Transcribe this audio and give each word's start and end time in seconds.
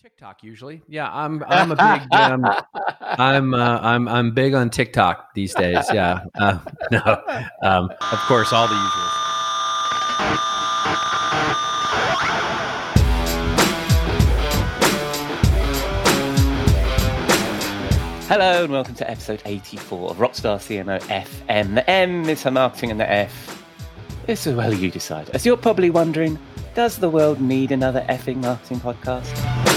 TikTok 0.00 0.44
usually. 0.44 0.80
Yeah, 0.86 1.10
I'm 1.12 1.42
I'm 1.48 1.72
a 1.72 1.74
big 1.74 2.08
um, 2.12 2.46
I'm 3.00 3.52
uh, 3.52 3.80
I'm 3.80 4.06
I'm 4.06 4.30
big 4.32 4.54
on 4.54 4.70
TikTok 4.70 5.34
these 5.34 5.52
days. 5.54 5.86
Yeah, 5.92 6.20
uh, 6.36 6.60
no, 6.92 7.00
um, 7.64 7.90
of 8.12 8.18
course, 8.20 8.52
all 8.52 8.68
the 8.68 8.74
usuals. 8.74 9.14
Hello 18.28 18.62
and 18.62 18.72
welcome 18.72 18.94
to 18.94 19.10
episode 19.10 19.42
84 19.44 20.10
of 20.10 20.16
Rockstar 20.18 20.58
CMO 20.58 21.00
FM. 21.00 21.74
The 21.74 21.90
M 21.90 22.28
is 22.28 22.44
for 22.44 22.52
marketing 22.52 22.92
and 22.92 23.00
the 23.00 23.10
F 23.10 23.64
is 24.28 24.44
for, 24.44 24.54
well, 24.54 24.72
you 24.72 24.92
decide. 24.92 25.28
As 25.30 25.44
you're 25.44 25.56
probably 25.56 25.90
wondering, 25.90 26.38
does 26.76 26.98
the 26.98 27.10
world 27.10 27.40
need 27.40 27.72
another 27.72 28.06
effing 28.08 28.36
marketing 28.36 28.78
podcast? 28.78 29.67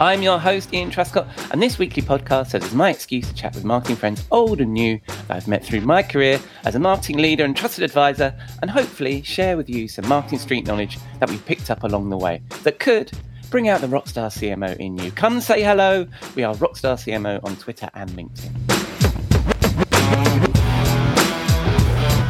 I'm 0.00 0.22
your 0.22 0.38
host, 0.38 0.72
Ian 0.72 0.92
Truscott, 0.92 1.26
and 1.50 1.60
this 1.60 1.76
weekly 1.76 2.02
podcast 2.02 2.50
serves 2.50 2.66
as 2.66 2.74
my 2.74 2.90
excuse 2.90 3.26
to 3.26 3.34
chat 3.34 3.56
with 3.56 3.64
marketing 3.64 3.96
friends 3.96 4.24
old 4.30 4.60
and 4.60 4.72
new 4.72 5.00
that 5.26 5.36
I've 5.36 5.48
met 5.48 5.64
through 5.64 5.80
my 5.80 6.04
career 6.04 6.40
as 6.64 6.76
a 6.76 6.78
marketing 6.78 7.18
leader 7.18 7.44
and 7.44 7.56
trusted 7.56 7.82
advisor, 7.82 8.32
and 8.62 8.70
hopefully 8.70 9.22
share 9.22 9.56
with 9.56 9.68
you 9.68 9.88
some 9.88 10.06
marketing 10.06 10.38
street 10.38 10.68
knowledge 10.68 11.00
that 11.18 11.28
we've 11.28 11.44
picked 11.44 11.68
up 11.68 11.82
along 11.82 12.10
the 12.10 12.16
way 12.16 12.40
that 12.62 12.78
could 12.78 13.10
bring 13.50 13.68
out 13.68 13.80
the 13.80 13.88
Rockstar 13.88 14.30
CMO 14.30 14.76
in 14.76 14.96
you. 14.98 15.10
Come 15.10 15.40
say 15.40 15.64
hello. 15.64 16.06
We 16.36 16.44
are 16.44 16.54
Rockstar 16.54 16.94
CMO 16.94 17.42
on 17.42 17.56
Twitter 17.56 17.90
and 17.94 18.08
LinkedIn. 18.10 18.52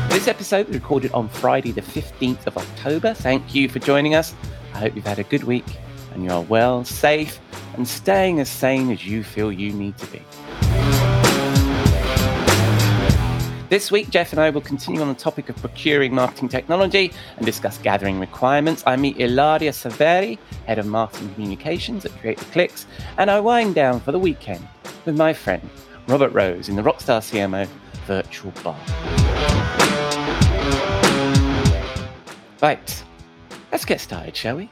This 0.08 0.26
episode 0.26 0.68
was 0.68 0.76
recorded 0.76 1.12
on 1.12 1.28
Friday, 1.28 1.72
the 1.72 1.82
15th 1.82 2.46
of 2.46 2.56
October. 2.56 3.12
Thank 3.12 3.54
you 3.54 3.68
for 3.68 3.78
joining 3.78 4.14
us. 4.14 4.34
I 4.72 4.78
hope 4.78 4.96
you've 4.96 5.04
had 5.04 5.18
a 5.18 5.24
good 5.24 5.44
week 5.44 5.66
and 6.18 6.24
you 6.24 6.32
are 6.32 6.42
well, 6.42 6.84
safe, 6.84 7.38
and 7.74 7.86
staying 7.86 8.40
as 8.40 8.48
sane 8.48 8.90
as 8.90 9.06
you 9.06 9.22
feel 9.22 9.52
you 9.52 9.72
need 9.72 9.96
to 9.98 10.06
be. 10.06 10.20
This 13.68 13.92
week, 13.92 14.10
Jeff 14.10 14.32
and 14.32 14.40
I 14.40 14.50
will 14.50 14.62
continue 14.62 15.00
on 15.00 15.08
the 15.08 15.14
topic 15.14 15.48
of 15.48 15.56
procuring 15.58 16.12
marketing 16.12 16.48
technology 16.48 17.12
and 17.36 17.46
discuss 17.46 17.78
gathering 17.78 18.18
requirements. 18.18 18.82
I 18.84 18.96
meet 18.96 19.18
Ilaria 19.18 19.72
Severi, 19.72 20.38
Head 20.66 20.78
of 20.78 20.86
Marketing 20.86 21.32
Communications 21.34 22.04
at 22.04 22.10
Creative 22.18 22.50
Clicks, 22.50 22.86
and 23.16 23.30
I 23.30 23.38
wind 23.38 23.76
down 23.76 24.00
for 24.00 24.10
the 24.10 24.18
weekend 24.18 24.66
with 25.04 25.16
my 25.16 25.32
friend 25.32 25.68
Robert 26.08 26.32
Rose 26.32 26.68
in 26.68 26.74
the 26.74 26.82
Rockstar 26.82 27.20
CMO 27.20 27.68
Virtual 28.06 28.52
Bar. 28.64 28.76
Right, 32.60 33.04
let's 33.70 33.84
get 33.84 34.00
started, 34.00 34.34
shall 34.34 34.56
we? 34.56 34.68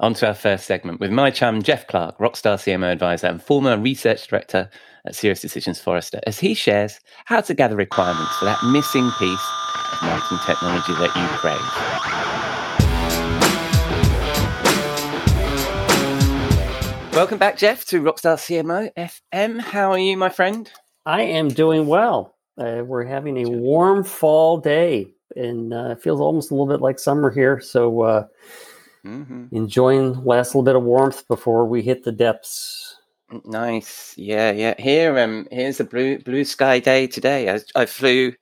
On 0.00 0.14
to 0.14 0.28
our 0.28 0.34
first 0.34 0.66
segment 0.66 1.00
with 1.00 1.10
my 1.10 1.28
chum, 1.28 1.60
Jeff 1.60 1.88
Clark, 1.88 2.18
Rockstar 2.18 2.54
CMO 2.54 2.92
advisor 2.92 3.26
and 3.26 3.42
former 3.42 3.76
research 3.76 4.28
director 4.28 4.70
at 5.04 5.14
SiriusDecisions 5.14 5.80
Forrester, 5.80 6.20
as 6.24 6.38
he 6.38 6.54
shares 6.54 7.00
how 7.24 7.40
to 7.40 7.52
gather 7.52 7.74
requirements 7.74 8.36
for 8.36 8.44
that 8.44 8.62
missing 8.66 9.10
piece 9.18 9.40
of 9.92 10.02
marketing 10.02 10.38
technology 10.46 10.92
that 10.92 11.10
you 11.16 11.26
crave. 11.38 11.58
Welcome 17.12 17.38
back, 17.38 17.58
Jeff, 17.58 17.84
to 17.86 18.00
Rockstar 18.00 18.36
CMO 18.36 18.92
FM. 18.94 19.60
How 19.60 19.90
are 19.90 19.98
you, 19.98 20.16
my 20.16 20.28
friend? 20.28 20.70
I 21.06 21.22
am 21.22 21.48
doing 21.48 21.88
well. 21.88 22.36
Uh, 22.56 22.84
we're 22.86 23.04
having 23.04 23.36
a 23.44 23.50
warm 23.50 24.04
fall 24.04 24.58
day, 24.58 25.08
and 25.34 25.74
uh, 25.74 25.88
it 25.90 26.00
feels 26.00 26.20
almost 26.20 26.52
a 26.52 26.54
little 26.54 26.68
bit 26.68 26.80
like 26.80 27.00
summer 27.00 27.32
here. 27.32 27.58
So, 27.58 28.02
uh, 28.02 28.26
mm-hmm. 29.08 29.56
enjoying 29.56 30.24
last 30.24 30.50
little 30.50 30.62
bit 30.62 30.76
of 30.76 30.82
warmth 30.82 31.26
before 31.28 31.66
we 31.66 31.82
hit 31.82 32.04
the 32.04 32.12
depths. 32.12 32.96
Nice, 33.44 34.14
yeah, 34.16 34.52
yeah. 34.52 34.74
Here, 34.78 35.18
um, 35.18 35.46
here's 35.50 35.80
a 35.80 35.84
blue 35.84 36.18
blue 36.18 36.44
sky 36.44 36.78
day 36.78 37.06
today. 37.06 37.50
I, 37.50 37.60
I 37.74 37.86
flew 37.86 38.32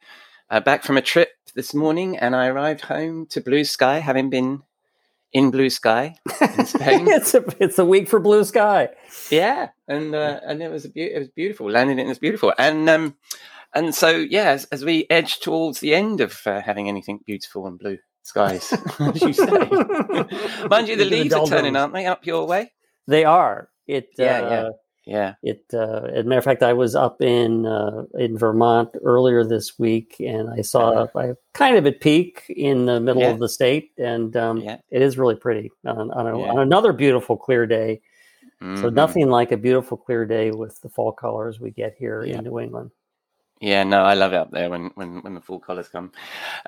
uh, 0.49 0.61
back 0.61 0.85
from 0.85 0.97
a 0.97 1.03
trip 1.03 1.31
this 1.55 1.75
morning, 1.75 2.17
and 2.17 2.37
I 2.37 2.47
arrived 2.47 2.83
home 2.83 3.27
to 3.31 3.41
blue 3.41 3.65
sky, 3.65 3.99
having 3.99 4.31
been 4.31 4.63
in 5.33 5.51
blue 5.51 5.71
sky 5.71 6.15
in 6.41 6.67
Spain. 6.67 7.09
it's 7.09 7.35
a 7.35 7.45
it's 7.59 7.79
a 7.79 7.85
week 7.85 8.09
for 8.09 8.21
blue 8.21 8.45
sky. 8.45 8.91
Yeah, 9.31 9.71
and 9.89 10.15
uh, 10.15 10.41
and 10.45 10.63
it 10.63 10.71
was 10.71 10.85
a 10.85 10.89
be- 10.89 11.13
it 11.13 11.19
was 11.19 11.29
beautiful. 11.29 11.71
Landing 11.71 11.99
it 11.99 12.07
was 12.07 12.21
beautiful, 12.21 12.53
and 12.57 12.89
um, 12.89 13.17
and 13.75 13.95
so 13.95 14.11
yeah, 14.11 14.51
as, 14.51 14.65
as 14.67 14.85
we 14.85 15.07
edge 15.11 15.41
towards 15.41 15.81
the 15.81 15.95
end 15.95 16.21
of 16.21 16.41
uh, 16.47 16.61
having 16.61 16.89
anything 16.89 17.21
beautiful 17.27 17.67
and 17.67 17.79
blue 17.79 17.99
skies, 18.27 18.73
as 19.01 19.23
you 19.23 19.33
say. 19.33 19.47
Mind 20.71 20.89
you, 20.89 20.97
the 20.97 21.05
leaves 21.05 21.33
are 21.35 21.47
turning, 21.47 21.77
aren't 21.77 21.93
they, 21.95 22.07
up 22.07 22.27
your 22.27 22.47
way? 22.47 22.73
They 23.07 23.25
are. 23.25 23.69
It 23.87 24.09
yeah, 24.19 24.39
uh, 24.41 24.51
yeah. 24.51 24.69
Yeah. 25.07 25.35
It, 25.45 25.65
uh, 25.73 26.09
as 26.13 26.25
a 26.25 26.29
matter 26.29 26.39
of 26.41 26.45
fact, 26.45 26.65
I 26.65 26.73
was 26.73 26.97
up 26.97 27.23
in 27.23 27.65
uh, 27.65 28.07
in 28.19 28.37
Vermont 28.37 28.89
earlier 29.05 29.45
this 29.45 29.79
week, 29.79 30.17
and 30.19 30.51
I 30.51 30.63
saw 30.63 30.91
uh 30.91 31.07
I 31.15 31.35
kind 31.55 31.77
of 31.77 31.87
at 31.87 32.01
peak 32.01 32.43
in 32.49 32.87
the 32.87 32.99
middle 32.99 33.23
Yeah. 33.23 33.31
of 33.31 33.39
the 33.39 33.49
state, 33.49 33.93
and 33.99 34.37
um, 34.37 34.59
Yeah. 34.59 34.79
it 34.91 35.03
is 35.03 35.17
really 35.17 35.37
pretty 35.37 35.71
on, 35.85 36.11
on, 36.11 36.27
a, 36.27 36.37
Yeah. 36.41 36.51
on 36.51 36.59
another 36.59 36.93
beautiful 36.93 37.37
clear 37.37 37.67
day. 37.67 38.01
So 38.61 38.67
Mhm. 38.91 38.95
nothing 38.95 39.29
like 39.31 39.53
a 39.53 39.57
beautiful 39.57 39.97
clear 39.97 40.25
day 40.27 40.51
with 40.51 40.81
the 40.81 40.89
fall 40.89 41.13
colors 41.13 41.61
we 41.61 41.71
get 41.71 41.95
here 41.97 42.25
Yeah. 42.25 42.39
in 42.39 42.45
New 42.45 42.59
England. 42.59 42.91
Yeah, 43.61 43.85
no, 43.85 44.03
I 44.03 44.15
love 44.15 44.33
it 44.35 44.37
up 44.37 44.51
there 44.51 44.69
when 44.69 44.91
when 44.95 45.23
when 45.23 45.35
the 45.35 45.41
full 45.41 45.61
colours 45.61 45.89
come. 45.89 46.13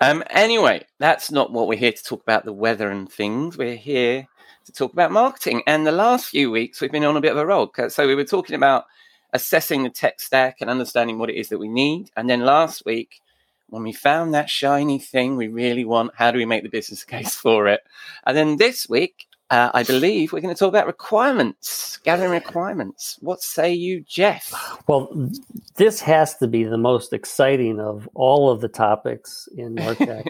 Um, 0.00 0.24
anyway, 0.30 0.86
that's 0.98 1.30
not 1.30 1.52
what 1.52 1.68
we're 1.68 1.78
here 1.78 1.92
to 1.92 2.02
talk 2.02 2.22
about 2.22 2.44
the 2.46 2.52
weather 2.52 2.90
and 2.90 3.10
things. 3.10 3.58
We're 3.58 3.76
here 3.76 4.26
to 4.64 4.72
talk 4.72 4.92
about 4.92 5.12
marketing. 5.12 5.62
And 5.66 5.86
the 5.86 5.92
last 5.92 6.26
few 6.26 6.50
weeks 6.50 6.80
we've 6.80 6.92
been 6.92 7.04
on 7.04 7.16
a 7.16 7.20
bit 7.20 7.32
of 7.32 7.38
a 7.38 7.46
roll. 7.46 7.70
So 7.88 8.06
we 8.06 8.14
were 8.14 8.24
talking 8.24 8.56
about 8.56 8.86
assessing 9.32 9.82
the 9.82 9.90
tech 9.90 10.20
stack 10.20 10.58
and 10.60 10.70
understanding 10.70 11.18
what 11.18 11.30
it 11.30 11.36
is 11.36 11.50
that 11.50 11.58
we 11.58 11.68
need. 11.68 12.10
And 12.16 12.28
then 12.28 12.40
last 12.40 12.84
week, 12.86 13.20
when 13.68 13.82
we 13.82 13.92
found 13.92 14.34
that 14.34 14.50
shiny 14.50 14.98
thing 14.98 15.36
we 15.36 15.48
really 15.48 15.84
want, 15.84 16.12
how 16.16 16.30
do 16.30 16.38
we 16.38 16.46
make 16.46 16.62
the 16.62 16.70
business 16.70 17.04
case 17.14 17.34
for 17.34 17.68
it? 17.68 17.82
And 18.26 18.36
then 18.36 18.56
this 18.56 18.88
week, 18.88 19.27
uh, 19.50 19.70
I 19.72 19.82
believe 19.82 20.32
we're 20.32 20.40
going 20.40 20.54
to 20.54 20.58
talk 20.58 20.68
about 20.68 20.86
requirements, 20.86 21.98
gathering 22.04 22.30
requirements. 22.30 23.16
What 23.20 23.40
say 23.42 23.72
you, 23.72 24.02
Jeff? 24.06 24.52
Well, 24.86 25.30
this 25.76 26.00
has 26.00 26.36
to 26.38 26.46
be 26.48 26.64
the 26.64 26.76
most 26.78 27.12
exciting 27.12 27.80
of 27.80 28.08
all 28.14 28.50
of 28.50 28.60
the 28.60 28.68
topics 28.68 29.48
in 29.56 29.74
Martech. 29.74 30.26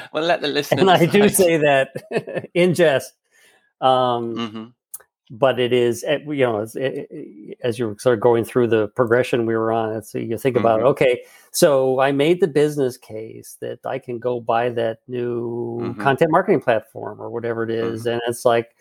well, 0.12 0.24
let 0.24 0.40
the 0.40 0.48
listeners. 0.48 0.80
and 0.80 0.90
I 0.90 1.06
do 1.06 1.28
say 1.28 1.58
that 1.58 2.48
in 2.54 2.74
jest. 2.74 3.12
Um, 3.80 4.34
Mhm. 4.36 4.72
But 5.30 5.60
it 5.60 5.72
is 5.72 6.02
eh, 6.08 6.18
you 6.26 6.44
know 6.44 6.60
as, 6.60 6.74
eh, 6.76 7.04
eh, 7.10 7.54
as 7.62 7.78
you're 7.78 7.96
sort 7.98 8.14
of 8.14 8.20
going 8.20 8.44
through 8.44 8.66
the 8.66 8.88
progression 8.88 9.46
we 9.46 9.56
were 9.56 9.70
on 9.70 10.02
so 10.02 10.18
you 10.18 10.36
think 10.36 10.56
about 10.56 10.80
Mhm. 10.80 10.86
okay 10.86 11.22
so 11.52 12.00
i 12.00 12.10
made 12.10 12.40
the 12.40 12.48
business 12.48 12.96
case 12.96 13.56
that 13.60 13.78
i 13.86 13.98
can 13.98 14.18
go 14.18 14.40
buy 14.40 14.68
that 14.70 14.98
new 15.06 15.80
Mhm. 15.94 15.98
content 16.00 16.30
marketing 16.32 16.60
platform 16.60 17.20
or 17.20 17.30
whatever 17.30 17.62
it 17.62 17.70
is, 17.70 18.04
Mhm. 18.04 18.12
and 18.14 18.22
it's 18.26 18.44
like 18.44 18.74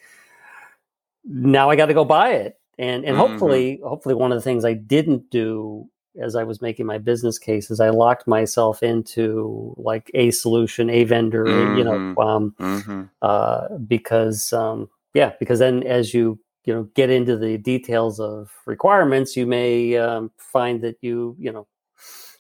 now 1.26 1.70
i 1.70 1.76
got 1.76 1.86
to 1.88 1.94
go 1.94 2.04
buy 2.06 2.32
it 2.32 2.60
and 2.80 3.06
and 3.06 3.16
Mhm. 3.16 3.20
hopefully 3.20 3.80
hopefully 3.84 4.16
one 4.16 4.32
of 4.32 4.38
the 4.38 4.42
things 4.42 4.66
i 4.66 4.74
didn't 4.74 5.30
do 5.30 5.88
as 6.20 6.36
i 6.36 6.44
was 6.44 6.62
making 6.62 6.86
my 6.86 6.98
business 6.98 7.38
case 7.38 7.70
is 7.70 7.80
i 7.80 7.90
locked 7.90 8.26
myself 8.28 8.82
into 8.82 9.74
like 9.78 10.10
a 10.16 10.32
solution 10.32 10.90
a 10.90 11.04
vendor 11.04 11.46
you 11.78 11.84
know 11.84 11.92
Mhm. 12.16 12.18
um, 12.18 12.56
Mhm. 12.60 13.10
uh, 13.22 13.78
because 13.88 14.52
um, 14.54 14.90
yeah, 15.14 15.34
because 15.40 15.60
then 15.60 15.84
as 15.84 16.14
you 16.14 16.40
you 16.66 16.74
know 16.74 16.84
get 16.96 17.10
into 17.10 17.38
the 17.38 17.58
details 17.58 18.20
of 18.20 18.52
requirements, 18.66 19.36
you 19.36 19.48
may 19.48 19.98
um, 19.98 20.32
find 20.38 20.82
that 20.84 20.98
you 21.02 21.36
you 21.40 21.52
know 21.52 21.68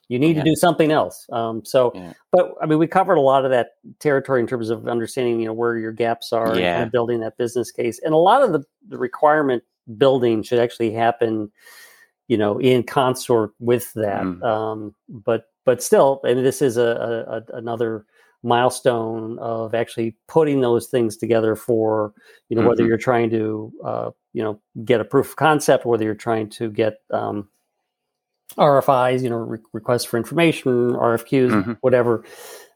you 0.07 0.17
need 0.19 0.35
Yeah. 0.35 0.43
to 0.43 0.49
do 0.49 0.55
something 0.55 0.91
else. 0.91 1.27
Um, 1.31 1.63
so, 1.63 1.91
Yeah. 1.93 2.13
but 2.31 2.55
I 2.61 2.65
mean, 2.65 2.79
we 2.79 2.87
covered 2.87 3.15
a 3.17 3.21
lot 3.21 3.45
of 3.45 3.51
that 3.51 3.73
territory 3.99 4.41
in 4.41 4.47
terms 4.47 4.69
of 4.71 4.87
understanding 4.87 5.39
you 5.39 5.45
know 5.45 5.53
where 5.53 5.77
your 5.77 5.91
gaps 5.91 6.33
are 6.33 6.53
and 6.53 6.61
kind 6.73 6.83
of 6.83 6.91
building 6.91 7.19
that 7.21 7.37
business 7.37 7.71
case, 7.71 7.99
and 8.03 8.13
a 8.13 8.17
lot 8.17 8.41
of 8.41 8.51
the, 8.53 8.63
the 8.87 8.97
requirement 8.97 9.63
building 9.97 10.43
should 10.43 10.59
actually 10.59 10.91
happen 10.91 11.51
you 12.27 12.37
know 12.37 12.59
in 12.59 12.83
consort 12.83 13.51
with 13.59 13.91
that 13.93 14.21
Mm. 14.23 14.43
um, 14.43 14.95
but 15.09 15.45
but 15.65 15.81
still 15.81 16.21
I 16.23 16.33
mean, 16.35 16.43
this 16.43 16.61
is 16.61 16.77
a, 16.77 16.81
a, 16.81 17.55
a 17.55 17.57
another 17.57 18.05
milestone 18.43 19.37
of 19.39 19.75
actually 19.75 20.15
putting 20.27 20.61
those 20.61 20.87
things 20.87 21.17
together 21.17 21.55
for 21.55 22.13
you 22.49 22.55
know 22.55 22.67
whether 22.67 22.83
Mhm. 22.83 22.87
you're 22.87 22.97
trying 22.97 23.29
to 23.31 23.73
uh, 23.83 24.11
you 24.33 24.41
know 24.43 24.59
get 24.85 25.01
a 25.01 25.05
proof 25.05 25.29
of 25.31 25.35
concept 25.35 25.85
whether 25.85 26.03
you're 26.05 26.15
trying 26.15 26.49
to 26.49 26.69
get 26.71 26.99
um, 27.11 27.49
RFIs 28.57 29.21
you 29.21 29.29
know 29.29 29.37
re- 29.37 29.59
requests 29.73 30.05
for 30.05 30.17
information 30.17 30.93
RFQs 30.93 31.51
Mhm. 31.51 31.77
whatever 31.81 32.23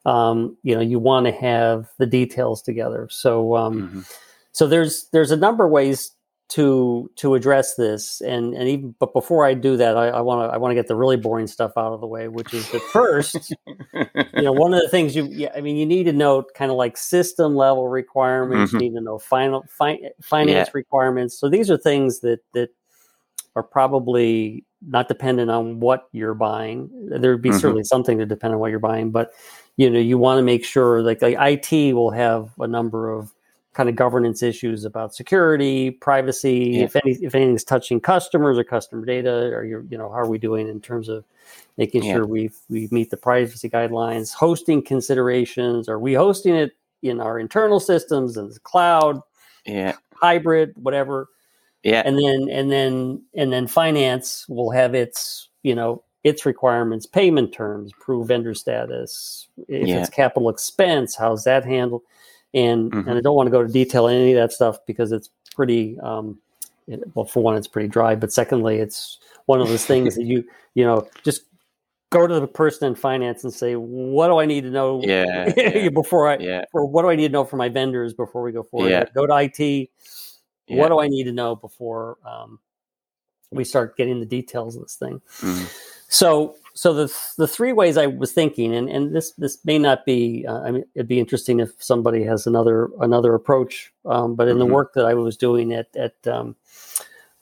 um, 0.06 0.58
you 0.64 0.76
know 0.76 0.82
you 0.82 1.00
want 1.00 1.26
to 1.28 1.32
have 1.32 1.90
the 1.98 2.06
details 2.06 2.62
together 2.62 3.08
so 3.10 3.56
um, 3.56 3.90
Mhm. 3.90 4.14
so 4.52 4.68
there's 4.68 5.08
there's 5.14 5.32
a 5.32 5.38
number 5.38 5.66
of 5.66 5.72
ways 5.72 6.12
to 6.54 7.10
to 7.16 7.34
address 7.34 7.74
this, 7.74 8.22
and 8.22 8.54
and 8.54 8.70
even 8.70 8.96
but 9.00 9.12
before 9.12 9.44
I 9.44 9.56
do 9.56 9.76
that, 9.78 9.98
I 9.98 10.22
want 10.22 10.48
to 10.48 10.54
I 10.54 10.58
want 10.58 10.70
to 10.70 10.76
get 10.76 10.88
the 10.88 10.96
really 10.96 11.18
boring 11.18 11.48
stuff 11.48 11.72
out 11.78 11.94
of 11.94 12.00
the 12.00 12.06
way, 12.06 12.28
which 12.28 12.54
is 12.54 12.70
that 12.70 12.82
first, 12.84 13.56
you 13.96 14.42
know, 14.44 14.52
one 14.52 14.72
of 14.72 14.80
the 14.80 14.88
things 14.88 15.16
you, 15.16 15.28
yeah, 15.32 15.52
I 15.56 15.62
mean, 15.62 15.78
you 15.78 15.86
need 15.88 16.04
to 16.04 16.14
know 16.14 16.44
kind 16.54 16.70
of 16.70 16.78
like 16.78 16.96
system 16.96 17.56
level 17.56 17.90
requirements. 17.90 18.72
Mm-hmm. 18.72 18.84
You 18.84 18.90
need 18.92 18.96
to 18.98 19.04
know 19.04 19.18
final 19.18 19.66
fi- 19.68 20.12
finance 20.22 20.68
yeah. 20.68 20.72
requirements. 20.76 21.40
So 21.40 21.50
these 21.50 21.72
are 21.72 21.78
things 21.78 22.20
that 22.20 22.42
that 22.54 22.70
are 23.56 23.64
probably 23.64 24.64
not 24.88 25.08
dependent 25.08 25.50
on 25.50 25.80
what 25.80 26.08
you're 26.12 26.36
buying. 26.36 26.88
There 27.10 27.32
would 27.32 27.42
be 27.42 27.50
mm-hmm. 27.50 27.58
certainly 27.58 27.84
something 27.84 28.20
to 28.20 28.28
depend 28.28 28.54
on 28.54 28.60
what 28.60 28.70
you're 28.70 28.78
buying, 28.78 29.10
but 29.10 29.32
you 29.78 29.90
know, 29.90 29.98
you 29.98 30.20
want 30.20 30.38
to 30.38 30.44
make 30.44 30.66
sure 30.66 31.02
like 31.02 31.24
like 31.24 31.36
IT 31.40 31.96
will 31.96 32.12
have 32.12 32.52
a 32.60 32.68
number 32.68 33.12
of 33.12 33.34
kind 33.74 33.90
of 33.90 33.96
governance 33.96 34.44
issues 34.44 34.86
about 34.86 35.14
security, 35.16 35.92
privacy, 35.92 36.76
yeah. 36.76 36.84
if 36.84 36.96
any 36.96 37.14
if 37.22 37.36
anything's 37.36 37.64
touching 37.64 38.00
customers 38.00 38.58
or 38.58 38.64
customer 38.64 39.06
data, 39.06 39.52
or 39.54 39.64
you 39.66 39.86
you 39.90 39.98
know 39.98 40.10
how 40.10 40.16
are 40.16 40.28
we 40.28 40.38
doing 40.38 40.68
in 40.68 40.80
terms 40.80 41.10
of 41.10 41.26
making 41.78 42.04
yeah. 42.04 42.14
sure 42.14 42.26
we 42.26 42.50
we 42.70 42.88
meet 42.92 43.10
the 43.10 43.18
privacy 43.18 43.70
guidelines, 43.70 44.34
hosting 44.34 44.82
considerations, 44.82 45.90
are 45.90 46.00
we 46.00 46.14
hosting 46.14 46.56
it 46.56 46.72
in 47.02 47.20
our 47.20 47.40
internal 47.40 47.80
systems 47.80 48.38
and 48.38 48.52
the 48.52 48.60
cloud, 48.60 49.20
yeah, 49.66 49.94
hybrid, 50.16 50.74
whatever, 50.78 51.30
yeah, 51.84 52.04
and 52.06 52.18
then 52.18 52.48
and 52.50 52.72
then 52.72 53.22
and 53.36 53.52
then 53.52 53.68
finance 53.68 54.48
will 54.48 54.72
have 54.72 54.94
its 54.94 55.50
you 55.64 55.74
know 55.74 56.04
its 56.24 56.46
requirements, 56.46 57.06
payment 57.06 57.54
terms, 57.54 57.92
prove 58.00 58.30
vendor 58.30 58.54
status, 58.54 59.48
if 59.68 59.88
yeah. 59.88 60.00
it's 60.00 60.10
capital 60.10 60.48
expense, 60.48 61.16
how's 61.16 61.44
that 61.44 61.66
handled 61.66 62.02
and 62.54 62.92
mm-hmm. 62.92 63.10
and 63.10 63.18
I 63.18 63.22
don't 63.22 63.36
want 63.36 63.48
to 63.48 63.52
go 63.52 63.64
to 63.64 63.72
detail 63.72 64.08
in 64.08 64.16
any 64.16 64.34
of 64.34 64.38
that 64.38 64.54
stuff 64.54 64.78
because 64.86 65.12
it's 65.12 65.30
pretty 65.56 66.00
um, 66.02 66.38
it, 66.88 67.02
well 67.16 67.26
for 67.26 67.42
one 67.42 67.56
it's 67.56 67.68
pretty 67.68 67.88
dry, 67.90 68.16
but 68.16 68.32
secondly 68.32 68.78
it's 68.78 69.20
one 69.46 69.62
of 69.62 69.68
those 69.68 69.86
things 69.86 70.16
that 70.18 70.24
you 70.24 70.44
you 70.76 70.84
know 70.84 71.08
just 71.24 71.44
go 72.10 72.28
to 72.28 72.40
the 72.40 72.48
person 72.48 72.88
in 72.88 72.96
finance 72.96 73.44
and 73.44 73.52
say 73.52 73.76
what 73.76 74.28
do 74.28 74.38
I 74.38 74.46
need 74.46 74.62
to 74.62 74.70
know 74.70 75.02
yeah, 75.04 75.52
yeah. 75.58 75.90
before 75.94 76.30
I 76.30 76.38
yeah. 76.38 76.66
or 76.72 76.86
what 76.86 77.02
do 77.02 77.10
I 77.10 77.16
need 77.16 77.28
to 77.28 77.34
know 77.34 77.44
for 77.44 77.58
my 77.58 77.70
vendors 77.70 78.14
before 78.14 78.44
we 78.44 78.52
go 78.52 78.64
forward. 78.64 78.90
Yeah. 78.90 79.06
Go 79.16 79.26
to 79.26 79.36
IT. 79.36 79.60
Yeah. 79.60 80.78
What 80.78 80.90
do 80.90 81.00
I 81.00 81.08
need 81.08 81.24
to 81.26 81.34
know 81.34 81.56
before 81.56 82.18
um, 82.26 82.60
we 83.52 83.64
start 83.64 83.98
getting 83.98 84.20
the 84.20 84.26
details 84.26 84.76
of 84.76 84.84
this 84.84 84.96
thing? 84.96 85.22
Mm-hmm. 85.40 85.66
So 86.08 86.56
so 86.76 86.94
the 86.94 87.14
the 87.38 87.48
three 87.48 87.72
ways 87.72 87.98
I 87.98 88.08
was 88.08 88.32
thinking, 88.32 88.74
and, 88.74 88.90
and 88.90 89.16
this 89.16 89.32
this 89.34 89.64
may 89.64 89.78
not 89.78 90.06
be. 90.06 90.46
Uh, 90.48 90.62
I 90.62 90.72
mean, 90.72 90.84
it'd 90.96 91.08
be 91.08 91.20
interesting 91.20 91.60
if 91.60 91.72
somebody 91.78 92.24
has 92.24 92.48
another 92.48 92.90
another 93.00 93.36
approach. 93.36 93.94
Um, 94.06 94.36
but 94.36 94.48
in 94.48 94.58
mm-hmm. 94.58 94.68
the 94.68 94.74
work 94.74 94.94
that 94.96 95.06
I 95.06 95.14
was 95.14 95.38
doing 95.38 95.74
at 95.74 95.96
at 95.96 96.16
um, 96.28 96.56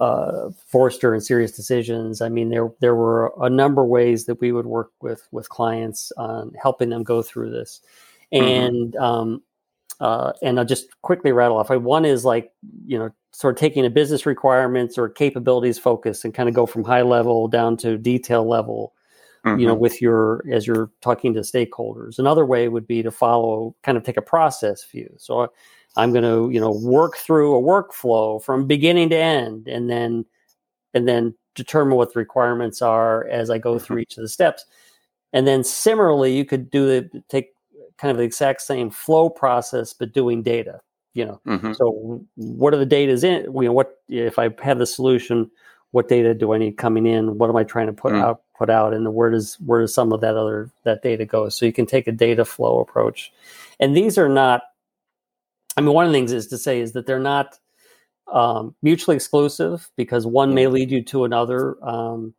uh, 0.02 0.50
Forrester 0.68 1.14
and 1.14 1.24
SiriusDecisions, 1.24 2.24
I 2.24 2.28
mean, 2.28 2.50
there 2.50 2.72
there 2.82 2.96
were 2.96 3.34
a 3.42 3.50
number 3.50 3.84
of 3.84 3.88
ways 3.88 4.26
that 4.26 4.42
we 4.42 4.52
would 4.52 4.66
work 4.66 4.92
with 5.02 5.26
with 5.32 5.48
clients 5.48 6.12
on 6.18 6.54
helping 6.62 6.90
them 6.90 7.04
go 7.04 7.22
through 7.22 7.52
this, 7.52 7.80
mm-hmm. 8.34 8.44
and 8.44 8.96
um, 8.98 9.42
uh, 10.02 10.34
and 10.42 10.60
I'll 10.60 10.66
just 10.66 11.02
quickly 11.04 11.32
rattle 11.32 11.58
off. 11.58 11.70
One 11.70 12.04
is 12.04 12.26
like 12.26 12.52
you 12.86 13.00
know 13.00 13.12
sort 13.32 13.56
of 13.56 13.60
taking 13.62 13.86
a 13.86 13.90
business 13.90 14.26
requirements 14.26 14.98
or 14.98 15.08
capabilities 15.08 15.80
focus 15.80 16.26
and 16.26 16.34
kind 16.34 16.50
of 16.50 16.56
go 16.56 16.66
from 16.66 16.84
high 16.84 17.02
level 17.02 17.48
down 17.48 17.78
to 17.78 17.98
detail 17.98 18.46
level 18.46 18.94
mm-hmm. 19.46 19.60
you 19.60 19.68
know, 19.68 19.74
mm-hmm. 19.74 19.82
with 19.82 20.02
your 20.02 20.44
as 20.52 20.68
you're 20.68 20.92
talking 21.02 21.34
to 21.34 21.42
stakeholders. 21.42 22.20
Another 22.20 22.46
way 22.46 22.68
would 22.68 22.88
be 22.88 23.04
to 23.04 23.12
follow, 23.12 23.76
kind 23.84 23.98
of 23.98 24.04
take 24.04 24.18
a 24.18 24.22
process 24.22 24.84
view. 24.86 25.14
So 25.18 25.52
I'm 25.98 26.12
going 26.12 26.24
to, 26.24 26.54
you 26.54 26.60
know, 26.60 26.72
work 26.72 27.18
through 27.18 27.56
a 27.56 27.62
workflow 27.62 28.42
from 28.42 28.68
beginning 28.68 29.10
to 29.10 29.18
end, 29.18 29.68
and 29.68 29.90
then 29.90 30.26
and 30.94 31.08
then 31.08 31.34
determine 31.56 31.98
what 31.98 32.14
the 32.14 32.20
requirements 32.20 32.82
are 32.82 33.28
as 33.28 33.50
I 33.50 33.58
go 33.58 33.76
mm-hmm. 33.76 33.84
through 33.84 33.98
each 34.00 34.18
of 34.18 34.24
the 34.24 34.30
steps. 34.30 34.66
And 35.34 35.48
then 35.48 35.64
similarly, 35.64 36.36
you 36.36 36.46
could 36.46 36.70
do 36.70 36.86
the 36.86 37.24
take 37.30 37.50
kind 37.98 38.12
of 38.12 38.18
the 38.18 38.24
exact 38.24 38.62
same 38.62 38.90
flow 38.90 39.30
process, 39.30 39.94
but 39.94 40.14
doing 40.14 40.44
data. 40.44 40.80
You 41.14 41.26
know, 41.26 41.42
mm-hmm. 41.46 41.74
so 41.74 42.26
what 42.36 42.74
are 42.74 42.78
the 42.78 42.86
data's 42.86 43.26
in? 43.26 43.44
You 43.44 43.64
know, 43.64 43.74
what 43.74 43.98
if 44.08 44.40
I 44.40 44.50
have 44.62 44.80
the 44.80 44.86
solution? 44.86 45.52
What 45.92 46.08
data 46.08 46.34
do 46.34 46.54
I 46.54 46.58
need 46.58 46.78
coming 46.78 47.06
in? 47.06 47.38
What 47.38 47.50
am 47.50 47.56
I 47.56 47.64
trying 47.64 47.88
to 47.88 47.94
put 47.94 48.14
mm-hmm. 48.14 48.24
out? 48.24 48.42
put 48.62 48.70
out 48.70 48.94
and 48.94 49.16
where 49.16 49.32
does 49.32 49.56
where 49.66 49.82
does 49.82 49.92
some 49.92 50.14
of 50.14 50.22
that 50.22 50.38
other 50.38 50.70
that 50.84 51.02
data 51.02 51.26
go 51.26 51.50
so 51.50 51.66
you 51.66 51.74
can 51.74 51.88
take 51.88 52.08
a 52.08 52.12
data 52.12 52.46
flow 52.46 52.80
approach 52.80 53.34
and 53.80 53.98
these 53.98 54.20
are 54.20 54.30
not 54.30 54.62
i 55.78 55.82
mean 55.82 55.96
one 55.96 56.06
of 56.06 56.12
the 56.12 56.16
things 56.16 56.32
is 56.32 56.46
to 56.46 56.60
say 56.60 56.80
is 56.80 56.92
that 56.92 57.08
they're 57.08 57.18
not 57.18 57.58
um, 58.32 58.76
mutually 58.84 59.16
exclusive 59.16 59.90
because 59.96 60.28
one 60.28 60.54
may 60.54 60.68
lead 60.68 60.92
you 60.92 61.02
to 61.02 61.24
another 61.24 61.76
um, 61.84 62.36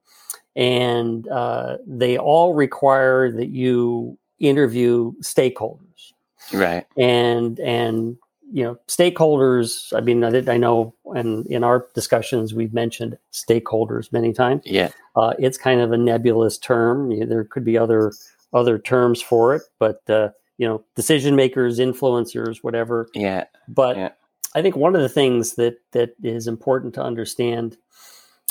and 0.55 1.27
uh, 1.27 1.79
they 1.89 2.17
all 2.17 2.55
require 2.55 3.33
that 3.33 3.49
you 3.49 4.17
interview 4.39 5.13
stakeholders 5.23 6.13
right 6.53 6.87
and 6.97 7.59
and 7.59 8.17
you 8.53 8.63
know 8.63 8.77
stakeholders 8.87 9.93
i 9.97 10.01
mean 10.01 10.23
i, 10.23 10.53
I 10.53 10.59
know 10.59 10.95
and 11.15 11.47
in 11.47 11.65
our 11.65 11.89
discussions 11.95 12.53
we've 12.53 12.75
mentioned 12.75 13.19
stakeholders 13.33 14.13
many 14.13 14.33
times. 14.33 14.63
Yeah. 14.65 14.91
Uh, 15.17 15.35
it's 15.39 15.59
kind 15.59 15.81
of 15.81 15.93
a 15.93 15.97
nebulous 15.97 16.59
term. 16.59 17.11
You 17.11 17.21
know, 17.21 17.27
there 17.27 17.45
could 17.45 17.65
be 17.65 17.77
other 17.79 18.13
other 18.53 18.79
terms 18.79 19.23
for 19.23 19.55
it 19.55 19.63
but 19.79 20.03
uh, 20.09 20.29
you 20.59 20.69
know 20.69 20.85
decision 20.95 21.35
makers 21.35 21.79
influencers 21.79 22.59
whatever. 22.59 23.09
Yeah. 23.15 23.45
But 23.69 23.97
yeah. 23.97 24.11
i 24.55 24.63
think 24.63 24.77
one 24.77 24.95
of 24.95 25.03
the 25.03 25.09
things 25.09 25.55
that 25.55 25.79
that 25.93 26.15
is 26.23 26.47
important 26.47 26.95
to 26.95 27.03
understand 27.03 27.77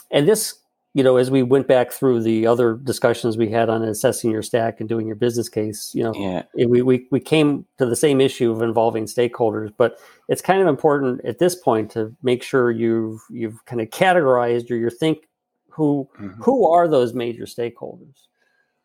and 0.10 0.28
this 0.28 0.56
you 0.94 1.04
know, 1.04 1.16
as 1.16 1.32
we 1.32 1.42
went 1.42 1.68
back 1.68 1.92
through 1.92 2.22
the 2.22 2.46
other 2.46 2.76
discussions 2.76 3.38
we 3.38 3.50
had 3.50 3.70
on 3.70 3.82
assessing 3.84 4.30
your 4.30 4.42
stack 4.42 4.80
and 4.80 4.90
doing 4.90 5.08
your 5.08 5.16
business 5.16 5.48
case, 5.48 5.92
you 5.96 6.04
know, 6.04 6.14
yeah. 6.16 6.44
we, 6.66 6.82
we, 6.82 7.08
we 7.12 7.20
came 7.20 7.66
to 7.78 7.86
the 7.86 7.96
same 7.96 8.20
issue 8.20 8.52
of 8.52 8.62
involving 8.62 9.06
stakeholders, 9.06 9.72
but 9.78 10.00
it's 10.28 10.42
kind 10.42 10.62
of 10.62 10.68
important 10.68 11.24
at 11.24 11.40
this 11.40 11.56
point 11.56 11.92
to 11.92 12.14
make 12.24 12.44
sure 12.44 12.72
you've, 12.72 13.22
you've 13.30 13.64
kind 13.66 13.80
of 13.80 13.90
categorized 13.90 14.70
or 14.70 14.76
you 14.76 14.90
think 14.90 15.30
who, 15.70 16.10
mm-hmm. 16.20 16.42
who 16.42 16.70
are 16.70 16.90
those 16.90 17.14
major 17.14 17.46
stakeholders? 17.46 18.28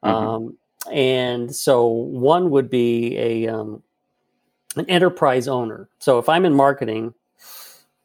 Mm-hmm. 0.04 0.08
Um, 0.08 0.56
and 0.92 1.54
so 1.54 1.88
one 1.88 2.50
would 2.50 2.70
be 2.70 3.18
a, 3.18 3.48
um, 3.48 3.82
an 4.76 4.88
enterprise 4.88 5.48
owner. 5.48 5.88
So 5.98 6.20
if 6.20 6.28
I'm 6.28 6.44
in 6.44 6.54
marketing, 6.54 7.14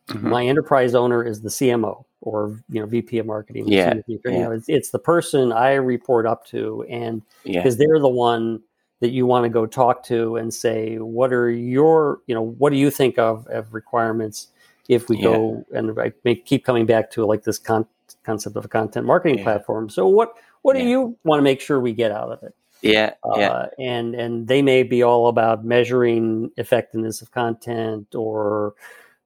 mm-hmm. 0.08 0.28
my 0.28 0.44
enterprise 0.44 0.96
owner 0.96 1.24
is 1.24 1.42
the 1.42 1.50
CMO 1.50 2.06
or 2.22 2.60
you 2.70 2.80
know 2.80 2.86
VP 2.86 3.18
of 3.20 3.26
marketing. 3.26 3.68
Yeah, 3.68 3.96
you 4.08 4.20
know, 4.26 4.52
it's, 4.52 4.70
it's 4.70 4.92
the 4.92 5.00
person 5.00 5.52
I 5.52 5.74
report 5.74 6.26
up 6.26 6.46
to, 6.48 6.86
and 6.90 7.22
because 7.44 7.76
yeah. 7.76 7.86
they're 7.86 8.00
the 8.00 8.08
one 8.08 8.62
that 9.02 9.10
you 9.10 9.26
want 9.26 9.44
to 9.44 9.50
go 9.50 9.66
talk 9.66 10.04
to 10.06 10.38
and 10.38 10.54
say, 10.54 10.98
what 10.98 11.34
are 11.34 11.50
your, 11.50 12.22
you 12.28 12.36
know, 12.36 12.42
what 12.44 12.72
do 12.72 12.78
you 12.78 12.90
think 12.90 13.18
of 13.18 13.48
of 13.48 13.74
requirements 13.74 14.48
if 14.88 15.10
we 15.10 15.18
yeah. 15.18 15.24
go 15.24 15.66
and 15.74 16.00
I 16.00 16.14
may 16.24 16.36
keep 16.36 16.64
coming 16.64 16.86
back 16.86 17.12
to 17.12 17.26
like 17.26 17.44
this 17.44 17.58
con- 17.58 17.88
concept 18.24 18.56
of 18.56 18.66
a 18.66 18.68
content 18.68 19.06
marketing 19.06 19.40
yeah. 19.40 19.44
platform. 19.44 19.90
So 19.90 20.08
what 20.08 20.38
what 20.62 20.76
do 20.76 20.84
you 20.84 21.18
want 21.24 21.40
to 21.40 21.44
make 21.44 21.60
sure 21.60 21.80
we 21.80 21.94
get 21.94 22.12
out 22.12 22.32
of 22.32 22.44
it? 22.44 22.54
Yeah, 22.82 23.14
uh, 23.24 23.38
yeah. 23.38 23.66
And 23.80 24.16
and 24.16 24.48
they 24.48 24.62
may 24.62 24.84
be 24.84 25.04
all 25.04 25.28
about 25.28 25.64
measuring 25.66 26.52
effectiveness 26.58 27.22
of 27.22 27.32
content 27.32 28.14
or 28.16 28.74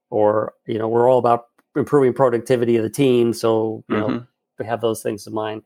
or 0.09 0.53
you 0.65 0.77
know 0.77 0.87
we're 0.87 1.09
all 1.09 1.19
about 1.19 1.47
improving 1.75 2.13
productivity 2.13 2.75
of 2.77 2.83
the 2.83 2.89
team. 2.89 3.33
So 3.33 3.83
you 3.87 3.95
mm-hmm. 3.95 4.13
know 4.13 4.27
we 4.59 4.65
have 4.65 4.81
those 4.81 5.01
things 5.01 5.27
in 5.27 5.33
mind. 5.33 5.63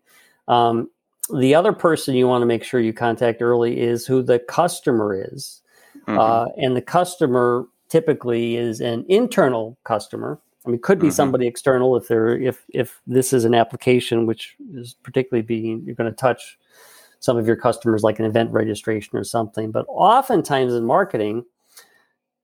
Um, 0.48 0.89
the 1.34 1.54
other 1.54 1.74
person 1.74 2.16
you 2.16 2.28
want 2.28 2.42
to 2.42 2.48
make 2.48 2.63
sure 2.63 2.80
you 2.80 2.94
contact 2.94 3.42
early 3.42 3.80
is 3.80 4.08
who 4.08 4.24
the 4.24 4.39
customer 4.39 5.13
is, 5.13 5.62
mm-hmm. 6.08 6.18
uh, 6.18 6.46
and 6.58 6.75
the 6.75 6.82
customer 6.82 7.66
typically 7.88 8.56
is 8.56 8.82
an 8.82 9.06
internal 9.10 9.78
customer. 9.84 10.39
I 10.66 10.70
mean, 10.70 10.82
could 10.82 11.00
be 11.00 11.08
mm-hmm. 11.08 11.13
somebody 11.13 11.48
external 11.48 11.96
if 11.96 12.08
they're 12.08 12.38
if 12.38 12.66
if 12.70 13.01
this 13.08 13.34
is 13.34 13.46
an 13.46 13.56
application 13.56 14.25
which 14.25 14.56
is 14.74 14.96
particularly 15.04 15.42
being 15.42 15.84
you're 15.86 15.96
going 15.96 16.10
to 16.10 16.16
touch 16.16 16.58
some 17.20 17.38
of 17.38 17.46
your 17.46 17.56
customers 17.56 18.04
like 18.04 18.20
an 18.20 18.25
event 18.25 18.51
registration 18.51 19.18
or 19.18 19.24
something. 19.24 19.72
But 19.72 19.86
oftentimes 19.89 20.74
in 20.74 20.86
marketing, 20.86 21.46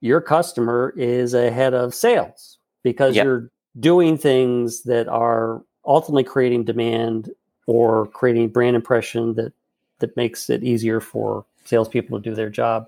your 0.02 0.22
customer 0.22 0.94
is 0.98 1.34
a 1.34 1.50
head 1.50 1.74
of 1.74 1.94
sales 1.94 2.60
because 2.84 3.16
yep. 3.16 3.26
you're 3.26 3.52
doing 3.80 4.18
things 4.18 4.84
that 4.84 5.08
are 5.08 5.64
ultimately 5.86 6.24
creating 6.24 6.64
demand 6.64 7.30
or 7.68 8.08
creating 8.08 8.50
brand 8.50 8.76
impression 8.76 9.34
that 9.36 9.54
that 10.00 10.16
makes 10.18 10.50
it 10.50 10.64
easier 10.64 11.00
for 11.00 11.46
salespeople 11.64 12.20
to 12.20 12.30
do 12.30 12.36
their 12.36 12.50
job. 12.50 12.88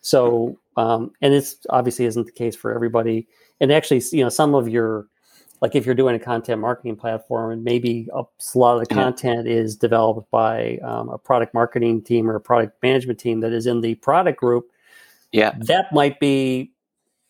So, 0.00 0.58
um, 0.76 1.10
and 1.20 1.32
this 1.32 1.58
obviously 1.70 2.04
isn't 2.04 2.26
the 2.26 2.32
case 2.32 2.54
for 2.54 2.72
everybody. 2.72 3.26
And 3.60 3.72
actually, 3.72 4.02
you 4.12 4.22
know, 4.22 4.28
some 4.28 4.54
of 4.54 4.68
your 4.68 5.06
like 5.64 5.74
if 5.74 5.86
you're 5.86 5.94
doing 5.94 6.14
a 6.14 6.18
content 6.18 6.60
marketing 6.60 6.94
platform 6.96 7.50
and 7.50 7.64
maybe 7.64 8.06
a, 8.12 8.20
a 8.20 8.58
lot 8.58 8.74
of 8.74 8.86
the 8.86 8.94
content 8.94 9.48
is 9.48 9.76
developed 9.76 10.30
by 10.30 10.78
um, 10.82 11.08
a 11.08 11.16
product 11.16 11.54
marketing 11.54 12.02
team 12.02 12.28
or 12.28 12.34
a 12.34 12.40
product 12.40 12.82
management 12.82 13.18
team 13.18 13.40
that 13.40 13.52
is 13.52 13.66
in 13.66 13.80
the 13.80 13.94
product 13.96 14.38
group 14.38 14.70
yeah 15.32 15.54
that 15.56 15.90
might 15.90 16.20
be 16.20 16.70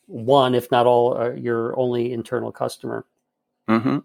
one 0.07 0.55
if 0.55 0.71
not 0.71 0.87
all 0.87 1.17
uh, 1.17 1.33
your 1.33 1.79
only 1.79 2.13
internal 2.13 2.53
customer 2.53 3.05
Mm-hmm. 3.69 3.99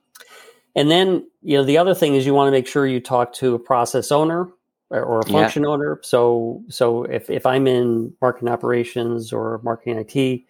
And 0.76 0.92
then, 0.92 1.28
you 1.42 1.58
know, 1.58 1.64
the 1.64 1.78
other 1.78 1.94
thing 1.94 2.16
is 2.16 2.26
you 2.26 2.34
want 2.34 2.48
to 2.48 2.52
make 2.52 2.68
sure 2.68 2.86
you 2.86 3.00
talk 3.00 3.34
to 3.34 3.56
a 3.56 3.60
process 3.60 4.12
owner 4.12 4.50
or, 4.90 5.20
a 5.20 5.26
function 5.26 5.64
yeah. 5.64 5.70
owner. 5.70 6.00
So, 6.04 6.64
so 6.70 7.04
if, 7.04 7.30
if 7.30 7.46
I'm 7.46 7.68
in 7.68 8.14
marketing 8.22 8.50
operations 8.50 9.34
or 9.34 9.60
marketing 9.64 9.98
IT 10.00 10.44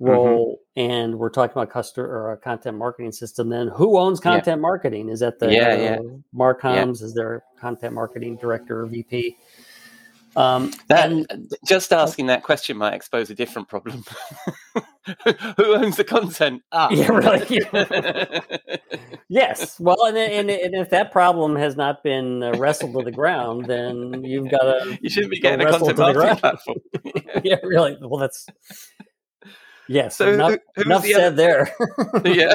role 0.00 0.60
mm-hmm. 0.76 0.80
and 0.80 1.18
we're 1.18 1.30
talking 1.30 1.52
about 1.52 1.70
customer 1.70 2.06
or 2.06 2.32
a 2.32 2.36
content 2.36 2.78
marketing 2.78 3.12
system, 3.12 3.48
then 3.48 3.68
who 3.68 3.98
owns 3.98 4.20
content 4.20 4.58
yeah. 4.58 4.62
marketing? 4.62 5.08
Is 5.08 5.20
that 5.20 5.38
the 5.38 5.52
yeah, 5.52 5.68
uh, 5.68 5.76
yeah. 5.76 5.98
Marcoms? 6.34 7.02
Is 7.02 7.14
there 7.14 7.36
a 7.36 7.60
content 7.60 7.94
marketing 7.94 8.36
director 8.36 8.82
or 8.82 8.86
VP? 8.86 9.36
Um, 10.36 10.72
that, 10.88 11.10
and, 11.10 11.52
just 11.66 11.92
asking 11.92 12.26
that 12.26 12.42
question 12.42 12.76
might 12.76 12.94
expose 12.94 13.30
a 13.30 13.34
different 13.34 13.68
problem. 13.68 14.04
Who 15.56 15.74
owns 15.74 15.96
the 15.96 16.04
content? 16.04 16.62
Ah. 16.72 16.88
Yeah, 16.90 17.08
really. 17.08 17.60
yes. 19.28 19.78
Well, 19.78 20.06
and, 20.06 20.16
and, 20.16 20.50
and 20.50 20.74
if 20.74 20.90
that 20.90 21.12
problem 21.12 21.56
has 21.56 21.76
not 21.76 22.02
been 22.02 22.42
uh, 22.42 22.52
wrestled 22.52 22.94
to 22.94 23.04
the 23.04 23.12
ground, 23.12 23.66
then 23.66 24.24
you've 24.24 24.50
got 24.50 24.62
to. 24.62 24.98
You 25.00 25.10
shouldn't 25.10 25.30
be 25.30 25.40
getting 25.40 25.66
a 25.66 25.70
content 25.70 25.98
marketing 25.98 26.36
platform. 26.36 26.78
yeah, 27.44 27.56
really. 27.62 27.96
Well, 28.00 28.18
that's. 28.18 28.46
Yes. 29.86 30.16
So 30.16 30.32
enough, 30.32 30.56
who, 30.76 30.82
enough 30.82 31.04
said 31.04 31.34
other, 31.34 31.36
there. 31.36 31.74
yeah. 32.24 32.54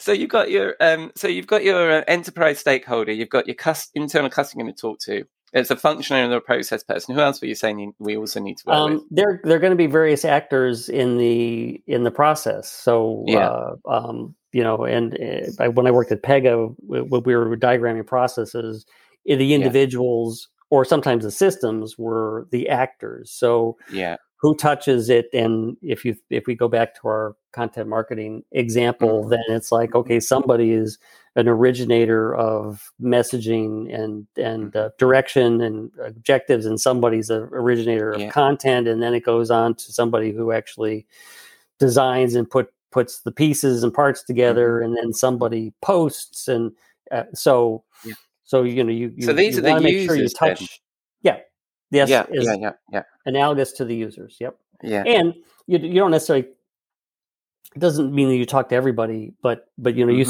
so 0.00 0.10
you've 0.10 0.30
got 0.30 0.50
your 0.50 0.74
um. 0.80 1.12
So 1.14 1.28
you've 1.28 1.46
got 1.46 1.62
your 1.62 1.98
uh, 1.98 2.04
enterprise 2.08 2.58
stakeholder. 2.58 3.12
You've 3.12 3.28
got 3.28 3.46
your 3.46 3.54
cus- 3.54 3.90
internal 3.94 4.30
customer 4.30 4.64
going 4.64 4.74
to 4.74 4.80
talk 4.80 4.98
to 5.00 5.24
it's 5.54 5.70
a 5.70 5.76
functional 5.76 6.22
and 6.22 6.32
a 6.32 6.40
process 6.40 6.82
person. 6.82 7.14
Who 7.14 7.20
else 7.20 7.40
were 7.40 7.46
you 7.46 7.54
saying 7.54 7.94
we 7.98 8.16
also 8.16 8.40
need 8.40 8.58
to 8.58 8.64
work 8.66 8.76
um, 8.76 8.92
with? 8.94 9.02
There, 9.10 9.40
there 9.44 9.56
are 9.56 9.60
going 9.60 9.70
to 9.70 9.76
be 9.76 9.86
various 9.86 10.24
actors 10.24 10.88
in 10.88 11.16
the 11.16 11.80
in 11.86 12.02
the 12.02 12.10
process. 12.10 12.70
So, 12.70 13.24
yeah. 13.26 13.48
Uh, 13.48 13.76
um, 13.88 14.34
you 14.52 14.62
know, 14.62 14.84
and 14.84 15.18
uh, 15.58 15.70
when 15.70 15.86
I 15.86 15.90
worked 15.90 16.12
at 16.12 16.22
Pega, 16.22 16.74
when 16.78 17.22
we 17.24 17.34
were 17.34 17.56
diagramming 17.56 18.06
processes, 18.06 18.86
the 19.24 19.52
individuals 19.52 20.48
yeah. 20.48 20.76
or 20.76 20.84
sometimes 20.84 21.24
the 21.24 21.32
systems 21.32 21.96
were 21.98 22.46
the 22.52 22.68
actors. 22.68 23.32
So, 23.32 23.76
yeah, 23.90 24.16
who 24.40 24.54
touches 24.54 25.08
it? 25.08 25.26
And 25.32 25.76
if 25.82 26.04
you 26.04 26.16
if 26.30 26.46
we 26.46 26.54
go 26.54 26.68
back 26.68 26.94
to 26.96 27.08
our 27.08 27.36
content 27.52 27.88
marketing 27.88 28.42
example, 28.52 29.22
mm-hmm. 29.22 29.30
then 29.30 29.44
it's 29.48 29.72
like 29.72 29.94
okay, 29.94 30.20
somebody 30.20 30.72
is 30.72 30.98
an 31.36 31.48
originator 31.48 32.34
of 32.34 32.92
messaging 33.02 33.92
and 33.94 34.26
and 34.36 34.74
uh, 34.76 34.90
direction 34.98 35.60
and 35.60 35.90
objectives, 36.04 36.66
and 36.66 36.80
somebody's 36.80 37.30
an 37.30 37.48
originator 37.52 38.12
of 38.12 38.20
yeah. 38.20 38.30
content, 38.30 38.86
and 38.86 39.02
then 39.02 39.14
it 39.14 39.24
goes 39.24 39.50
on 39.50 39.74
to 39.74 39.92
somebody 39.92 40.32
who 40.32 40.52
actually 40.52 41.06
designs 41.78 42.34
and 42.34 42.48
put 42.48 42.72
puts 42.92 43.20
the 43.20 43.32
pieces 43.32 43.82
and 43.82 43.92
parts 43.92 44.22
together, 44.22 44.74
mm-hmm. 44.74 44.84
and 44.84 44.96
then 44.96 45.12
somebody 45.12 45.72
posts, 45.82 46.46
and 46.46 46.72
uh, 47.10 47.24
so 47.34 47.82
yeah. 48.04 48.14
so 48.44 48.62
you 48.62 48.84
know 48.84 48.92
you, 48.92 49.12
you 49.16 49.26
so 49.26 49.32
these 49.32 49.56
you 49.56 49.66
are 49.66 49.74
the 49.74 49.80
make 49.80 50.06
sure 50.06 50.16
you 50.16 50.28
touch. 50.28 50.60
Then. 50.60 50.68
Yeah. 51.22 51.38
Yes. 51.90 52.08
Yeah. 52.08 52.26
Yeah. 52.30 52.54
Yeah. 52.54 52.72
Yeah. 52.92 53.02
Analogous 53.26 53.72
to 53.72 53.84
the 53.84 53.94
users. 53.94 54.36
Yep. 54.40 54.56
Yeah. 54.82 55.02
And 55.04 55.34
you 55.66 55.78
you 55.78 55.94
don't 55.94 56.10
necessarily 56.10 56.48
it 57.74 57.80
doesn't 57.80 58.14
mean 58.14 58.28
that 58.28 58.36
you 58.36 58.46
talk 58.46 58.68
to 58.68 58.74
everybody, 58.74 59.32
but 59.42 59.68
but 59.78 59.96
you 59.96 60.04
know, 60.04 60.12
mm-hmm. 60.12 60.20
you 60.20 60.24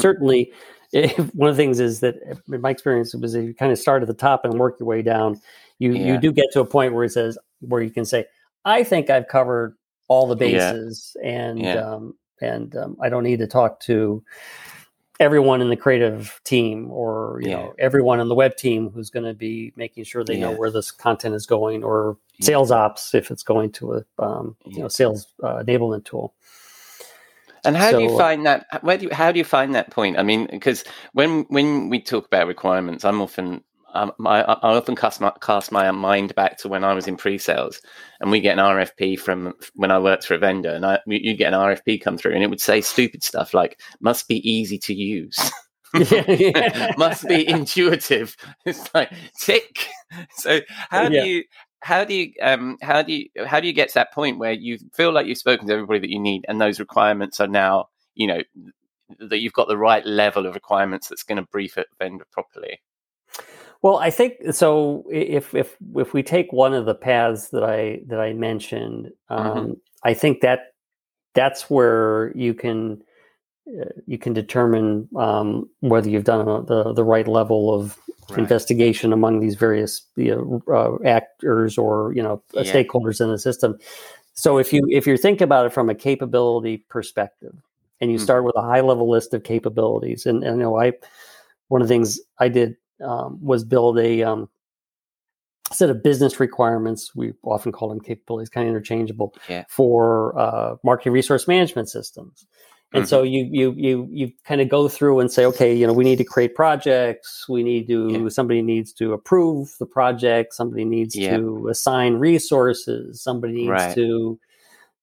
certainly 0.95 1.31
one 1.33 1.49
of 1.49 1.55
the 1.55 1.61
things 1.61 1.79
is 1.79 1.99
that 2.01 2.15
in 2.51 2.61
my 2.61 2.69
experience 2.69 3.13
was 3.15 3.33
that 3.33 3.43
you 3.43 3.53
kind 3.53 3.71
of 3.71 3.79
start 3.79 4.01
at 4.01 4.07
the 4.07 4.13
top 4.13 4.45
and 4.45 4.59
work 4.59 4.79
your 4.79 4.87
way 4.87 5.01
down. 5.01 5.41
You 5.79 5.93
yeah. 5.93 6.13
you 6.13 6.19
do 6.19 6.31
get 6.31 6.45
to 6.53 6.61
a 6.61 6.65
point 6.65 6.93
where 6.93 7.03
it 7.03 7.11
says 7.11 7.37
where 7.59 7.81
you 7.81 7.91
can 7.91 8.05
say, 8.05 8.25
I 8.63 8.83
think 8.83 9.09
I've 9.09 9.27
covered 9.27 9.75
all 10.07 10.27
the 10.27 10.35
bases 10.35 11.15
yeah. 11.21 11.29
and 11.29 11.59
yeah. 11.59 11.75
um 11.75 12.15
and 12.41 12.75
um, 12.75 12.97
I 13.01 13.09
don't 13.09 13.23
need 13.23 13.39
to 13.39 13.47
talk 13.47 13.79
to 13.81 14.23
everyone 15.19 15.61
in 15.61 15.69
the 15.69 15.77
creative 15.77 16.39
team 16.43 16.91
or 16.91 17.39
you 17.41 17.49
know 17.49 17.73
everyone 17.79 18.19
on 18.19 18.27
the 18.27 18.35
web 18.35 18.57
team 18.57 18.89
who's 18.89 19.09
going 19.09 19.25
to 19.25 19.33
be 19.33 19.71
making 19.75 20.03
sure 20.03 20.23
they 20.23 20.37
know 20.37 20.51
where 20.51 20.69
this 20.69 20.91
content 20.91 21.33
is 21.33 21.45
going 21.45 21.83
or 21.83 22.17
sales 22.41 22.69
ops 22.69 23.13
if 23.13 23.31
it's 23.31 23.43
going 23.43 23.71
to 23.71 23.93
a 23.93 24.05
um, 24.19 24.55
you 24.65 24.79
know 24.79 24.89
sales 24.89 25.27
uh, 25.43 25.63
enablement 25.63 26.03
tool 26.03 26.33
and 27.65 27.77
how 27.77 27.91
so, 27.91 27.97
do 27.97 28.03
you 28.03 28.17
find 28.17 28.45
that? 28.45 28.65
Where 28.81 28.97
do 28.97 29.05
you, 29.05 29.13
how 29.13 29.31
do 29.31 29.39
you 29.39 29.45
find 29.45 29.75
that 29.75 29.91
point? 29.91 30.17
I 30.17 30.23
mean, 30.23 30.47
because 30.49 30.83
when 31.13 31.45
when 31.49 31.89
we 31.89 32.01
talk 32.01 32.25
about 32.25 32.47
requirements, 32.47 33.05
I'm 33.05 33.21
often 33.21 33.63
um, 33.95 34.11
I, 34.25 34.41
I, 34.41 34.75
often 34.75 34.95
cast 34.95 35.21
my, 35.21 35.31
cast 35.41 35.71
my 35.71 35.89
mind 35.91 36.35
back 36.35 36.57
to 36.59 36.67
when 36.67 36.83
I 36.83 36.93
was 36.93 37.07
in 37.07 37.15
pre-sales, 37.15 37.81
and 38.19 38.29
we 38.29 38.41
get 38.41 38.59
an 38.59 38.63
RFP 38.63 39.17
from 39.17 39.53
when 39.73 39.89
I 39.89 39.99
worked 39.99 40.25
for 40.25 40.33
a 40.33 40.37
vendor, 40.37 40.71
and 40.71 40.85
I, 40.85 40.99
you 41.07 41.35
get 41.35 41.53
an 41.53 41.59
RFP 41.59 42.01
come 42.01 42.17
through, 42.17 42.33
and 42.33 42.43
it 42.43 42.49
would 42.49 42.61
say 42.61 42.81
stupid 42.81 43.23
stuff 43.23 43.53
like 43.53 43.79
"must 44.01 44.27
be 44.27 44.47
easy 44.49 44.77
to 44.79 44.93
use." 44.93 45.37
must 46.97 47.27
be 47.27 47.47
intuitive. 47.47 48.35
It's 48.65 48.93
like 48.93 49.11
tick. 49.39 49.87
So 50.37 50.59
how 50.89 51.07
do 51.07 51.25
you 51.25 51.43
how 51.85 52.03
do 52.03 52.15
you 52.15 52.33
um, 52.41 52.79
how 52.81 53.03
do 53.03 53.13
you 53.13 53.29
how 53.45 53.59
do 53.59 53.67
you 53.67 53.73
get 53.73 53.89
to 53.89 53.93
that 53.93 54.11
point 54.11 54.39
where 54.39 54.51
you 54.51 54.79
feel 54.91 55.11
like 55.11 55.27
you've 55.27 55.37
spoken 55.37 55.67
to 55.67 55.73
everybody 55.73 55.99
that 55.99 56.09
you 56.09 56.19
need 56.19 56.43
and 56.47 56.59
those 56.59 56.79
requirements 56.79 57.39
are 57.39 57.47
now 57.47 57.85
you 58.15 58.25
know 58.25 58.41
that 59.19 59.37
you've 59.37 59.53
got 59.53 59.67
the 59.67 59.77
right 59.77 60.03
level 60.03 60.47
of 60.47 60.55
requirements 60.55 61.07
that's 61.07 61.21
going 61.21 61.35
to 61.35 61.47
brief 61.51 61.77
a 61.77 61.85
vendor 61.99 62.25
properly 62.31 62.81
well 63.83 63.97
i 63.97 64.09
think 64.09 64.33
so 64.51 65.03
if 65.11 65.53
if 65.53 65.75
if 65.95 66.11
we 66.11 66.23
take 66.23 66.51
one 66.51 66.73
of 66.73 66.87
the 66.87 66.95
paths 66.95 67.49
that 67.49 67.63
i 67.63 67.99
that 68.07 68.19
i 68.19 68.33
mentioned 68.33 69.11
mm-hmm. 69.29 69.35
um, 69.35 69.57
mm-hmm. 69.57 69.73
i 70.03 70.11
think 70.11 70.41
that 70.41 70.73
that's 71.35 71.69
where 71.69 72.31
you 72.35 72.55
can 72.55 72.99
you 74.05 74.17
can 74.17 74.33
determine 74.33 75.09
um, 75.15 75.69
whether 75.79 76.09
you've 76.09 76.23
done 76.23 76.45
the 76.65 76.93
the 76.93 77.03
right 77.03 77.27
level 77.27 77.73
of 77.73 77.97
right. 78.29 78.39
investigation 78.39 79.13
among 79.13 79.39
these 79.39 79.55
various 79.55 80.03
you 80.15 80.35
know, 80.35 80.61
uh, 80.73 81.07
actors 81.07 81.77
or 81.77 82.13
you 82.13 82.21
know 82.21 82.41
uh, 82.55 82.61
yeah. 82.61 82.73
stakeholders 82.73 83.21
in 83.21 83.29
the 83.29 83.39
system. 83.39 83.77
So 84.33 84.57
if 84.57 84.71
you 84.73 84.81
if 84.89 85.07
you 85.07 85.17
think 85.17 85.41
about 85.41 85.65
it 85.65 85.73
from 85.73 85.89
a 85.89 85.95
capability 85.95 86.85
perspective, 86.89 87.55
and 88.01 88.11
you 88.11 88.17
mm-hmm. 88.17 88.23
start 88.23 88.43
with 88.43 88.55
a 88.55 88.61
high 88.61 88.81
level 88.81 89.09
list 89.09 89.33
of 89.33 89.43
capabilities, 89.43 90.25
and, 90.25 90.43
and 90.43 90.57
you 90.57 90.63
know 90.63 90.79
I 90.79 90.93
one 91.69 91.81
of 91.81 91.87
the 91.87 91.93
things 91.93 92.19
I 92.39 92.49
did 92.49 92.75
um, 93.03 93.39
was 93.41 93.63
build 93.63 93.97
a 93.97 94.23
um, 94.23 94.49
set 95.71 95.89
of 95.89 96.03
business 96.03 96.39
requirements. 96.39 97.15
We 97.15 97.33
often 97.43 97.71
call 97.71 97.89
them 97.89 97.99
capabilities, 97.99 98.49
kind 98.49 98.67
of 98.67 98.75
interchangeable 98.75 99.33
yeah. 99.49 99.63
for 99.69 100.37
uh, 100.37 100.75
marketing 100.83 101.13
resource 101.13 101.47
management 101.47 101.89
systems. 101.89 102.45
And 102.95 103.03
mm-hmm. 103.03 103.09
so 103.09 103.23
you 103.23 103.45
you 103.51 103.73
you 103.75 104.07
you 104.09 104.31
kind 104.45 104.61
of 104.61 104.69
go 104.69 104.87
through 104.87 105.19
and 105.19 105.29
say, 105.29 105.45
okay, 105.47 105.75
you 105.75 105.85
know, 105.85 105.91
we 105.91 106.05
need 106.05 106.17
to 106.19 106.23
create 106.23 106.55
projects. 106.55 107.45
We 107.49 107.61
need 107.61 107.87
to 107.87 108.09
yeah. 108.09 108.29
somebody 108.29 108.61
needs 108.61 108.93
to 108.93 109.11
approve 109.11 109.75
the 109.79 109.85
project. 109.85 110.53
Somebody 110.53 110.85
needs 110.85 111.13
yeah. 111.13 111.35
to 111.35 111.67
assign 111.67 112.13
resources. 112.13 113.21
Somebody 113.21 113.53
needs 113.53 113.69
right. 113.69 113.95
to 113.95 114.39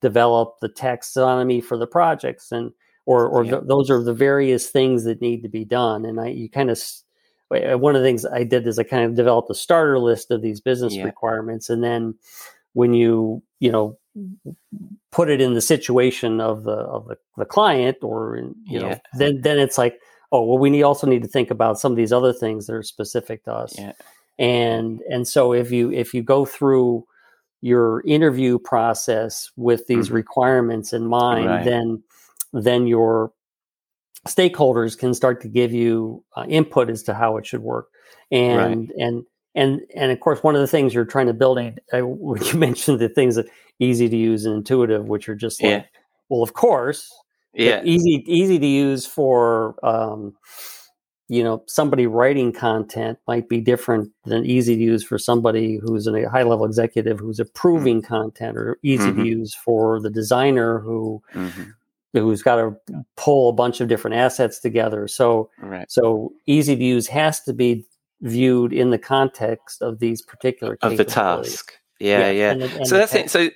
develop 0.01 0.55
the 0.61 0.71
taxonomy 0.71 1.63
for 1.63 1.77
the 1.77 1.87
projects, 1.87 2.51
and 2.51 2.73
or 3.05 3.29
or 3.29 3.45
yeah. 3.45 3.51
th- 3.51 3.65
those 3.67 3.91
are 3.91 4.03
the 4.03 4.15
various 4.15 4.71
things 4.71 5.05
that 5.05 5.21
need 5.21 5.43
to 5.43 5.51
be 5.51 5.67
done. 5.67 6.07
And 6.07 6.19
I 6.19 6.29
you 6.29 6.49
kind 6.49 6.71
of 6.71 6.81
one 7.51 7.95
of 7.95 8.01
the 8.01 8.09
things 8.09 8.25
I 8.25 8.45
did 8.45 8.67
is 8.67 8.79
I 8.79 8.85
kind 8.85 9.05
of 9.05 9.17
developed 9.17 9.51
a 9.51 9.55
starter 9.55 9.99
list 9.99 10.31
of 10.31 10.41
these 10.41 10.63
business 10.63 10.97
requirements, 10.97 11.69
and 11.69 11.85
then 11.85 12.15
when 12.73 12.95
you 12.95 13.43
you 13.61 13.71
know 13.71 13.99
put 15.13 15.29
it 15.29 15.41
in 15.41 15.55
the 15.55 15.61
situation 15.61 16.41
of 16.41 16.65
the 16.65 16.73
of 16.73 17.07
the, 17.07 17.17
the 17.37 17.45
client 17.45 17.99
or 18.03 18.37
in, 18.37 18.55
you 18.65 18.81
yeah. 18.81 18.89
know 18.89 19.01
then 19.15 19.41
then 19.43 19.59
it's 19.59 19.79
like 19.79 20.01
oh 20.33 20.43
well 20.43 20.59
we 20.59 20.71
need 20.71 20.83
also 20.83 21.07
need 21.07 21.23
to 21.23 21.29
think 21.29 21.51
about 21.51 21.79
some 21.79 21.93
of 21.93 21.97
these 21.97 22.13
other 22.13 22.33
things 22.33 22.67
that 22.67 22.75
are 22.75 22.83
specific 22.83 23.45
to 23.45 23.53
us 23.53 23.79
yeah. 23.79 23.93
and 24.39 25.01
and 25.11 25.29
so 25.29 25.53
if 25.53 25.71
you 25.71 25.93
if 25.93 26.13
you 26.13 26.23
go 26.23 26.45
through 26.45 27.05
your 27.61 28.03
interview 28.07 28.59
process 28.59 29.51
with 29.57 29.87
these 29.87 30.07
mm-hmm. 30.07 30.17
requirements 30.17 30.93
in 30.93 31.07
mind 31.07 31.47
right. 31.47 31.65
then 31.65 32.03
then 32.53 32.87
your 32.87 33.33
stakeholders 34.27 34.99
can 34.99 35.15
start 35.15 35.41
to 35.41 35.49
give 35.49 35.73
you 35.73 36.25
uh, 36.37 36.45
input 36.49 36.89
as 36.89 37.03
to 37.03 37.15
how 37.15 37.37
it 37.37 37.47
should 37.47 37.63
work 37.63 37.89
and 38.31 38.89
right. 38.89 38.97
and 38.97 39.25
and 39.55 39.81
and 39.95 40.11
of 40.11 40.21
course 40.21 40.43
one 40.43 40.55
of 40.55 40.61
the 40.61 40.67
things 40.67 40.95
you're 40.95 41.05
trying 41.05 41.27
to 41.27 41.35
build 41.35 41.59
uh, 41.59 41.71
you 41.93 42.55
mentioned 42.55 42.99
the 42.99 43.11
things 43.11 43.35
that 43.35 43.47
easy 43.79 44.09
to 44.09 44.17
use 44.17 44.45
and 44.45 44.57
intuitive 44.57 45.07
which 45.07 45.29
are 45.29 45.35
just 45.35 45.63
like 45.63 45.71
yeah. 45.71 45.85
well 46.29 46.43
of 46.43 46.55
course 46.55 47.13
yeah 47.55 47.83
easy 47.85 48.25
easy 48.27 48.59
to 48.59 48.67
use 48.67 49.07
for 49.07 49.75
um, 49.85 50.35
you 51.29 51.43
know 51.43 51.63
somebody 51.67 52.07
writing 52.07 52.53
content 52.53 53.19
might 53.27 53.49
be 53.49 53.61
different 53.61 54.11
than 54.25 54.45
easy 54.45 54.77
to 54.77 54.83
use 54.83 55.03
for 55.03 55.19
somebody 55.19 55.79
who's 55.79 56.07
a 56.07 56.29
high 56.29 56.43
level 56.43 56.65
executive 56.65 57.19
who's 57.19 57.41
approving 57.41 58.03
mm-hmm. 58.03 58.15
content 58.15 58.57
or 58.57 58.79
easy 58.83 59.05
mm-hmm. 59.05 59.23
to 59.23 59.29
use 59.29 59.55
for 59.55 60.01
the 60.01 60.11
designer 60.11 60.79
who 60.81 61.23
mm-hmm. 61.35 61.71
who's 62.13 62.43
got 62.43 62.57
to 62.57 62.77
pull 63.17 63.49
a 63.49 63.53
bunch 63.53 63.81
of 63.81 63.89
different 63.89 64.17
assets 64.17 64.61
together 64.61 65.09
so 65.09 65.49
right. 65.61 65.91
so 65.91 66.33
easy 66.47 66.77
to 66.77 66.85
use 66.85 67.07
has 67.07 67.41
to 67.41 67.53
be 67.53 67.85
viewed 68.23 68.73
in 68.73 68.91
the 68.91 68.99
context 68.99 69.83
of 69.83 69.99
these 69.99 70.23
particular 70.23 70.79
of 70.83 70.97
the 70.97 71.05
task. 71.05 71.73
Yeah, 72.03 72.31
yeah. 72.31 72.31
yeah. 72.31 72.51
And, 72.51 72.63
and 72.63 72.87
so 72.87 72.97
that's 72.97 73.15
it. 73.15 73.31
So 73.31 73.51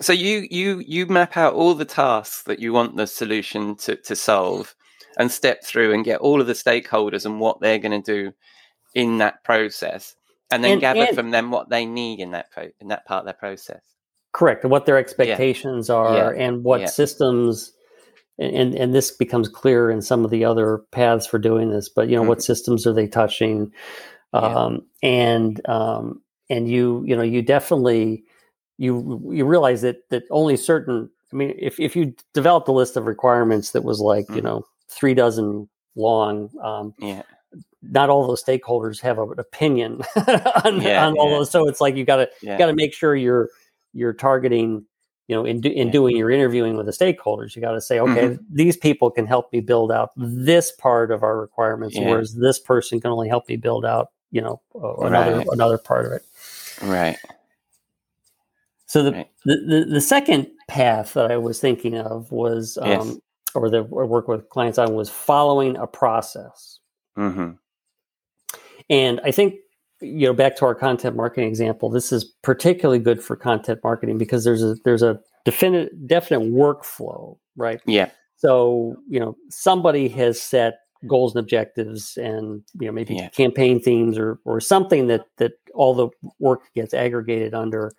so 0.00 0.12
you 0.12 0.46
you 0.50 0.82
you 0.86 1.06
map 1.06 1.36
out 1.36 1.54
all 1.54 1.74
the 1.74 1.84
tasks 1.84 2.42
that 2.44 2.58
you 2.58 2.72
want 2.72 2.96
the 2.96 3.06
solution 3.06 3.76
to, 3.76 3.96
to 3.96 4.16
solve 4.16 4.74
and 5.16 5.30
step 5.30 5.64
through 5.64 5.94
and 5.94 6.04
get 6.04 6.20
all 6.20 6.40
of 6.40 6.46
the 6.46 6.52
stakeholders 6.52 7.24
and 7.24 7.40
what 7.40 7.60
they're 7.60 7.78
going 7.78 8.02
to 8.02 8.12
do 8.12 8.32
in 8.94 9.18
that 9.18 9.44
process, 9.44 10.16
and 10.50 10.64
then 10.64 10.72
and, 10.72 10.80
gather 10.80 11.00
and, 11.00 11.16
from 11.16 11.30
them 11.30 11.50
what 11.50 11.68
they 11.68 11.86
need 11.86 12.20
in 12.20 12.32
that 12.32 12.50
pro- 12.50 12.70
in 12.80 12.88
that 12.88 13.06
part 13.06 13.20
of 13.20 13.24
their 13.26 13.34
process. 13.34 13.82
Correct, 14.32 14.64
and 14.64 14.70
what 14.70 14.86
their 14.86 14.98
expectations 14.98 15.88
yeah. 15.88 15.94
are, 15.94 16.34
yeah. 16.34 16.44
and 16.44 16.64
what 16.64 16.80
yeah. 16.80 16.86
systems. 16.86 17.72
And, 18.38 18.74
and 18.74 18.94
this 18.94 19.12
becomes 19.12 19.48
clear 19.48 19.90
in 19.90 20.02
some 20.02 20.22
of 20.22 20.30
the 20.30 20.44
other 20.44 20.82
paths 20.92 21.26
for 21.26 21.38
doing 21.38 21.70
this, 21.70 21.88
but 21.88 22.10
you 22.10 22.16
know 22.16 22.20
mm-hmm. 22.20 22.28
what 22.28 22.42
systems 22.42 22.86
are 22.86 22.92
they 22.92 23.06
touching, 23.06 23.72
um, 24.34 24.82
and 25.02 25.58
um, 25.66 26.20
and 26.50 26.70
you 26.70 27.02
you 27.06 27.16
know 27.16 27.22
you 27.22 27.42
definitely 27.42 28.24
you 28.78 29.22
you 29.32 29.44
realize 29.44 29.82
that 29.82 30.08
that 30.10 30.24
only 30.30 30.56
certain 30.56 31.10
I 31.32 31.36
mean, 31.36 31.54
if 31.58 31.78
if 31.80 31.96
you 31.96 32.14
developed 32.34 32.68
a 32.68 32.72
list 32.72 32.96
of 32.96 33.06
requirements 33.06 33.72
that 33.72 33.82
was 33.82 34.00
like 34.00 34.24
mm-hmm. 34.26 34.36
you 34.36 34.42
know 34.42 34.66
three 34.88 35.14
dozen 35.14 35.68
long, 35.96 36.50
um, 36.62 36.94
yeah, 36.98 37.22
not 37.82 38.10
all 38.10 38.26
those 38.26 38.42
stakeholders 38.42 39.00
have 39.00 39.18
an 39.18 39.34
opinion 39.38 40.02
on, 40.64 40.80
yeah, 40.80 41.06
on 41.06 41.16
all 41.18 41.30
yeah. 41.30 41.38
those. 41.38 41.50
So 41.50 41.68
it's 41.68 41.80
like 41.80 41.96
you 41.96 42.04
got 42.04 42.16
to 42.16 42.30
yeah. 42.42 42.52
you 42.52 42.58
got 42.58 42.66
to 42.66 42.74
make 42.74 42.94
sure 42.94 43.16
you're 43.16 43.50
you're 43.92 44.12
targeting. 44.12 44.86
You 45.28 45.34
know, 45.34 45.44
in 45.44 45.60
do, 45.60 45.68
in 45.70 45.90
doing 45.90 46.16
your 46.16 46.30
interviewing 46.30 46.76
with 46.76 46.86
the 46.86 46.92
stakeholders, 46.92 47.56
you 47.56 47.60
got 47.60 47.72
to 47.72 47.80
say, 47.80 47.98
okay, 47.98 48.28
mm-hmm. 48.28 48.44
these 48.48 48.76
people 48.76 49.10
can 49.10 49.26
help 49.26 49.52
me 49.52 49.58
build 49.58 49.90
out 49.90 50.10
this 50.14 50.70
part 50.70 51.10
of 51.10 51.24
our 51.24 51.40
requirements, 51.40 51.98
whereas 51.98 52.36
this 52.36 52.60
person 52.60 53.00
can 53.00 53.10
only 53.10 53.28
help 53.28 53.48
me 53.48 53.56
build 53.56 53.84
out, 53.84 54.12
you 54.30 54.40
know, 54.40 54.62
another 55.00 55.38
right. 55.38 55.46
another 55.50 55.78
part 55.78 56.06
of 56.06 56.12
it. 56.12 56.22
Right. 56.82 57.18
So 58.86 59.02
the, 59.02 59.12
right. 59.12 59.30
the, 59.44 59.56
the, 59.56 59.92
the 59.94 60.00
second 60.00 60.48
path 60.68 61.14
that 61.14 61.30
I 61.30 61.36
was 61.36 61.58
thinking 61.60 61.96
of 61.96 62.30
was, 62.30 62.78
um, 62.80 62.88
yes. 62.88 63.16
or 63.54 63.68
the 63.68 63.82
or 63.82 64.06
work 64.06 64.28
with 64.28 64.48
clients 64.48 64.78
on 64.78 64.94
was 64.94 65.10
following 65.10 65.76
a 65.76 65.86
process. 65.86 66.78
Mm-hmm. 67.18 67.52
And 68.88 69.20
I 69.24 69.30
think 69.30 69.54
you 70.00 70.26
know 70.26 70.34
back 70.34 70.56
to 70.56 70.64
our 70.64 70.74
content 70.74 71.16
marketing 71.16 71.48
example, 71.48 71.90
this 71.90 72.12
is 72.12 72.24
particularly 72.42 72.98
good 72.98 73.22
for 73.22 73.36
content 73.36 73.80
marketing 73.82 74.18
because 74.18 74.44
there's 74.44 74.62
a 74.62 74.76
there's 74.84 75.02
a 75.02 75.18
definite 75.44 76.06
definite 76.06 76.46
workflow, 76.50 77.36
right? 77.56 77.80
Yeah. 77.86 78.10
So 78.36 78.96
you 79.08 79.18
know 79.18 79.36
somebody 79.50 80.08
has 80.10 80.40
set 80.40 80.80
goals 81.06 81.34
and 81.34 81.40
objectives 81.40 82.16
and 82.16 82.62
you 82.80 82.86
know 82.86 82.92
maybe 82.92 83.14
yeah. 83.14 83.28
campaign 83.28 83.80
themes 83.80 84.18
or 84.18 84.38
or 84.44 84.60
something 84.60 85.06
that 85.06 85.26
that 85.36 85.52
all 85.74 85.94
the 85.94 86.08
work 86.38 86.62
gets 86.74 86.94
aggregated 86.94 87.54
under 87.54 87.92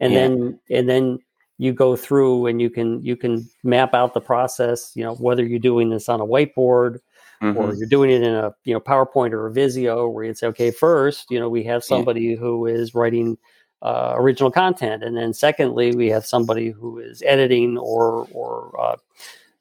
and 0.00 0.12
yeah. 0.12 0.20
then 0.20 0.60
and 0.70 0.88
then 0.88 1.18
you 1.58 1.72
go 1.72 1.94
through 1.94 2.46
and 2.46 2.60
you 2.60 2.70
can 2.70 3.02
you 3.02 3.16
can 3.16 3.48
map 3.62 3.94
out 3.94 4.14
the 4.14 4.20
process 4.20 4.92
you 4.94 5.04
know 5.04 5.14
whether 5.16 5.44
you're 5.44 5.58
doing 5.58 5.90
this 5.90 6.08
on 6.08 6.20
a 6.20 6.26
whiteboard 6.26 6.98
mm-hmm. 7.42 7.56
or 7.56 7.74
you're 7.74 7.88
doing 7.88 8.10
it 8.10 8.22
in 8.22 8.34
a 8.34 8.52
you 8.64 8.74
know 8.74 8.80
powerpoint 8.80 9.32
or 9.32 9.46
a 9.46 9.52
visio 9.52 10.08
where 10.08 10.24
you'd 10.24 10.38
say 10.38 10.46
okay 10.46 10.70
first 10.70 11.26
you 11.30 11.38
know 11.38 11.48
we 11.48 11.62
have 11.62 11.84
somebody 11.84 12.22
yeah. 12.22 12.36
who 12.36 12.66
is 12.66 12.94
writing 12.94 13.36
uh, 13.82 14.12
original 14.16 14.50
content 14.50 15.02
and 15.02 15.16
then 15.16 15.32
secondly 15.32 15.94
we 15.94 16.08
have 16.08 16.26
somebody 16.26 16.70
who 16.70 16.98
is 16.98 17.22
editing 17.22 17.78
or 17.78 18.26
or 18.32 18.78
uh, 18.78 18.96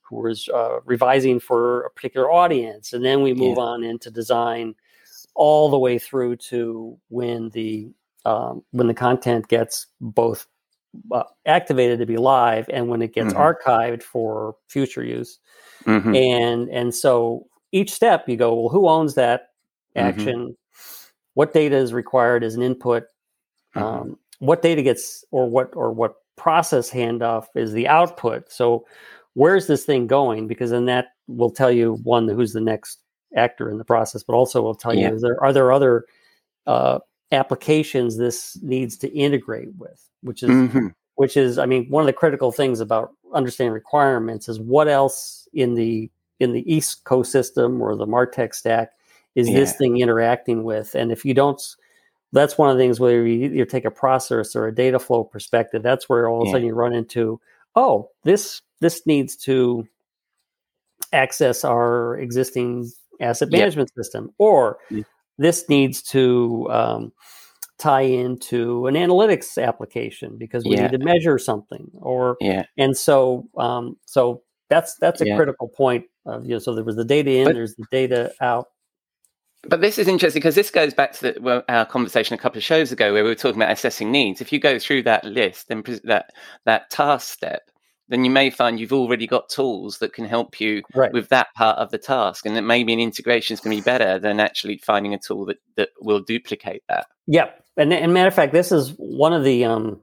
who 0.10 0.25
is 0.28 0.50
uh, 0.54 0.80
revising 0.86 1.39
for 1.39 1.84
a 1.84 1.89
particular 1.92 2.32
audience 2.32 2.94
and 2.94 3.06
then 3.06 3.22
we 3.22 3.34
move 3.34 3.58
yeah. 3.58 3.63
on 3.63 3.84
into 3.84 4.10
design 4.10 4.75
all 5.36 5.70
the 5.70 5.80
way 5.80 5.98
through 5.98 6.36
to 6.36 6.98
when 7.10 7.50
the 7.51 7.89
um, 8.25 8.63
when 8.72 8.88
the 8.88 8.94
content 8.94 9.48
gets 9.48 9.88
both 10.01 10.46
uh, 11.12 11.24
activated 11.46 12.00
to 12.00 12.06
be 12.06 12.18
live 12.18 12.70
and 12.72 12.89
when 12.89 13.01
it 13.01 13.13
gets 13.13 13.34
mm-hmm. 13.34 13.70
archived 13.70 14.04
for 14.04 14.56
future 14.68 15.04
use. 15.04 15.39
Mm-hmm. 15.86 16.16
And 16.16 16.70
and 16.70 16.94
so 16.94 17.48
each 17.72 17.92
step 17.92 18.28
you 18.28 18.36
go, 18.36 18.54
well, 18.54 18.70
who 18.70 18.88
owns 18.88 19.16
that 19.16 19.50
mm-hmm. 19.96 20.08
action? 20.08 20.39
Mm-hmm. 20.39 20.51
What 21.36 21.54
data 21.54 21.78
is 21.78 21.94
required 21.94 22.44
as 22.44 22.56
an 22.56 22.62
input? 22.62 23.04
Mm-hmm. 23.75 23.84
Um, 23.84 24.20
what 24.39 24.62
data 24.62 24.82
gets 24.82 25.24
or 25.32 25.50
what 25.50 25.70
or 25.74 25.92
what 25.92 26.16
process 26.36 26.89
handoff 26.89 27.46
is 27.56 27.72
the 27.72 27.88
output? 27.88 28.51
So 28.51 28.86
where's 29.39 29.67
this 29.67 29.86
thing 29.86 30.06
going? 30.06 30.47
Because 30.47 30.71
then 30.71 30.86
that 30.86 31.13
will 31.28 31.49
tell 31.49 31.71
you 31.71 31.93
one 32.04 32.28
who's 32.28 32.52
the 32.52 32.60
next 32.60 32.99
actor 33.38 33.71
in 33.71 33.78
the 33.78 33.86
process, 33.86 34.21
but 34.21 34.34
also 34.34 34.62
will 34.62 34.75
tell 34.75 34.93
yeah. 34.93 35.10
you 35.10 35.15
is 35.15 35.21
there 35.21 35.41
are 35.41 35.54
there 35.54 35.71
other 35.71 36.06
uh, 36.67 36.99
applications 37.32 38.17
this 38.17 38.60
needs 38.62 38.97
to 38.97 39.08
integrate 39.13 39.69
with, 39.78 40.10
which 40.23 40.43
is 40.43 40.49
mm-hmm. 40.49 40.88
which 41.15 41.38
is 41.38 41.58
I 41.58 41.65
mean 41.65 41.86
one 41.89 42.02
of 42.02 42.08
the 42.08 42.13
critical 42.13 42.52
things 42.52 42.82
about 42.82 43.12
understanding 43.34 43.73
requirements 43.73 44.49
is 44.49 44.60
what 44.60 44.89
else 44.89 45.47
in 45.54 45.75
the 45.75 46.12
in 46.41 46.52
the 46.52 46.71
East 46.71 47.06
ecosystem 47.06 47.80
or 47.80 47.95
the 47.95 48.06
Martech 48.06 48.54
stack 48.54 48.91
is 49.36 49.47
yeah. 49.47 49.56
this 49.56 49.73
thing 49.78 49.97
interacting 49.97 50.63
with, 50.63 50.95
and 50.95 51.12
if 51.12 51.23
you 51.23 51.34
don't. 51.34 51.62
That's 52.32 52.60
one 52.60 52.69
of 52.69 52.78
the 52.78 52.84
things 52.84 52.99
where 52.99 53.25
you, 53.25 53.49
you 53.49 53.65
take 53.65 53.86
a 53.86 53.91
process 53.91 54.56
or 54.56 54.67
a 54.67 54.75
data 54.75 54.99
flow 54.99 55.23
perspective. 55.23 55.82
That's 55.82 56.08
where 56.08 56.30
all 56.30 56.43
of 56.43 56.47
a 56.47 56.52
sudden 56.52 56.67
you 56.67 56.75
run 56.75 56.93
into, 56.93 57.41
oh, 57.75 58.10
this 58.23 58.62
this 58.82 59.05
needs 59.05 59.36
to 59.36 59.88
access 61.12 61.63
our 61.63 62.17
existing 62.17 62.89
asset 63.21 63.49
management 63.51 63.89
yep. 63.95 64.03
system, 64.03 64.29
or 64.38 64.77
this 65.38 65.67
needs 65.69 66.01
to 66.01 66.67
um, 66.69 67.12
tie 67.79 68.01
into 68.01 68.86
an 68.88 68.95
analytics 68.95 69.62
application 69.62 70.38
because 70.38 70.63
we 70.65 70.75
yeah. 70.75 70.84
need 70.84 70.91
to 70.91 71.03
measure 71.03 71.39
something 71.39 71.89
or 71.95 72.36
yeah 72.41 72.63
and 72.77 72.95
so 72.95 73.47
um, 73.58 73.95
so 74.05 74.43
that's 74.69 74.95
that's 74.95 75.21
a 75.21 75.27
yeah. 75.27 75.36
critical 75.36 75.69
point 75.69 76.05
of 76.25 76.43
you 76.45 76.51
know 76.51 76.60
so 76.60 76.75
there 76.75 76.84
was 76.84 76.97
the 76.97 77.05
data 77.05 77.32
in 77.32 77.45
but, 77.45 77.55
there's 77.55 77.75
the 77.75 77.86
data 77.89 78.32
out 78.41 78.67
but 79.63 79.82
this 79.82 79.98
is 79.98 80.08
interesting 80.08 80.39
because 80.39 80.56
this 80.56 80.72
goes 80.72 80.93
back 80.93 81.13
to 81.13 81.34
the, 81.34 81.41
well, 81.41 81.63
our 81.67 81.86
conversation 81.86 82.34
a 82.34 82.38
couple 82.38 82.58
of 82.58 82.63
shows 82.63 82.91
ago 82.91 83.12
where 83.12 83.24
we 83.24 83.30
were 83.30 83.36
talking 83.36 83.62
about 83.62 83.72
assessing 83.72 84.12
needs 84.12 84.41
if 84.41 84.52
you 84.52 84.60
go 84.60 84.80
through 84.80 85.04
that 85.04 85.26
list 85.26 85.67
then 85.67 85.84
that 86.04 86.32
that 86.65 86.89
task 86.89 87.34
step 87.34 87.69
then 88.08 88.26
you 88.26 88.32
may 88.32 88.50
find 88.50 88.80
you've 88.80 88.93
already 88.93 89.28
got 89.28 89.50
tools 89.50 90.00
that 90.00 90.13
can 90.13 90.26
help 90.26 90.60
you 90.60 90.82
right. 90.95 91.13
with 91.13 91.30
that 91.30 91.48
part 91.56 91.78
of 91.78 91.91
the 91.91 91.98
task 91.98 92.45
and 92.45 92.56
that 92.56 92.63
maybe 92.63 92.91
an 92.91 93.00
integration 93.00 93.54
is 93.54 93.60
going 93.60 93.76
to 93.76 93.82
be 93.82 93.86
better 93.86 94.17
than 94.17 94.39
actually 94.39 94.78
finding 94.78 95.13
a 95.13 95.19
tool 95.19 95.45
that, 95.45 95.58
that 95.76 95.89
will 96.02 96.22
duplicate 96.22 96.84
that 96.88 97.08
yep 97.28 97.63
and, 97.78 97.93
and 97.93 98.13
matter 98.13 98.28
of 98.28 98.34
fact 98.34 98.54
this 98.54 98.72
is 98.72 98.93
one 98.98 99.34
of 99.34 99.43
the 99.43 99.65
um 99.65 100.00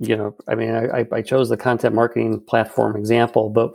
you 0.00 0.16
know 0.16 0.34
i 0.48 0.54
mean 0.54 0.74
i, 0.74 1.06
I 1.12 1.22
chose 1.22 1.48
the 1.48 1.56
content 1.56 1.94
marketing 1.94 2.40
platform 2.40 2.96
example 2.96 3.48
but 3.50 3.74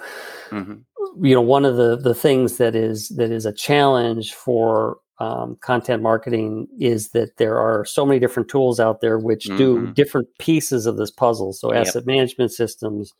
mm-hmm. 0.50 0.76
You 1.22 1.36
know 1.36 1.42
one 1.42 1.66
of 1.66 1.78
the 1.78 1.96
the 1.98 2.16
things 2.16 2.58
that 2.58 2.76
is 2.76 3.10
that 3.10 3.32
is 3.32 3.46
a 3.46 3.54
challenge 3.54 4.34
for 4.34 4.98
um, 5.20 5.58
content 5.62 6.02
marketing 6.02 6.68
is 6.80 7.10
that 7.10 7.38
there 7.38 7.60
are 7.60 7.84
so 7.84 8.06
many 8.06 8.20
different 8.20 8.50
tools 8.50 8.80
out 8.80 9.02
there 9.02 9.20
which 9.20 9.46
mm-hmm. 9.46 9.58
do 9.58 9.88
different 9.94 10.30
pieces 10.40 10.86
of 10.86 10.98
this 10.98 11.12
puzzle. 11.12 11.52
So 11.52 11.74
yep. 11.74 11.88
asset 11.88 12.06
management 12.06 12.54
systems, 12.54 13.14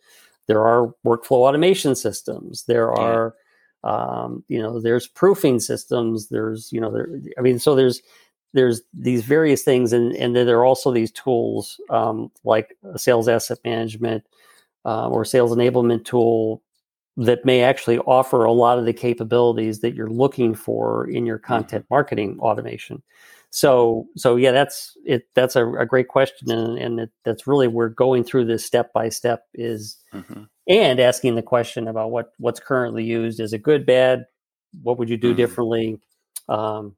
there 0.48 0.66
are 0.66 0.94
workflow 1.06 1.48
automation 1.48 1.96
systems, 1.96 2.64
there 2.66 2.92
are 2.92 3.36
um, 3.84 4.44
you 4.48 4.62
know 4.62 4.80
there's 4.80 5.08
proofing 5.08 5.60
systems, 5.60 6.30
there's 6.30 6.72
you 6.72 6.80
know 6.80 6.92
there 6.92 7.10
I 7.38 7.42
mean 7.42 7.60
so 7.60 7.76
there's 7.76 8.02
there's 8.54 8.82
these 8.94 9.24
various 9.24 9.64
things 9.64 9.94
and 9.94 10.16
and 10.16 10.36
then 10.36 10.46
there 10.48 10.58
are 10.60 10.66
also 10.66 10.92
these 10.92 11.12
tools 11.12 11.80
um, 11.90 12.32
like 12.44 12.78
sales 12.96 13.28
asset 13.28 13.60
management 13.64 14.24
uh, 14.86 15.08
or 15.10 15.26
sales 15.26 15.52
enablement 15.52 16.06
tool 16.06 16.64
that 17.20 17.44
may 17.44 17.62
actually 17.62 18.00
offer 18.00 18.46
a 18.46 18.52
lot 18.52 18.80
of 18.80 18.86
the 18.86 18.94
capabilities 18.94 19.80
that 19.82 19.94
you're 19.94 20.10
looking 20.10 20.56
for 20.56 21.10
in 21.10 21.26
your 21.26 21.38
content 21.38 21.86
marketing 21.90 22.40
automation. 22.40 23.04
So, 23.52 24.08
so 24.16 24.36
yeah, 24.36 24.52
that's 24.52 24.96
it. 25.06 25.28
That's 25.34 25.56
a, 25.56 25.68
a 25.74 25.86
great 25.86 26.08
question, 26.08 26.52
and, 26.52 26.78
and 26.78 27.00
it, 27.02 27.10
that's 27.26 27.48
really 27.48 27.68
we're 27.68 27.90
going 27.90 28.24
through 28.24 28.46
this 28.46 28.66
step 28.66 28.94
by 28.94 29.10
step 29.10 29.48
is, 29.54 29.98
mm-hmm. 30.14 30.44
and 30.68 31.00
asking 31.00 31.36
the 31.36 31.42
question 31.42 31.88
about 31.88 32.12
what 32.12 32.32
what's 32.38 32.60
currently 32.60 33.04
used 33.04 33.40
is 33.40 33.52
it 33.52 33.64
good, 33.64 33.86
bad? 33.86 34.26
What 34.82 35.00
would 35.00 35.10
you 35.10 35.18
do 35.18 35.30
mm-hmm. 35.30 35.38
differently? 35.38 36.00
Um, 36.48 36.96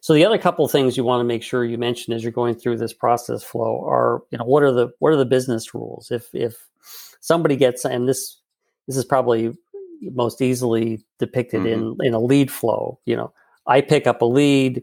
so 0.00 0.14
the 0.14 0.24
other 0.24 0.38
couple 0.38 0.64
of 0.64 0.70
things 0.70 0.96
you 0.96 1.04
want 1.04 1.20
to 1.20 1.24
make 1.24 1.42
sure 1.42 1.64
you 1.64 1.76
mention 1.76 2.14
as 2.14 2.22
you're 2.22 2.32
going 2.32 2.54
through 2.54 2.78
this 2.78 2.94
process 2.94 3.42
flow 3.42 3.84
are, 3.84 4.22
you 4.30 4.38
know, 4.38 4.44
what 4.44 4.62
are 4.62 4.72
the 4.72 4.90
what 5.00 5.12
are 5.12 5.16
the 5.16 5.26
business 5.26 5.74
rules? 5.74 6.10
If 6.10 6.34
if 6.34 6.56
somebody 7.20 7.56
gets 7.56 7.84
and 7.84 8.08
this 8.08 8.39
this 8.90 8.96
is 8.96 9.04
probably 9.04 9.56
most 10.02 10.42
easily 10.42 11.00
depicted 11.20 11.60
mm-hmm. 11.60 12.00
in 12.00 12.08
in 12.08 12.14
a 12.14 12.18
lead 12.18 12.50
flow. 12.50 12.98
You 13.04 13.14
know, 13.14 13.32
I 13.68 13.82
pick 13.82 14.08
up 14.08 14.20
a 14.20 14.24
lead, 14.24 14.82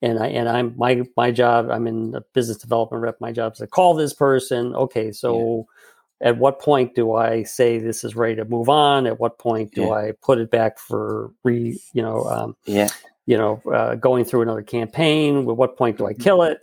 and 0.00 0.18
I 0.18 0.28
and 0.28 0.48
I'm 0.48 0.74
my 0.78 1.02
my 1.14 1.30
job. 1.30 1.70
I'm 1.70 1.86
in 1.86 2.14
a 2.14 2.22
business 2.32 2.56
development 2.56 3.02
rep. 3.02 3.20
My 3.20 3.32
job 3.32 3.52
is 3.52 3.58
to 3.58 3.66
call 3.66 3.94
this 3.94 4.14
person. 4.14 4.74
Okay, 4.74 5.12
so. 5.12 5.66
Yeah. 5.68 5.74
At 6.20 6.38
what 6.38 6.58
point 6.58 6.96
do 6.96 7.14
I 7.14 7.44
say 7.44 7.78
this 7.78 8.02
is 8.02 8.16
ready 8.16 8.34
to 8.34 8.44
move 8.44 8.68
on? 8.68 9.06
At 9.06 9.20
what 9.20 9.38
point 9.38 9.72
do 9.72 9.82
yeah. 9.82 9.90
I 9.90 10.12
put 10.20 10.38
it 10.38 10.50
back 10.50 10.80
for 10.80 11.30
re, 11.44 11.80
you 11.92 12.02
know, 12.02 12.24
um, 12.24 12.56
yeah, 12.64 12.88
you 13.26 13.38
know, 13.38 13.62
uh, 13.72 13.94
going 13.94 14.24
through 14.24 14.42
another 14.42 14.62
campaign? 14.62 15.48
At 15.48 15.56
what 15.56 15.76
point 15.76 15.96
do 15.96 16.06
I 16.06 16.14
mm-hmm. 16.14 16.22
kill 16.22 16.42
it? 16.42 16.58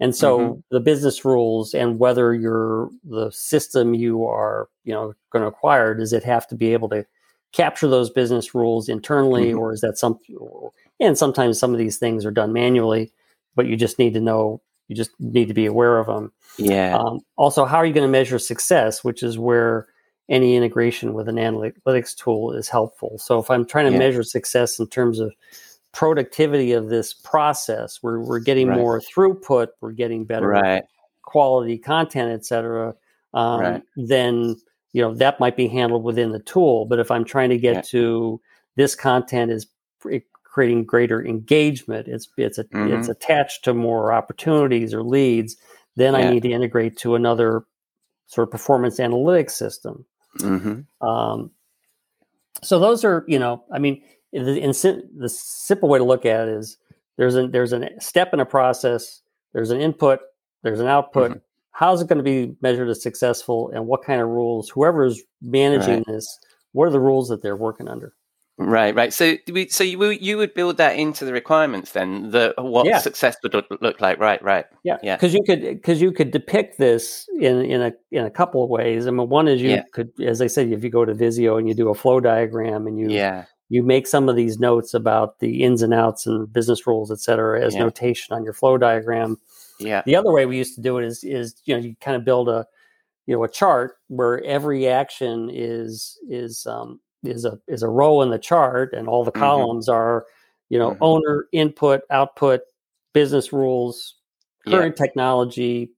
And 0.00 0.14
so 0.14 0.38
mm-hmm. 0.38 0.60
the 0.70 0.80
business 0.80 1.24
rules 1.24 1.74
and 1.74 1.98
whether 1.98 2.32
you're 2.34 2.88
the 3.04 3.30
system 3.30 3.94
you 3.94 4.24
are, 4.26 4.68
you 4.84 4.92
know, 4.92 5.14
going 5.30 5.42
to 5.42 5.48
acquire, 5.48 5.94
does 5.94 6.12
it 6.12 6.22
have 6.24 6.46
to 6.48 6.54
be 6.54 6.72
able 6.72 6.88
to 6.90 7.04
capture 7.52 7.88
those 7.88 8.10
business 8.10 8.54
rules 8.54 8.88
internally, 8.88 9.52
Mhm. 9.52 9.58
or 9.58 9.72
is 9.72 9.80
that 9.80 9.98
some? 9.98 10.18
And 11.00 11.16
sometimes 11.16 11.58
some 11.58 11.72
of 11.72 11.78
these 11.78 11.98
things 11.98 12.24
are 12.26 12.30
done 12.30 12.52
manually, 12.52 13.12
but 13.56 13.66
you 13.66 13.76
just 13.76 13.98
need 13.98 14.14
to 14.14 14.20
know. 14.20 14.60
You 14.88 14.96
just 14.96 15.10
need 15.18 15.48
to 15.48 15.54
be 15.54 15.66
aware 15.66 15.98
of 15.98 16.06
them. 16.06 16.32
Yeah. 16.58 16.96
Um, 16.96 17.20
also, 17.36 17.64
how 17.64 17.76
are 17.76 17.86
you 17.86 17.92
going 17.92 18.06
to 18.06 18.10
measure 18.10 18.38
success, 18.38 19.02
which 19.04 19.22
is 19.22 19.38
where 19.38 19.86
any 20.28 20.56
integration 20.56 21.14
with 21.14 21.28
an 21.28 21.36
analytics 21.36 22.14
tool 22.14 22.52
is 22.52 22.68
helpful. 22.68 23.18
So, 23.18 23.38
if 23.38 23.50
I'm 23.50 23.64
trying 23.64 23.86
to 23.86 23.92
Yeah. 23.92 23.98
measure 23.98 24.22
success 24.22 24.78
in 24.78 24.86
terms 24.86 25.20
of 25.20 25.32
productivity 25.92 26.72
of 26.72 26.88
this 26.88 27.12
process, 27.14 28.00
we're, 28.02 28.20
we're 28.20 28.40
getting 28.40 28.68
Right. 28.68 28.76
more 28.76 29.00
throughput, 29.00 29.68
we're 29.80 29.92
getting 29.92 30.24
better 30.24 30.48
right. 30.48 30.84
quality 31.22 31.78
content, 31.78 32.32
et 32.32 32.44
cetera, 32.44 32.94
um, 33.34 33.60
Right. 33.60 33.82
then 33.96 34.56
you 34.92 35.02
know 35.02 35.14
that 35.14 35.38
might 35.38 35.56
be 35.56 35.68
handled 35.68 36.02
within 36.02 36.32
the 36.32 36.40
tool. 36.40 36.86
But 36.86 36.98
if 36.98 37.10
I'm 37.10 37.24
trying 37.24 37.50
to 37.50 37.58
get 37.58 37.74
Yeah. 37.76 37.82
to 37.82 38.40
this 38.76 38.94
content 38.94 39.50
is 39.50 39.66
creating 40.44 40.84
greater 40.84 41.24
engagement, 41.24 42.08
it's 42.08 42.28
it's 42.36 42.58
a, 42.58 42.62
it's 42.62 43.08
Mhm. 43.08 43.10
attached 43.10 43.64
to 43.64 43.74
more 43.74 44.12
opportunities 44.12 44.94
or 44.94 45.02
leads, 45.02 45.56
then 45.96 46.14
I 46.14 46.30
need 46.30 46.42
to 46.42 46.50
integrate 46.50 46.96
to 46.98 47.14
another 47.14 47.64
sort 48.26 48.48
of 48.48 48.52
performance 48.52 48.98
analytics 48.98 49.52
system. 49.52 50.04
hmm 50.38 50.80
Um, 51.00 51.50
so 52.62 52.78
those 52.78 53.04
are, 53.04 53.24
you 53.28 53.38
know, 53.38 53.64
I 53.72 53.78
mean, 53.78 54.02
the, 54.32 54.58
in, 54.58 54.70
the 55.18 55.28
simple 55.28 55.88
way 55.88 55.98
to 55.98 56.04
look 56.04 56.24
at 56.26 56.48
it 56.48 56.54
is 56.54 56.76
there's 57.16 57.34
a 57.36 57.46
there's 57.48 57.72
a 57.72 57.88
step 58.00 58.32
in 58.32 58.40
a 58.40 58.46
process, 58.46 59.22
there's 59.52 59.70
an 59.70 59.80
input, 59.80 60.20
there's 60.62 60.80
an 60.80 60.86
output. 60.86 61.30
Mm-hmm. 61.30 61.38
How's 61.72 62.02
it 62.02 62.08
going 62.08 62.18
to 62.18 62.24
be 62.24 62.56
measured 62.60 62.88
as 62.88 63.02
successful, 63.02 63.70
and 63.72 63.86
what 63.86 64.02
kind 64.02 64.20
of 64.20 64.28
rules? 64.28 64.68
Whoever's 64.68 65.22
managing 65.40 65.98
Right. 65.98 66.06
this, 66.06 66.38
what 66.72 66.86
are 66.88 66.90
the 66.90 67.00
rules 67.00 67.28
that 67.28 67.40
they're 67.42 67.56
working 67.56 67.86
under? 67.88 68.14
Right, 68.60 68.92
right. 68.92 69.12
So, 69.12 69.36
we, 69.52 69.68
so 69.68 69.84
you 69.84 69.98
would- 69.98 70.20
you 70.20 70.36
would 70.36 70.52
build 70.52 70.78
that 70.78 70.96
into 70.96 71.24
the 71.24 71.32
requirements 71.32 71.92
then, 71.92 72.32
the 72.32 72.52
what 72.58 72.86
Yeah. 72.86 72.98
success 72.98 73.36
would 73.44 73.54
look, 73.54 73.66
look 73.80 74.00
like. 74.00 74.18
Right, 74.18 74.42
right. 74.42 74.64
Yeah, 74.82 74.98
Yeah. 75.00 75.14
because 75.14 75.32
you 75.32 75.44
could 75.46 75.60
because 75.62 76.02
you 76.02 76.10
could 76.10 76.32
depict 76.32 76.76
this 76.78 77.28
in 77.38 77.64
in 77.64 77.80
a 77.82 77.92
in 78.10 78.24
a 78.24 78.30
couple 78.30 78.64
of 78.64 78.68
ways. 78.70 79.06
I 79.06 79.12
mean, 79.12 79.28
one 79.28 79.46
is 79.46 79.62
you 79.62 79.70
Yeah. 79.70 79.82
could, 79.92 80.10
as 80.20 80.42
I 80.42 80.48
said, 80.48 80.72
if 80.72 80.82
you 80.82 80.90
go 80.90 81.04
to 81.04 81.14
Visio 81.14 81.56
and 81.56 81.68
you 81.68 81.74
do 81.74 81.88
a 81.90 81.94
flow 81.94 82.18
diagram 82.18 82.88
and 82.88 82.98
you 82.98 83.08
Yeah, 83.08 83.44
you 83.68 83.82
make 83.82 84.06
some 84.06 84.28
of 84.28 84.36
these 84.36 84.58
notes 84.58 84.94
about 84.94 85.38
the 85.40 85.62
ins 85.62 85.82
and 85.82 85.92
outs 85.92 86.26
and 86.26 86.50
business 86.52 86.86
rules, 86.86 87.10
et 87.12 87.20
cetera, 87.20 87.60
as 87.64 87.74
Yeah. 87.74 87.84
notation 87.84 88.34
on 88.34 88.42
your 88.44 88.52
flow 88.54 88.78
diagram. 88.78 89.36
yeah, 89.78 90.02
The 90.06 90.16
other 90.16 90.32
way 90.32 90.46
we 90.46 90.56
used 90.56 90.74
to 90.76 90.80
do 90.80 90.98
it 90.98 91.04
is 91.04 91.22
is 91.22 91.54
you 91.64 91.74
know 91.74 91.80
you 91.80 91.94
kind 92.00 92.16
of 92.16 92.24
build 92.24 92.48
a 92.48 92.66
you 93.26 93.34
know 93.36 93.44
a 93.44 93.48
chart 93.48 93.96
where 94.08 94.42
every 94.44 94.88
action 94.88 95.50
is 95.52 96.18
is 96.28 96.66
um, 96.66 96.98
is 97.24 97.44
a 97.44 97.58
is 97.68 97.82
a 97.82 97.88
row 97.88 98.22
in 98.22 98.30
the 98.30 98.38
chart 98.38 98.92
and 98.94 99.06
all 99.08 99.22
the 99.24 99.32
Mhm. 99.32 99.38
columns 99.40 99.88
are 99.88 100.24
you 100.70 100.78
know 100.78 100.92
Mhm. 100.92 100.98
owner 101.02 101.46
input 101.52 102.00
output 102.10 102.60
business 103.12 103.52
rules 103.52 104.14
yeah, 104.66 104.72
current 104.78 104.96
technology 104.96 105.92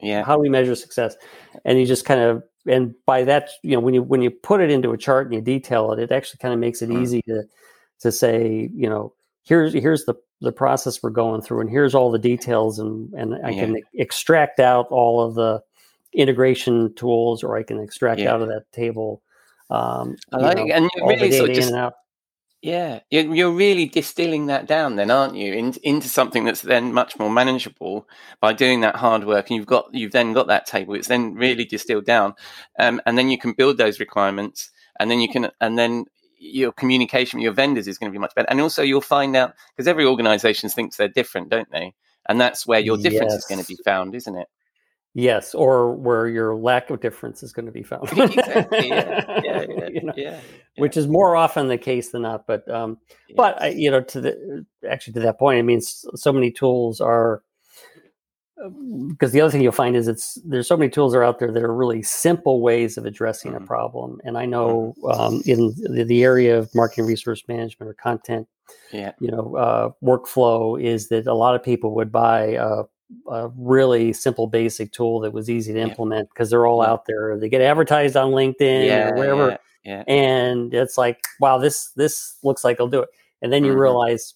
yeah, 0.00 0.22
how 0.24 0.34
do 0.36 0.42
we 0.42 0.48
measure 0.48 0.74
success 0.74 1.16
and 1.64 1.78
you 1.78 1.86
just 1.86 2.04
kind 2.04 2.20
of 2.20 2.42
and 2.66 2.94
by 3.06 3.24
that 3.24 3.50
you 3.62 3.72
know 3.72 3.80
when 3.80 3.94
you 3.94 4.02
when 4.02 4.22
you 4.22 4.30
put 4.30 4.60
it 4.60 4.70
into 4.70 4.92
a 4.92 4.96
chart 4.98 5.26
and 5.26 5.34
you 5.34 5.40
detail 5.40 5.92
it 5.92 5.98
it 5.98 6.10
actually 6.12 6.38
kind 6.38 6.54
of 6.54 6.60
makes 6.60 6.82
it 6.82 6.88
Mm. 6.88 7.02
easy 7.02 7.22
to 7.22 7.44
to 8.00 8.10
say 8.12 8.70
you 8.74 8.88
know 8.88 9.12
here's 9.44 9.72
here's 9.72 10.04
the 10.04 10.14
the 10.40 10.52
process 10.52 11.02
we're 11.02 11.10
going 11.10 11.40
through 11.40 11.60
and 11.60 11.70
here's 11.70 11.94
all 11.94 12.10
the 12.10 12.18
details 12.18 12.78
and 12.78 13.12
and 13.14 13.34
i 13.46 13.52
can 13.52 13.76
extract 13.94 14.60
out 14.60 14.86
all 14.90 15.20
of 15.22 15.34
the 15.34 15.62
integration 16.12 16.92
tools 16.94 17.42
or 17.42 17.56
i 17.56 17.62
can 17.62 17.78
extract 17.80 18.20
Yeah. 18.20 18.32
out 18.34 18.42
of 18.42 18.48
that 18.48 18.70
table 18.72 19.22
um 19.70 20.16
I 20.32 20.38
you 20.38 20.44
like 20.44 20.56
know. 20.58 20.66
And 20.74 20.84
the 20.96 21.02
really 21.06 21.30
sort 21.30 21.30
data 21.30 21.42
of 21.44 21.48
in 21.50 21.54
just 21.54 21.68
and 21.68 21.76
out 21.78 21.94
Yeah, 22.64 23.00
you're, 23.10 23.34
you're 23.34 23.50
really 23.52 23.84
distilling 23.84 24.46
that 24.46 24.66
down, 24.66 24.96
then, 24.96 25.10
aren't 25.10 25.36
you, 25.36 25.52
in, 25.52 25.74
into 25.82 26.08
something 26.08 26.46
that's 26.46 26.62
then 26.62 26.94
much 26.94 27.18
more 27.18 27.28
manageable 27.28 28.08
by 28.40 28.54
doing 28.54 28.80
that 28.80 28.96
hard 28.96 29.24
work, 29.24 29.50
and 29.50 29.58
you've 29.58 29.66
got 29.66 29.90
you've 29.92 30.12
then 30.12 30.32
got 30.32 30.46
that 30.46 30.64
table. 30.64 30.94
It's 30.94 31.08
then 31.08 31.34
really 31.34 31.66
distilled 31.66 32.06
down, 32.06 32.32
um, 32.78 33.02
and 33.04 33.18
then 33.18 33.28
you 33.28 33.36
can 33.36 33.52
build 33.52 33.76
those 33.76 34.00
requirements, 34.00 34.70
and 34.98 35.10
then 35.10 35.20
you 35.20 35.28
can, 35.28 35.50
and 35.60 35.78
then 35.78 36.06
your 36.38 36.72
communication 36.72 37.38
with 37.38 37.44
your 37.44 37.52
vendors 37.52 37.86
is 37.86 37.98
going 37.98 38.10
to 38.10 38.16
be 38.16 38.18
much 38.18 38.34
better, 38.34 38.48
and 38.48 38.62
also 38.62 38.82
you'll 38.82 39.02
find 39.02 39.36
out 39.36 39.52
because 39.76 39.86
every 39.86 40.06
organisation 40.06 40.70
thinks 40.70 40.96
they're 40.96 41.06
different, 41.06 41.50
don't 41.50 41.70
they? 41.70 41.92
And 42.26 42.40
that's 42.40 42.66
where 42.66 42.80
your 42.80 42.96
difference 42.96 43.34
is 43.34 43.44
going 43.44 43.60
to 43.60 43.66
be 43.66 43.76
found, 43.84 44.14
isn't 44.14 44.36
it? 44.36 44.48
yes 45.14 45.54
or 45.54 45.94
where 45.94 46.26
your 46.26 46.56
lack 46.56 46.90
of 46.90 47.00
difference 47.00 47.42
is 47.42 47.52
going 47.52 47.66
to 47.66 47.72
be 47.72 47.82
found 47.82 48.08
exactly. 48.16 48.88
Yeah. 48.88 49.40
Yeah. 49.44 49.64
Yeah. 49.68 49.88
You 49.88 50.02
know? 50.02 50.12
yeah. 50.16 50.40
Which 50.76 50.96
is 50.96 51.06
more 51.06 51.36
often 51.36 51.68
the 51.68 51.78
case 51.78 52.10
than 52.10 52.22
not. 52.22 52.46
But 52.46 52.68
um, 52.70 52.98
but 53.36 53.60
I, 53.60 53.68
you 53.68 53.90
know, 53.90 54.00
to 54.02 54.20
the 54.20 54.66
actually 54.88 55.14
to 55.14 55.20
that 55.20 55.38
point, 55.38 55.58
I 55.58 55.62
mean, 55.62 55.80
so 55.80 56.32
many 56.32 56.50
tools 56.50 57.00
are 57.00 57.42
because 59.08 59.32
the 59.32 59.40
other 59.40 59.50
thing 59.50 59.60
you'll 59.62 59.72
find 59.72 59.96
is 59.96 60.06
it's 60.08 60.38
there's 60.44 60.68
so 60.68 60.76
many 60.76 60.88
tools 60.88 61.14
are 61.14 61.24
out 61.24 61.38
there 61.40 61.50
that 61.50 61.62
are 61.62 61.74
really 61.74 62.02
simple 62.02 62.60
ways 62.60 62.96
of 62.96 63.04
addressing 63.04 63.52
Mhm. 63.52 63.62
a 63.62 63.66
problem. 63.66 64.20
And 64.24 64.38
I 64.38 64.46
know 64.46 64.94
um, 65.12 65.42
in 65.44 65.74
the, 65.76 66.04
the 66.04 66.22
area 66.22 66.56
of 66.56 66.72
marketing 66.74 67.06
resource 67.06 67.42
management 67.48 67.90
or 67.90 67.94
content, 67.94 68.46
yeah, 68.92 69.12
you 69.18 69.30
know, 69.30 69.56
uh, 69.56 69.90
workflow 70.02 70.80
is 70.80 71.08
that 71.08 71.26
a 71.26 71.34
lot 71.34 71.56
of 71.56 71.62
people 71.64 71.94
would 71.96 72.12
buy 72.12 72.52
a, 72.52 72.84
a 73.28 73.48
really 73.56 74.12
simple, 74.12 74.46
basic 74.46 74.92
tool 74.92 75.18
that 75.20 75.32
was 75.32 75.50
easy 75.50 75.72
to 75.72 75.80
implement 75.80 76.28
because 76.30 76.48
they're 76.48 76.66
all 76.66 76.82
Yeah. 76.82 76.90
out 76.90 77.06
there. 77.06 77.36
They 77.36 77.48
get 77.48 77.60
advertised 77.60 78.16
on 78.16 78.30
LinkedIn 78.30 78.86
yeah, 78.86 79.08
or 79.08 79.14
wherever 79.16 79.58
yeah, 79.84 80.02
yeah. 80.06 80.14
and 80.14 80.74
it's 80.74 80.96
like 80.98 81.20
wow 81.40 81.58
this 81.58 81.90
this 81.96 82.36
looks 82.42 82.64
like 82.64 82.74
it'll 82.76 82.88
do 82.88 83.02
it 83.02 83.08
and 83.42 83.52
then 83.52 83.64
you 83.64 83.72
Mhm. 83.72 83.80
realize 83.80 84.34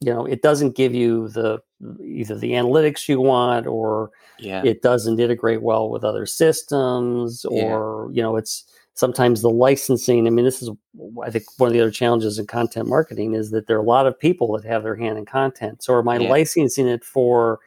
you 0.00 0.12
know 0.12 0.24
it 0.26 0.42
doesn't 0.42 0.76
give 0.76 0.94
you 0.94 1.28
the 1.28 1.60
either 2.04 2.34
the 2.36 2.52
analytics 2.52 3.08
you 3.08 3.20
want 3.20 3.66
or 3.66 4.10
yeah. 4.38 4.62
it 4.64 4.82
doesn't 4.82 5.18
integrate 5.20 5.62
well 5.62 5.88
with 5.90 6.04
other 6.04 6.26
systems 6.26 7.44
Yeah. 7.50 7.64
or 7.74 8.10
you 8.12 8.22
know 8.22 8.36
it's 8.36 8.64
sometimes 8.94 9.40
the 9.40 9.50
licensing 9.50 10.26
i 10.26 10.30
mean 10.30 10.44
this 10.44 10.60
is 10.62 10.68
i 11.24 11.30
think 11.30 11.44
one 11.58 11.68
of 11.68 11.72
the 11.72 11.80
other 11.80 11.90
challenges 11.90 12.38
in 12.38 12.46
content 12.46 12.86
marketing 12.88 13.34
is 13.34 13.50
that 13.50 13.66
there 13.66 13.76
are 13.76 13.80
a 13.80 13.86
lot 13.86 14.06
of 14.06 14.18
people 14.18 14.52
that 14.56 14.64
have 14.66 14.82
their 14.82 14.96
hand 14.96 15.16
in 15.16 15.24
content 15.24 15.82
so 15.82 15.98
am 15.98 16.08
i 16.08 16.18
Yeah. 16.18 16.28
licensing 16.28 16.86
it 16.88 17.04
for 17.04 17.60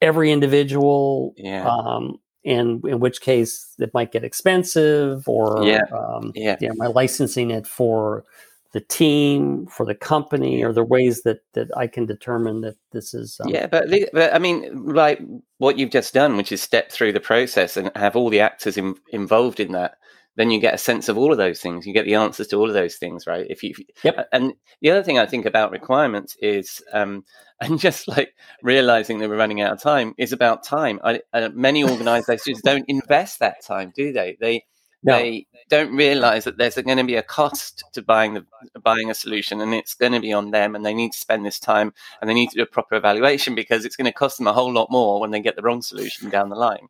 every 0.00 0.32
individual 0.32 1.32
Yeah. 1.36 1.68
um, 1.68 2.18
and 2.44 2.84
in 2.86 3.00
which 3.00 3.20
case 3.20 3.74
it 3.78 3.92
might 3.94 4.12
get 4.12 4.24
expensive 4.24 5.28
or 5.28 5.64
Yeah. 5.64 5.82
um, 5.92 6.32
Yeah. 6.34 6.56
yeah, 6.60 6.70
am 6.70 6.80
I 6.80 6.88
licensing 6.88 7.50
it 7.50 7.66
for 7.66 8.24
the 8.72 8.80
team, 8.80 9.66
for 9.66 9.84
the 9.84 9.94
company, 9.94 10.64
or 10.64 10.72
the 10.72 10.82
ways 10.84 11.22
that 11.22 11.40
that 11.52 11.68
I 11.76 11.86
can 11.86 12.06
determine 12.06 12.62
that 12.62 12.76
this 12.90 13.12
is 13.12 13.38
um, 13.44 13.50
Yeah, 13.50 13.66
but, 13.66 13.88
but 14.12 14.34
I 14.34 14.38
mean, 14.38 14.86
like 14.86 15.20
what 15.58 15.78
you've 15.78 15.90
just 15.90 16.14
done, 16.14 16.36
which 16.36 16.52
is 16.52 16.62
step 16.62 16.90
through 16.90 17.12
the 17.12 17.20
process 17.20 17.76
and 17.76 17.90
have 17.96 18.16
all 18.16 18.30
the 18.30 18.40
actors 18.40 18.76
in, 18.78 18.94
involved 19.10 19.60
in 19.60 19.72
that, 19.72 19.98
then 20.36 20.50
you 20.50 20.60
get 20.60 20.74
a 20.74 20.78
sense 20.78 21.08
of 21.08 21.18
all 21.18 21.30
of 21.30 21.38
those 21.38 21.60
things. 21.60 21.86
You 21.86 21.92
get 21.92 22.06
the 22.06 22.14
answers 22.14 22.48
to 22.48 22.56
all 22.56 22.68
of 22.68 22.74
those 22.74 22.96
things, 22.96 23.26
right? 23.26 23.46
If 23.48 23.62
you, 23.62 23.74
Yep. 24.02 24.28
And 24.32 24.54
the 24.80 24.90
other 24.90 25.02
thing 25.02 25.18
I 25.18 25.26
think 25.26 25.44
about 25.44 25.72
requirements 25.72 26.36
is, 26.40 26.82
um, 26.92 27.24
and 27.60 27.78
just 27.78 28.08
like 28.08 28.34
realizing 28.62 29.18
that 29.18 29.28
we're 29.28 29.36
running 29.36 29.60
out 29.60 29.72
of 29.72 29.80
time 29.80 30.14
is 30.18 30.32
about 30.32 30.64
time. 30.64 30.98
I, 31.04 31.20
uh, 31.32 31.50
many 31.54 31.84
organizations 31.88 32.60
don't 32.62 32.84
invest 32.88 33.38
that 33.40 33.64
time, 33.64 33.92
do 33.94 34.12
they? 34.12 34.36
They 34.40 34.64
No. 35.04 35.16
they 35.18 35.46
don't 35.68 35.94
realize 35.94 36.44
that 36.44 36.58
there's 36.58 36.74
going 36.74 36.98
to 36.98 37.04
be 37.04 37.16
a 37.16 37.22
cost 37.22 37.84
to 37.92 38.02
buying 38.02 38.34
the 38.34 38.44
buying 38.82 39.10
a 39.10 39.14
solution 39.14 39.60
and 39.60 39.74
it's 39.74 39.94
going 39.94 40.12
to 40.12 40.20
be 40.20 40.32
on 40.32 40.50
them 40.50 40.74
and 40.74 40.84
they 40.84 40.94
need 40.94 41.12
to 41.12 41.18
spend 41.18 41.44
this 41.44 41.60
time 41.60 41.92
and 42.20 42.28
they 42.28 42.34
need 42.34 42.50
to 42.50 42.56
do 42.56 42.62
a 42.62 42.66
proper 42.66 42.96
evaluation 42.96 43.54
because 43.54 43.84
it's 43.84 43.96
going 43.96 44.06
to 44.06 44.12
cost 44.12 44.38
them 44.38 44.46
a 44.46 44.52
whole 44.52 44.72
lot 44.72 44.90
more 44.90 45.20
when 45.20 45.30
they 45.30 45.40
get 45.40 45.56
the 45.56 45.62
wrong 45.62 45.82
solution 45.82 46.30
down 46.30 46.48
the 46.48 46.56
line 46.56 46.88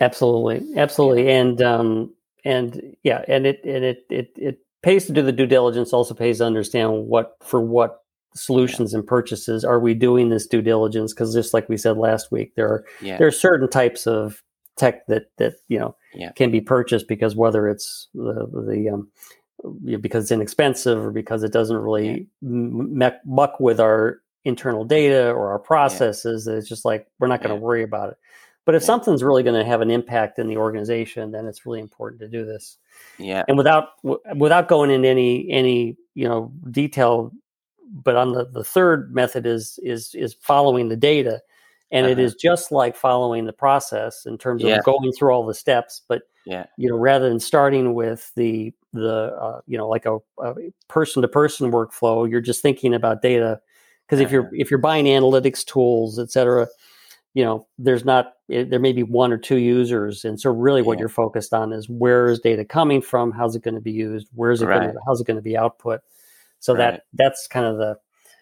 Absolutely, 0.00 0.76
absolutely, 0.76 1.30
and 1.30 1.62
um, 1.62 2.12
and 2.44 2.96
yeah, 3.02 3.24
and 3.28 3.46
it 3.46 3.60
and 3.64 3.84
it 3.84 4.04
it 4.10 4.32
it 4.36 4.58
pays 4.82 5.06
to 5.06 5.12
do 5.12 5.22
the 5.22 5.32
due 5.32 5.46
diligence. 5.46 5.92
Also 5.92 6.14
pays 6.14 6.38
to 6.38 6.44
understand 6.44 7.06
what 7.06 7.36
for 7.42 7.60
what 7.60 7.98
solutions 8.34 8.94
and 8.94 9.06
purchases 9.06 9.62
are 9.64 9.78
we 9.78 9.92
doing 9.94 10.30
this 10.30 10.46
due 10.46 10.62
diligence 10.62 11.12
because 11.12 11.34
just 11.34 11.52
like 11.52 11.68
we 11.68 11.76
said 11.76 11.96
last 11.98 12.32
week, 12.32 12.54
there 12.56 12.68
are 12.68 12.84
yeah 13.00 13.18
there 13.18 13.26
are 13.26 13.30
certain 13.32 13.68
types 13.68 14.06
of 14.06 14.42
tech 14.76 15.06
that 15.06 15.24
that 15.38 15.54
you 15.68 15.78
know 15.78 15.94
Yeah. 16.14 16.32
can 16.32 16.50
be 16.50 16.60
purchased 16.60 17.08
because 17.08 17.36
whether 17.36 17.68
it's 17.68 18.08
the 18.14 18.46
the 18.66 18.88
um, 18.90 19.10
because 20.00 20.24
it's 20.24 20.32
inexpensive 20.32 20.98
or 21.04 21.10
because 21.10 21.42
it 21.42 21.52
doesn't 21.52 21.76
really 21.76 22.26
m- 22.42 22.98
muck 23.24 23.60
with 23.60 23.78
our 23.80 24.18
internal 24.44 24.84
data 24.84 25.30
or 25.30 25.52
our 25.52 25.58
processes 25.60 26.46
that 26.46 26.56
it's 26.56 26.68
just 26.68 26.84
like 26.84 27.06
we're 27.20 27.28
not 27.28 27.40
going 27.40 27.50
to 27.50 27.54
Yeah. 27.56 27.60
worry 27.60 27.82
about 27.84 28.08
it 28.10 28.16
but 28.64 28.74
if 28.74 28.82
Yeah. 28.82 28.86
something's 28.86 29.22
really 29.22 29.42
going 29.42 29.58
to 29.58 29.64
have 29.68 29.80
an 29.80 29.90
impact 29.90 30.38
in 30.38 30.48
the 30.48 30.56
organization 30.56 31.30
then 31.32 31.46
it's 31.46 31.64
really 31.66 31.80
important 31.80 32.20
to 32.20 32.28
do 32.28 32.44
this 32.44 32.78
yeah 33.18 33.44
and 33.48 33.56
without 33.56 33.88
w- 34.02 34.20
without 34.36 34.68
going 34.68 34.90
into 34.90 35.08
any 35.08 35.48
any 35.50 35.96
you 36.14 36.28
know 36.28 36.52
detail 36.70 37.32
but 37.94 38.16
on 38.16 38.32
the, 38.32 38.46
the 38.46 38.64
third 38.64 39.14
method 39.14 39.46
is 39.46 39.78
is 39.82 40.14
is 40.14 40.34
following 40.40 40.88
the 40.88 40.96
data 40.96 41.40
and 41.90 42.06
it 42.06 42.12
Uh-huh. 42.12 42.22
is 42.22 42.34
just 42.34 42.72
like 42.72 42.96
following 42.96 43.44
the 43.44 43.52
process 43.52 44.24
in 44.24 44.38
terms 44.38 44.62
Yeah. 44.62 44.76
of 44.78 44.84
going 44.84 45.12
through 45.12 45.32
all 45.32 45.44
the 45.46 45.54
steps 45.54 46.02
but 46.08 46.22
yeah. 46.44 46.66
you 46.76 46.88
know, 46.88 46.96
rather 46.96 47.28
than 47.28 47.38
starting 47.38 47.94
with 47.94 48.32
the 48.34 48.72
the 48.92 49.32
uh, 49.40 49.60
you 49.66 49.78
know 49.78 49.88
like 49.88 50.06
a 50.06 50.18
person 50.88 51.22
to 51.22 51.28
person 51.28 51.70
workflow, 51.70 52.28
you're 52.28 52.40
just 52.40 52.60
thinking 52.62 52.94
about 52.94 53.22
data 53.22 53.60
because 54.04 54.18
if 54.20 54.32
you're 54.32 54.50
if 54.52 54.70
you're 54.70 54.80
buying 54.80 55.04
analytics 55.04 55.64
tools, 55.64 56.18
et 56.18 56.30
cetera, 56.32 56.66
you 57.34 57.44
know, 57.44 57.66
there's 57.78 58.04
not 58.04 58.32
there 58.48 58.78
may 58.80 58.92
be 58.92 59.02
one 59.02 59.32
or 59.32 59.38
two 59.38 59.56
users, 59.56 60.24
and 60.24 60.38
so 60.38 60.50
really 60.50 60.82
what 60.82 60.98
Yeah. 60.98 61.02
you're 61.02 61.08
focused 61.08 61.54
on 61.54 61.72
is 61.72 61.88
where 61.88 62.28
is 62.28 62.40
data 62.40 62.64
coming 62.64 63.00
from, 63.00 63.32
how's 63.32 63.56
it 63.56 63.62
going 63.62 63.74
to 63.76 63.80
be 63.80 63.92
used, 63.92 64.28
where's 64.34 64.60
it 64.60 64.66
going 64.66 64.82
to, 64.82 64.94
how's 65.06 65.20
it 65.20 65.26
going 65.26 65.36
to 65.38 65.42
be 65.42 65.56
output. 65.56 66.00
So 66.60 66.74
Right. 66.74 66.78
that 66.92 67.02
that's 67.14 67.46
kind 67.46 67.66
of 67.66 67.78
the 67.78 67.96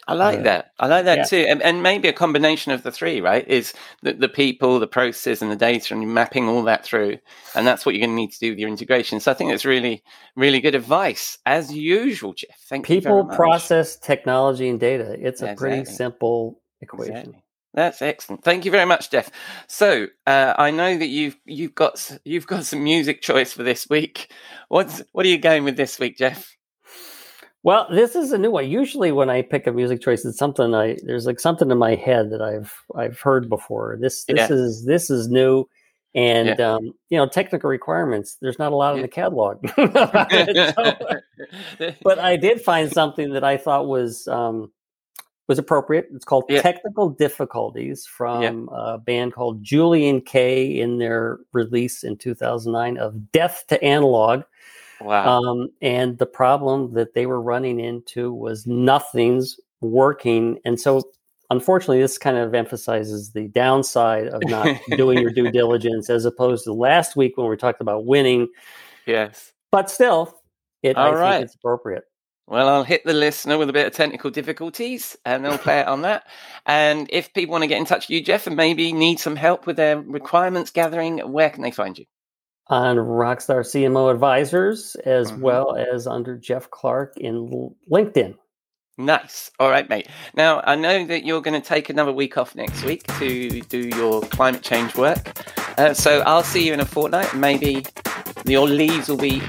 I 0.09 0.15
like 0.15 0.41
Uh, 0.41 0.43
that. 0.43 0.71
I 0.81 0.89
like 0.89 1.05
that 1.05 1.19
yeah. 1.19 1.25
too. 1.25 1.47
And, 1.49 1.63
and 1.63 1.85
maybe 1.85 2.09
a 2.09 2.13
combination 2.13 2.73
of 2.73 2.83
the 2.83 2.91
three, 2.91 3.21
right? 3.21 3.47
Is 3.47 3.73
the, 4.03 4.13
the 4.13 4.29
people, 4.29 4.81
the 4.81 4.89
process, 4.89 5.41
and 5.41 5.53
the 5.53 5.57
data, 5.57 5.95
and 5.95 6.03
you're 6.03 6.11
mapping 6.11 6.49
all 6.49 6.63
that 6.65 6.85
through. 6.85 7.19
And 7.55 7.65
that's 7.65 7.87
what 7.87 7.95
you're 7.95 8.01
going 8.05 8.17
to 8.17 8.21
need 8.21 8.33
to 8.33 8.39
do 8.41 8.51
with 8.51 8.59
your 8.59 8.69
integration. 8.71 9.21
So 9.21 9.31
I 9.31 9.35
think 9.35 9.51
that's 9.51 9.65
really, 9.65 10.03
really 10.35 10.61
good 10.61 10.75
advice, 10.75 11.39
as 11.47 11.73
usual, 11.73 12.33
Jeff. 12.33 12.59
Thank 12.69 12.89
you. 12.89 12.97
people, 12.97 13.25
process, 13.27 13.97
technology, 13.97 14.69
and 14.69 14.81
data. 14.81 15.17
It's 15.21 15.43
a 15.43 15.55
pretty 15.55 15.81
Exactly. 15.81 15.95
simple 15.95 16.61
equation. 16.81 17.17
Exactly. 17.17 17.40
That's 17.73 18.03
excellent. 18.03 18.43
Thank 18.43 18.65
you 18.65 18.71
very 18.71 18.85
much, 18.87 19.11
Jeff. 19.11 19.31
So 19.69 20.07
uh, 20.27 20.55
I 20.59 20.71
know 20.73 20.97
that 20.99 21.07
you've 21.07 21.37
you've 21.45 21.75
got 21.75 22.19
you've 22.25 22.47
got 22.47 22.65
some 22.65 22.83
music 22.83 23.23
choice 23.23 23.53
for 23.53 23.63
this 23.63 23.89
week. 23.89 24.33
What's 24.69 25.03
what 25.13 25.25
are 25.25 25.29
you 25.29 25.39
going 25.39 25.65
with 25.65 25.77
this 25.77 25.99
week, 25.99 26.17
Jeff? 26.19 26.57
Well, 27.63 27.87
this 27.91 28.17
is 28.17 28.33
a 28.33 28.39
new 28.39 28.51
one. 28.51 28.69
Usually, 28.69 29.13
when 29.13 29.29
I 29.31 29.43
pick 29.43 29.67
a 29.67 29.73
music 29.73 30.01
choice, 30.01 30.25
it's 30.25 30.39
something 30.39 30.75
I 30.75 30.97
there's 31.05 31.27
like 31.27 31.39
something 31.39 31.71
in 31.71 31.79
my 31.79 31.95
head 31.95 32.31
that 32.31 32.41
I've 32.43 32.73
I've 32.97 33.21
heard 33.21 33.49
before. 33.49 33.97
This 34.01 34.25
this 34.25 34.37
Yeah. 34.51 34.57
is 34.57 34.85
this 34.87 35.11
is 35.11 35.29
new, 35.29 35.69
and 36.15 36.59
um, 36.61 36.93
you 37.11 37.19
know, 37.19 37.29
technical 37.29 37.69
requirements. 37.71 38.37
There's 38.41 38.59
not 38.59 38.73
a 38.73 38.77
lot 38.77 38.97
in 38.97 39.03
the 39.03 39.09
catalog, 39.09 39.59
So- 39.77 41.21
but 42.03 42.19
I 42.19 42.37
did 42.37 42.61
find 42.63 42.91
something 42.91 43.35
that 43.35 43.45
I 43.45 43.59
thought 43.59 43.87
was 43.87 44.27
um, 44.27 44.73
was 45.51 45.59
appropriate. 45.59 46.07
It's 46.15 46.25
called 46.25 46.45
Yeah. 46.49 46.63
"Technical 46.63 47.09
Difficulties" 47.11 48.07
from 48.07 48.69
a 48.73 48.99
band 48.99 49.33
called 49.35 49.65
Julien-K. 49.65 50.79
In 50.79 50.99
their 50.99 51.41
release 51.53 52.05
in 52.05 52.17
2009 52.17 52.97
of 52.97 53.33
"Death 53.33 53.65
to 53.67 53.83
Analog." 53.83 54.45
wow. 55.01 55.41
Um, 55.41 55.71
and 55.83 56.19
the 56.19 56.27
problem 56.27 56.93
that 56.95 57.15
they 57.15 57.27
were 57.27 57.43
running 57.43 57.81
into 57.81 58.33
was 58.33 58.65
nothing's 58.65 59.59
working. 59.81 60.61
And 60.65 60.79
so, 60.79 61.03
unfortunately, 61.51 62.01
this 62.01 62.17
kind 62.17 62.37
of 62.37 62.55
emphasizes 62.55 63.33
the 63.33 63.49
downside 63.49 64.29
of 64.29 64.43
not 64.45 64.79
doing 64.97 65.19
your 65.19 65.33
due 65.33 65.51
diligence 65.51 66.11
as 66.11 66.25
opposed 66.25 66.63
to 66.65 66.73
last 66.73 67.17
week 67.17 67.37
when 67.37 67.49
we 67.49 67.57
talked 67.57 67.81
about 67.81 68.07
winning. 68.07 68.49
yes. 69.05 69.53
But 69.73 69.91
still, 69.91 70.41
it, 70.85 70.97
I 70.97 71.11
right. 71.11 71.33
think 71.33 71.45
it's 71.47 71.55
appropriate. 71.57 72.05
Well, 72.51 72.69
I'll 72.69 72.83
hit 72.83 73.05
the 73.05 73.13
listener 73.13 73.57
with 73.59 73.71
a 73.71 73.73
bit 73.73 73.87
of 73.87 73.93
technical 73.93 74.29
difficulties 74.29 75.17
and 75.25 75.45
they'll 75.45 75.57
play 75.57 75.79
it 75.79 75.87
on 75.87 76.03
that. 76.03 76.27
And 76.67 77.09
if 77.13 77.33
people 77.33 77.53
want 77.53 77.63
to 77.63 77.69
get 77.69 77.79
in 77.79 77.85
touch 77.85 78.09
with 78.09 78.11
you, 78.11 78.25
Jeff, 78.25 78.49
and 78.49 78.57
maybe 78.57 78.93
need 78.93 79.21
some 79.21 79.37
help 79.37 79.69
with 79.69 79.77
their 79.77 80.01
requirements 80.01 80.73
gathering, 80.73 81.19
where 81.19 81.49
can 81.51 81.63
they 81.63 81.71
find 81.71 81.97
you? 81.97 82.07
On 82.67 82.97
Rockstar 82.97 83.65
CMO 83.65 84.11
Advisors, 84.11 84.97
as 85.05 85.31
Mhm. 85.31 85.41
well 85.43 85.77
as 85.77 86.09
under 86.09 86.37
Jeff 86.37 86.69
Clark 86.71 87.17
in 87.19 87.73
LinkedIn. 87.91 88.35
Nice. 88.99 89.53
All 89.61 89.71
right, 89.71 89.89
mate. 89.89 90.09
Now, 90.35 90.61
I 90.65 90.75
know 90.75 91.07
that 91.07 91.25
you're 91.25 91.43
going 91.43 91.61
to 91.61 91.67
take 91.67 91.89
another 91.89 92.13
week 92.13 92.37
off 92.37 92.57
next 92.57 92.83
week 92.85 93.07
to 93.19 93.61
do 93.63 93.89
your 93.97 94.23
climate 94.23 94.63
change 94.63 94.97
work. 94.97 95.39
Uh, 95.79 95.95
so 95.95 96.21
I'll 96.27 96.43
see 96.43 96.67
you 96.67 96.73
in 96.73 96.81
a 96.81 96.85
fortnight. 96.85 97.33
Maybe 97.33 97.87
your 98.45 98.69
leaves 98.69 99.09
will 99.09 99.17
be 99.17 99.41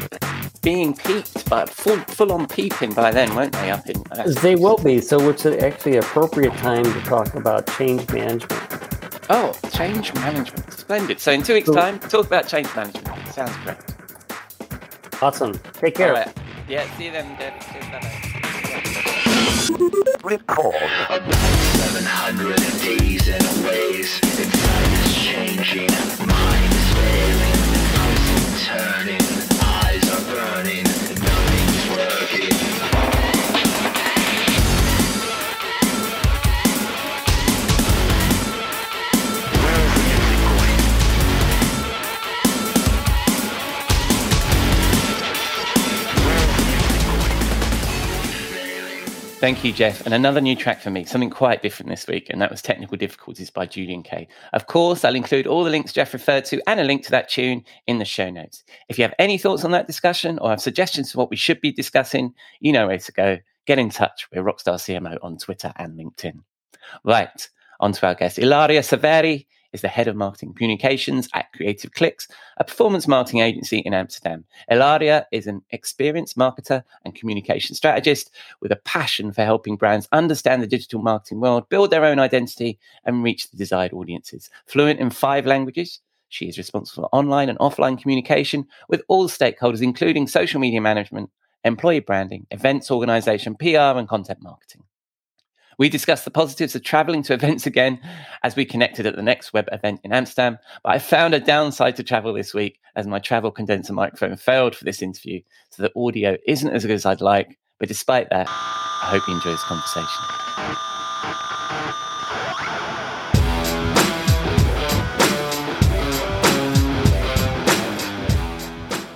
being 0.61 0.95
peeped, 0.95 1.49
but 1.49 1.69
full, 1.69 1.97
full 1.97 2.31
on 2.31 2.47
peeping 2.47 2.93
by 2.93 3.11
then, 3.11 3.33
won't 3.35 3.53
they? 3.53 3.71
Up 3.71 3.87
in 3.89 4.01
uh, 4.11 4.23
They 4.41 4.55
will 4.55 4.77
be. 4.77 5.01
So, 5.01 5.29
it's 5.29 5.45
actually 5.45 5.97
appropriate 5.97 6.53
time 6.57 6.83
to 6.83 7.01
talk 7.01 7.33
about 7.35 7.67
change 7.77 8.07
management. 8.11 8.61
Oh, 9.29 9.53
change 9.73 10.13
management. 10.13 10.71
Splendid. 10.73 11.19
So 11.19 11.31
in 11.31 11.41
two 11.41 11.53
weeks' 11.53 11.67
So- 11.67 11.73
time, 11.73 11.99
talk 11.99 12.25
about 12.27 12.47
change 12.47 12.67
management. 12.75 13.07
Sounds 13.33 13.55
great. 13.63 13.77
Awesome. 15.21 15.53
Take 15.73 15.95
care. 15.95 16.09
All 16.09 16.15
right. 16.25 16.37
Yeah, 16.67 16.85
see 16.97 17.05
you 17.05 17.11
then, 17.11 17.37
Deb. 17.37 17.53
Cheers, 17.61 17.85
bye-bye. 17.85 18.27
Record. 20.23 20.75
700 20.75 22.55
days 22.81 23.27
and 23.29 23.65
ways. 23.65 24.19
Inside 24.21 24.91
is 24.93 25.13
changing. 25.15 25.89
Mind 26.27 26.73
is 26.73 26.87
failing. 26.93 27.59
Eyes 28.01 28.65
turning. 28.65 29.20
Thank 49.41 49.63
you, 49.63 49.73
Jeff. 49.73 50.05
And 50.05 50.13
another 50.13 50.39
new 50.39 50.55
track 50.55 50.81
for 50.81 50.91
me, 50.91 51.03
something 51.03 51.31
quite 51.31 51.63
different 51.63 51.89
this 51.89 52.05
week, 52.05 52.27
and 52.29 52.39
that 52.39 52.51
was 52.51 52.61
Technical 52.61 52.95
Difficulties 52.95 53.49
by 53.49 53.65
Julien-K. 53.65 54.27
Of 54.53 54.67
course, 54.67 55.03
I'll 55.03 55.15
include 55.15 55.47
all 55.47 55.63
the 55.63 55.71
links 55.71 55.91
Jeff 55.91 56.13
referred 56.13 56.45
to 56.45 56.61
and 56.69 56.79
a 56.79 56.83
link 56.83 57.03
to 57.05 57.09
that 57.09 57.27
tune 57.27 57.63
in 57.87 57.97
the 57.97 58.05
show 58.05 58.29
notes. 58.29 58.63
If 58.87 58.99
you 58.99 59.03
have 59.03 59.15
any 59.17 59.39
thoughts 59.39 59.65
on 59.65 59.71
that 59.71 59.87
discussion 59.87 60.37
or 60.37 60.51
have 60.51 60.61
suggestions 60.61 61.11
for 61.11 61.17
what 61.17 61.31
we 61.31 61.37
should 61.37 61.59
be 61.59 61.71
discussing, 61.71 62.35
you 62.59 62.71
know 62.71 62.85
where 62.85 62.99
to 62.99 63.11
go. 63.11 63.39
Get 63.65 63.79
in 63.79 63.89
touch. 63.89 64.27
We're 64.31 64.43
Rockstar 64.43 64.75
CMO 64.75 65.17
on 65.23 65.39
Twitter 65.39 65.73
and 65.77 65.97
LinkedIn. 65.97 66.43
Right, 67.03 67.49
on 67.79 67.93
to 67.93 68.05
our 68.05 68.13
guest. 68.13 68.37
Ilaria 68.37 68.83
Severi 68.83 69.47
is 69.73 69.81
the 69.81 69.87
head 69.87 70.07
of 70.07 70.15
marketing 70.15 70.53
communications 70.53 71.29
at 71.33 71.51
Creative 71.53 71.91
Clicks, 71.93 72.27
a 72.57 72.63
performance 72.63 73.07
marketing 73.07 73.39
agency 73.39 73.79
in 73.79 73.93
Amsterdam. 73.93 74.45
Ilaria 74.69 75.25
is 75.31 75.47
an 75.47 75.61
experienced 75.71 76.37
marketer 76.37 76.83
and 77.05 77.15
communication 77.15 77.75
strategist 77.75 78.31
with 78.61 78.71
a 78.71 78.77
passion 78.77 79.31
for 79.31 79.43
helping 79.43 79.75
brands 79.75 80.07
understand 80.11 80.61
the 80.61 80.67
digital 80.67 81.01
marketing 81.01 81.39
world, 81.39 81.69
build 81.69 81.91
their 81.91 82.05
own 82.05 82.19
identity, 82.19 82.79
and 83.05 83.23
reach 83.23 83.49
the 83.49 83.57
desired 83.57 83.93
audiences. 83.93 84.49
Fluent 84.65 84.99
in 84.99 85.09
five 85.09 85.45
languages, 85.45 85.99
she 86.29 86.47
is 86.47 86.57
responsible 86.57 87.03
for 87.03 87.15
online 87.15 87.49
and 87.49 87.59
offline 87.59 88.01
communication 88.01 88.65
with 88.87 89.03
all 89.07 89.27
stakeholders, 89.27 89.81
including 89.81 90.27
social 90.27 90.59
media 90.61 90.79
management, 90.79 91.29
employee 91.63 91.99
branding, 91.99 92.47
events 92.51 92.89
organization, 92.89 93.55
PR, 93.55 93.97
and 93.99 94.07
content 94.07 94.41
marketing. 94.41 94.83
We 95.77 95.89
discussed 95.89 96.25
the 96.25 96.31
positives 96.31 96.75
of 96.75 96.83
traveling 96.83 97.23
to 97.23 97.33
events 97.41 97.65
again 97.65 97.99
as 98.43 98.55
we 98.55 98.65
connected 98.65 99.05
at 99.05 99.15
the 99.15 99.21
next 99.21 99.53
web 99.53 99.69
event 99.71 100.01
in 100.03 100.11
Amsterdam. 100.11 100.57
But 100.83 100.93
I 100.93 100.99
found 100.99 101.33
a 101.33 101.39
downside 101.39 101.95
to 101.95 102.03
travel 102.03 102.33
this 102.33 102.53
week 102.53 102.79
as 102.95 103.07
my 103.07 103.19
travel 103.19 103.51
condenser 103.51 103.93
microphone 103.93 104.35
failed 104.35 104.75
for 104.75 104.85
this 104.85 105.01
interview. 105.01 105.41
So 105.69 105.83
the 105.83 105.91
audio 105.99 106.37
isn't 106.45 106.69
as 106.69 106.85
good 106.85 106.93
as 106.93 107.05
I'd 107.05 107.21
like. 107.21 107.57
But 107.79 107.87
despite 107.87 108.29
that, 108.29 108.47
I 108.47 109.09
hope 109.09 109.27
you 109.27 109.33
enjoy 109.33 109.51
this 109.51 109.63
conversation. 109.63 110.07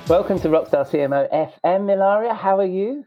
Welcome 0.08 0.40
to 0.40 0.50
Rockstar 0.50 0.88
CMO 0.88 1.32
FM, 1.32 1.92
Ilaria. 1.92 2.34
How 2.34 2.60
are 2.60 2.66
you? 2.66 3.06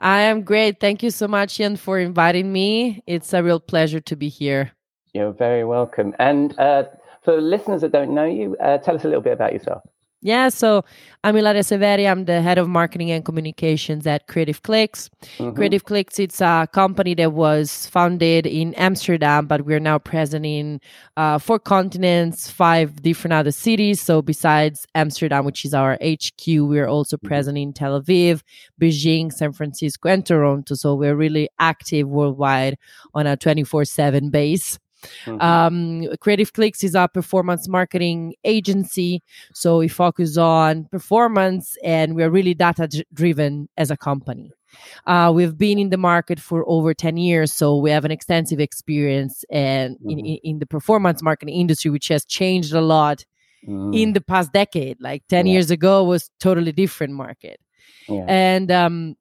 I 0.00 0.20
am 0.22 0.42
great. 0.42 0.80
Thank 0.80 1.02
you 1.02 1.10
so 1.10 1.28
much, 1.28 1.58
Ian, 1.60 1.76
for 1.76 1.98
inviting 1.98 2.52
me. 2.52 3.02
It's 3.06 3.32
a 3.32 3.42
real 3.42 3.60
pleasure 3.60 4.00
to 4.00 4.16
be 4.16 4.28
here. 4.28 4.72
You're 5.14 5.32
very 5.32 5.64
welcome. 5.64 6.14
And 6.18 6.58
uh, 6.58 6.84
for 7.22 7.40
listeners 7.40 7.82
that 7.82 7.92
don't 7.92 8.14
know 8.14 8.24
you, 8.24 8.56
uh, 8.56 8.78
tell 8.78 8.96
us 8.96 9.04
a 9.04 9.08
little 9.08 9.22
bit 9.22 9.34
about 9.34 9.52
yourself. 9.52 9.82
Yeah, 10.24 10.50
so 10.50 10.84
I'm 11.24 11.36
Ilaria 11.36 11.64
Severi. 11.64 12.06
I'm 12.06 12.26
the 12.26 12.40
head 12.40 12.56
of 12.56 12.68
marketing 12.68 13.10
and 13.10 13.24
communications 13.24 14.06
at 14.06 14.28
Creative 14.28 14.62
Clicks. 14.62 15.10
Mhm. 15.38 15.56
Creative 15.56 15.84
Clicks, 15.84 16.20
it's 16.20 16.40
a 16.40 16.68
company 16.72 17.14
that 17.14 17.32
was 17.32 17.86
founded 17.86 18.46
in 18.46 18.72
Amsterdam, 18.74 19.46
but 19.46 19.62
we're 19.66 19.80
now 19.80 19.98
present 19.98 20.46
in 20.46 20.80
uh, 21.16 21.38
four 21.38 21.58
continents, 21.58 22.48
five 22.48 23.02
different 23.02 23.32
other 23.32 23.50
cities. 23.50 24.00
So 24.00 24.22
besides 24.22 24.86
Amsterdam, 24.94 25.44
which 25.44 25.64
is 25.64 25.74
our 25.74 25.98
HQ, 26.00 26.46
we're 26.46 26.86
also 26.86 27.16
present 27.16 27.58
in 27.58 27.72
Tel 27.72 28.00
Aviv, 28.00 28.42
Beijing, 28.80 29.32
San 29.32 29.52
Francisco, 29.52 30.08
and 30.08 30.24
Toronto. 30.24 30.76
So 30.76 30.94
we're 30.94 31.16
really 31.16 31.48
active 31.58 32.06
worldwide 32.08 32.76
on 33.12 33.26
a 33.26 33.36
24 33.36 33.84
7 33.84 34.30
base. 34.30 34.78
Mhm. 35.26 35.42
Um, 35.42 36.16
Creative 36.20 36.52
Clicks 36.52 36.84
is 36.84 36.94
a 36.94 37.08
performance 37.08 37.68
marketing 37.68 38.34
agency. 38.44 39.22
So 39.54 39.78
we 39.78 39.88
focus 39.88 40.36
on 40.36 40.84
performance 40.90 41.76
and 41.84 42.14
we're 42.14 42.30
really 42.30 42.54
data 42.54 42.88
driven 43.12 43.68
as 43.76 43.90
a 43.90 43.96
company. 43.96 44.50
Uh, 45.06 45.30
we've 45.34 45.58
been 45.58 45.78
in 45.78 45.90
the 45.90 45.98
market 45.98 46.40
for 46.40 46.64
over 46.66 46.94
10 46.94 47.16
years, 47.18 47.52
so 47.52 47.76
we 47.76 47.90
have 47.90 48.04
an 48.06 48.10
extensive 48.10 48.58
experience 48.58 49.44
and 49.50 49.98
in, 50.04 50.18
Mhm. 50.18 50.20
in, 50.20 50.38
in 50.44 50.58
the 50.60 50.66
performance 50.66 51.22
marketing 51.22 51.54
industry, 51.54 51.90
which 51.90 52.08
has 52.08 52.24
changed 52.24 52.72
a 52.72 52.80
lot 52.80 53.24
in 53.92 54.12
the 54.12 54.20
past 54.20 54.52
decade. 54.52 54.96
Like 55.00 55.22
10 55.28 55.46
Yeah. 55.46 55.52
years 55.52 55.70
ago 55.70 56.02
was 56.02 56.30
totally 56.40 56.72
different 56.72 57.12
market. 57.14 57.60
Yeah. 58.08 58.24
And 58.26 58.72
um, 58.72 59.14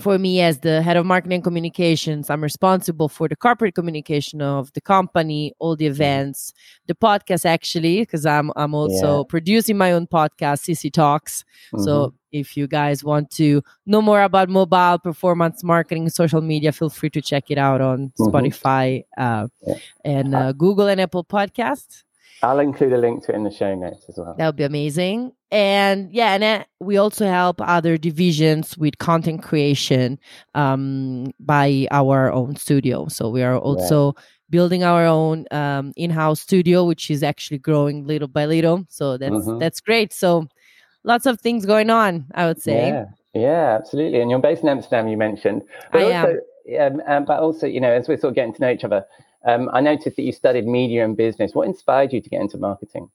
for 0.00 0.18
me, 0.18 0.40
as 0.40 0.58
the 0.60 0.82
head 0.82 0.96
of 0.96 1.06
marketing 1.06 1.36
and 1.36 1.44
communications, 1.44 2.28
I'm 2.28 2.42
responsible 2.42 3.08
for 3.08 3.28
the 3.28 3.36
corporate 3.36 3.74
communication 3.76 4.42
of 4.42 4.72
the 4.72 4.80
company, 4.80 5.52
all 5.60 5.76
the 5.76 5.86
events, 5.86 6.52
the 6.86 6.94
podcast 6.94 7.44
actually, 7.46 8.00
because 8.00 8.26
I'm 8.26 8.50
I'm 8.56 8.74
also 8.74 9.22
producing 9.24 9.78
my 9.78 9.92
own 9.92 10.06
podcast, 10.08 10.62
CC 10.64 10.90
Talks. 10.92 11.44
Mhm. 11.72 11.84
So 11.84 12.14
if 12.32 12.56
you 12.56 12.66
guys 12.66 13.04
want 13.04 13.30
to 13.32 13.62
know 13.86 14.02
more 14.02 14.22
about 14.22 14.48
mobile 14.48 14.98
performance 14.98 15.62
marketing, 15.62 16.08
social 16.08 16.40
media, 16.40 16.72
feel 16.72 16.90
free 16.90 17.10
to 17.10 17.22
check 17.22 17.50
it 17.50 17.58
out 17.58 17.80
on 17.80 18.12
Mhm. 18.18 18.32
Spotify 18.32 19.04
uh, 19.16 19.46
Yeah. 19.64 19.74
and 20.04 20.34
uh, 20.34 20.52
Google 20.52 20.88
and 20.88 21.00
Apple 21.00 21.24
Podcasts. 21.24 22.02
I'll 22.42 22.58
include 22.58 22.92
a 22.92 22.98
link 22.98 23.24
to 23.24 23.32
it 23.32 23.36
in 23.36 23.44
the 23.44 23.50
show 23.50 23.74
notes 23.74 24.04
as 24.08 24.16
well. 24.18 24.34
That 24.36 24.46
would 24.46 24.56
be 24.56 24.64
amazing. 24.64 25.32
And 25.54 26.12
yeah, 26.12 26.34
and 26.34 26.42
then 26.42 26.64
we 26.80 26.96
also 26.96 27.26
help 27.26 27.60
other 27.60 27.96
divisions 27.96 28.76
with 28.76 28.98
content 28.98 29.44
creation 29.44 30.18
um, 30.56 31.32
by 31.38 31.86
our 31.92 32.32
own 32.32 32.56
studio. 32.56 33.06
So 33.06 33.30
we 33.30 33.40
are 33.44 33.56
also 33.56 34.16
building 34.50 34.82
our 34.82 35.06
own 35.06 35.46
um, 35.52 35.92
in-house 35.96 36.40
studio, 36.40 36.84
which 36.84 37.08
is 37.08 37.22
actually 37.22 37.58
growing 37.58 38.04
little 38.04 38.26
by 38.26 38.46
little. 38.46 38.84
So 38.88 39.16
that's 39.16 39.46
Mhm. 39.46 39.60
that's 39.60 39.80
great. 39.80 40.12
So 40.12 40.48
lots 41.04 41.24
of 41.24 41.40
things 41.40 41.64
going 41.64 41.88
on, 41.88 42.24
I 42.34 42.46
would 42.46 42.60
say. 42.60 42.88
Yeah, 42.88 43.04
yeah, 43.32 43.76
absolutely. 43.78 44.20
And 44.22 44.30
you're 44.32 44.40
based 44.40 44.64
in 44.64 44.68
Amsterdam, 44.68 45.06
you 45.06 45.16
mentioned, 45.16 45.62
but 45.92 46.02
I 46.02 46.04
also, 46.16 46.36
um, 46.80 47.02
um, 47.06 47.24
but 47.24 47.38
also, 47.38 47.68
you 47.68 47.80
know, 47.80 47.92
as 47.92 48.08
we're 48.08 48.18
sort 48.18 48.32
of 48.32 48.34
getting 48.34 48.54
to 48.54 48.60
know 48.60 48.70
each 48.72 48.82
other, 48.82 49.06
um, 49.44 49.70
I 49.72 49.80
noticed 49.80 50.16
that 50.16 50.22
you 50.24 50.32
studied 50.32 50.66
media 50.66 51.04
and 51.04 51.16
business. 51.16 51.54
What 51.54 51.68
inspired 51.68 52.12
you 52.12 52.20
to 52.20 52.28
get 52.28 52.40
into 52.40 52.58
marketing? 52.58 53.08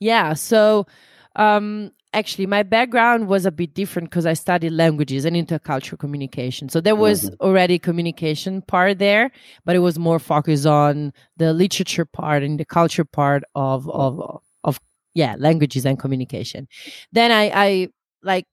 Yeah. 0.00 0.32
So 0.32 0.86
um, 1.36 1.92
actually, 2.12 2.46
my 2.46 2.62
background 2.62 3.28
was 3.28 3.46
a 3.46 3.50
bit 3.52 3.74
different 3.74 4.10
because 4.10 4.26
I 4.26 4.34
studied 4.34 4.70
languages 4.70 5.24
and 5.24 5.34
intercultural 5.36 5.98
communication. 5.98 6.68
So 6.68 6.80
there 6.80 6.96
was 6.96 7.30
already 7.40 7.78
communication 7.78 8.62
part 8.62 8.98
there, 8.98 9.30
but 9.64 9.76
it 9.76 9.80
was 9.80 9.98
more 9.98 10.18
focused 10.18 10.66
on 10.66 11.12
the 11.36 11.52
literature 11.52 12.04
part 12.04 12.42
and 12.42 12.58
the 12.60 12.64
culture 12.64 13.04
part 13.04 13.44
of 13.54 13.88
of 13.90 14.40
of 14.64 14.80
yeah 15.14 15.36
languages 15.38 15.86
and 15.86 15.98
communication. 15.98 16.68
Then 17.12 17.32
I 17.32 17.50
I 17.54 17.88
like 18.22 18.46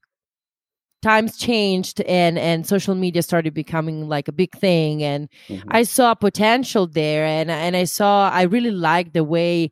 times 1.02 1.38
changed 1.38 2.02
and 2.02 2.38
and 2.38 2.68
social 2.68 2.94
media 2.94 3.22
started 3.24 3.54
becoming 3.54 4.10
like 4.10 4.28
a 4.28 4.34
big 4.34 4.52
thing 4.58 5.02
and 5.02 5.30
Mhm. 5.50 5.64
I 5.70 5.84
saw 5.84 6.14
potential 6.14 6.88
there, 6.88 7.26
and 7.26 7.50
and 7.50 7.76
I 7.78 7.86
saw 7.86 8.30
I 8.30 8.42
really 8.44 8.72
liked 8.72 9.14
the 9.14 9.24
way 9.24 9.72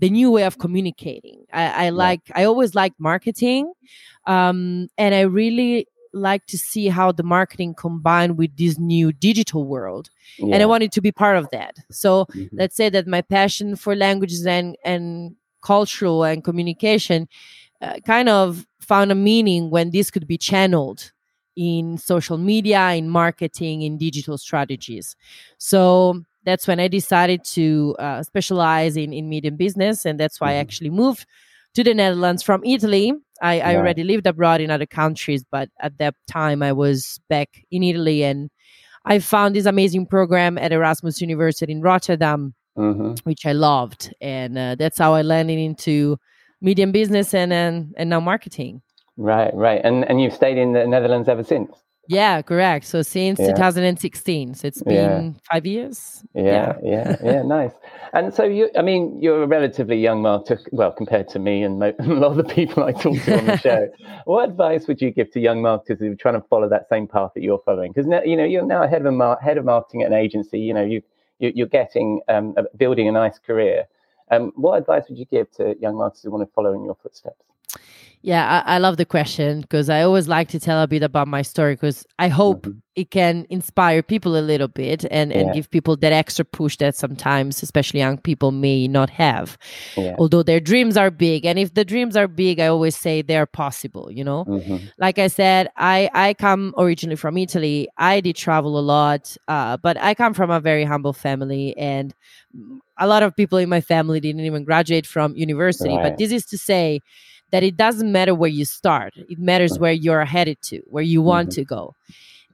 the 0.00 0.10
new 0.10 0.30
way 0.30 0.44
of 0.44 0.58
communicating. 0.58 1.44
I, 1.52 1.86
I 1.86 1.90
like 1.90 2.22
I 2.34 2.44
always 2.44 2.74
liked 2.74 2.98
marketing, 2.98 3.72
um, 4.26 4.88
and 4.98 5.14
I 5.14 5.22
really 5.22 5.86
like 6.12 6.46
to 6.46 6.58
see 6.58 6.88
how 6.88 7.12
the 7.12 7.22
marketing 7.22 7.74
combined 7.74 8.36
with 8.38 8.56
this 8.56 8.78
new 8.78 9.12
digital 9.12 9.64
world, 9.64 10.10
and 10.40 10.62
I 10.62 10.66
wanted 10.66 10.92
to 10.92 11.00
be 11.00 11.12
part 11.12 11.36
of 11.36 11.48
that. 11.50 11.76
So 11.90 12.26
Mhm. 12.34 12.48
let's 12.60 12.76
say 12.76 12.88
that 12.90 13.06
my 13.06 13.22
passion 13.22 13.76
for 13.76 13.94
languages 13.94 14.46
and 14.46 14.76
and 14.84 15.36
cultural 15.62 16.24
and 16.24 16.42
communication 16.42 17.28
uh, 17.82 17.98
kind 18.06 18.28
of 18.28 18.66
found 18.80 19.12
a 19.12 19.14
meaning 19.14 19.70
when 19.70 19.90
this 19.90 20.10
could 20.10 20.26
be 20.26 20.38
channeled 20.38 21.12
in 21.56 21.98
social 21.98 22.38
media 22.38 22.90
in 22.92 23.08
marketing 23.08 23.82
in 23.82 23.98
digital 23.98 24.38
strategies 24.38 25.16
so 25.58 26.22
that's 26.44 26.66
when 26.66 26.80
i 26.80 26.88
decided 26.88 27.44
to 27.44 27.94
uh, 27.98 28.22
specialize 28.22 28.96
in, 28.96 29.12
in 29.12 29.28
media 29.28 29.48
and 29.48 29.58
business 29.58 30.04
and 30.06 30.18
that's 30.18 30.40
why 30.40 30.50
i 30.52 30.54
Mhm. 30.54 30.60
actually 30.60 30.90
moved 30.90 31.26
to 31.74 31.84
the 31.84 31.94
netherlands 31.94 32.42
from 32.42 32.62
italy 32.64 33.12
I, 33.42 33.60
I 33.60 33.76
already 33.76 34.04
lived 34.04 34.26
abroad 34.26 34.60
in 34.60 34.70
other 34.70 34.86
countries 34.86 35.44
but 35.50 35.68
at 35.80 35.98
that 35.98 36.14
time 36.28 36.62
i 36.62 36.72
was 36.72 37.20
back 37.28 37.48
in 37.70 37.82
italy 37.82 38.22
and 38.24 38.50
i 39.04 39.18
found 39.18 39.54
this 39.54 39.66
amazing 39.66 40.06
program 40.06 40.58
at 40.58 40.72
erasmus 40.72 41.20
university 41.20 41.72
in 41.72 41.80
rotterdam 41.80 42.54
Mhm. 42.78 43.18
which 43.24 43.44
I 43.44 43.52
loved, 43.52 44.14
and 44.20 44.56
uh, 44.56 44.74
that's 44.76 44.96
how 44.96 45.12
I 45.12 45.22
landed 45.22 45.58
into 45.58 46.16
media 46.62 46.84
and 46.84 46.92
business 46.92 47.34
and 47.34 47.52
and, 47.52 47.92
and 47.98 48.08
now 48.08 48.20
marketing. 48.20 48.80
Right, 49.16 49.52
right. 49.54 49.80
And 49.84 50.08
and 50.08 50.22
you've 50.22 50.32
stayed 50.32 50.56
in 50.56 50.72
the 50.72 50.86
Netherlands 50.86 51.28
ever 51.28 51.42
since? 51.42 51.70
Yeah, 52.10 52.42
correct. 52.42 52.86
So 52.86 53.02
since 53.02 53.38
Yeah. 53.38 53.52
2016, 53.54 54.54
so 54.54 54.66
it's 54.66 54.82
been 54.82 54.94
Yeah. 55.26 55.32
five 55.52 55.64
years. 55.64 56.24
Yeah, 56.34 56.74
yeah, 56.82 57.14
yeah, 57.22 57.42
nice. 57.42 57.70
And 58.12 58.34
so 58.34 58.42
you, 58.42 58.68
I 58.76 58.82
mean, 58.82 59.22
you're 59.22 59.44
a 59.44 59.46
relatively 59.46 59.96
young 59.96 60.20
marketer, 60.20 60.58
well, 60.72 60.90
compared 60.90 61.28
to 61.28 61.38
me 61.38 61.62
and 61.62 61.78
mo- 61.78 61.94
a 62.00 62.04
lot 62.22 62.32
of 62.32 62.36
the 62.38 62.52
people 62.52 62.82
I 62.82 62.90
talk 62.90 63.16
to 63.26 63.38
on 63.38 63.46
the 63.46 63.56
show. 63.58 63.88
what 64.24 64.48
advice 64.48 64.88
would 64.88 65.00
you 65.00 65.12
give 65.12 65.30
to 65.34 65.38
young 65.40 65.62
marketers 65.62 66.00
who 66.00 66.10
are 66.10 66.16
trying 66.16 66.34
to 66.34 66.46
follow 66.48 66.68
that 66.68 66.88
same 66.88 67.06
path 67.06 67.30
that 67.34 67.42
you're 67.44 67.60
following? 67.64 67.92
Because 67.92 68.08
now, 68.08 68.22
you 68.22 68.36
know, 68.36 68.44
you're 68.44 68.66
now 68.66 68.88
head 68.88 69.02
of 69.02 69.06
a 69.06 69.12
mar- 69.12 69.38
head 69.40 69.56
of 69.56 69.64
marketing 69.64 70.02
at 70.02 70.08
an 70.08 70.14
agency. 70.18 70.58
You 70.58 70.74
know, 70.74 70.82
you, 70.84 71.02
you 71.38 71.52
you're 71.54 71.68
getting 71.68 72.22
um, 72.26 72.56
building 72.76 73.06
a 73.06 73.12
nice 73.12 73.38
career. 73.38 73.84
Um, 74.32 74.50
what 74.56 74.78
advice 74.78 75.04
would 75.08 75.16
you 75.18 75.26
give 75.26 75.48
to 75.58 75.76
young 75.80 75.94
marketers 75.96 76.24
who 76.24 76.32
want 76.32 76.42
to 76.48 76.52
follow 76.52 76.72
in 76.72 76.82
your 76.84 76.96
footsteps? 77.00 77.44
Yeah, 78.22 78.62
I, 78.66 78.74
I 78.74 78.78
love 78.78 78.98
the 78.98 79.06
question 79.06 79.62
because 79.62 79.88
I 79.88 80.02
always 80.02 80.28
like 80.28 80.48
to 80.50 80.60
tell 80.60 80.82
a 80.82 80.86
bit 80.86 81.02
about 81.02 81.26
my 81.26 81.40
story 81.42 81.74
because 81.74 82.04
I 82.18 82.28
hope 82.28 82.66
Mhm. 82.66 82.82
it 82.96 83.10
can 83.10 83.46
inspire 83.48 84.02
people 84.02 84.36
a 84.36 84.42
little 84.44 84.68
bit 84.68 85.06
and, 85.10 85.32
and 85.32 85.52
give 85.52 85.70
people 85.70 85.96
that 85.96 86.12
extra 86.12 86.44
push 86.44 86.76
that 86.78 86.94
sometimes, 86.96 87.62
especially 87.62 88.00
young 88.00 88.18
people, 88.18 88.50
may 88.52 88.86
not 88.88 89.08
have. 89.08 89.56
Yeah. 89.96 90.16
Although 90.18 90.42
their 90.42 90.60
dreams 90.60 90.96
are 90.98 91.10
big. 91.10 91.46
And 91.46 91.58
if 91.58 91.72
the 91.72 91.84
dreams 91.84 92.14
are 92.16 92.28
big, 92.28 92.60
I 92.60 92.66
always 92.66 92.96
say 92.96 93.22
they're 93.22 93.46
possible, 93.46 94.10
you 94.10 94.24
know? 94.24 94.44
hmm 94.44 94.76
like 94.98 95.18
I 95.18 95.28
said, 95.28 95.68
I 95.76 96.10
I 96.12 96.34
come 96.34 96.74
originally 96.76 97.16
from 97.16 97.38
Italy. 97.38 97.88
I 97.96 98.20
did 98.20 98.36
travel 98.36 98.78
a 98.78 98.80
lot, 98.84 99.34
uh, 99.48 99.78
but 99.78 99.96
I 99.96 100.14
come 100.14 100.34
from 100.34 100.50
a 100.50 100.60
very 100.60 100.84
humble 100.84 101.14
family, 101.14 101.74
and 101.78 102.14
a 102.98 103.06
lot 103.06 103.22
of 103.22 103.34
people 103.36 103.58
in 103.58 103.68
my 103.68 103.80
family 103.80 104.20
didn't 104.20 104.44
even 104.44 104.64
graduate 104.64 105.06
from 105.06 105.36
university. 105.36 105.96
Right. 105.96 106.02
But 106.02 106.18
this 106.18 106.32
is 106.32 106.44
to 106.46 106.58
say 106.58 107.00
that 107.52 107.62
it 107.62 107.76
doesn't 107.76 108.12
matter 108.12 108.34
where 108.34 108.50
you 108.50 108.64
start; 108.64 109.14
it 109.16 109.38
matters 109.38 109.78
where 109.78 109.92
you're 109.92 110.24
headed 110.24 110.60
to, 110.62 110.78
where 110.88 111.04
you 111.04 111.22
want 111.22 111.50
to 111.52 111.64
go. 111.64 111.94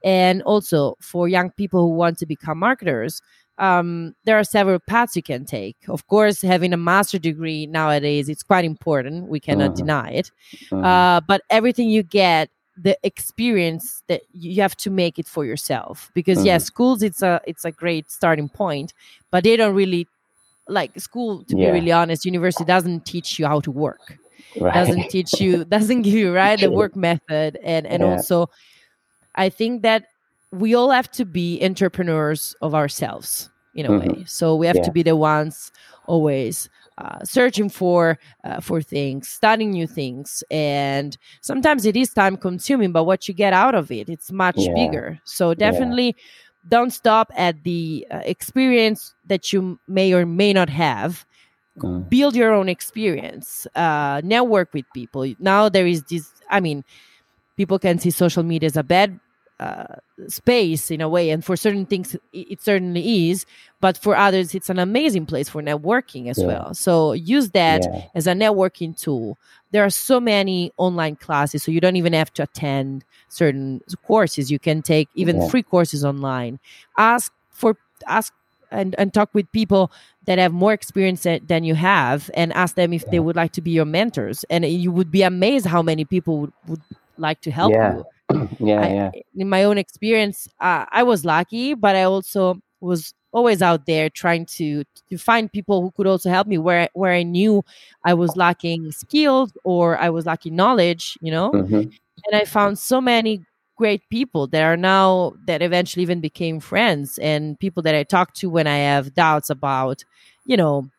And 0.03 0.41
also 0.43 0.95
for 1.01 1.27
young 1.27 1.51
people 1.51 1.81
who 1.81 1.95
want 1.95 2.17
to 2.19 2.25
become 2.25 2.59
marketers, 2.59 3.21
um, 3.59 4.13
there 4.25 4.37
are 4.37 4.43
several 4.43 4.79
paths 4.79 5.15
you 5.15 5.23
can 5.23 5.45
take. 5.45 5.77
Of 5.89 6.07
course, 6.07 6.41
having 6.41 6.73
a 6.73 6.77
master 6.77 7.17
degree 7.19 7.65
nowadays 7.67 8.29
it's 8.29 8.43
quite 8.43 8.65
important. 8.65 9.27
We 9.29 9.39
cannot 9.39 9.71
Mhm. 9.71 9.75
deny 9.75 10.09
it. 10.11 10.31
Mhm. 10.71 10.83
Uh, 10.85 11.21
but 11.27 11.41
everything 11.49 11.89
you 11.89 12.03
get, 12.03 12.49
the 12.77 12.95
experience 13.03 14.03
that 14.07 14.21
you 14.33 14.61
have 14.61 14.75
to 14.77 14.91
make 14.91 15.17
it 15.19 15.27
for 15.27 15.43
yourself. 15.45 16.11
Because 16.13 16.45
yeah, 16.45 16.57
Mhm. 16.57 16.61
schools 16.61 17.01
it's 17.01 17.23
a 17.23 17.41
it's 17.47 17.65
a 17.65 17.71
great 17.71 18.11
starting 18.11 18.49
point, 18.49 18.93
but 19.31 19.43
they 19.43 19.57
don't 19.57 19.75
really 19.75 20.07
like 20.67 20.99
school. 20.99 21.43
To 21.45 21.55
Yeah. 21.55 21.67
be 21.67 21.71
really 21.71 21.91
honest, 21.91 22.25
university 22.25 22.65
doesn't 22.65 23.05
teach 23.05 23.39
you 23.39 23.47
how 23.47 23.61
to 23.61 23.71
work. 23.71 24.19
Right. 24.59 24.73
Doesn't 24.73 25.09
teach 25.09 25.39
you. 25.39 25.65
Doesn't 25.69 26.03
give 26.03 26.13
you 26.13 26.33
right 26.33 26.59
the 26.59 26.71
work 26.71 26.95
method, 26.95 27.57
and 27.63 27.85
and 27.87 28.03
Yeah. 28.03 28.03
also, 28.03 28.49
I 29.35 29.49
think 29.49 29.83
that 29.83 30.05
we 30.51 30.75
all 30.75 30.91
have 30.91 31.11
to 31.11 31.25
be 31.25 31.63
entrepreneurs 31.63 32.55
of 32.61 32.73
ourselves 32.73 33.49
in 33.73 33.85
a 33.85 33.91
Mhm. 33.91 33.93
way. 33.93 34.23
So 34.27 34.55
we 34.55 34.67
have 34.67 34.79
Yeah. 34.79 34.81
to 34.81 34.91
be 34.91 35.03
the 35.03 35.15
ones 35.15 35.71
always 36.05 36.69
uh, 36.97 37.23
searching 37.23 37.69
for 37.69 38.17
uh, 38.43 38.59
for 38.61 38.81
things, 38.81 39.27
studying 39.29 39.71
new 39.71 39.87
things, 39.87 40.43
and 40.49 41.17
sometimes 41.41 41.85
it 41.85 41.95
is 41.95 42.13
time 42.13 42.37
consuming. 42.37 42.91
But 42.91 43.03
what 43.05 43.27
you 43.27 43.33
get 43.33 43.53
out 43.53 43.75
of 43.75 43.91
it, 43.91 44.09
it's 44.09 44.31
much 44.31 44.71
Yeah. 44.71 44.73
bigger. 44.73 45.19
So 45.23 45.53
definitely, 45.53 46.15
don't 46.67 46.91
stop 46.91 47.31
at 47.35 47.63
the 47.63 48.05
uh, 48.11 48.21
experience 48.25 49.13
that 49.25 49.53
you 49.53 49.79
may 49.87 50.13
or 50.13 50.25
may 50.25 50.53
not 50.53 50.69
have. 50.69 51.25
Mm. 51.79 52.09
Build 52.09 52.35
your 52.35 52.53
own 52.53 52.69
experience. 52.69 53.67
Uh, 53.75 54.21
network 54.23 54.73
with 54.73 54.85
people. 54.93 55.25
Now 55.39 55.69
there 55.69 55.87
is 55.87 56.03
this. 56.03 56.31
I 56.49 56.59
mean, 56.59 56.83
people 57.57 57.79
can 57.79 57.99
see 57.99 58.11
social 58.11 58.43
media 58.43 58.67
as 58.67 58.77
a 58.77 58.83
bad 58.83 59.19
uh, 59.59 59.95
space 60.27 60.91
in 60.91 61.01
a 61.01 61.09
way 61.09 61.31
and 61.31 61.43
for 61.43 61.55
certain 61.55 61.85
things 61.87 62.15
it, 62.31 62.61
certainly 62.61 63.29
is 63.31 63.43
but 63.81 63.97
for 63.97 64.15
others 64.15 64.53
it's 64.53 64.69
an 64.69 64.77
amazing 64.77 65.25
place 65.25 65.49
for 65.49 65.63
networking 65.63 66.29
as 66.29 66.37
Yeah. 66.37 66.45
well 66.45 66.73
so 66.75 67.13
use 67.13 67.49
that 67.51 67.87
Yeah. 67.91 68.01
as 68.13 68.27
a 68.27 68.33
networking 68.33 68.95
tool 68.95 69.35
there 69.71 69.83
are 69.83 69.89
so 69.89 70.19
many 70.19 70.71
online 70.77 71.15
classes 71.15 71.63
so 71.63 71.71
you 71.71 71.81
don't 71.81 71.95
even 71.95 72.13
have 72.13 72.31
to 72.33 72.43
attend 72.43 73.03
certain 73.29 73.81
courses 74.05 74.51
you 74.51 74.59
can 74.59 74.83
take 74.83 75.09
even 75.15 75.37
Yeah. 75.37 75.47
free 75.49 75.63
courses 75.63 76.05
online 76.05 76.59
ask 76.97 77.33
for 77.49 77.75
ask 78.07 78.33
and, 78.71 78.95
and 78.97 79.13
talk 79.13 79.29
with 79.33 79.51
people 79.51 79.91
that 80.25 80.37
have 80.39 80.53
more 80.53 80.73
experience 80.73 81.23
than 81.23 81.63
you 81.63 81.75
have 81.75 82.29
and 82.33 82.51
ask 82.53 82.75
them 82.75 82.93
if 82.93 83.05
they 83.11 83.19
would 83.19 83.35
like 83.35 83.51
to 83.53 83.61
be 83.61 83.71
your 83.71 83.85
mentors 83.85 84.43
and 84.49 84.65
you 84.65 84.91
would 84.91 85.11
be 85.11 85.21
amazed 85.23 85.65
how 85.65 85.81
many 85.81 86.05
people 86.05 86.39
would, 86.41 86.53
would 86.67 86.81
like 87.17 87.41
to 87.41 87.51
help 87.51 87.71
Yeah. 87.73 87.95
you 88.29 88.47
yeah, 88.59 88.81
I- 88.81 88.87
yeah. 88.89 89.11
in 89.35 89.49
my 89.49 89.63
own 89.63 89.77
experience, 89.77 90.47
uh, 90.59 90.85
I 90.91 91.03
was 91.03 91.23
lucky, 91.23 91.73
but 91.75 91.95
I 91.95 92.03
also 92.03 92.59
was 92.81 93.13
always 93.31 93.61
out 93.61 93.85
there 93.85 94.09
trying 94.09 94.45
to 94.45 94.83
to 95.09 95.17
find 95.17 95.51
people 95.51 95.81
who 95.81 95.91
could 95.91 96.07
also 96.07 96.29
help 96.29 96.47
me 96.47 96.57
where 96.57 96.89
where 96.93 97.13
I 97.13 97.23
knew 97.23 97.63
I 98.03 98.13
was 98.13 98.35
lacking 98.35 98.91
skills 98.91 99.51
or 99.63 99.97
I 99.97 100.09
was 100.09 100.25
lacking 100.25 100.55
knowledge, 100.55 101.17
you 101.21 101.31
know. 101.31 101.51
Mhm. 101.51 101.91
And 102.25 102.35
I 102.35 102.45
found 102.45 102.77
so 102.79 102.99
many 102.99 103.45
great 103.77 104.09
people 104.09 104.47
that 104.47 104.63
are 104.63 104.77
now 104.77 105.33
that 105.45 105.61
eventually 105.61 106.03
even 106.03 106.21
became 106.21 106.59
friends 106.59 107.17
and 107.19 107.59
people 107.59 107.83
that 107.83 107.95
I 107.95 108.03
talk 108.03 108.33
to 108.35 108.49
when 108.49 108.67
I 108.67 108.77
have 108.79 109.13
doubts 109.13 109.49
about, 109.51 110.03
you 110.45 110.57
know, 110.57 110.89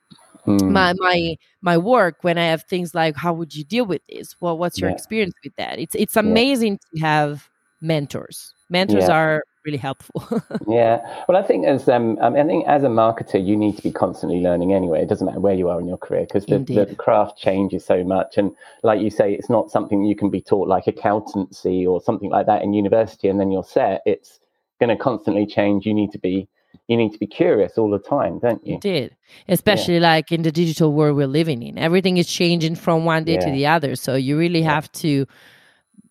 Mm. 0.47 0.73
my 0.73 0.95
my 0.99 1.37
my 1.63 1.79
work 1.79 2.19
when 2.25 2.39
I 2.39 2.47
have 2.47 2.65
things 2.65 2.95
like 2.95 3.17
how 3.17 3.33
would 3.35 3.55
you 3.55 3.65
deal 3.65 3.87
with 3.87 4.03
this? 4.09 4.37
Well, 4.41 4.59
what's 4.59 4.81
your 4.81 4.91
Yeah. 4.91 4.97
experience 4.97 5.35
with 5.45 5.55
that? 5.57 5.79
It's 5.79 5.95
it's 5.95 6.17
amazing 6.17 6.79
to 6.95 7.01
have 7.03 7.49
mentors. 7.81 8.55
Mentors 8.71 9.09
Yeah. 9.09 9.11
are 9.11 9.43
really 9.65 9.79
helpful. 9.79 10.25
Yeah. 10.67 11.25
Well, 11.27 11.37
I 11.43 11.47
think 11.47 11.67
as 11.67 11.89
um, 11.89 12.19
I, 12.21 12.31
think 12.43 12.67
as 12.67 12.83
a 12.83 12.89
marketer, 12.89 13.45
you 13.45 13.57
need 13.57 13.77
to 13.77 13.83
be 13.83 13.91
constantly 13.91 14.41
learning 14.41 14.75
anyway. 14.75 15.01
It 15.01 15.09
doesn't 15.09 15.25
matter 15.25 15.41
where 15.41 15.55
you 15.55 15.69
are 15.71 15.81
in 15.81 15.87
your 15.87 15.97
career 15.97 16.23
because 16.23 16.45
the, 16.45 16.59
the 16.59 16.95
craft 16.95 17.39
changes 17.39 17.87
so 17.87 18.05
much. 18.05 18.37
And 18.37 18.55
like 18.83 19.01
you 19.01 19.09
say, 19.09 19.33
it's 19.33 19.49
not 19.49 19.71
something 19.71 20.05
you 20.05 20.15
can 20.15 20.29
be 20.29 20.43
taught 20.43 20.69
like 20.69 20.87
accountancy 20.87 21.87
or 21.87 22.03
something 22.03 22.29
like 22.29 22.47
that 22.47 22.63
in 22.63 22.75
university, 22.75 23.29
and 23.29 23.41
then 23.41 23.51
you're 23.51 23.65
set. 23.65 24.03
It's 24.05 24.41
going 24.79 24.95
to 24.95 25.03
constantly 25.03 25.47
change. 25.47 25.87
You 25.87 25.95
need 25.95 26.13
to 26.13 26.19
be 26.19 26.49
you 26.87 26.97
need 26.97 27.13
to 27.13 27.19
be 27.19 27.27
curious 27.27 27.79
all 27.79 27.91
the 27.91 27.99
time, 27.99 28.39
don't 28.39 28.67
you? 28.67 28.75
Indeed. 28.75 29.17
Especially 29.49 30.01
like 30.01 30.33
in 30.33 30.43
the 30.43 30.53
digital 30.53 30.93
world 30.93 31.17
we're 31.17 31.27
living 31.27 31.63
in. 31.63 31.79
Everything 31.79 32.17
is 32.17 32.27
changing 32.27 32.75
from 32.77 33.05
one 33.05 33.25
day 33.25 33.37
to 33.39 33.51
the 33.51 33.67
other. 33.67 33.95
So 33.97 34.15
you 34.15 34.39
really 34.39 34.61
Yeah. 34.61 34.75
have 34.75 34.91
to 34.93 35.27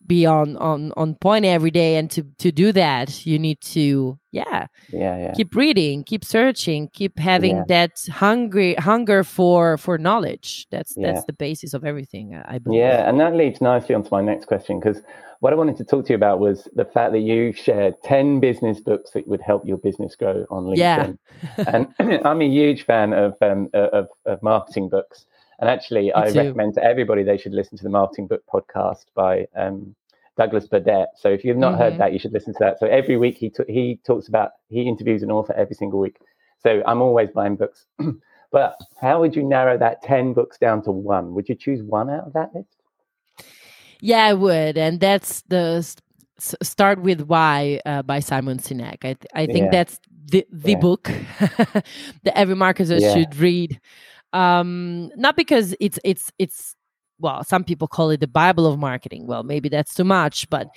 be 0.08 0.26
on 0.26 0.56
on 0.56 0.92
on 0.96 1.14
point 1.14 1.44
every 1.44 1.70
day 1.70 1.96
and 1.96 2.10
to 2.10 2.22
to 2.38 2.50
do 2.50 2.72
that 2.72 3.26
you 3.26 3.38
need 3.38 3.60
to 3.60 4.18
yeah 4.32 4.66
Yeah, 4.90 5.16
yeah. 5.18 5.32
keep 5.34 5.54
reading 5.54 6.02
keep 6.04 6.24
searching 6.24 6.88
keep 6.88 7.18
having 7.18 7.56
Yeah. 7.56 7.64
that 7.68 7.92
hungry 8.10 8.74
hunger 8.74 9.22
for 9.22 9.76
for 9.78 9.98
knowledge 9.98 10.66
that's 10.72 10.94
Yeah. 10.96 11.12
that's 11.12 11.24
the 11.26 11.32
basis 11.34 11.74
of 11.74 11.84
everything 11.84 12.26
i 12.54 12.58
believe 12.58 12.80
Yeah, 12.80 13.08
and 13.08 13.20
that 13.20 13.34
leads 13.36 13.60
nicely 13.60 13.94
onto 13.94 14.08
my 14.10 14.22
next 14.22 14.46
question 14.46 14.80
because 14.80 15.02
what 15.40 15.52
I 15.52 15.56
wanted 15.56 15.76
to 15.76 15.84
talk 15.84 16.04
to 16.06 16.12
you 16.12 16.16
about 16.16 16.40
was 16.40 16.66
the 16.74 16.84
fact 16.84 17.12
that 17.12 17.20
you 17.20 17.52
shared 17.52 17.94
10 18.02 18.40
business 18.40 18.80
books 18.80 19.12
that 19.12 19.28
would 19.28 19.40
help 19.40 19.62
your 19.64 19.76
business 19.78 20.16
grow 20.16 20.44
on 20.50 20.64
LinkedIn. 20.64 21.16
Yeah. 21.58 21.64
and 21.74 21.86
I'm 22.26 22.42
a 22.42 22.48
huge 22.48 22.84
fan 22.84 23.12
of, 23.12 23.34
um, 23.40 23.68
of, 23.72 24.08
of 24.26 24.42
marketing 24.42 24.88
books. 24.88 25.26
And 25.60 25.68
actually, 25.68 26.14
I 26.14 26.30
too. 26.30 26.38
recommend 26.38 26.74
to 26.74 26.84
everybody 26.84 27.22
they 27.22 27.36
should 27.36 27.52
listen 27.52 27.76
to 27.78 27.84
the 27.84 27.90
Marketing 27.90 28.26
Book 28.28 28.42
podcast 28.52 29.06
by 29.14 29.46
um, 29.56 29.94
Douglas 30.36 30.68
Burdett. 30.68 31.08
So 31.16 31.28
if 31.28 31.44
you've 31.44 31.56
not 31.56 31.74
Mhm. 31.74 31.78
heard 31.78 31.98
that, 31.98 32.12
you 32.12 32.18
should 32.18 32.32
listen 32.32 32.52
to 32.54 32.58
that. 32.60 32.78
So 32.78 32.86
every 32.86 33.16
week 33.16 33.36
he, 33.38 33.50
t- 33.50 33.64
he 33.68 33.98
talks 34.06 34.28
about, 34.28 34.52
he 34.68 34.82
interviews 34.82 35.22
an 35.24 35.30
author 35.32 35.52
every 35.54 35.74
single 35.74 35.98
week. 35.98 36.18
So 36.62 36.82
I'm 36.86 37.02
always 37.02 37.30
buying 37.30 37.56
books. 37.56 37.86
but 38.52 38.76
how 39.00 39.20
would 39.20 39.34
you 39.34 39.42
narrow 39.42 39.76
that 39.78 40.00
10 40.02 40.32
books 40.32 40.58
down 40.58 40.82
to 40.84 40.92
one? 40.92 41.34
Would 41.34 41.48
you 41.48 41.56
choose 41.56 41.82
one 41.82 42.08
out 42.08 42.26
of 42.28 42.32
that 42.34 42.54
list? 42.54 42.76
Yeah, 44.00 44.24
I 44.26 44.34
would, 44.34 44.78
and 44.78 45.00
that's 45.00 45.42
the 45.48 45.82
start 46.38 47.02
with 47.02 47.22
why 47.22 47.80
uh, 47.84 48.02
by 48.02 48.20
Simon 48.20 48.58
Sinek. 48.58 48.98
I 49.04 49.14
th- 49.14 49.26
I 49.34 49.46
think 49.46 49.64
Yeah. 49.64 49.70
that's 49.72 49.98
the 50.30 50.46
the 50.52 50.72
Yeah. 50.72 50.78
book 50.78 51.10
that 52.22 52.32
every 52.36 52.54
marketer 52.54 53.00
Yeah. 53.00 53.12
should 53.12 53.34
read. 53.36 53.80
Um, 54.32 55.10
not 55.16 55.36
because 55.36 55.74
it's 55.80 55.98
it's 56.04 56.30
it's 56.38 56.74
well, 57.18 57.42
some 57.44 57.64
people 57.64 57.88
call 57.88 58.10
it 58.10 58.20
the 58.20 58.28
Bible 58.28 58.66
of 58.66 58.78
marketing. 58.78 59.26
Well, 59.26 59.42
maybe 59.42 59.68
that's 59.68 59.94
too 59.94 60.04
much, 60.04 60.48
but 60.50 60.68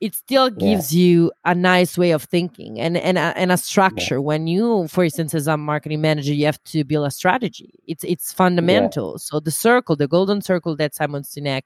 it 0.00 0.14
still 0.14 0.50
Yeah. 0.56 0.58
gives 0.58 0.94
you 0.94 1.32
a 1.44 1.54
nice 1.54 1.96
way 1.96 2.10
of 2.12 2.24
thinking 2.24 2.80
and 2.80 2.96
and 2.96 3.16
a, 3.18 3.32
and 3.36 3.52
a 3.52 3.56
structure. 3.56 4.20
When 4.20 4.46
you, 4.46 4.88
for 4.88 5.04
instance, 5.04 5.34
as 5.34 5.46
a 5.46 5.56
marketing 5.56 6.00
manager, 6.00 6.34
you 6.34 6.46
have 6.46 6.62
to 6.64 6.84
build 6.84 7.06
a 7.06 7.10
strategy. 7.10 7.70
It's 7.86 8.04
it's 8.04 8.32
fundamental. 8.32 9.18
So 9.18 9.40
the 9.40 9.50
circle, 9.52 9.96
the 9.96 10.08
golden 10.08 10.40
circle 10.42 10.76
that 10.76 10.94
Simon 10.94 11.22
Sinek 11.22 11.62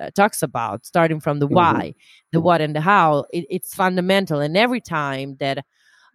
uh, 0.00 0.10
talks 0.14 0.42
about, 0.42 0.86
starting 0.86 1.20
from 1.20 1.38
the 1.40 1.48
Mhm. 1.50 1.56
why, 1.56 1.94
the 2.32 2.40
what, 2.40 2.60
and 2.60 2.74
the 2.76 2.80
how, 2.80 3.24
it, 3.32 3.46
it's 3.50 3.74
fundamental. 3.74 4.40
And 4.40 4.56
every 4.56 4.80
time 4.80 5.36
that 5.40 5.64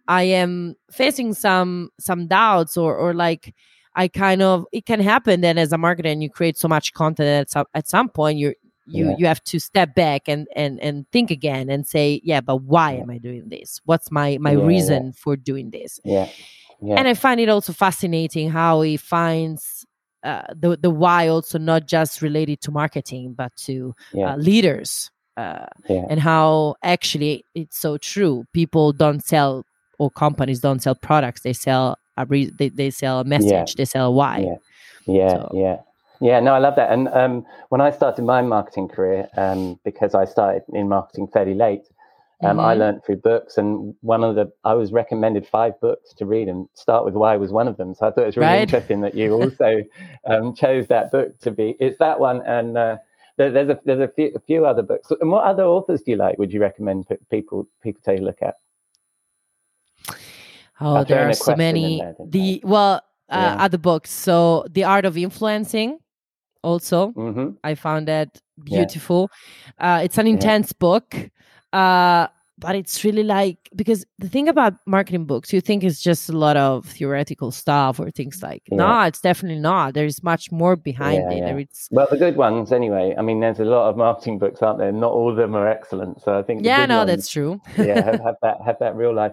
I 0.08 0.24
am 0.24 0.74
facing 0.90 1.34
some 1.34 1.90
some 2.00 2.26
doubts 2.26 2.76
or 2.76 2.96
or 2.96 3.14
like 3.14 3.54
I 3.94 4.08
kind 4.08 4.42
of 4.42 4.66
it 4.72 4.86
can 4.86 5.00
happen 5.00 5.40
that 5.42 5.58
as 5.58 5.72
a 5.72 5.76
marketer 5.76 6.06
and 6.06 6.22
you 6.22 6.30
create 6.30 6.56
so 6.58 6.68
much 6.68 6.92
content 6.92 7.28
at 7.28 7.50
some 7.50 7.66
at 7.74 7.88
some 7.88 8.08
point 8.08 8.38
you 8.38 8.54
you 8.86 9.08
Yeah. 9.10 9.14
you 9.18 9.26
have 9.26 9.42
to 9.44 9.58
step 9.60 9.94
back 9.94 10.28
and 10.28 10.48
and 10.56 10.80
and 10.80 11.06
think 11.12 11.30
again 11.30 11.68
and 11.70 11.86
say 11.86 12.20
yeah 12.24 12.40
but 12.40 12.56
why 12.62 12.94
Yeah. 12.94 13.02
am 13.02 13.10
I 13.10 13.18
doing 13.18 13.48
this? 13.48 13.80
What's 13.84 14.10
my 14.10 14.38
my 14.40 14.52
Yeah, 14.52 14.66
reason 14.66 15.12
for 15.12 15.36
doing 15.36 15.70
this? 15.70 16.00
Yeah. 16.04 16.26
Yeah. 16.80 16.96
and 16.98 17.06
I 17.08 17.14
find 17.14 17.38
it 17.40 17.48
also 17.48 17.72
fascinating 17.72 18.50
how 18.50 18.80
he 18.82 18.96
finds 18.96 19.86
uh, 20.24 20.42
the 20.54 20.76
the 20.76 20.90
why 20.90 21.28
also 21.28 21.58
not 21.58 21.86
just 21.86 22.22
related 22.22 22.60
to 22.62 22.70
marketing 22.70 23.34
but 23.34 23.54
to 23.66 23.94
uh, 24.26 24.36
leaders 24.36 25.10
uh, 25.36 25.66
and 26.08 26.20
how 26.20 26.74
actually 26.82 27.44
it's 27.54 27.78
so 27.78 27.98
true. 27.98 28.44
People 28.52 28.92
don't 28.92 29.24
sell 29.24 29.64
or 29.98 30.10
companies 30.10 30.60
don't 30.60 30.80
sell 30.82 30.94
products; 30.94 31.42
they 31.42 31.52
sell 31.52 31.96
a 32.16 32.26
re- 32.26 32.50
they, 32.58 32.68
they 32.68 32.90
sell 32.90 33.20
a 33.20 33.24
message, 33.24 33.74
they 33.76 33.84
sell 33.84 34.06
a 34.08 34.10
why. 34.10 34.38
Yeah. 34.38 34.56
Yeah, 35.06 35.28
So- 35.30 35.50
yeah, 35.54 35.76
yeah. 36.20 36.40
No, 36.40 36.54
I 36.54 36.58
love 36.58 36.76
that. 36.76 36.90
And 36.92 37.08
um, 37.08 37.44
when 37.70 37.80
I 37.80 37.90
started 37.90 38.22
my 38.24 38.42
marketing 38.42 38.88
career, 38.88 39.28
um, 39.36 39.78
because 39.84 40.14
I 40.14 40.24
started 40.24 40.62
in 40.72 40.88
marketing 40.88 41.26
fairly 41.28 41.54
late, 41.54 41.88
um, 42.44 42.58
I 42.60 42.74
Mhm. 42.74 42.78
learned 42.78 43.04
through 43.04 43.16
books. 43.16 43.56
And 43.58 43.94
one 44.02 44.22
of 44.24 44.34
the 44.36 44.50
I 44.64 44.74
was 44.74 44.92
recommended 44.92 45.46
five 45.46 45.80
books 45.80 46.12
to 46.14 46.26
read, 46.26 46.48
and 46.48 46.68
Start 46.74 47.04
with 47.04 47.14
Why 47.14 47.36
was 47.36 47.50
one 47.52 47.66
of 47.68 47.76
them. 47.76 47.94
So 47.94 48.06
I 48.06 48.10
thought 48.10 48.22
it 48.22 48.26
was 48.26 48.36
really 48.36 48.52
Right. 48.52 48.62
interesting 48.62 49.00
that 49.02 49.14
you 49.14 49.32
also 49.40 49.82
um, 50.26 50.54
chose 50.54 50.86
that 50.88 51.10
book 51.12 51.38
to 51.40 51.50
be. 51.50 51.76
It's 51.80 51.98
that 51.98 52.18
one, 52.20 52.42
and 52.46 52.76
uh, 52.78 52.96
there, 53.38 53.50
there's 53.50 53.68
a 53.70 53.80
there's 53.84 54.00
a 54.00 54.08
few, 54.08 54.32
a 54.36 54.40
few 54.40 54.66
other 54.66 54.82
books. 54.82 55.10
And 55.20 55.30
what 55.30 55.44
other 55.44 55.64
authors 55.64 56.02
do 56.02 56.10
you 56.12 56.16
like? 56.16 56.36
Would 56.38 56.52
you 56.52 56.60
recommend 56.60 57.06
people 57.30 57.66
people 57.82 58.02
take 58.04 58.20
a 58.20 58.22
look 58.22 58.42
at? 58.42 58.54
Oh, 60.84 61.04
there 61.04 61.28
are 61.28 61.32
so 61.34 61.54
many. 61.56 62.00
there, 62.00 62.12
didn't 62.12 62.30
The 62.32 62.60
well, 62.64 62.94
uh, 63.30 63.38
Yeah. 63.38 63.56
other 63.64 63.78
books. 63.78 64.10
So, 64.10 64.64
The 64.70 64.84
Art 64.84 65.04
of 65.04 65.16
Influencing. 65.16 65.98
Also, 66.62 67.08
hmm 67.12 67.50
I 67.64 67.74
found 67.74 68.06
that 68.08 68.28
Yeah. 68.64 68.78
beautiful. 68.84 69.30
Uh, 69.78 70.00
it's 70.04 70.16
an 70.18 70.26
Yeah. 70.26 70.34
intense 70.34 70.72
book, 70.72 71.14
uh, 71.72 72.28
but 72.58 72.76
it's 72.76 73.02
really 73.04 73.24
like 73.24 73.58
because 73.74 74.04
the 74.20 74.28
thing 74.28 74.46
about 74.48 74.74
marketing 74.86 75.24
books, 75.26 75.52
you 75.52 75.60
think 75.60 75.82
it's 75.82 76.00
just 76.00 76.28
a 76.28 76.36
lot 76.38 76.56
of 76.56 76.84
theoretical 76.86 77.50
stuff 77.50 77.98
or 77.98 78.10
things 78.12 78.42
like. 78.44 78.62
Yeah. 78.70 78.76
No, 78.76 79.00
it's 79.02 79.20
definitely 79.20 79.58
not. 79.60 79.94
There's 79.94 80.22
much 80.22 80.52
more 80.52 80.76
behind 80.76 81.24
Yeah, 81.32 81.36
it. 81.36 81.38
yeah. 81.38 81.56
It's 81.56 81.88
Well, 81.90 82.06
the 82.08 82.16
good 82.16 82.36
ones, 82.36 82.70
anyway. 82.70 83.14
I 83.18 83.22
mean, 83.22 83.40
there's 83.40 83.58
a 83.58 83.64
lot 83.64 83.88
of 83.90 83.96
marketing 83.96 84.38
books 84.38 84.62
out 84.62 84.78
there. 84.78 84.92
Not 84.92 85.10
all 85.12 85.30
of 85.30 85.36
them 85.36 85.56
are 85.56 85.66
excellent. 85.66 86.20
So 86.22 86.38
I 86.38 86.42
think 86.44 86.64
yeah, 86.64 86.86
no, 86.86 86.98
ones, 86.98 87.10
that's 87.10 87.28
true. 87.28 87.60
yeah, 87.76 88.04
have, 88.04 88.20
have 88.26 88.36
that 88.42 88.56
have 88.64 88.78
that 88.78 88.94
real 88.94 89.12
life. 89.14 89.32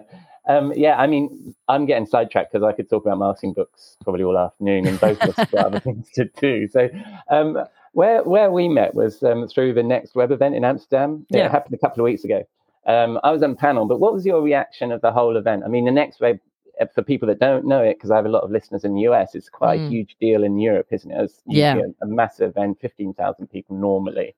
Um, 0.50 0.72
yeah, 0.74 0.96
I 0.96 1.06
mean, 1.06 1.54
I'm 1.68 1.86
getting 1.86 2.06
sidetracked 2.06 2.52
because 2.52 2.64
I 2.64 2.72
could 2.72 2.88
talk 2.90 3.04
about 3.04 3.18
marketing 3.18 3.52
books 3.52 3.96
probably 4.02 4.24
all 4.24 4.36
afternoon, 4.38 4.86
and 4.86 4.98
both 5.00 5.20
of 5.22 5.30
us 5.30 5.36
have 5.36 5.50
got 5.50 5.66
other 5.66 5.80
things 5.86 6.10
to 6.14 6.24
do. 6.40 6.66
So, 6.68 6.88
um, 7.30 7.58
where 7.92 8.22
where 8.24 8.50
we 8.50 8.68
met 8.68 8.94
was 8.94 9.22
um, 9.22 9.46
through 9.48 9.74
the 9.74 9.82
next 9.82 10.14
web 10.14 10.30
event 10.32 10.54
in 10.54 10.64
Amsterdam. 10.64 11.26
Yeah. 11.30 11.46
It 11.46 11.50
happened 11.50 11.74
a 11.74 11.78
couple 11.78 12.00
of 12.02 12.04
weeks 12.04 12.24
ago. 12.24 12.42
Um, 12.86 13.20
I 13.22 13.30
was 13.30 13.42
on 13.42 13.54
panel, 13.56 13.86
but 13.86 14.00
what 14.00 14.12
was 14.12 14.24
your 14.26 14.42
reaction 14.42 14.90
of 14.90 15.00
the 15.02 15.12
whole 15.12 15.36
event? 15.36 15.62
I 15.64 15.68
mean, 15.68 15.84
the 15.84 15.90
next 15.92 16.20
web 16.20 16.38
uh, 16.80 16.86
for 16.94 17.02
people 17.02 17.28
that 17.28 17.38
don't 17.38 17.66
know 17.66 17.82
it, 17.82 17.94
because 17.98 18.10
I 18.10 18.16
have 18.16 18.26
a 18.26 18.30
lot 18.30 18.42
of 18.42 18.50
listeners 18.50 18.84
in 18.84 18.94
the 18.94 19.02
US, 19.02 19.34
it's 19.34 19.48
quite 19.50 19.78
a 19.80 19.82
Mm. 19.84 19.88
huge 19.90 20.16
deal 20.20 20.42
in 20.44 20.58
Europe, 20.58 20.88
isn't 20.90 21.10
it? 21.10 21.22
It's 21.24 21.42
Yeah. 21.46 21.76
a, 21.76 22.04
a 22.04 22.08
massive 22.08 22.50
event, 22.50 22.80
fifteen 22.80 23.12
thousand 23.14 23.48
people 23.48 23.76
normally, 23.76 24.34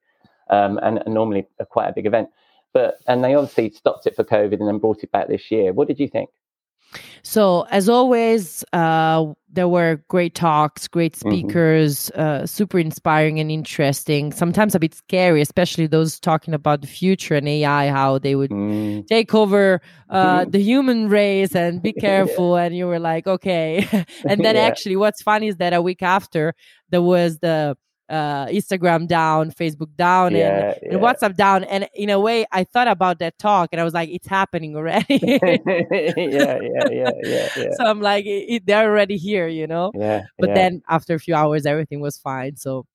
um, 0.50 0.78
and, 0.82 0.98
and 1.04 1.14
normally 1.14 1.46
a, 1.60 1.64
quite 1.66 1.88
a 1.88 1.92
big 1.92 2.06
event. 2.06 2.28
But 2.72 2.98
and 3.06 3.22
they 3.22 3.34
obviously 3.34 3.70
stopped 3.70 4.06
it 4.06 4.16
for 4.16 4.24
COVID 4.24 4.58
and 4.58 4.68
then 4.68 4.78
brought 4.78 5.02
it 5.02 5.12
back 5.12 5.28
this 5.28 5.50
year. 5.50 5.72
What 5.72 5.88
did 5.88 6.00
you 6.00 6.08
think? 6.08 6.30
So, 7.22 7.62
as 7.70 7.88
always, 7.88 8.64
uh, 8.72 9.32
there 9.50 9.68
were 9.68 10.02
great 10.08 10.34
talks, 10.34 10.88
great 10.88 11.14
Mhm. 11.14 11.18
speakers, 11.20 12.10
uh, 12.10 12.46
super 12.46 12.78
inspiring 12.78 13.38
and 13.40 13.50
interesting. 13.50 14.32
Sometimes 14.32 14.74
a 14.74 14.78
bit 14.80 14.94
scary, 14.94 15.40
especially 15.40 15.86
those 15.86 16.18
talking 16.20 16.52
about 16.52 16.80
the 16.82 16.86
future 16.88 17.34
and 17.34 17.48
AI, 17.48 17.88
how 17.88 18.18
they 18.18 18.34
would 18.34 18.50
Mm, 18.50 19.06
take 19.06 19.34
over 19.34 19.80
uh, 20.10 20.44
Mhm. 20.44 20.52
the 20.52 20.58
human 20.58 21.08
race 21.08 21.54
and 21.54 21.80
be 21.82 21.92
careful. 22.06 22.56
And 22.56 22.76
you 22.76 22.86
were 22.86 22.98
like, 22.98 23.26
okay. 23.26 23.86
and 24.26 24.42
then 24.42 24.56
Yeah. 24.56 24.66
actually, 24.66 24.96
what's 24.96 25.22
funny 25.22 25.48
is 25.48 25.56
that 25.56 25.72
a 25.72 25.80
week 25.80 26.02
after, 26.02 26.54
there 26.90 27.02
was 27.02 27.38
the 27.38 27.76
uh, 28.12 28.46
Instagram 28.46 29.08
down, 29.08 29.50
Facebook 29.50 29.88
down, 29.96 30.28
and 30.28 30.36
yeah, 30.36 30.74
and 30.82 31.00
WhatsApp 31.00 31.34
down. 31.36 31.64
And 31.64 31.88
in 31.94 32.10
a 32.10 32.20
way, 32.20 32.44
I 32.52 32.64
thought 32.64 32.88
about 32.88 33.18
that 33.20 33.38
talk 33.38 33.70
and 33.72 33.80
I 33.80 33.84
was 33.84 33.94
like, 33.94 34.10
it's 34.10 34.28
happening 34.28 34.76
already. 34.76 35.06
yeah, 35.22 35.38
yeah, 36.16 36.58
yeah, 36.90 37.10
yeah, 37.22 37.48
yeah, 37.56 37.68
so 37.76 37.84
I'm 37.86 38.00
like, 38.00 38.24
it, 38.26 38.44
it- 38.48 38.66
they're 38.66 38.88
already 38.90 39.16
here, 39.16 39.48
you 39.48 39.66
know? 39.66 39.90
yeah. 39.94 40.22
But 40.38 40.50
yeah. 40.50 40.54
then 40.54 40.82
after 40.88 41.14
a 41.14 41.18
few 41.18 41.34
hours, 41.34 41.66
everything 41.66 42.00
was 42.00 42.18
fine. 42.18 42.56
So 42.56 42.86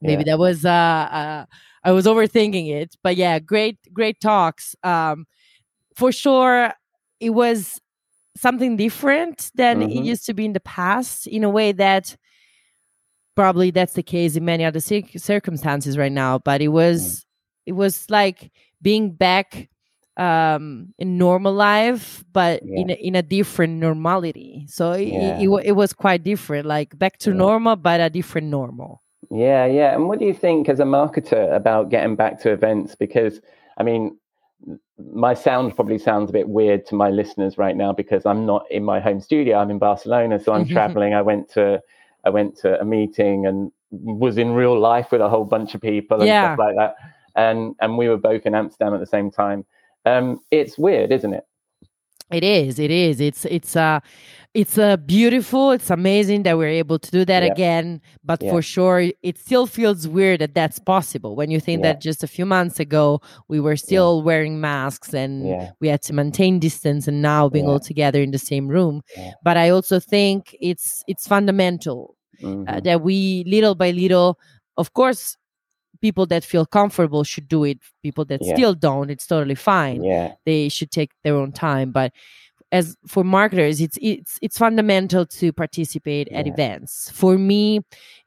maybe 0.00 0.24
Yeah. 0.26 0.32
that 0.32 0.38
was, 0.38 0.64
uh, 0.64 0.68
uh, 0.70 1.44
I 1.84 1.92
was 1.92 2.06
overthinking 2.06 2.70
it. 2.70 2.96
But 3.02 3.16
yeah, 3.16 3.38
great, 3.38 3.78
great 3.92 4.20
talks. 4.20 4.74
Um, 4.82 5.26
for 5.96 6.12
sure, 6.12 6.72
it 7.20 7.30
was 7.30 7.80
something 8.36 8.76
different 8.76 9.50
than 9.54 9.82
it 9.82 9.90
Mhm. 9.90 10.04
used 10.04 10.26
to 10.26 10.34
be 10.34 10.44
in 10.44 10.52
the 10.54 10.60
past 10.60 11.26
in 11.26 11.44
a 11.44 11.50
way 11.50 11.72
that 11.72 12.16
probably 13.36 13.70
that's 13.70 13.94
the 13.94 14.02
case 14.02 14.36
in 14.36 14.44
many 14.44 14.64
other 14.64 14.80
cir- 14.80 15.02
circumstances 15.16 15.96
right 15.96 16.12
now 16.12 16.38
but 16.38 16.60
it 16.60 16.68
was 16.68 17.24
it 17.66 17.72
was 17.72 18.06
like 18.10 18.50
being 18.82 19.10
back 19.12 19.68
um 20.16 20.92
in 20.98 21.16
normal 21.16 21.52
life 21.52 22.24
but 22.32 22.60
Yeah. 22.64 22.80
in 22.80 22.90
a, 22.90 22.94
in 22.94 23.14
a 23.14 23.22
different 23.22 23.74
normality 23.78 24.66
so 24.68 24.92
it, 24.92 25.08
Yeah. 25.08 25.38
it, 25.38 25.48
it, 25.48 25.66
it 25.66 25.72
was 25.72 25.92
quite 25.92 26.24
different 26.24 26.66
like 26.66 26.98
back 26.98 27.18
to 27.18 27.30
Yeah. 27.30 27.36
normal 27.36 27.76
but 27.76 28.00
a 28.00 28.10
different 28.10 28.48
normal 28.48 29.00
Yeah, 29.30 29.66
yeah. 29.66 29.94
And 29.94 30.08
what 30.08 30.18
do 30.18 30.24
you 30.24 30.34
think 30.34 30.68
as 30.68 30.80
a 30.80 30.84
marketer 30.84 31.54
about 31.54 31.90
getting 31.90 32.16
back 32.16 32.40
to 32.42 32.50
events? 32.50 32.96
Because, 32.96 33.40
I 33.78 33.82
mean, 33.84 34.16
my 34.98 35.34
sound 35.34 35.76
probably 35.76 35.98
sounds 35.98 36.30
a 36.30 36.32
bit 36.32 36.48
weird 36.48 36.80
to 36.86 36.94
my 36.96 37.10
listeners 37.10 37.56
right 37.56 37.76
now 37.76 37.92
because 37.92 38.22
I'm 38.26 38.44
not 38.46 38.62
in 38.70 38.82
my 38.82 38.98
home 38.98 39.20
studio. 39.20 39.58
I'm 39.58 39.70
in 39.70 39.78
Barcelona, 39.78 40.40
so 40.40 40.52
I'm 40.52 40.66
traveling. 40.76 41.12
I 41.14 41.22
went 41.22 41.48
to 41.56 41.80
I 42.24 42.30
went 42.30 42.56
to 42.58 42.80
a 42.80 42.84
meeting 42.84 43.46
and 43.46 43.72
was 43.90 44.38
in 44.38 44.52
real 44.52 44.78
life 44.78 45.10
with 45.12 45.20
a 45.20 45.28
whole 45.28 45.44
bunch 45.44 45.74
of 45.74 45.80
people 45.80 46.18
and 46.20 46.28
Yeah. 46.28 46.54
stuff 46.54 46.58
like 46.58 46.76
that. 46.76 46.94
And 47.36 47.74
and 47.80 47.96
we 47.98 48.08
were 48.08 48.16
both 48.16 48.46
in 48.46 48.54
Amsterdam 48.54 48.94
at 48.94 49.00
the 49.00 49.06
same 49.06 49.30
time. 49.30 49.64
Um, 50.06 50.40
it's 50.50 50.78
weird, 50.78 51.12
isn't 51.12 51.32
it? 51.34 51.44
It 52.30 52.44
is. 52.44 52.78
It 52.78 52.90
is. 52.90 53.20
It's 53.20 53.44
it's 53.46 53.74
uh 53.76 54.00
it's 54.52 54.78
uh, 54.78 54.96
beautiful. 54.96 55.70
It's 55.70 55.90
amazing 55.90 56.42
that 56.42 56.58
we're 56.58 56.68
able 56.68 56.98
to 56.98 57.10
do 57.10 57.24
that 57.24 57.42
Yeah. 57.44 57.52
again. 57.52 58.00
But 58.24 58.42
Yeah. 58.42 58.50
for 58.50 58.62
sure, 58.62 59.00
it 59.22 59.38
still 59.38 59.66
feels 59.66 60.08
weird 60.08 60.40
that 60.40 60.54
that's 60.54 60.78
possible. 60.80 61.36
When 61.36 61.50
you 61.50 61.60
think 61.60 61.80
Yeah. 61.84 61.92
that 61.92 62.00
just 62.00 62.24
a 62.24 62.26
few 62.26 62.44
months 62.44 62.80
ago 62.80 63.20
we 63.48 63.60
were 63.60 63.76
still 63.76 64.22
wearing 64.22 64.60
masks 64.60 65.14
and 65.14 65.44
we 65.80 65.88
had 65.88 66.02
to 66.02 66.12
maintain 66.12 66.58
distance, 66.58 67.06
and 67.06 67.22
now 67.22 67.48
being 67.48 67.68
all 67.68 67.80
together 67.80 68.20
in 68.20 68.32
the 68.32 68.38
same 68.38 68.66
room. 68.68 69.02
But 69.44 69.56
I 69.56 69.70
also 69.70 70.00
think 70.00 70.56
it's 70.60 71.04
it's 71.06 71.26
fundamental 71.28 72.16
Mhm. 72.42 72.64
uh, 72.68 72.80
that 72.80 73.02
we 73.02 73.44
little 73.46 73.74
by 73.74 73.90
little, 73.92 74.38
of 74.76 74.92
course. 74.94 75.36
People 76.00 76.24
that 76.28 76.44
feel 76.44 76.64
comfortable 76.64 77.24
should 77.24 77.46
do 77.46 77.62
it. 77.62 77.78
People 78.02 78.24
that 78.24 78.40
Yeah. 78.42 78.54
still 78.54 78.72
don't, 78.74 79.10
it's 79.10 79.26
totally 79.26 79.54
fine 79.54 80.02
yeah, 80.02 80.32
they 80.46 80.70
should 80.70 80.90
take 80.90 81.10
their 81.24 81.36
own 81.36 81.52
time 81.52 81.92
but 81.92 82.10
as 82.72 82.96
for 83.06 83.24
marketers 83.24 83.80
it's 83.80 83.98
it's 84.00 84.38
it's 84.42 84.58
fundamental 84.58 85.26
to 85.26 85.52
participate 85.52 86.28
at 86.32 86.46
events. 86.46 87.10
For 87.12 87.38
me 87.38 87.80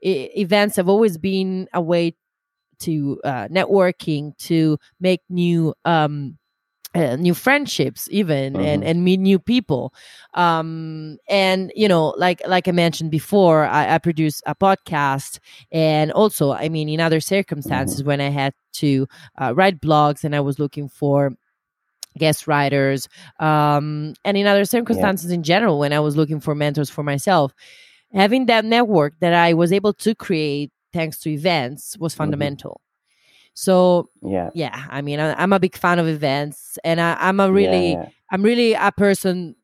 e- 0.03 0.29
events 0.35 0.75
have 0.77 0.89
always 0.89 1.17
been 1.17 1.67
a 1.73 1.81
way 1.81 2.15
to 2.79 3.19
uh, 3.23 3.47
networking 3.49 4.37
to 4.39 4.77
make 4.99 5.21
new 5.29 5.73
um 5.85 6.37
uh, 6.95 7.15
new 7.15 7.33
friendships 7.33 8.07
even 8.11 8.59
and 8.59 8.83
Mhm. 8.83 8.87
and 8.87 9.03
meet 9.03 9.19
new 9.19 9.39
people. 9.39 9.93
Um 10.33 11.17
and 11.29 11.71
you 11.75 11.87
know 11.87 12.09
like 12.17 12.41
like 12.47 12.67
i 12.67 12.71
mentioned 12.71 13.11
before 13.11 13.65
i, 13.65 13.95
I 13.95 13.97
produce 13.99 14.41
a 14.45 14.55
podcast 14.55 15.39
and 15.71 16.11
also 16.11 16.51
i 16.53 16.69
mean 16.69 16.89
in 16.89 16.99
other 16.99 17.19
circumstances 17.19 18.03
when 18.03 18.21
i 18.21 18.29
had 18.29 18.53
to 18.73 19.07
uh, 19.41 19.53
write 19.55 19.81
blogs 19.81 20.23
and 20.23 20.35
i 20.35 20.39
was 20.39 20.59
looking 20.59 20.89
for 20.89 21.31
guest 22.17 22.47
writers 22.47 23.07
um 23.39 24.13
and 24.23 24.37
in 24.37 24.45
other 24.45 24.65
circumstances 24.65 25.31
in 25.31 25.43
general 25.43 25.79
when 25.79 25.93
i 25.93 25.99
was 25.99 26.15
looking 26.15 26.39
for 26.39 26.53
mentors 26.53 26.89
for 26.89 27.03
myself 27.03 27.53
having 28.13 28.45
that 28.45 28.65
network 28.65 29.13
that 29.19 29.33
i 29.33 29.53
was 29.53 29.71
able 29.71 29.93
to 29.93 30.13
create 30.13 30.71
thanks 30.93 31.19
to 31.19 31.31
events 31.31 31.97
was 31.97 32.13
fundamental. 32.13 32.79
So 33.55 34.09
yeah. 34.23 34.49
yeah 34.55 34.85
i 34.89 35.01
mean 35.01 35.19
I, 35.19 35.33
i'm 35.41 35.53
a 35.53 35.59
big 35.59 35.75
fan 35.75 35.99
of 35.99 36.07
events 36.07 36.79
and 36.83 36.99
I, 36.99 37.15
i'm 37.19 37.39
a 37.39 37.51
really 37.51 37.91
yeah, 37.91 38.09
i'm 38.31 38.41
really 38.41 38.73
a 38.73 38.91
person 38.91 39.55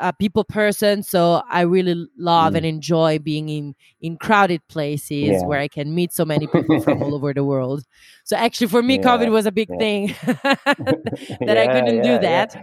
a 0.00 0.12
people 0.14 0.44
person 0.44 1.02
so 1.02 1.42
i 1.50 1.60
really 1.60 2.06
love 2.16 2.54
Mm. 2.54 2.56
and 2.56 2.66
enjoy 2.66 3.18
being 3.18 3.48
in 3.48 3.74
in 4.00 4.16
crowded 4.16 4.60
places 4.68 5.42
Yeah. 5.42 5.46
where 5.46 5.58
i 5.60 5.68
can 5.68 5.94
meet 5.94 6.12
so 6.12 6.24
many 6.24 6.46
people 6.46 6.80
from 6.80 7.02
all 7.02 7.14
over 7.18 7.34
the 7.34 7.44
world 7.44 7.84
so 8.24 8.36
actually 8.36 8.68
for 8.68 8.82
me 8.82 8.96
Yeah, 8.96 9.02
covid 9.04 9.30
was 9.30 9.46
a 9.46 9.52
big 9.52 9.68
yeah. 9.68 9.78
thing 9.78 10.06
that 11.46 11.58
i 11.58 11.66
couldn't 11.66 12.02
do 12.02 12.18
that 12.18 12.56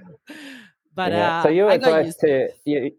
but 0.96 1.12
uh 1.14 1.44
so 1.44 1.50
your 1.50 1.70
advice 1.70 2.16
to 2.18 2.48
to 2.48 2.54
you, 2.66 2.92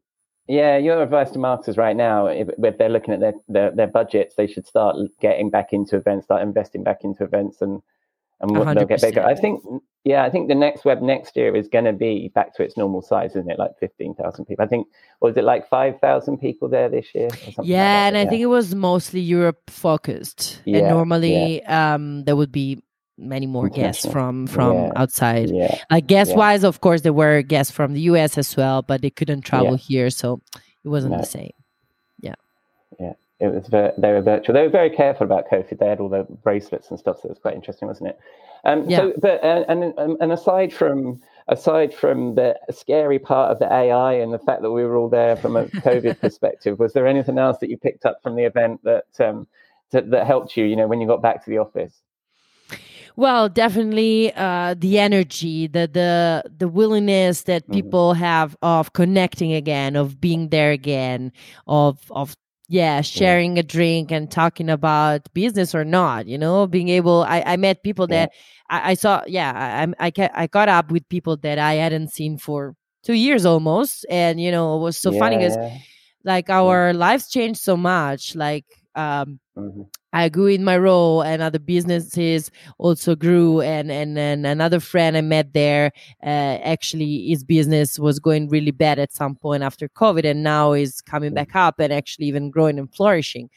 yeah, 0.49 0.77
your 0.77 1.03
advice 1.03 1.33
to 1.33 1.41
marketers 1.41 1.77
right 1.77 1.97
now, 1.97 2.27
if, 2.27 2.49
if 2.59 2.79
they're 2.79 2.89
looking 2.89 3.13
at 3.15 3.19
their, 3.19 3.33
their 3.49 3.71
their 3.73 3.87
budgets, 3.89 4.37
they 4.37 4.47
should 4.47 4.65
start 4.65 4.95
getting 5.21 5.51
back 5.51 5.73
into 5.73 5.97
events, 5.97 6.27
start 6.27 6.41
investing 6.43 6.85
back 6.85 6.99
into 7.03 7.25
events, 7.25 7.61
and 7.63 7.83
and 8.41 8.51
A 8.57 8.61
what- 8.61 8.75
they'll 8.75 8.85
get 8.87 9.01
bigger. 9.01 9.25
I 9.25 9.35
think, 9.35 9.63
yeah, 10.05 10.25
I 10.25 10.31
think 10.31 10.49
the 10.49 10.55
next 10.55 10.85
web 10.85 11.01
next 11.03 11.37
year 11.37 11.55
is 11.57 11.69
going 11.69 11.85
to 11.87 11.93
be 11.93 12.31
back 12.35 12.55
to 12.57 12.63
its 12.63 12.77
normal 12.77 13.03
size, 13.03 13.31
isn't 13.31 13.51
it? 13.51 13.59
Like 13.59 13.73
fifteen 13.81 14.15
thousand 14.15 14.45
people. 14.45 14.65
I 14.65 14.69
think 14.69 14.87
was 15.21 15.37
it 15.37 15.45
like 15.45 15.69
five 15.69 15.99
thousand 16.01 16.39
people 16.39 16.69
there 16.69 16.89
this 16.89 17.07
year? 17.15 17.27
Or 17.27 17.31
something 17.31 17.55
like 17.59 17.67
yeah 17.67 18.11
that? 18.11 18.17
and 18.17 18.17
i 18.17 18.31
think 18.31 18.41
it 18.43 18.47
was 18.47 18.75
mostly 18.75 19.21
europe 19.21 19.63
focused 19.71 20.61
and 20.67 20.77
Yeah, 20.77 20.91
normally 20.91 21.65
um 21.65 22.23
there 22.25 22.37
would 22.37 22.53
be 22.53 22.83
many 23.19 23.47
more 23.47 23.69
guests 23.71 24.05
from 24.07 24.47
from 24.47 24.75
Yeah. 24.77 24.93
outside 24.95 25.49
yeah, 25.51 25.75
like 25.91 26.07
guest 26.07 26.31
Yeah. 26.33 26.37
wise 26.37 26.65
of 26.65 26.81
course 26.83 27.01
there 27.01 27.15
were 27.15 27.41
guests 27.43 27.73
from 27.73 27.95
the 27.95 28.01
us 28.03 28.37
as 28.39 28.55
well 28.57 28.83
but 28.83 29.01
they 29.01 29.11
couldn't 29.11 29.41
travel 29.41 29.75
here 29.77 30.11
so 30.11 30.41
it 30.85 30.89
wasn't 30.89 31.13
No. 31.13 31.19
the 31.21 31.27
same 31.27 31.53
it 33.39 33.49
was 33.53 33.67
ver- 33.69 33.93
they 33.99 34.13
were 34.13 34.23
virtual. 34.23 34.55
They 34.55 34.63
were 34.63 34.69
very 34.71 34.91
careful 34.91 35.25
about 35.25 35.49
COVID. 35.51 35.79
They 35.79 35.89
had 35.89 36.01
all 36.01 36.09
the 36.09 36.27
bracelets 36.43 36.91
and 36.91 36.99
stuff, 36.99 37.17
so 37.21 37.27
it 37.27 37.31
was 37.31 37.39
quite 37.39 37.55
interesting, 37.55 37.89
wasn't 37.89 38.11
it? 38.11 38.19
Um, 38.65 38.89
Yeah. 38.89 38.99
So, 38.99 39.13
but 39.21 39.45
uh, 39.45 39.65
and 39.69 39.83
and 39.99 40.17
and 40.21 40.33
aside 40.33 40.73
from 40.73 41.21
aside 41.49 41.95
from 41.95 42.35
the 42.35 42.59
scary 42.71 43.19
part 43.19 43.53
of 43.53 43.59
the 43.59 43.73
AI 43.73 44.15
and 44.15 44.33
the 44.33 44.39
fact 44.41 44.63
that 44.63 44.71
we 44.73 44.83
were 44.85 44.97
all 44.97 45.09
there 45.09 45.37
from 45.37 45.57
a 45.57 45.67
COVID 45.67 46.19
perspective, 46.21 46.79
was 46.79 46.93
there 46.93 47.07
anything 47.07 47.39
else 47.39 47.59
that 47.59 47.71
you 47.71 47.77
picked 47.77 48.05
up 48.07 48.23
from 48.23 48.35
the 48.37 48.45
event 48.45 48.81
that 48.85 49.05
um, 49.21 49.47
that, 49.93 50.11
that 50.11 50.27
helped 50.27 50.57
you? 50.57 50.65
You 50.65 50.75
know, 50.77 50.87
when 50.89 51.01
you 51.01 51.07
got 51.07 51.23
back 51.23 51.45
to 51.45 51.51
the 51.51 51.59
office. 51.59 52.01
Well, 53.19 53.49
definitely 53.49 54.33
uh, 54.35 54.75
the 54.77 54.99
energy, 54.99 55.67
the 55.69 55.87
the 55.87 56.51
the 56.59 56.69
willingness 56.69 57.43
that 57.45 57.67
Mhm. 57.67 57.73
people 57.73 58.13
have 58.15 58.57
of 58.63 58.93
connecting 58.93 59.53
again, 59.55 59.97
of 59.97 60.21
being 60.21 60.49
there 60.51 60.71
again, 60.71 61.33
of 61.67 62.01
of 62.11 62.37
yeah, 62.69 63.01
sharing 63.01 63.59
a 63.59 63.63
drink 63.63 64.11
and 64.11 64.31
talking 64.31 64.69
about 64.69 65.33
business 65.35 65.75
or 65.75 65.85
not. 65.85 66.27
You 66.27 66.39
know, 66.39 66.67
being 66.67 66.89
able. 66.89 67.23
I, 67.23 67.43
I 67.47 67.57
met 67.57 67.83
people 67.83 68.07
Yeah. 68.09 68.27
that 68.27 68.33
I, 68.71 68.91
I 68.91 68.95
saw. 68.95 69.23
Yeah, 69.27 69.53
I 70.01 70.09
I 70.09 70.31
I 70.35 70.47
got 70.47 70.69
up 70.69 70.91
with 70.91 71.09
people 71.09 71.37
that 71.39 71.59
I 71.59 71.75
hadn't 71.75 72.09
seen 72.13 72.39
for 72.39 72.75
two 73.05 73.15
years 73.15 73.47
almost, 73.47 74.05
and 74.11 74.41
you 74.41 74.51
know, 74.51 74.77
it 74.77 74.81
was 74.81 74.99
so 74.99 75.13
funny 75.13 75.37
because 75.37 75.57
like 76.25 76.51
our 76.51 76.93
lives 76.93 77.29
changed 77.29 77.61
so 77.61 77.77
much. 77.77 78.35
Like 78.35 78.67
um, 78.95 79.39
Mhm. 79.57 79.87
I 80.25 80.29
grew 80.29 80.47
in 80.47 80.65
my 80.65 80.79
role, 80.79 81.23
and 81.23 81.43
other 81.43 81.59
businesses 81.59 82.51
also 82.79 83.15
grew. 83.17 83.61
And 83.61 83.91
and 83.91 84.19
and 84.19 84.47
another 84.47 84.81
friend 84.81 85.17
I 85.17 85.21
met 85.21 85.53
there, 85.53 85.93
uh, 86.23 86.59
actually, 86.65 87.29
his 87.29 87.45
business 87.45 87.99
was 87.99 88.19
going 88.19 88.49
really 88.49 88.71
bad 88.73 88.99
at 88.99 89.13
some 89.13 89.35
point 89.37 89.63
after 89.63 89.89
COVID, 89.89 90.25
and 90.25 90.43
now 90.43 90.73
is 90.73 91.01
coming 91.01 91.35
back 91.35 91.55
up 91.55 91.81
and 91.81 91.93
actually 91.93 92.27
even 92.29 92.51
growing 92.51 92.79
and 92.79 92.93
flourishing. 92.95 93.51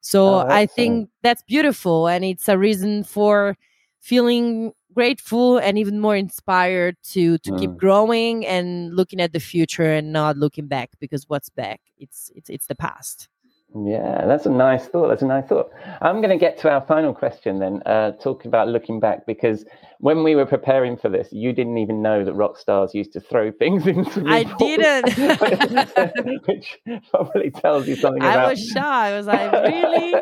So 0.00 0.44
Oh, 0.44 0.46
I 0.48 0.66
think 0.66 1.10
that's 1.22 1.42
beautiful, 1.42 2.08
and 2.08 2.24
it's 2.24 2.48
a 2.48 2.58
reason 2.58 3.04
for 3.04 3.56
feeling 4.00 4.72
grateful 4.94 5.58
and 5.58 5.78
even 5.78 6.00
more 6.00 6.16
inspired 6.16 6.96
to 7.04 7.38
to 7.38 7.52
keep 7.52 7.72
Mm. 7.72 7.76
growing 7.76 8.46
and 8.46 8.94
looking 8.96 9.20
at 9.20 9.32
the 9.32 9.40
future 9.40 9.92
and 9.92 10.12
not 10.12 10.36
looking 10.38 10.68
back 10.68 10.90
because 11.00 11.28
what's 11.28 11.50
back 11.50 11.80
it's 11.98 12.30
it's 12.34 12.48
it's 12.48 12.66
the 12.66 12.74
past 12.74 13.28
Yeah, 13.74 14.24
that's 14.26 14.46
a 14.46 14.50
nice 14.50 14.86
thought. 14.86 15.08
That's 15.08 15.22
a 15.22 15.26
nice 15.26 15.46
thought. 15.48 15.70
I'm 16.00 16.18
going 16.22 16.30
to 16.30 16.38
get 16.38 16.56
to 16.60 16.70
our 16.70 16.80
final 16.86 17.12
question 17.12 17.58
then, 17.58 17.82
uh, 17.84 18.12
talking 18.12 18.48
about 18.48 18.68
looking 18.68 19.00
back, 19.00 19.26
because 19.26 19.66
when 19.98 20.22
we 20.24 20.34
were 20.34 20.46
preparing 20.46 20.96
for 20.96 21.10
this, 21.10 21.28
you 21.30 21.52
didn't 21.52 21.76
even 21.76 22.00
know 22.00 22.24
that 22.24 22.32
rock 22.34 22.56
stars 22.58 22.94
used 22.94 23.12
to 23.14 23.20
throw 23.20 23.50
things 23.52 23.86
into. 23.86 24.20
the 24.20 24.30
I 24.30 24.44
didn't, 24.44 26.40
which 26.46 26.78
probably 27.10 27.50
tells 27.50 27.86
you 27.86 27.96
something 27.96 28.22
I 28.22 28.32
about. 28.34 28.50
was 28.50 28.66
shocked. 28.66 28.86
I 28.86 29.16
was 29.16 29.26
like, 29.26 29.52
really? 29.52 30.14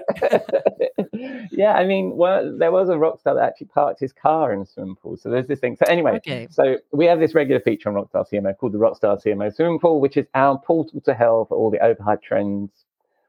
yeah, 1.53 1.75
I 1.75 1.85
mean, 1.85 2.17
well, 2.17 2.57
there 2.59 2.73
was 2.73 2.89
a 2.89 2.99
rock 2.99 3.21
star 3.21 3.35
that 3.35 3.45
actually 3.45 3.69
parked 3.69 4.01
his 4.01 4.13
car 4.13 4.53
in 4.53 4.63
a 4.63 4.67
swimming 4.67 4.97
pool. 4.97 5.17
So 5.17 5.31
there's 5.31 5.47
this 5.47 5.61
thing. 5.61 5.77
So 5.77 5.85
anyway, 5.87 6.17
Okay. 6.17 6.49
so 6.51 6.79
we 6.93 7.05
have 7.07 7.21
this 7.21 7.35
regular 7.37 7.61
feature 7.61 7.89
on 7.89 7.95
Rockstar 7.95 8.25
CMO 8.33 8.57
called 8.57 8.73
the 8.73 8.79
Rockstar 8.79 9.23
CMO 9.23 9.55
Swimming 9.55 9.79
Pool, 9.79 10.01
which 10.01 10.17
is 10.17 10.27
our 10.35 10.59
portal 10.59 11.01
to 11.03 11.15
hell 11.15 11.45
for 11.45 11.57
all 11.57 11.71
the 11.71 11.79
overhyped 11.79 12.23
trends, 12.23 12.71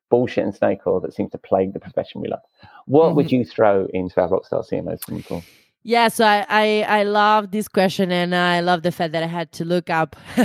bullshit 0.09 0.43
and 0.43 0.55
snake 0.55 0.79
oil 0.87 0.99
that 1.01 1.13
seems 1.13 1.31
to 1.31 1.37
plague 1.37 1.73
the 1.73 1.79
profession 1.79 2.21
we 2.21 2.27
love. 2.27 2.41
What 2.85 3.15
would 3.15 3.31
you 3.31 3.45
throw 3.45 3.87
into 3.93 4.19
our 4.21 4.29
Rockstar 4.29 4.63
CMO 4.69 4.99
Swimming 5.03 5.23
Pool? 5.23 5.43
Yeah, 5.83 6.07
so 6.07 6.25
I, 6.25 6.45
I 6.49 6.85
I 7.01 7.03
love 7.03 7.51
this 7.51 7.67
question 7.67 8.11
and 8.11 8.33
I 8.35 8.59
love 8.61 8.81
the 8.81 8.91
fact 8.91 9.11
that 9.13 9.21
I 9.21 9.27
had 9.27 9.51
to 9.53 9.65
look 9.65 9.89
up 9.91 10.15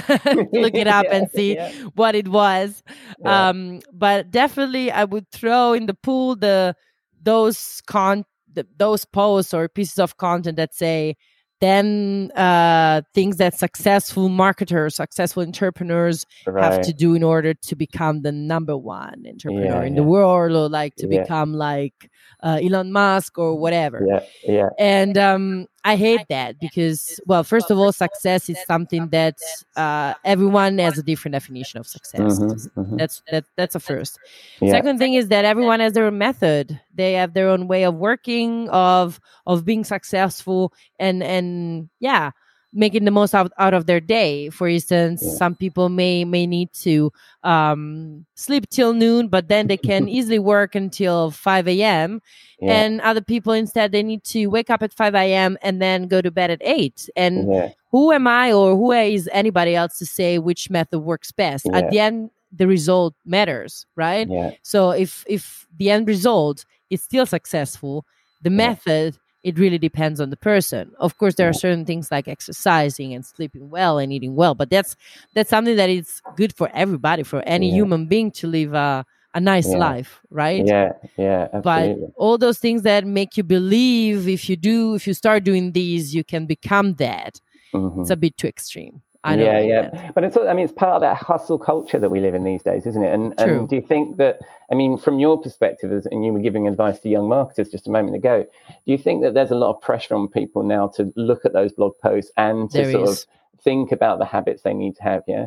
look 0.53 0.75
it 0.75 0.87
up 0.87 1.07
Yeah, 1.07 1.17
and 1.17 1.31
see 1.35 1.55
yeah. 1.55 1.73
what 1.95 2.15
it 2.15 2.29
was. 2.29 2.83
Yeah. 3.19 3.49
Um 3.49 3.81
but 3.93 4.31
definitely 4.31 4.91
I 4.91 5.05
would 5.05 5.31
throw 5.31 5.73
in 5.73 5.87
the 5.87 5.95
pool 5.95 6.37
the 6.37 6.77
those 7.23 7.81
con 7.87 8.25
the, 8.53 8.67
those 8.77 9.05
posts 9.07 9.55
or 9.55 9.69
pieces 9.69 9.99
of 9.99 10.17
content 10.19 10.57
that 10.57 10.75
say 10.75 11.17
than 11.61 12.31
uh, 12.33 13.03
things 13.15 13.37
that 13.37 13.55
successful 13.59 14.29
marketers, 14.29 14.97
successful 14.97 15.43
entrepreneurs 15.43 16.25
have 16.59 16.81
to 16.81 16.93
do 16.93 17.15
in 17.15 17.23
order 17.23 17.55
to 17.55 17.77
become 17.77 18.23
the 18.23 18.33
number 18.33 18.77
one 18.77 19.25
entrepreneur 19.29 19.83
Yeah, 19.83 19.87
in 19.87 19.95
the 19.95 20.05
world, 20.05 20.53
or 20.53 20.69
like 20.69 20.97
to 20.97 21.07
Yeah. 21.07 21.21
become 21.23 21.53
like 21.55 22.11
uh, 22.43 22.59
Elon 22.63 22.93
Musk 22.93 23.39
or 23.39 23.57
whatever. 23.59 24.05
Yeah, 24.07 24.21
yeah, 24.45 24.69
And 24.79 25.19
um, 25.19 25.67
I 25.85 25.97
hate 25.97 26.27
that 26.29 26.61
because, 26.61 27.19
well, 27.27 27.43
first 27.43 27.71
of 27.71 27.79
all, 27.79 27.93
success 27.93 28.51
is 28.51 28.59
something 28.67 29.09
that 29.09 29.37
uh, 29.77 30.15
everyone 30.25 30.79
has 30.79 30.99
a 30.99 31.03
different 31.03 31.33
definition 31.33 31.81
of 31.81 31.87
success. 31.87 32.21
Mhm, 32.21 32.69
mhm. 32.77 32.99
That's 32.99 33.23
that. 33.31 33.45
That's 33.57 33.75
a 33.75 33.81
first. 33.81 34.19
yeah. 34.61 34.73
Second 34.73 34.99
thing 34.99 35.15
is 35.15 35.29
that 35.29 35.45
everyone 35.47 35.81
has 35.81 35.95
their 35.95 36.05
own 36.07 36.19
method. 36.19 36.79
They 36.95 37.15
have 37.15 37.33
their 37.33 37.49
own 37.49 37.67
way 37.67 37.85
of 37.85 37.95
working, 37.95 38.69
of 38.71 39.21
of 39.47 39.65
being 39.65 39.85
successful, 39.85 40.73
and 40.99 41.23
and 41.23 41.89
yeah, 41.99 42.33
making 42.73 43.05
the 43.05 43.11
most 43.11 43.35
out, 43.35 43.53
out 43.59 43.75
of 43.75 43.87
their 43.87 44.01
day. 44.01 44.49
For 44.51 44.69
instance, 44.69 45.23
some 45.37 45.55
people 45.55 45.89
may 45.89 46.25
may 46.25 46.47
need 46.47 46.73
to 46.75 47.13
um, 47.43 48.27
sleep 48.35 48.69
till 48.71 48.93
noon, 48.93 49.29
but 49.29 49.49
then 49.49 49.67
they 49.67 49.77
can 49.77 50.09
easily 50.17 50.39
work 50.39 50.75
until 50.75 51.31
five 51.31 51.67
a.m. 51.67 52.21
yeah. 52.61 52.73
And 52.73 53.01
other 53.01 53.21
people 53.21 53.53
instead 53.53 53.93
they 53.93 54.03
need 54.03 54.25
to 54.25 54.47
wake 54.47 54.71
up 54.71 54.83
at 54.83 54.93
five 54.93 55.15
a.m. 55.15 55.59
and 55.63 55.83
then 55.83 56.07
go 56.07 56.21
to 56.21 56.31
bed 56.31 56.51
at 56.51 56.61
eight. 56.63 57.09
And 57.17 57.53
yeah, 57.53 57.71
who 57.91 58.13
am 58.13 58.27
I 58.27 58.53
or 58.53 58.77
who 58.77 58.93
is 58.93 59.29
anybody 59.33 59.75
else 59.75 59.99
to 59.99 60.07
say 60.07 60.39
which 60.39 60.71
method 60.71 61.01
works 61.01 61.33
best? 61.33 61.67
Yeah. 61.67 61.79
At 61.79 61.91
the 61.91 61.99
end, 61.99 62.31
the 62.53 62.67
result 62.67 63.15
matters, 63.25 63.87
right? 63.97 64.29
So 64.63 64.91
if 64.91 65.25
if 65.29 65.67
the 65.77 65.91
end 65.91 66.09
result 66.09 66.65
is 66.91 67.03
still 67.03 67.27
successful, 67.27 68.05
the 68.43 68.51
method 68.51 69.19
it 69.43 69.59
really 69.59 69.79
depends 69.79 70.21
on 70.21 70.31
the 70.31 70.37
person. 70.37 70.93
Of 70.99 71.17
course, 71.19 71.35
there 71.37 71.49
are 71.49 71.53
certain 71.55 71.85
things 71.85 72.11
like 72.11 72.29
exercising 72.29 73.15
and 73.15 73.25
sleeping 73.25 73.71
well 73.71 73.99
and 73.99 74.13
eating 74.13 74.35
well, 74.37 74.55
but 74.55 74.71
that's 74.71 74.97
that's 75.35 75.51
something 75.51 75.77
that 75.77 75.91
is 75.91 76.21
good 76.35 76.55
for 76.55 76.69
everybody, 76.75 77.23
for 77.23 77.41
any 77.47 77.69
Yeah. 77.69 77.75
human 77.77 78.07
being 78.07 78.31
to 78.33 78.47
live 78.47 78.75
a 78.75 79.05
a 79.33 79.41
nice 79.41 79.69
Yeah. 79.69 79.79
life, 79.79 80.21
right? 80.31 80.67
yeah, 80.67 80.93
yeah, 81.17 81.49
But 81.63 81.97
all 82.17 82.37
those 82.37 82.59
things 82.59 82.83
that 82.83 83.07
make 83.07 83.37
you 83.37 83.45
believe 83.45 84.29
if 84.29 84.49
you 84.49 84.57
do, 84.57 84.95
if 84.97 85.07
you 85.07 85.15
start 85.15 85.45
doing 85.45 85.71
these, 85.73 86.15
you 86.15 86.25
can 86.25 86.47
become 86.47 86.95
that. 86.95 87.41
Mhm. 87.73 88.01
It's 88.01 88.11
a 88.11 88.17
bit 88.17 88.37
too 88.37 88.49
extreme. 88.49 89.03
I 89.23 89.37
don't 89.37 89.45
yeah, 89.45 89.61
yeah. 89.61 90.11
But 90.15 90.25
it's 90.25 90.37
I 90.37 90.53
mean 90.55 90.65
it's 90.65 90.73
part 90.73 90.95
of 90.95 91.01
that 91.03 91.17
hustle 91.17 91.59
culture 91.59 91.99
that 91.99 92.11
we 92.11 92.21
live 92.21 92.35
in 92.35 92.45
these 92.45 92.63
days, 92.63 92.87
isn't 92.87 93.03
it? 93.03 93.13
And 93.13 93.35
and 93.39 93.69
do 93.69 93.77
you 93.77 93.83
think 93.83 94.17
that 94.17 94.39
I 94.71 94.75
mean 94.75 94.97
from 94.97 95.19
your 95.19 95.41
perspective, 95.41 95.93
as 95.93 96.07
and 96.07 96.25
you 96.25 96.33
were 96.33 96.41
giving 96.41 96.67
advice 96.67 97.01
to 97.01 97.09
young 97.09 97.29
marketers 97.29 97.69
just 97.69 97.87
a 97.87 97.91
moment 97.91 98.17
ago, 98.17 98.47
do 98.69 98.93
you 98.93 98.97
think 98.97 99.23
that 99.23 99.35
there's 99.35 99.51
a 99.51 99.57
lot 99.57 99.75
of 99.75 99.81
pressure 99.83 100.15
on 100.15 100.29
people 100.29 100.63
now 100.63 100.89
to 100.97 101.13
look 101.17 101.45
at 101.45 101.53
those 101.53 101.73
blog 101.73 101.93
posts 102.03 102.33
and 102.37 102.71
to 102.71 102.79
There 102.79 102.93
sort 102.93 103.09
is. 103.09 103.23
of 103.23 103.27
think 103.63 103.93
about 103.93 104.19
the 104.19 104.25
habits 104.25 104.63
they 104.63 104.75
need 104.75 104.97
to 104.97 105.03
have? 105.03 105.23
Yeah. 105.27 105.47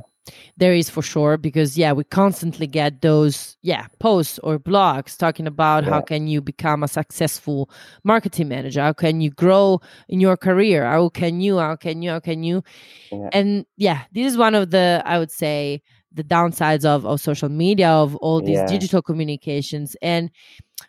There 0.56 0.74
is 0.74 0.90
for 0.90 1.02
sure 1.02 1.38
because 1.38 1.78
yeah, 1.78 1.92
we 1.92 2.06
constantly 2.06 2.66
get 2.66 3.02
those 3.02 3.58
yeah 3.62 3.88
posts 4.00 4.40
or 4.40 4.58
blogs 4.58 5.18
talking 5.18 5.48
about 5.48 5.84
how 5.84 6.00
can 6.00 6.28
you 6.28 6.42
become 6.42 6.82
a 6.84 6.88
successful 6.88 7.70
marketing 8.06 8.48
manager, 8.48 8.82
how 8.82 8.94
can 8.94 9.20
you 9.20 9.32
grow 9.32 9.82
in 10.08 10.22
your 10.22 10.38
career, 10.38 10.86
how 10.86 11.10
can 11.10 11.42
you, 11.42 11.58
how 11.58 11.76
can 11.76 12.02
you, 12.02 12.12
how 12.12 12.20
can 12.22 12.44
you, 12.44 12.64
Yeah. 13.12 13.30
and 13.34 13.66
yeah, 13.76 14.04
this 14.14 14.32
is 14.32 14.38
one 14.38 14.56
of 14.56 14.70
the 14.72 15.02
I 15.06 15.20
would 15.20 15.32
say 15.32 15.82
the 16.14 16.24
downsides 16.24 16.86
of 16.86 17.06
of 17.06 17.20
social 17.20 17.50
media 17.50 17.90
of 17.90 18.16
all 18.18 18.40
these 18.40 18.60
Yeah. 18.60 18.68
digital 18.68 19.02
communications 19.02 19.98
and 20.02 20.30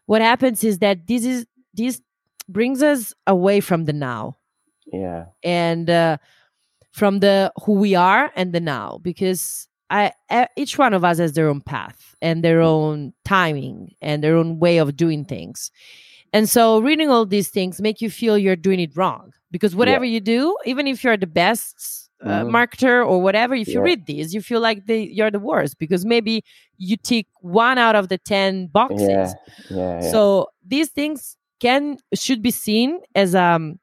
what 0.07 0.23
happens 0.23 0.63
is 0.63 0.79
that 0.79 1.07
this 1.09 1.25
is 1.25 1.47
this 1.73 2.01
brings 2.49 2.83
us 2.83 3.15
away 3.27 3.61
from 3.61 3.87
the 3.87 3.93
now 3.93 4.37
Yeah. 4.93 5.25
and 5.43 5.89
uh, 5.91 6.19
from 6.95 7.19
the 7.21 7.53
who 7.65 7.73
we 7.75 7.93
are 7.97 8.31
and 8.37 8.53
the 8.55 8.61
now 8.61 8.99
because 9.03 9.67
I, 9.91 10.13
each 10.57 10.79
one 10.79 10.95
of 10.95 11.05
us 11.05 11.19
has 11.19 11.33
their 11.35 11.49
own 11.49 11.61
path 11.61 12.15
and 12.23 12.43
their 12.43 12.61
own 12.63 13.13
timing 13.25 13.95
and 14.01 14.23
their 14.25 14.37
own 14.37 14.59
way 14.59 14.79
of 14.79 14.97
doing 14.97 15.25
things 15.25 15.71
and 16.33 16.49
so 16.49 16.79
reading 16.81 17.11
all 17.11 17.27
these 17.27 17.51
things 17.51 17.81
make 17.81 18.01
you 18.01 18.11
feel 18.11 18.39
you're 18.39 18.57
doing 18.69 18.81
it 18.81 18.97
wrong 18.97 19.33
because 19.51 19.75
whatever 19.81 20.05
you 20.15 20.21
do 20.21 20.57
even 20.65 20.87
if 20.87 21.03
you're 21.05 21.19
the 21.19 21.27
best 21.45 21.75
uh, 22.25 22.43
Mhm. 22.45 22.51
marketer 22.59 22.97
or 23.07 23.21
whatever 23.21 23.55
if 23.55 23.69
you 23.69 23.81
read 23.91 24.07
these 24.07 24.33
you 24.35 24.41
feel 24.41 24.61
like 24.69 24.87
they, 24.87 25.03
you're 25.19 25.31
the 25.31 25.39
worst 25.51 25.79
because 25.79 26.05
maybe 26.07 26.43
you 26.79 26.97
tick 26.97 27.27
one 27.41 27.77
out 27.77 27.97
of 27.97 28.09
the 28.09 28.19
10 28.19 28.69
boxes 28.69 28.99
Yeah. 29.09 29.35
Yeah. 29.71 30.01
yeah. 30.03 30.11
so 30.13 30.49
these 30.67 30.89
things 30.91 31.37
can 31.61 31.99
should 32.15 32.41
be 32.43 32.51
seen 32.51 33.01
as 33.15 33.35
um 33.35 33.79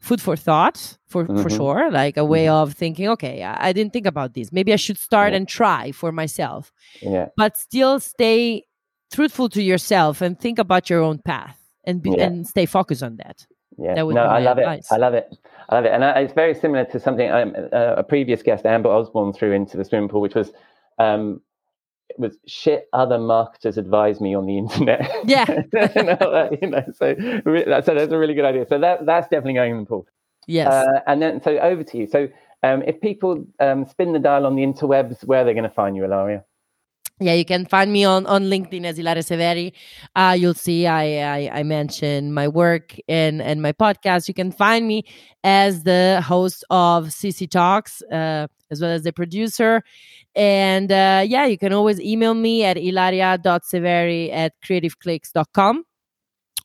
food 0.00 0.20
for 0.20 0.36
thought 0.36 0.96
for 1.06 1.26
for 1.26 1.48
Mhm. 1.50 1.56
sure 1.56 1.90
like 1.90 2.16
a 2.16 2.24
way 2.24 2.48
of 2.48 2.72
thinking 2.74 3.08
okay 3.08 3.42
I, 3.42 3.68
I 3.68 3.72
didn't 3.72 3.92
think 3.92 4.06
about 4.06 4.34
this 4.34 4.52
maybe 4.52 4.72
i 4.72 4.76
should 4.76 4.98
start 4.98 5.32
Yeah. 5.32 5.38
and 5.38 5.48
try 5.48 5.90
for 5.92 6.12
myself 6.12 6.72
yeah. 7.02 7.26
but 7.36 7.56
still 7.56 7.98
stay 8.00 8.64
truthful 9.12 9.48
to 9.50 9.62
yourself 9.62 10.20
and 10.22 10.38
think 10.38 10.58
about 10.58 10.88
your 10.90 11.02
own 11.02 11.18
path 11.18 11.58
and 11.84 12.00
be, 12.02 12.10
Yeah. 12.10 12.26
and 12.26 12.46
stay 12.46 12.66
focused 12.66 13.02
on 13.02 13.16
that 13.16 13.46
Yeah, 13.80 13.94
That 13.94 14.06
would 14.06 14.16
no, 14.16 14.24
be 14.24 14.28
I 14.28 14.40
love 14.40 14.58
advice. 14.58 14.90
it. 14.90 14.94
I 14.94 14.98
love 14.98 15.14
it. 15.14 15.26
I 15.70 15.74
love 15.76 15.84
it, 15.88 15.92
and 15.94 16.02
uh, 16.02 16.12
it's 16.16 16.32
very 16.34 16.54
similar 16.54 16.84
to 16.92 16.98
something 16.98 17.30
um, 17.30 17.54
uh, 17.72 17.94
a 18.02 18.02
previous 18.02 18.42
guest, 18.42 18.66
Amber 18.66 18.90
Osborne, 18.90 19.32
threw 19.32 19.52
into 19.52 19.76
the 19.76 19.84
swimming 19.84 20.08
pool, 20.08 20.20
which 20.20 20.34
was, 20.34 20.48
um, 20.98 21.40
it 22.08 22.18
was 22.18 22.38
shit. 22.46 22.88
Other 22.92 23.18
marketers 23.18 23.78
advise 23.78 24.20
me 24.20 24.34
on 24.34 24.46
the 24.46 24.58
internet. 24.58 25.10
Yeah. 25.24 25.44
you, 25.96 26.02
know, 26.02 26.12
uh, 26.12 26.50
you 26.60 26.68
know, 26.68 26.84
so 26.94 27.14
so 27.14 27.94
that's 27.94 28.12
a 28.12 28.18
really 28.18 28.34
good 28.34 28.44
idea. 28.44 28.66
So 28.68 28.78
that 28.78 29.06
that's 29.06 29.28
definitely 29.28 29.54
going 29.54 29.72
in 29.72 29.80
the 29.80 29.86
pool. 29.86 30.06
yes 30.46 30.72
Uh, 30.72 31.00
and 31.06 31.20
then 31.20 31.42
so 31.42 31.58
over 31.58 31.84
to 31.84 31.98
you. 31.98 32.06
So 32.06 32.28
um, 32.62 32.82
if 32.82 33.00
people 33.00 33.44
um, 33.60 33.84
spin 33.84 34.12
the 34.12 34.18
dial 34.18 34.46
on 34.46 34.56
the 34.56 34.62
interwebs, 34.62 35.24
where 35.24 35.42
are 35.42 35.44
they 35.44 35.52
going 35.52 35.68
to 35.68 35.70
find 35.70 35.96
you, 35.96 36.04
Ilaria? 36.04 36.44
Yeah 37.20 37.32
you 37.34 37.44
can 37.44 37.66
find 37.66 37.92
me 37.92 38.04
on 38.04 38.26
on 38.26 38.44
linkedin 38.44 38.84
as 38.84 38.98
ilaria 38.98 39.22
severi. 39.22 39.72
Uh 40.14 40.36
you'll 40.38 40.54
see 40.54 40.86
i 40.86 41.48
i, 41.48 41.60
I 41.60 41.62
mention 41.62 42.32
my 42.32 42.48
work 42.48 42.96
and 43.08 43.42
and 43.42 43.62
my 43.62 43.72
podcast. 43.72 44.28
You 44.28 44.34
can 44.34 44.52
find 44.52 44.86
me 44.86 45.04
as 45.44 45.82
the 45.84 46.22
host 46.24 46.64
of 46.70 47.06
cc 47.06 47.50
talks 47.50 48.02
uh 48.12 48.46
as 48.70 48.80
well 48.80 48.90
as 48.90 49.02
the 49.02 49.12
producer. 49.12 49.82
And 50.34 50.92
uh 50.92 51.24
yeah 51.26 51.46
you 51.46 51.58
can 51.58 51.72
always 51.72 52.00
email 52.00 52.34
me 52.34 52.64
at 52.64 52.76
ilaria.severi 52.76 54.30
at 54.32 54.52
creativeclicks.com 54.64 55.87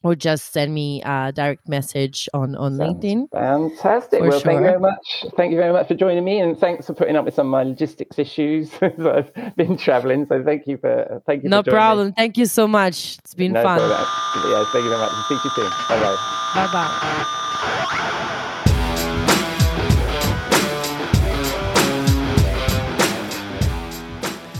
or 0.04 0.16
just 0.16 0.54
send 0.54 0.74
me 0.74 1.01
a 1.04 1.32
direct 1.34 1.68
message 1.68 2.30
on 2.34 2.56
on 2.56 2.78
Sounds 2.78 3.04
linkedin 3.04 3.30
Fantastic. 3.32 4.22
Well, 4.22 4.39
thank 4.39 4.60
you 4.60 4.66
very 4.66 4.80
much. 4.80 5.26
Thank 5.36 5.51
you 5.51 5.58
very 5.58 5.74
much 5.74 5.88
for 5.88 5.95
joining 5.95 6.24
me, 6.24 6.39
and 6.39 6.58
thanks 6.58 6.88
for 6.88 6.93
putting 6.93 7.16
up 7.16 7.26
with 7.26 7.34
some 7.34 7.47
of 7.47 7.51
my 7.51 7.64
logistics 7.64 8.20
issues 8.20 8.72
as 8.82 9.06
I've 9.06 9.56
been 9.56 9.78
traveling. 9.78 10.26
So 10.28 10.43
thank 10.43 10.68
you 10.68 10.78
for 10.78 11.22
thank 11.26 11.43
you. 11.43 11.49
no 11.49 11.62
joining 11.62 11.66
me. 11.66 11.72
problem 11.72 12.14
thank 12.14 12.38
you 12.38 12.45
so 12.45 12.68
much 12.68 13.18
it's 13.20 13.34
been 13.34 13.54
No 13.54 13.64
fun 13.64 13.78
problem. 13.80 14.51
Yeah, 14.51 14.66
thank 14.72 14.84
you 14.84 14.89
very 14.89 15.01
much. 15.01 15.12
See 15.28 15.36
you 15.36 15.49
soon. 15.56 15.70
Bye 15.89 15.99
bye. 15.99 16.18
bye 16.54 16.72
bye 16.72 18.20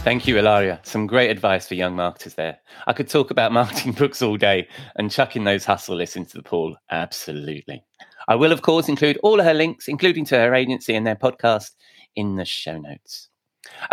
Thank 0.04 0.28
you, 0.28 0.38
Ilaria. 0.38 0.82
Some 0.84 1.08
great 1.08 1.30
advice 1.30 1.66
for 1.66 1.76
young 1.76 1.96
marketers 1.96 2.34
there. 2.34 2.58
I 2.88 2.94
could 2.94 3.08
talk 3.08 3.32
about 3.32 3.52
marketing 3.54 3.94
books 3.94 4.22
all 4.22 4.36
day 4.36 4.68
and 4.98 5.10
chucking 5.10 5.46
those 5.46 5.64
hustle 5.64 5.96
lists 5.96 6.18
into 6.18 6.36
the 6.36 6.44
pool. 6.44 6.76
Absolutely. 6.92 7.86
I 8.28 8.36
will, 8.36 8.52
of 8.52 8.64
course, 8.64 8.90
include 8.90 9.18
all 9.24 9.40
of 9.40 9.46
her 9.46 9.54
links, 9.54 9.88
including 9.88 10.26
to 10.26 10.38
her 10.38 10.54
agency 10.54 10.94
and 10.94 11.08
their 11.08 11.16
podcast, 11.16 11.72
in 12.18 12.36
the 12.36 12.44
show 12.44 12.78
notes. 12.78 13.30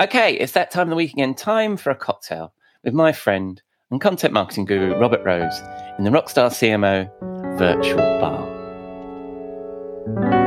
Okay, 0.00 0.34
it's 0.34 0.52
that 0.52 0.72
time 0.72 0.88
of 0.88 0.90
the 0.90 0.96
week 0.96 1.12
again. 1.12 1.32
Time 1.32 1.76
for 1.76 1.90
a 1.90 1.94
cocktail 1.94 2.54
with 2.82 2.92
my 2.92 3.12
friend 3.12 3.62
and 3.92 4.00
content 4.00 4.34
marketing 4.34 4.64
guru, 4.64 4.98
Robert 4.98 5.24
Rose, 5.24 5.60
in 5.96 6.02
the 6.02 6.10
Rockstar 6.10 6.50
CMO 6.50 7.08
virtual 7.56 8.20
bar. 8.20 10.39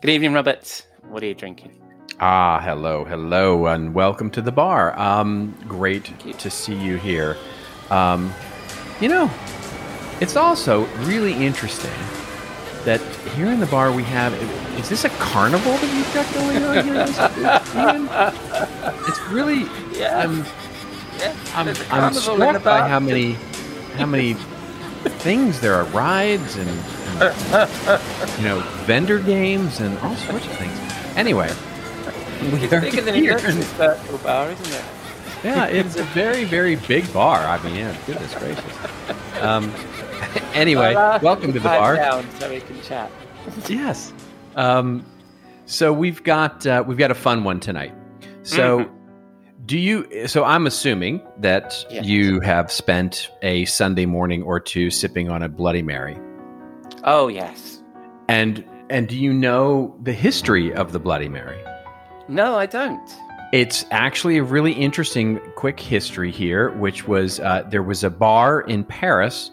Good 0.00 0.10
evening, 0.10 0.34
Robert. 0.34 0.86
What 1.08 1.22
are 1.22 1.26
you 1.26 1.34
drinking? 1.34 1.72
Ah, 2.20 2.60
hello, 2.60 3.04
hello, 3.04 3.66
and 3.66 3.94
welcome 3.94 4.30
to 4.32 4.42
the 4.42 4.52
bar. 4.52 4.98
Um, 4.98 5.54
great 5.66 6.12
to 6.38 6.50
see 6.50 6.74
you 6.74 6.96
here. 6.98 7.36
Um, 7.90 8.32
you 9.00 9.08
know, 9.08 9.30
it's 10.20 10.36
also 10.36 10.84
really 11.04 11.32
interesting 11.32 11.90
that 12.84 13.00
here 13.34 13.46
in 13.46 13.58
the 13.58 13.66
bar 13.66 13.90
we 13.90 14.02
have. 14.04 14.34
Is 14.78 14.88
this 14.90 15.04
a 15.04 15.08
carnival 15.10 15.72
that 15.72 15.94
you've 15.94 16.12
got 16.12 16.34
going 16.34 16.62
on 16.62 16.84
here? 16.84 17.04
It's 19.08 19.20
really. 19.28 19.62
Yeah. 19.98 20.18
I'm, 20.18 20.44
Yeah, 21.18 21.34
I'm, 21.54 21.68
I'm 21.68 21.74
carnival 21.74 22.06
in 22.08 22.12
the 22.12 22.20
struck 22.20 22.62
by 22.64 22.86
how 22.86 23.00
many, 23.00 23.32
how 23.96 24.06
many 24.06 24.34
things 25.20 25.60
there 25.60 25.74
are 25.74 25.84
rides 25.84 26.56
and 26.56 26.68
you 28.38 28.44
know 28.44 28.60
vendor 28.84 29.18
games 29.18 29.80
and 29.80 29.98
all 30.00 30.14
sorts 30.16 30.46
of 30.46 30.52
things. 30.52 30.78
Anyway, 31.16 31.50
We 32.42 32.66
are 32.66 32.80
Bigger 32.80 33.00
than 33.00 33.14
here. 33.14 33.38
bar, 34.22 34.50
isn't 34.50 34.66
it? 34.74 34.84
Yeah, 35.44 35.66
it's 35.66 35.96
a 35.96 36.02
very, 36.04 36.44
very 36.44 36.76
big 36.76 37.10
bar. 37.12 37.38
I 37.40 37.62
mean, 37.62 37.74
yeah, 37.76 37.96
goodness 38.06 38.34
gracious. 38.34 38.64
Um, 39.40 39.72
anyway, 40.54 40.94
I'll 40.94 41.20
welcome 41.20 41.52
to 41.52 41.58
the 41.60 41.64
bar. 41.68 41.96
Down 41.96 42.26
so 42.38 42.50
we 42.50 42.60
can 42.60 42.80
chat. 42.82 43.10
Yes. 43.68 44.12
Um, 44.54 45.04
so 45.66 45.92
we've 45.92 46.22
got 46.22 46.66
uh, 46.66 46.84
we've 46.86 46.98
got 46.98 47.10
a 47.10 47.14
fun 47.14 47.44
one 47.44 47.60
tonight. 47.60 47.94
So, 48.42 48.80
Mhm. 48.80 48.90
do 49.66 49.78
you? 49.78 50.26
So 50.28 50.44
I'm 50.44 50.66
assuming 50.66 51.20
that 51.38 51.84
you 51.90 52.40
have 52.40 52.70
spent 52.70 53.30
a 53.42 53.64
Sunday 53.64 54.06
morning 54.06 54.42
or 54.42 54.60
two 54.60 54.90
sipping 54.90 55.28
on 55.30 55.42
a 55.42 55.48
Bloody 55.48 55.82
Mary, 55.82 56.16
Oh 57.06 57.28
yes. 57.28 57.82
and 58.28 58.64
and 58.90 59.08
do 59.08 59.16
you 59.16 59.32
know 59.32 59.96
the 60.02 60.12
history 60.12 60.72
of 60.72 60.92
the 60.92 60.98
Bloody 60.98 61.28
Mary? 61.28 61.62
No, 62.28 62.56
I 62.56 62.66
don't. 62.66 63.16
It's 63.52 63.84
actually 63.92 64.38
a 64.38 64.42
really 64.42 64.72
interesting 64.72 65.40
quick 65.54 65.78
history 65.78 66.32
here, 66.32 66.70
which 66.72 67.06
was 67.06 67.38
uh, 67.40 67.62
there 67.70 67.82
was 67.82 68.02
a 68.02 68.10
bar 68.10 68.62
in 68.62 68.84
Paris 68.84 69.52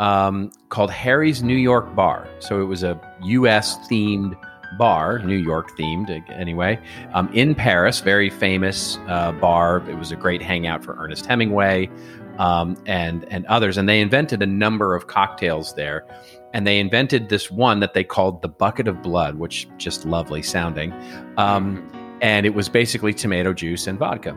um, 0.00 0.50
called 0.70 0.90
Harry's 0.90 1.42
New 1.42 1.56
York 1.56 1.94
Bar. 1.94 2.26
So 2.38 2.60
it 2.62 2.64
was 2.64 2.82
a 2.82 2.98
U.S. 3.22 3.76
themed 3.88 4.34
bar, 4.78 5.18
New 5.18 5.36
York 5.36 5.76
themed 5.78 6.10
uh, 6.10 6.32
anyway, 6.32 6.80
um, 7.12 7.30
in 7.34 7.54
Paris. 7.54 8.00
Very 8.00 8.30
famous 8.30 8.98
uh, 9.08 9.32
bar. 9.32 9.88
It 9.88 9.98
was 9.98 10.10
a 10.10 10.16
great 10.16 10.40
hangout 10.40 10.82
for 10.82 10.96
Ernest 10.98 11.26
Hemingway 11.26 11.90
um, 12.38 12.76
and 12.86 13.24
and 13.30 13.44
others. 13.46 13.76
And 13.76 13.88
they 13.88 14.00
invented 14.00 14.42
a 14.42 14.46
number 14.46 14.94
of 14.94 15.06
cocktails 15.06 15.74
there. 15.74 16.06
And 16.54 16.66
they 16.66 16.78
invented 16.78 17.28
this 17.28 17.50
one 17.50 17.80
that 17.80 17.92
they 17.92 18.04
called 18.04 18.40
the 18.40 18.48
Bucket 18.48 18.88
of 18.88 19.02
Blood, 19.02 19.34
which 19.34 19.68
just 19.76 20.06
lovely 20.06 20.40
sounding. 20.40 20.92
Um, 21.36 21.86
and 22.22 22.46
it 22.46 22.54
was 22.54 22.68
basically 22.68 23.12
tomato 23.12 23.52
juice 23.52 23.86
and 23.88 23.98
vodka. 23.98 24.34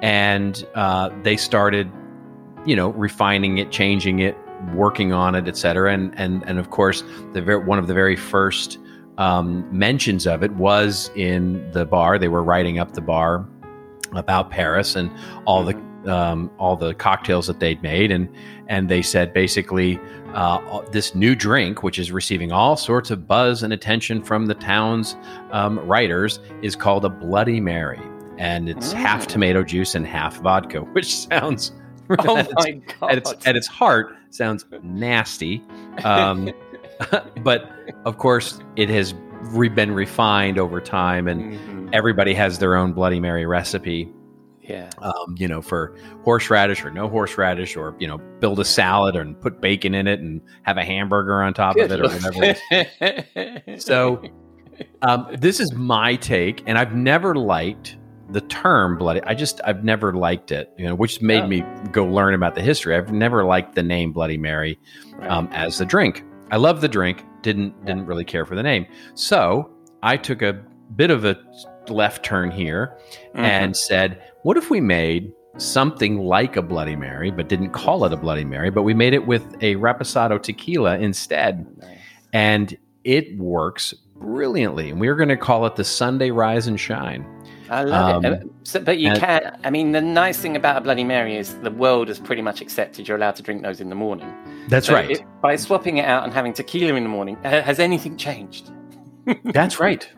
And 0.00 0.66
uh, 0.74 1.10
they 1.22 1.36
started, 1.36 1.92
you 2.66 2.74
know, 2.74 2.88
refining 2.88 3.58
it, 3.58 3.70
changing 3.70 4.18
it, 4.20 4.34
working 4.74 5.12
on 5.12 5.34
it, 5.34 5.46
et 5.46 5.56
cetera. 5.56 5.92
And 5.92 6.12
and 6.18 6.42
and 6.46 6.58
of 6.58 6.70
course, 6.70 7.04
the 7.34 7.42
ver- 7.42 7.60
one 7.60 7.78
of 7.78 7.86
the 7.86 7.94
very 7.94 8.16
first 8.16 8.78
um, 9.18 9.68
mentions 9.70 10.26
of 10.26 10.42
it 10.42 10.52
was 10.52 11.10
in 11.14 11.70
the 11.72 11.84
bar. 11.84 12.18
They 12.18 12.28
were 12.28 12.42
writing 12.42 12.78
up 12.78 12.94
the 12.94 13.00
bar 13.02 13.46
about 14.14 14.50
Paris 14.50 14.96
and 14.96 15.10
all 15.44 15.64
the 15.64 15.76
um, 16.12 16.50
all 16.58 16.76
the 16.76 16.94
cocktails 16.94 17.46
that 17.46 17.60
they'd 17.60 17.82
made, 17.82 18.10
and 18.10 18.28
and 18.68 18.88
they 18.88 19.02
said 19.02 19.32
basically 19.32 20.00
uh, 20.34 20.82
this 20.90 21.14
new 21.14 21.34
drink, 21.34 21.82
which 21.82 21.98
is 21.98 22.10
receiving 22.12 22.52
all 22.52 22.76
sorts 22.76 23.10
of 23.10 23.26
buzz 23.26 23.62
and 23.62 23.72
attention 23.72 24.22
from 24.22 24.46
the 24.46 24.54
town's 24.54 25.16
um, 25.50 25.78
writers, 25.80 26.38
is 26.62 26.74
called 26.76 27.04
a 27.04 27.08
Bloody 27.08 27.60
Mary, 27.60 28.00
and 28.38 28.68
it's 28.68 28.92
half 28.92 29.24
Mm. 29.24 29.28
tomato 29.28 29.62
juice 29.62 29.94
and 29.94 30.06
half 30.06 30.40
vodka, 30.40 30.80
which 30.92 31.14
sounds 31.16 31.72
Oh 32.18 32.36
at 32.38 32.48
its- 32.50 32.94
god. 33.00 33.10
at 33.12 33.18
its 33.18 33.34
at 33.46 33.56
its 33.56 33.66
heart 33.66 34.14
sounds 34.30 34.64
nasty. 34.82 35.62
Um, 36.04 36.50
but 37.42 37.70
of 38.04 38.18
course, 38.18 38.58
it 38.76 38.88
has 38.90 39.14
re- 39.44 39.68
been 39.68 39.92
refined 39.92 40.58
over 40.58 40.80
time, 40.80 41.26
and 41.28 41.52
Mhm. 41.54 41.90
everybody 41.92 42.34
has 42.34 42.58
their 42.58 42.76
own 42.76 42.92
Bloody 42.92 43.20
Mary 43.20 43.46
recipe 43.46 44.12
Yeah. 44.72 44.90
um, 45.02 45.34
you 45.38 45.46
know, 45.48 45.60
for 45.62 45.96
horseradish 46.24 46.84
or 46.84 46.90
no 46.90 47.08
horseradish, 47.08 47.76
or 47.76 47.94
you 47.98 48.06
know, 48.08 48.18
build 48.40 48.58
a 48.60 48.64
salad 48.64 49.16
and 49.16 49.38
put 49.40 49.60
bacon 49.60 49.94
in 49.94 50.06
it 50.06 50.20
and 50.20 50.40
have 50.62 50.76
a 50.78 50.84
hamburger 50.84 51.42
on 51.42 51.52
top 51.54 51.76
of 51.76 51.90
it 51.92 52.00
or 52.00 52.08
whatever. 52.08 53.78
So, 53.78 54.22
um, 55.02 55.28
this 55.38 55.60
is 55.60 55.72
my 55.72 56.16
take, 56.16 56.62
and 56.66 56.78
I've 56.78 56.94
never 56.94 57.34
liked 57.34 57.96
the 58.30 58.40
term 58.40 58.96
bloody. 58.96 59.20
I 59.24 59.34
just 59.34 59.60
I've 59.64 59.84
never 59.84 60.14
liked 60.14 60.52
it, 60.52 60.72
you 60.78 60.86
know, 60.86 60.94
which 60.94 61.20
made 61.20 61.42
Oh. 61.42 61.46
me 61.48 61.62
go 61.92 62.04
learn 62.06 62.32
about 62.34 62.54
the 62.54 62.62
history. 62.62 62.96
I've 62.96 63.12
never 63.12 63.44
liked 63.44 63.74
the 63.74 63.82
name 63.82 64.12
Bloody 64.12 64.38
Mary 64.38 64.78
Right. 65.16 65.30
um, 65.30 65.48
as 65.52 65.78
the 65.78 65.84
drink. 65.84 66.24
I 66.50 66.56
love 66.56 66.80
the 66.80 66.88
drink, 66.88 67.24
didn't 67.42 67.84
didn't 67.84 68.06
really 68.06 68.24
care 68.24 68.46
for 68.46 68.54
the 68.56 68.62
name. 68.62 68.86
So 69.14 69.70
I 70.02 70.16
took 70.16 70.40
a 70.40 70.54
bit 70.96 71.10
of 71.10 71.24
a 71.26 71.36
left 71.88 72.24
turn 72.24 72.50
here 72.50 72.96
Mhm. 73.34 73.40
and 73.40 73.76
said, 73.76 74.22
"What 74.42 74.56
if 74.56 74.70
we 74.70 74.80
made 74.80 75.32
something 75.58 76.18
like 76.18 76.56
a 76.56 76.62
Bloody 76.62 76.96
Mary, 76.96 77.30
but 77.30 77.48
didn't 77.48 77.70
call 77.70 78.04
it 78.04 78.12
a 78.12 78.16
Bloody 78.16 78.44
Mary, 78.44 78.70
but 78.70 78.82
we 78.82 78.94
made 78.94 79.12
it 79.14 79.26
with 79.26 79.44
a 79.60 79.76
Reposado 79.76 80.42
tequila 80.42 80.98
instead, 80.98 81.66
and 82.32 82.76
it 83.04 83.36
works 83.38 83.92
brilliantly. 84.16 84.88
And 84.90 85.00
we're 85.00 85.16
going 85.16 85.28
to 85.28 85.36
call 85.36 85.66
it 85.66 85.76
the 85.76 85.84
Sunday 85.84 86.30
Rise 86.30 86.66
and 86.68 86.78
Shine. 86.80 87.26
I 87.68 87.82
love 87.84 88.24
it. 88.24 88.28
Um, 88.28 88.34
Uh, 88.34 88.46
So, 88.64 88.80
but 88.80 88.98
you 88.98 89.10
and- 89.10 89.18
can. 89.18 89.58
I 89.64 89.70
mean, 89.70 89.92
the 89.92 90.00
nice 90.00 90.38
thing 90.38 90.56
about 90.56 90.76
a 90.76 90.80
Bloody 90.80 91.04
Mary 91.04 91.36
is 91.36 91.54
the 91.58 91.70
world 91.70 92.08
has 92.08 92.18
pretty 92.18 92.40
much 92.42 92.60
accepted 92.60 93.08
you're 93.08 93.16
allowed 93.16 93.36
to 93.36 93.42
drink 93.42 93.62
those 93.62 93.80
in 93.80 93.88
the 93.88 93.94
morning. 93.94 94.32
That's 94.68 94.86
So 94.86 94.94
right. 94.94 95.10
it- 95.10 95.24
by 95.42 95.56
swapping 95.56 95.96
it 95.98 96.04
out 96.04 96.24
and 96.24 96.32
having 96.32 96.52
tequila 96.52 96.94
in 96.94 97.02
the 97.02 97.08
morning, 97.08 97.36
has 97.42 97.78
anything 97.78 98.16
changed? 98.16 98.70
That's 99.44 99.80
right. 99.80 100.08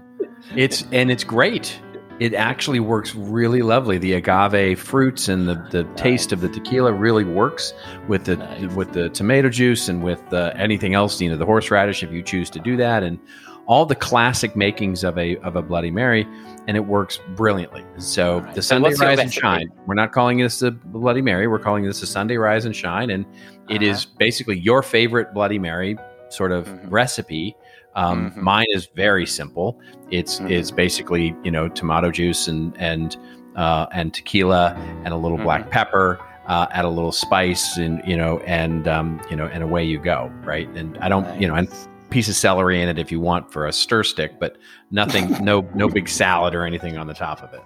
It's 0.54 0.84
and 0.92 1.10
it's 1.10 1.24
great. 1.24 1.80
It 2.20 2.32
actually 2.34 2.78
works 2.80 3.14
really 3.14 3.62
lovely. 3.62 3.98
The 3.98 4.12
agave 4.14 4.80
fruits 4.80 5.28
and 5.28 5.48
the, 5.48 5.54
the 5.70 5.84
taste 5.96 6.32
of 6.32 6.40
the 6.40 6.48
tequila 6.48 6.92
really 6.92 7.24
works 7.24 7.74
with 8.08 8.24
the 8.24 8.36
Nice. 8.36 8.72
with 8.74 8.92
the 8.92 9.08
tomato 9.08 9.48
juice 9.48 9.88
and 9.88 10.02
with 10.02 10.20
uh, 10.32 10.52
anything 10.56 10.94
else. 10.94 11.20
You 11.20 11.30
know, 11.30 11.36
the 11.36 11.44
horseradish 11.46 12.02
if 12.04 12.12
you 12.12 12.22
choose 12.22 12.50
to 12.50 12.60
do 12.60 12.76
that, 12.76 13.02
and 13.02 13.18
all 13.66 13.84
the 13.86 13.96
classic 13.96 14.54
makings 14.54 15.02
of 15.02 15.18
a 15.18 15.36
of 15.38 15.56
a 15.56 15.62
Bloody 15.62 15.90
Mary, 15.90 16.24
and 16.68 16.76
it 16.76 16.86
works 16.86 17.18
brilliantly. 17.34 17.84
So 17.98 18.38
Right. 18.38 18.54
the 18.54 18.62
Sunday 18.62 18.90
your 18.90 18.98
Rise 18.98 19.18
and? 19.18 19.32
Shine. 19.34 19.68
We're 19.86 19.94
not 19.94 20.12
calling 20.12 20.38
this 20.38 20.62
a 20.62 20.70
Bloody 20.70 21.22
Mary. 21.22 21.48
We're 21.48 21.58
calling 21.58 21.84
this 21.84 22.00
a 22.02 22.06
Sunday 22.06 22.36
Rise 22.36 22.64
and 22.64 22.76
Shine, 22.76 23.10
and 23.10 23.24
it 23.68 23.82
Uh-huh. 23.82 23.90
is 23.90 24.04
basically 24.04 24.58
your 24.60 24.82
favorite 24.82 25.34
Bloody 25.34 25.58
Mary 25.58 25.96
sort 26.28 26.52
of 26.52 26.66
Mhm. 26.68 26.90
recipe. 26.90 27.56
Um, 27.96 28.30
Mhm. 28.32 28.36
Mine 28.42 28.66
is 28.70 28.88
very 28.94 29.26
simple. 29.26 29.78
It's 30.10 30.40
Mhm. 30.40 30.50
it's 30.50 30.70
basically 30.70 31.34
you 31.44 31.50
know 31.50 31.68
tomato 31.68 32.10
juice 32.10 32.48
and 32.48 32.74
and 32.78 33.16
uh, 33.56 33.86
and 33.92 34.12
tequila 34.12 34.74
and 35.04 35.14
a 35.14 35.16
little 35.16 35.36
Mm-hmm. 35.38 35.44
black 35.46 35.70
pepper. 35.70 36.18
Uh, 36.46 36.66
add 36.72 36.84
a 36.84 36.88
little 36.88 37.10
spice 37.12 37.78
and 37.78 38.02
you 38.06 38.16
know 38.18 38.38
and 38.40 38.86
um, 38.86 39.18
you 39.30 39.36
know 39.36 39.46
and 39.46 39.62
away 39.62 39.82
you 39.82 39.98
go 39.98 40.30
right 40.44 40.68
and 40.76 40.98
I 40.98 41.08
don't 41.08 41.26
you 41.40 41.48
know 41.48 41.54
and 41.54 41.66
Nice. 41.70 41.88
piece 42.10 42.28
of 42.28 42.34
celery 42.34 42.82
in 42.82 42.88
it 42.90 42.98
if 42.98 43.10
you 43.10 43.18
want 43.18 43.50
for 43.50 43.66
a 43.66 43.72
stir 43.72 44.02
stick 44.02 44.38
but 44.38 44.58
nothing 44.90 45.42
no 45.42 45.66
no 45.74 45.88
big 45.88 46.06
salad 46.06 46.54
or 46.54 46.66
anything 46.66 46.98
on 46.98 47.06
the 47.06 47.14
top 47.14 47.42
of 47.42 47.54
it. 47.54 47.62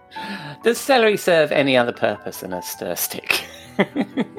Does 0.62 0.78
celery 0.78 1.16
serve 1.16 1.50
any 1.50 1.76
other 1.76 1.90
purpose 1.92 2.40
than 2.40 2.52
a 2.52 2.62
stir 2.62 2.94
stick? 2.94 3.44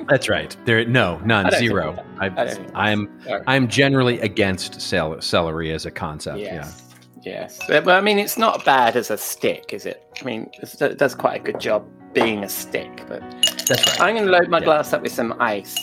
That's 0.07 0.27
right. 0.29 0.55
There 0.65 0.83
no 0.85 1.19
none 1.25 1.51
zero. 1.51 2.03
I, 2.19 2.27
I 2.27 2.57
I'm. 2.75 3.21
I'm 3.47 3.67
generally 3.67 4.19
against 4.21 4.81
cel- 4.81 5.21
celery 5.21 5.71
as 5.71 5.85
a 5.85 5.91
concept. 5.91 6.39
Yeah. 6.39 6.55
Yes. 6.55 6.85
Yes. 7.21 7.59
But, 7.67 7.83
well, 7.85 7.97
I 7.97 8.01
mean, 8.01 8.17
it's 8.17 8.37
not 8.37 8.63
bad 8.63 8.95
as 8.95 9.11
a 9.11 9.17
stick, 9.17 9.73
is 9.73 9.85
it? 9.85 10.05
I 10.21 10.23
mean, 10.23 10.49
it 10.61 10.97
does 10.97 11.13
quite 11.15 11.41
a 11.41 11.43
good 11.43 11.59
job 11.59 11.85
being 12.13 12.43
a 12.45 12.49
stick. 12.49 13.03
But 13.09 13.19
That's 13.67 13.85
right. 13.87 14.01
I'm 14.01 14.15
going 14.15 14.25
to 14.25 14.31
load 14.31 14.47
my 14.49 14.59
Yeah. 14.59 14.63
glass 14.65 14.93
up 14.93 15.01
with 15.01 15.11
some 15.11 15.35
ice. 15.39 15.75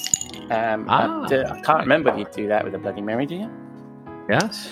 Um, 0.51 0.87
Ah. 0.89 1.25
I, 1.25 1.29
do- 1.29 1.45
I 1.45 1.61
can't 1.61 1.81
remember 1.81 2.11
if 2.11 2.19
you 2.19 2.27
do 2.35 2.49
that 2.49 2.65
with 2.65 2.75
a 2.75 2.79
Bloody 2.79 3.03
Mary, 3.03 3.27
do 3.27 3.35
you? 3.35 3.51
Yes. 4.29 4.69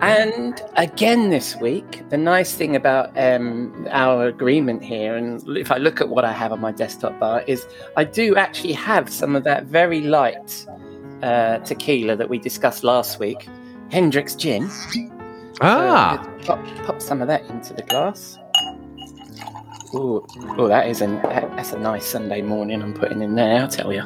And 0.00 0.62
again 0.76 1.30
this 1.30 1.56
week, 1.56 2.08
the 2.10 2.16
nice 2.16 2.54
thing 2.54 2.76
about 2.76 3.10
um, 3.18 3.86
our 3.90 4.26
agreement 4.26 4.82
here, 4.84 5.16
and 5.16 5.42
if 5.56 5.72
I 5.72 5.78
look 5.78 6.00
at 6.00 6.08
what 6.08 6.24
I 6.24 6.32
have 6.32 6.52
on 6.52 6.60
my 6.60 6.70
desktop 6.70 7.18
bar, 7.18 7.42
is 7.48 7.66
I 7.96 8.04
do 8.04 8.36
actually 8.36 8.74
have 8.74 9.10
some 9.10 9.34
of 9.34 9.42
that 9.44 9.64
very 9.64 10.02
light 10.02 10.66
uh, 11.22 11.58
tequila 11.58 12.16
that 12.16 12.28
we 12.28 12.38
discussed 12.38 12.84
last 12.84 13.18
week, 13.18 13.48
Hendrick's 13.90 14.36
Gin. 14.36 14.68
ah. 15.60 16.22
So 16.42 16.46
pop, 16.46 16.64
pop 16.84 17.02
some 17.02 17.22
of 17.22 17.28
that 17.28 17.44
into 17.46 17.74
the 17.74 17.82
glass. 17.82 18.38
Oh, 19.94 20.26
that 20.68 20.88
is 20.88 21.02
a 21.02 21.06
that's 21.54 21.72
a 21.72 21.78
nice 21.78 22.06
Sunday 22.06 22.40
morning 22.40 22.82
I'm 22.82 22.94
putting 22.94 23.20
in 23.20 23.34
there. 23.34 23.60
I'll 23.60 23.68
tell 23.68 23.92
you, 23.92 24.02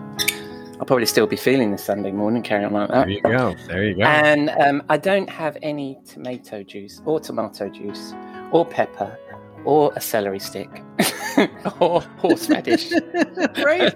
I'll 0.78 0.84
probably 0.84 1.06
still 1.06 1.26
be 1.26 1.36
feeling 1.36 1.70
this 1.72 1.84
Sunday 1.84 2.12
morning, 2.12 2.42
carry 2.42 2.64
on 2.64 2.72
like 2.74 2.88
that. 2.90 3.06
There 3.06 3.08
you 3.08 3.20
go. 3.22 3.54
There 3.66 3.84
you 3.84 3.94
go. 3.96 4.02
And 4.02 4.50
um, 4.50 4.82
I 4.90 4.98
don't 4.98 5.28
have 5.30 5.56
any 5.62 5.98
tomato 6.04 6.62
juice 6.62 7.00
or 7.06 7.18
tomato 7.18 7.68
juice 7.70 8.12
or 8.52 8.66
pepper 8.66 9.18
or 9.64 9.90
a 9.96 10.00
celery 10.00 10.38
stick 10.38 10.68
or 11.80 12.02
horseradish. 12.18 12.90
Great. 13.54 13.94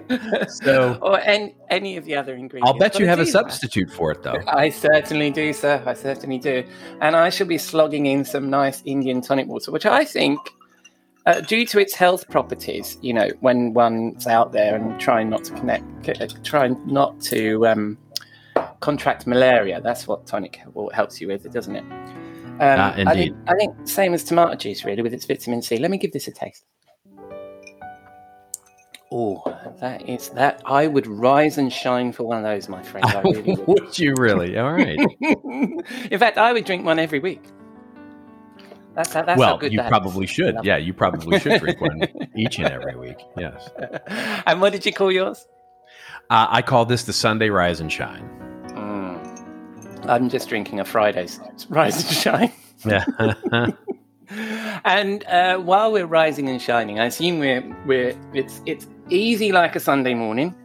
So- 0.49 0.97
or 1.01 1.19
any, 1.19 1.55
any 1.69 1.97
of 1.97 2.05
the 2.05 2.15
other 2.15 2.33
ingredients. 2.35 2.67
I'll 2.71 2.77
bet 2.79 2.93
But 2.93 2.99
you 3.01 3.05
I 3.05 3.09
have 3.09 3.19
a 3.19 3.25
do 3.25 3.31
substitute 3.31 3.91
for 3.91 4.11
it, 4.11 4.23
though. 4.23 4.39
I 4.47 4.69
certainly 4.69 5.29
do, 5.29 5.53
sir. 5.53 5.81
I 5.85 5.93
certainly 5.93 6.39
do. 6.39 6.63
And 6.99 7.15
I 7.15 7.29
shall 7.29 7.47
be 7.47 7.57
slogging 7.59 8.07
in 8.07 8.25
some 8.25 8.49
nice 8.49 8.81
Indian 8.85 9.21
tonic 9.21 9.47
water, 9.47 9.71
which 9.71 9.85
I 9.85 10.03
think, 10.03 10.39
uh, 11.25 11.41
due 11.41 11.65
to 11.67 11.79
its 11.79 11.93
health 11.93 12.27
properties, 12.29 12.97
you 13.01 13.13
know, 13.13 13.29
when 13.41 13.73
one's 13.73 14.27
out 14.27 14.51
there 14.51 14.75
and 14.75 14.99
trying 14.99 15.29
not 15.29 15.43
to 15.45 15.53
connect, 15.53 16.09
uh, 16.09 16.27
trying 16.43 16.79
not 16.85 17.19
to 17.21 17.67
um, 17.67 17.97
contract 18.79 19.27
malaria, 19.27 19.79
that's 19.81 20.07
what 20.07 20.25
tonic 20.25 20.59
helps 20.93 21.21
you 21.21 21.27
with, 21.27 21.51
doesn't 21.51 21.75
it? 21.75 21.83
Um, 21.83 22.79
Ah, 22.79 22.91
I 22.91 22.95
think, 22.95 23.09
indeed. 23.09 23.35
I 23.47 23.55
think 23.55 23.87
same 23.87 24.13
as 24.13 24.23
tomato 24.23 24.55
juice, 24.55 24.83
really, 24.85 25.01
with 25.01 25.13
its 25.13 25.25
vitamin 25.25 25.61
C. 25.61 25.77
Let 25.77 25.91
me 25.91 25.97
give 25.97 26.11
this 26.11 26.27
a 26.27 26.31
taste. 26.31 26.65
Oh, 29.13 29.43
that 29.79 30.07
is 30.07 30.29
that. 30.29 30.61
I 30.65 30.87
would 30.87 31.05
rise 31.05 31.57
and 31.57 31.71
shine 31.71 32.13
for 32.13 32.23
one 32.23 32.37
of 32.37 32.43
those, 32.43 32.69
my 32.69 32.81
friend. 32.81 33.05
I 33.05 33.21
really 33.25 33.55
would. 33.55 33.67
Would 33.67 33.99
you 33.99 34.13
really? 34.17 34.57
All 34.57 34.71
right. 34.71 34.97
In 35.21 36.19
fact, 36.19 36.37
I 36.37 36.53
would 36.53 36.65
drink 36.65 36.85
one 36.85 36.97
every 36.97 37.19
week. 37.19 37.41
That's 39.01 39.13
how, 39.13 39.23
that's 39.23 39.39
well, 39.39 39.57
you 39.63 39.77
that 39.77 39.85
is. 39.85 39.89
probably 39.89 40.27
should. 40.27 40.57
Yeah, 40.61 40.77
you 40.77 40.93
probably 40.93 41.39
should 41.39 41.59
drink 41.59 41.81
one 41.81 42.03
each 42.35 42.59
and 42.59 42.67
every 42.67 42.95
week. 42.95 43.17
Yes. 43.35 43.67
and 44.45 44.61
what 44.61 44.73
did 44.73 44.85
you 44.85 44.93
call 44.93 45.11
yours? 45.11 45.47
Uh, 46.29 46.45
I 46.49 46.61
call 46.61 46.85
this 46.85 47.05
the 47.05 47.13
Sunday 47.13 47.49
Rise 47.49 47.79
and 47.79 47.91
Shine. 47.91 48.29
Mm. 48.67 50.07
I'm 50.07 50.29
just 50.29 50.49
drinking 50.49 50.79
a 50.79 50.85
Friday's 50.85 51.39
Rise 51.69 52.03
and 52.03 52.15
Shine. 52.15 52.53
Yeah. 52.85 53.71
And 54.85 55.25
uh, 55.25 55.57
while 55.57 55.91
we're 55.91 56.05
rising 56.05 56.47
and 56.47 56.61
shining, 56.61 57.01
I 57.01 57.05
assume 57.07 57.39
we're 57.39 57.77
we're 57.85 58.17
it's 58.33 58.61
it's 58.65 58.87
easy 59.09 59.51
like 59.51 59.75
a 59.75 59.79
Sunday 59.81 60.13
morning. 60.13 60.55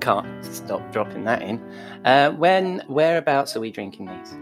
Can't 0.00 0.42
stop 0.42 0.80
dropping 0.90 1.24
that 1.24 1.42
in. 1.42 1.60
Uh, 2.06 2.30
when 2.30 2.82
whereabouts 2.88 3.54
are 3.56 3.60
we 3.60 3.70
drinking 3.70 4.06
these? 4.06 4.34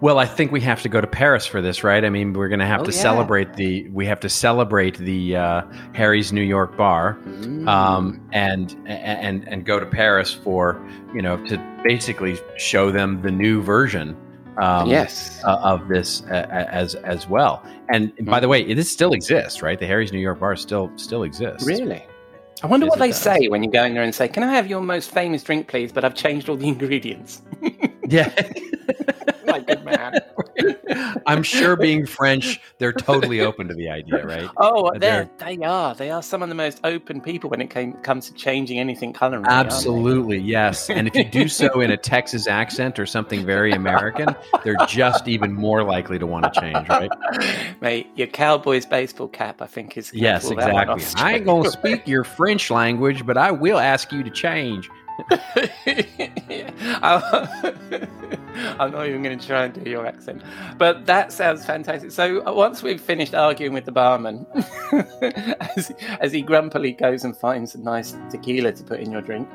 Well, 0.00 0.18
I 0.18 0.24
think 0.24 0.50
we 0.50 0.60
have 0.62 0.80
to 0.82 0.88
go 0.88 1.00
to 1.00 1.06
Paris 1.06 1.44
for 1.46 1.60
this, 1.60 1.84
right? 1.84 2.04
I 2.04 2.10
mean, 2.10 2.32
we're 2.32 2.48
going 2.48 2.60
to 2.60 2.66
have 2.66 2.80
Oh, 2.80 2.84
to 2.84 2.92
yeah. 2.92 3.02
celebrate 3.02 3.54
the 3.54 3.88
we 3.90 4.06
have 4.06 4.20
to 4.20 4.28
celebrate 4.28 4.96
the 4.96 5.36
uh, 5.36 5.62
Harry's 5.94 6.32
New 6.32 6.42
York 6.42 6.76
bar. 6.76 7.18
Mm. 7.24 7.68
um, 7.68 8.20
and 8.32 8.74
and 8.86 9.46
and 9.48 9.64
go 9.66 9.78
to 9.78 9.86
Paris 9.86 10.32
for 10.32 10.80
you 11.14 11.20
know 11.22 11.36
to 11.46 11.58
basically 11.84 12.38
show 12.56 12.90
them 12.90 13.20
the 13.22 13.30
new 13.30 13.62
version 13.62 14.16
um, 14.58 14.88
yes. 14.88 15.42
uh, 15.44 15.58
of 15.62 15.88
this 15.88 16.22
uh, 16.24 16.46
as 16.50 16.94
as 16.96 17.28
well. 17.28 17.62
And 17.92 18.12
by 18.24 18.40
the 18.40 18.48
way, 18.48 18.62
it 18.62 18.82
still 18.84 19.12
exists, 19.12 19.62
right? 19.62 19.78
The 19.78 19.86
Harry's 19.86 20.12
New 20.12 20.18
York 20.20 20.40
bar 20.40 20.56
still 20.56 20.90
still 20.96 21.24
exists. 21.24 21.66
Really? 21.66 22.02
I 22.62 22.66
wonder 22.66 22.86
what 22.86 22.98
they 22.98 23.08
does. 23.08 23.20
say 23.20 23.48
when 23.48 23.62
you 23.62 23.70
go 23.70 23.84
in 23.84 23.94
there 23.94 24.02
and 24.02 24.14
say, 24.14 24.28
"Can 24.28 24.42
I 24.42 24.52
have 24.54 24.66
your 24.66 24.80
most 24.82 25.10
famous 25.10 25.42
drink, 25.42 25.68
please?" 25.68 25.92
But 25.92 26.04
I've 26.04 26.14
changed 26.14 26.48
all 26.48 26.56
the 26.56 26.68
ingredients. 26.68 27.42
Yeah. 28.08 28.32
Good 29.64 29.84
man. 29.84 30.20
I'm 31.26 31.42
sure 31.42 31.76
being 31.76 32.06
French, 32.06 32.60
they're 32.78 32.92
totally 32.92 33.40
open 33.40 33.68
to 33.68 33.74
the 33.74 33.88
idea, 33.88 34.26
right? 34.26 34.48
Oh, 34.56 34.86
Uh, 34.86 34.98
they're, 34.98 35.30
they 35.38 35.58
are. 35.58 35.94
They 35.94 36.10
are 36.10 36.22
some 36.22 36.42
of 36.42 36.48
the 36.48 36.54
most 36.54 36.80
open 36.84 37.20
people 37.20 37.50
when 37.50 37.60
it 37.60 37.70
came, 37.70 37.92
comes 37.94 38.28
to 38.28 38.34
changing 38.34 38.78
anything 38.78 39.12
colouring. 39.12 39.46
Absolutely, 39.46 40.38
yes. 40.38 40.90
And 40.90 41.06
if 41.06 41.14
you 41.14 41.24
do 41.24 41.48
so 41.48 41.80
in 41.80 41.90
a 41.90 41.96
Texas 41.96 42.46
accent 42.46 42.98
or 42.98 43.06
something 43.06 43.44
very 43.44 43.72
American, 43.72 44.34
they're 44.64 44.76
just 44.86 45.28
even 45.28 45.52
more 45.52 45.84
likely 45.84 46.18
to 46.18 46.26
want 46.26 46.52
to 46.52 46.60
change, 46.60 46.88
right? 46.88 47.10
Mate, 47.80 48.08
your 48.16 48.26
Cowboys 48.28 48.86
baseball 48.86 49.28
cap, 49.28 49.62
I 49.62 49.66
think, 49.66 49.96
is. 49.96 50.12
Yes, 50.12 50.46
pull 50.46 50.56
that 50.56 50.72
one 50.72 50.90
exactly. 50.90 51.22
I 51.22 51.34
ain't 51.36 51.46
gonna 51.46 51.70
speak 51.70 52.06
your 52.06 52.24
French 52.24 52.70
language, 52.70 53.24
but 53.26 53.36
I 53.36 53.50
will 53.50 53.78
ask 53.78 54.12
you 54.12 54.22
to 54.22 54.30
change. 54.30 54.88
I'm 57.02 57.42
I'm 58.78 58.90
not 58.92 59.06
even 59.06 59.22
going 59.22 59.38
to 59.38 59.46
try 59.46 59.64
and 59.64 59.84
do 59.84 59.88
your 59.90 60.06
accent, 60.06 60.42
but 60.78 61.06
that 61.06 61.32
sounds 61.32 61.64
fantastic. 61.64 62.10
So 62.10 62.46
uh, 62.46 62.52
once 62.52 62.82
we've 62.82 63.00
finished 63.00 63.34
arguing 63.34 63.72
with 63.72 63.84
the 63.84 63.92
barman, 63.92 64.46
as, 65.76 65.92
as 66.20 66.32
he 66.32 66.42
grumpily 66.42 66.92
goes 66.92 67.24
and 67.24 67.36
finds 67.36 67.74
a 67.74 67.78
nice 67.78 68.16
tequila 68.30 68.72
to 68.72 68.84
put 68.84 69.00
in 69.00 69.10
your 69.10 69.22
drink, 69.22 69.48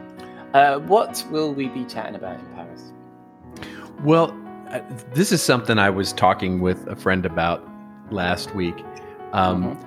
uh, 0.54 0.80
what 0.80 1.26
will 1.32 1.54
we 1.54 1.68
be 1.70 1.84
chatting 1.86 2.16
about 2.16 2.40
in 2.40 2.46
Paris? 2.54 2.94
Well, 4.04 4.36
uh, 4.70 4.80
this 5.14 5.32
is 5.32 5.42
something 5.42 5.78
I 5.78 5.90
was 5.90 6.14
talking 6.14 6.62
with 6.62 6.88
a 6.88 6.96
friend 6.96 7.26
about 7.26 7.66
last 8.12 8.54
week. 8.56 8.76
Um, 9.34 9.78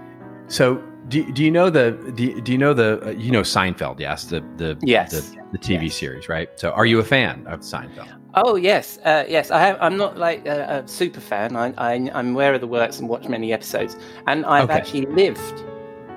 So, 0.49 0.83
do, 1.09 1.31
do 1.33 1.45
you 1.45 1.51
know 1.51 1.69
the 1.71 1.93
do, 2.15 2.41
do 2.41 2.53
you 2.53 2.59
know 2.59 2.73
the 2.75 3.01
uh, 3.07 3.11
you 3.11 3.31
know 3.31 3.43
Seinfeld? 3.43 3.99
Yes, 4.01 4.25
the 4.25 4.41
the 4.57 4.79
Yes. 4.83 5.11
the, 5.13 5.37
the 5.53 5.59
TV 5.59 5.85
Yes. 5.85 5.97
series, 5.97 6.29
right? 6.29 6.49
So, 6.57 6.71
are 6.71 6.87
you 6.87 6.99
a 7.01 7.05
fan 7.05 7.47
of 7.47 7.61
Seinfeld? 7.61 8.09
Oh 8.35 8.57
yes, 8.57 8.99
uh, 9.05 9.25
yes. 9.29 9.51
I 9.51 9.59
have, 9.61 9.79
I'm 9.81 9.97
not 9.97 10.17
like 10.19 10.47
a, 10.47 10.83
a 10.85 10.89
super 10.89 11.21
fan. 11.21 11.57
I, 11.57 11.73
I, 11.79 12.11
I'm 12.15 12.35
aware 12.35 12.55
of 12.55 12.61
the 12.61 12.67
works 12.67 12.99
and 12.99 13.09
watched 13.09 13.29
many 13.29 13.53
episodes, 13.53 13.97
and 14.27 14.45
I've 14.47 14.65
Okay. 14.65 14.75
actually 14.75 15.07
lived 15.07 15.65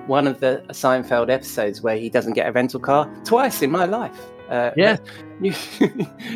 one 0.07 0.27
of 0.27 0.39
the 0.39 0.63
Seinfeld 0.69 1.29
episodes 1.29 1.81
where 1.81 1.95
he 1.95 2.09
doesn't 2.09 2.33
get 2.33 2.47
a 2.47 2.51
rental 2.51 2.79
car 2.79 3.09
twice 3.23 3.61
in 3.61 3.71
my 3.71 3.85
life. 3.85 4.19
Uh, 4.49 4.71
Yeah. 4.75 4.97
you, 5.41 5.53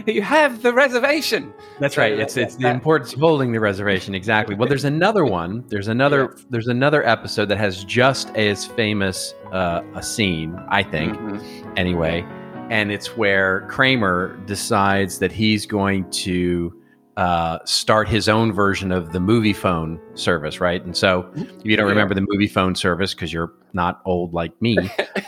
you 0.08 0.22
have 0.22 0.62
the 0.62 0.72
reservation. 0.74 1.54
That's 1.80 1.98
right. 1.98 2.16
yeah, 2.16 2.24
It's 2.24 2.38
it's 2.38 2.56
the 2.56 2.70
importance 2.70 3.14
of 3.14 3.20
holding 3.20 3.52
the 3.52 3.60
reservation. 3.60 4.16
Exactly. 4.16 4.56
Well, 4.56 4.70
there's 4.70 4.86
another 4.86 5.26
one. 5.26 5.66
There's 5.68 5.90
another. 5.90 6.36
There's 6.50 6.68
another 6.70 7.06
episode 7.06 7.50
that 7.50 7.58
has 7.58 7.84
just 7.84 8.30
as 8.38 8.66
famous 8.66 9.36
uh, 9.52 9.82
a 9.96 10.02
scene, 10.02 10.56
I 10.70 10.82
think, 10.84 11.18
Mhm. 11.18 11.74
anyway, 11.78 12.26
and 12.70 12.92
it's 12.92 13.16
where 13.16 13.62
Kramer 13.70 14.36
decides 14.46 15.20
that 15.20 15.32
he's 15.32 15.66
going 15.66 16.10
to 16.12 16.74
uh, 17.18 17.60
start 17.66 18.10
his 18.10 18.28
own 18.28 18.52
version 18.52 18.92
of 18.92 19.14
the 19.14 19.20
Moviefone 19.20 20.00
service, 20.18 20.60
right? 20.60 20.84
And 20.84 20.98
so, 20.98 21.30
if 21.36 21.48
you 21.64 21.78
don't 21.78 21.86
Yeah. 21.86 21.92
remember 21.92 22.14
the 22.14 22.22
Moviefone 22.22 22.76
service 22.76 23.14
because 23.14 23.32
you're 23.32 23.54
not 23.74 24.02
old 24.06 24.34
like 24.34 24.52
me, 24.62 24.78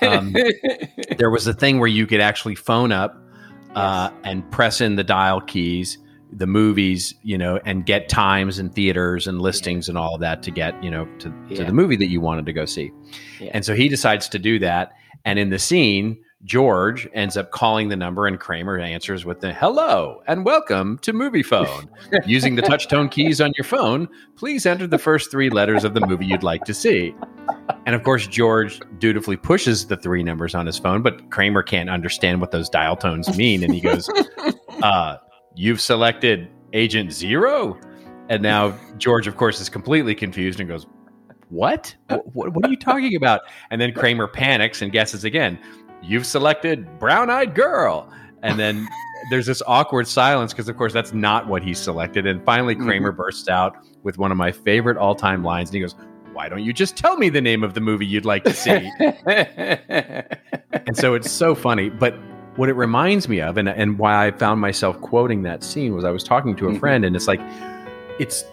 um, 0.02 0.34
there 1.18 1.30
was 1.30 1.48
a 1.48 1.54
thing 1.54 1.80
where 1.80 1.88
you 1.88 2.06
could 2.08 2.20
actually 2.20 2.56
phone 2.56 2.92
up 2.92 3.16
uh, 3.76 4.10
and 4.24 4.50
press 4.52 4.82
in 4.82 4.96
the 4.96 5.04
dial 5.04 5.40
keys, 5.40 5.98
the 6.34 6.48
movies, 6.48 7.14
you 7.24 7.38
know, 7.38 7.58
and 7.66 7.86
get 7.86 8.10
times 8.10 8.58
and 8.60 8.74
theaters 8.76 9.28
and 9.28 9.40
listings 9.42 9.88
and 9.88 9.98
all 9.98 10.16
of 10.16 10.20
that 10.22 10.44
to 10.44 10.52
get, 10.52 10.82
you 10.84 10.90
know, 10.92 11.06
to, 11.20 11.30
to 11.30 11.36
Yeah. 11.50 11.64
the 11.64 11.74
movie 11.74 11.96
that 11.96 12.08
you 12.08 12.20
wanted 12.20 12.46
to 12.48 12.54
go 12.54 12.66
see. 12.66 12.92
Yeah. 13.40 13.52
And 13.54 13.64
so 13.64 13.76
he 13.76 13.88
decides 13.88 14.28
to 14.30 14.40
do 14.40 14.60
that. 14.60 14.92
And 15.24 15.40
in 15.40 15.52
the 15.52 15.60
scene, 15.60 16.18
George 16.48 17.10
ends 17.14 17.36
up 17.36 17.52
calling 17.52 17.90
the 17.90 17.98
number, 17.98 18.26
and 18.26 18.40
Kramer 18.40 18.80
answers 18.80 19.26
with 19.26 19.42
the 19.42 19.52
"Hello 19.52 20.24
and 20.28 20.46
welcome 20.46 20.98
to 21.00 21.12
Moviefone." 21.12 21.90
Using 22.26 22.56
the 22.56 22.62
touch 22.62 22.88
tone 22.88 23.10
keys 23.10 23.42
on 23.42 23.52
your 23.58 23.66
phone, 23.66 24.08
please 24.38 24.66
enter 24.66 24.88
the 24.88 24.98
first 24.98 25.30
three 25.30 25.50
letters 25.50 25.84
of 25.84 25.94
the 25.94 26.00
movie 26.00 26.26
you'd 26.26 26.44
like 26.44 26.64
to 26.64 26.74
see. 26.74 27.14
And 27.86 27.94
of 27.94 28.04
course, 28.04 28.28
George 28.28 28.80
dutifully 28.98 29.36
pushes 29.36 29.88
the 29.88 29.98
three 29.98 30.24
numbers 30.24 30.56
on 30.56 30.66
his 30.66 30.80
phone, 30.80 31.02
but 31.02 31.30
Kramer 31.32 31.64
can't 31.64 31.90
understand 31.90 32.40
what 32.40 32.52
those 32.52 32.70
dial 32.70 32.96
tones 32.96 33.38
mean. 33.38 33.62
And 33.62 33.74
he 33.74 33.82
goes, 33.82 34.10
uh, 34.82 35.18
You've 35.54 35.82
selected 35.82 36.48
Agent 36.72 37.12
Zero? 37.12 37.78
And 38.30 38.42
now 38.42 38.80
George, 38.98 39.28
of 39.28 39.36
course, 39.36 39.60
is 39.60 39.68
completely 39.68 40.16
confused 40.16 40.62
and 40.62 40.70
goes, 40.70 40.88
What? 41.50 41.94
What, 42.08 42.54
what 42.54 42.66
are 42.66 42.70
you 42.70 42.78
talking 42.78 43.18
about? 43.18 43.42
And 43.70 43.82
then 43.82 43.94
Kramer 43.94 44.30
panics 44.30 44.82
and 44.82 44.94
guesses 44.94 45.26
again, 45.26 45.60
You've 46.08 46.26
selected 46.26 47.00
Brown 47.00 47.30
Eyed 47.30 47.54
Girl. 47.56 48.10
And 48.44 48.58
then 48.60 48.88
there's 49.30 49.46
this 49.46 49.62
awkward 49.68 50.08
silence 50.08 50.54
because, 50.54 50.70
of 50.70 50.78
course, 50.78 50.94
that's 50.94 51.14
not 51.14 51.48
what 51.48 51.64
he 51.64 51.74
selected. 51.74 52.26
And 52.26 52.44
finally, 52.46 52.76
Kramer 52.76 53.12
bursts 53.12 53.50
out 53.50 53.76
with 54.04 54.18
one 54.18 54.32
of 54.32 54.38
my 54.38 54.52
favorite 54.52 54.98
all 54.98 55.16
time 55.16 55.44
lines. 55.44 55.70
And 55.70 55.76
he 55.76 55.82
goes, 55.82 55.96
Why 56.34 56.48
don't 56.50 56.64
you 56.64 56.72
just 56.74 56.96
tell 56.96 57.18
me 57.18 57.30
the 57.30 57.42
name 57.42 57.64
of 57.64 57.74
the 57.74 57.82
movie 57.82 58.06
you'd 58.06 58.26
like 58.26 58.44
to 58.46 58.54
see? 58.54 58.90
and 59.28 60.96
so 60.96 61.14
it's 61.14 61.32
so 61.32 61.56
funny. 61.56 61.90
But 61.90 62.16
what 62.56 62.70
it 62.70 62.74
reminds 62.74 63.28
me 63.28 63.42
of, 63.42 63.58
and, 63.58 63.68
and 63.70 64.00
why 64.00 64.26
I 64.28 64.32
found 64.32 64.62
myself 64.62 65.00
quoting 65.02 65.44
that 65.44 65.64
scene, 65.64 65.94
was 65.94 66.04
I 66.06 66.12
was 66.12 66.24
talking 66.24 66.56
to 66.58 66.68
a 66.68 66.72
Mhm. 66.72 66.80
friend, 66.80 67.06
and 67.06 67.16
it's 67.16 67.28
like, 67.28 67.42
it's 68.20 68.44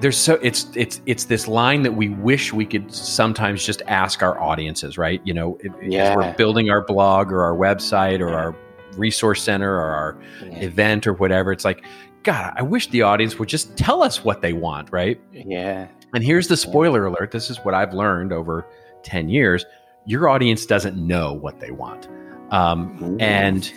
there's 0.00 0.18
so 0.18 0.34
it's 0.42 0.66
it's 0.74 1.00
it's 1.06 1.24
this 1.24 1.46
line 1.46 1.82
that 1.82 1.92
we 1.92 2.08
wish 2.08 2.52
we 2.52 2.66
could 2.66 2.92
sometimes 2.92 3.64
just 3.64 3.82
ask 3.86 4.22
our 4.22 4.40
audiences, 4.40 4.98
right? 4.98 5.20
You 5.24 5.34
know, 5.34 5.58
if, 5.60 5.72
if 5.80 6.16
we're 6.16 6.34
building 6.34 6.70
our 6.70 6.82
blog 6.82 7.32
or 7.32 7.42
our 7.42 7.54
website 7.54 8.20
or 8.20 8.30
our 8.30 8.54
resource 8.96 9.42
center 9.42 9.74
or 9.74 9.82
our 9.82 10.18
yeah. 10.42 10.58
event 10.60 11.06
or 11.06 11.14
whatever, 11.14 11.52
it's 11.52 11.64
like, 11.64 11.84
God, 12.22 12.52
I 12.56 12.62
wish 12.62 12.88
the 12.88 13.02
audience 13.02 13.38
would 13.38 13.48
just 13.48 13.76
tell 13.76 14.02
us 14.02 14.24
what 14.24 14.40
they 14.40 14.52
want, 14.52 14.90
right? 14.92 15.20
yeah. 15.32 15.88
And 16.14 16.22
here's 16.22 16.46
the 16.46 16.56
spoiler 16.56 17.06
alert. 17.06 17.32
This 17.32 17.50
is 17.50 17.58
what 17.58 17.74
I've 17.74 17.92
learned 17.92 18.32
over 18.32 18.66
10 19.02 19.28
years. 19.28 19.66
Your 20.06 20.28
audience 20.28 20.64
doesn't 20.64 20.96
know 20.96 21.32
what 21.32 21.58
they 21.58 21.72
want. 21.72 22.08
Um, 22.50 23.16
and 23.20 23.72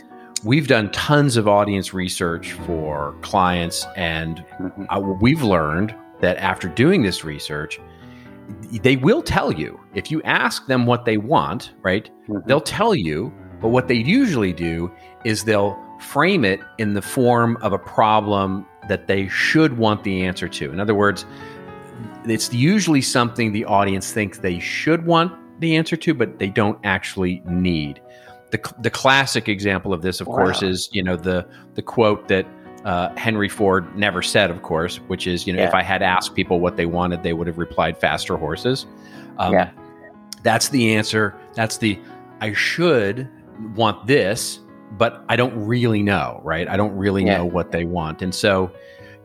we've 0.47 0.67
done 0.67 0.89
tons 0.91 1.35
of 1.35 1.45
audience 1.45 1.93
research 1.93 2.53
for 2.53 3.13
clients, 3.21 3.85
and 3.97 4.45
Mhm. 4.61 4.85
uh, 4.89 5.01
we've 5.19 5.43
learned 5.43 5.93
that 6.21 6.37
after 6.37 6.69
doing 6.69 7.03
this 7.03 7.25
research, 7.25 7.81
they 8.81 8.95
will 8.95 9.21
tell 9.21 9.51
you. 9.51 9.77
If 9.93 10.09
you 10.09 10.21
ask 10.23 10.65
them 10.67 10.85
what 10.85 11.03
they 11.03 11.17
want, 11.17 11.73
right, 11.83 12.09
Mhm. 12.29 12.45
they'll 12.45 12.61
tell 12.61 12.95
you. 12.95 13.33
But 13.61 13.69
what 13.69 13.89
they 13.89 13.95
usually 13.95 14.53
do 14.53 14.89
is 15.25 15.43
they'll 15.43 15.77
frame 15.99 16.45
it 16.45 16.61
in 16.77 16.93
the 16.93 17.01
form 17.01 17.57
of 17.61 17.73
a 17.73 17.79
problem 17.79 18.65
that 18.87 19.07
they 19.07 19.27
should 19.27 19.77
want 19.77 20.03
the 20.03 20.23
answer 20.23 20.47
to. 20.47 20.71
In 20.71 20.79
other 20.79 20.95
words, 20.95 21.25
it's 22.25 22.53
usually 22.53 23.01
something 23.01 23.51
the 23.51 23.65
audience 23.65 24.13
thinks 24.13 24.37
they 24.37 24.59
should 24.59 25.05
want 25.05 25.33
the 25.59 25.75
answer 25.75 25.97
to, 25.97 26.13
but 26.13 26.39
they 26.39 26.47
don't 26.47 26.77
actually 26.85 27.41
need. 27.49 27.99
The, 28.51 28.73
the 28.81 28.89
classic 28.89 29.49
example 29.49 29.93
of 29.93 30.01
this, 30.01 30.21
of 30.21 30.27
Wow. 30.27 30.35
course, 30.35 30.61
is 30.61 30.89
you 30.91 31.03
know 31.03 31.15
the 31.17 31.45
the 31.75 31.81
quote 31.81 32.27
that 32.29 32.45
uh, 32.85 33.13
Henry 33.17 33.49
Ford 33.49 33.93
never 33.97 34.21
said, 34.21 34.49
of 34.49 34.61
course, 34.61 34.97
which 35.07 35.27
is, 35.27 35.45
you 35.45 35.51
know, 35.51 35.61
if 35.61 35.73
I 35.73 35.83
had 35.83 36.01
asked 36.01 36.35
people 36.35 36.61
what 36.61 36.77
they 36.77 36.85
wanted, 36.85 37.21
they 37.21 37.33
would 37.33 37.47
have 37.47 37.57
replied 37.57 37.97
faster 37.97 38.37
horses. 38.37 38.85
Um, 39.37 39.53
Yeah. 39.53 39.71
That's 40.43 40.69
the 40.69 40.95
answer. 40.95 41.35
That's 41.53 41.77
the, 41.79 41.99
I 42.39 42.53
should 42.53 43.27
want 43.75 44.07
this, 44.07 44.59
but 44.91 45.25
I 45.27 45.35
don't 45.35 45.53
really 45.65 46.01
know, 46.01 46.39
right? 46.45 46.65
I 46.69 46.77
don't 46.77 46.95
really 46.95 47.25
Yeah. 47.25 47.39
know 47.39 47.45
what 47.45 47.71
they 47.73 47.83
want. 47.83 48.21
And 48.21 48.33
so, 48.33 48.71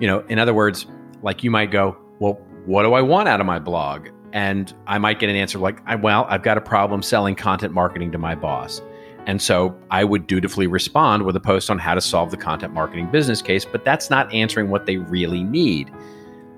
you 0.00 0.08
know, 0.08 0.24
in 0.28 0.40
other 0.40 0.54
words, 0.54 0.86
like 1.22 1.44
you 1.44 1.50
might 1.52 1.70
go, 1.70 1.96
well, 2.18 2.40
what 2.64 2.82
do 2.82 2.94
I 2.94 3.02
want 3.02 3.28
out 3.28 3.38
of 3.38 3.46
my 3.46 3.60
blog? 3.60 4.08
And 4.32 4.72
I 4.88 4.98
might 4.98 5.20
get 5.20 5.28
an 5.28 5.36
answer 5.36 5.58
like, 5.60 5.80
I, 5.86 5.94
well, 5.94 6.26
I've 6.28 6.42
got 6.42 6.58
a 6.58 6.62
problem 6.62 7.00
selling 7.00 7.36
content 7.36 7.74
marketing 7.74 8.10
to 8.12 8.18
my 8.18 8.34
boss. 8.34 8.82
And 9.26 9.40
so 9.40 9.76
I 9.90 10.04
would 10.04 10.26
dutifully 10.26 10.66
respond 10.66 11.24
with 11.24 11.36
a 11.36 11.40
post 11.40 11.70
on 11.70 11.78
how 11.78 11.94
to 11.94 12.00
solve 12.00 12.30
the 12.30 12.36
content 12.36 12.74
marketing 12.74 13.10
business 13.10 13.40
case, 13.40 13.64
but 13.64 13.84
that's 13.84 14.10
not 14.10 14.32
answering 14.34 14.68
what 14.68 14.86
they 14.86 14.96
really 14.96 15.44
need. 15.44 15.92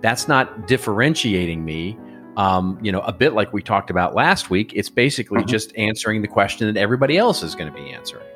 That's 0.00 0.28
not 0.28 0.66
differentiating 0.66 1.64
me. 1.64 1.98
Um, 2.36 2.78
you 2.82 2.90
know, 2.90 3.00
a 3.00 3.12
bit 3.12 3.34
like 3.34 3.52
we 3.52 3.62
talked 3.62 3.90
about 3.90 4.14
last 4.14 4.50
week, 4.50 4.72
it's 4.74 4.90
basically 4.90 5.42
Mhm. 5.42 5.46
just 5.46 5.76
answering 5.76 6.22
the 6.22 6.28
question 6.28 6.72
that 6.72 6.80
everybody 6.80 7.16
else 7.16 7.42
is 7.42 7.54
going 7.54 7.72
to 7.72 7.78
be 7.78 7.90
answering. 7.90 8.26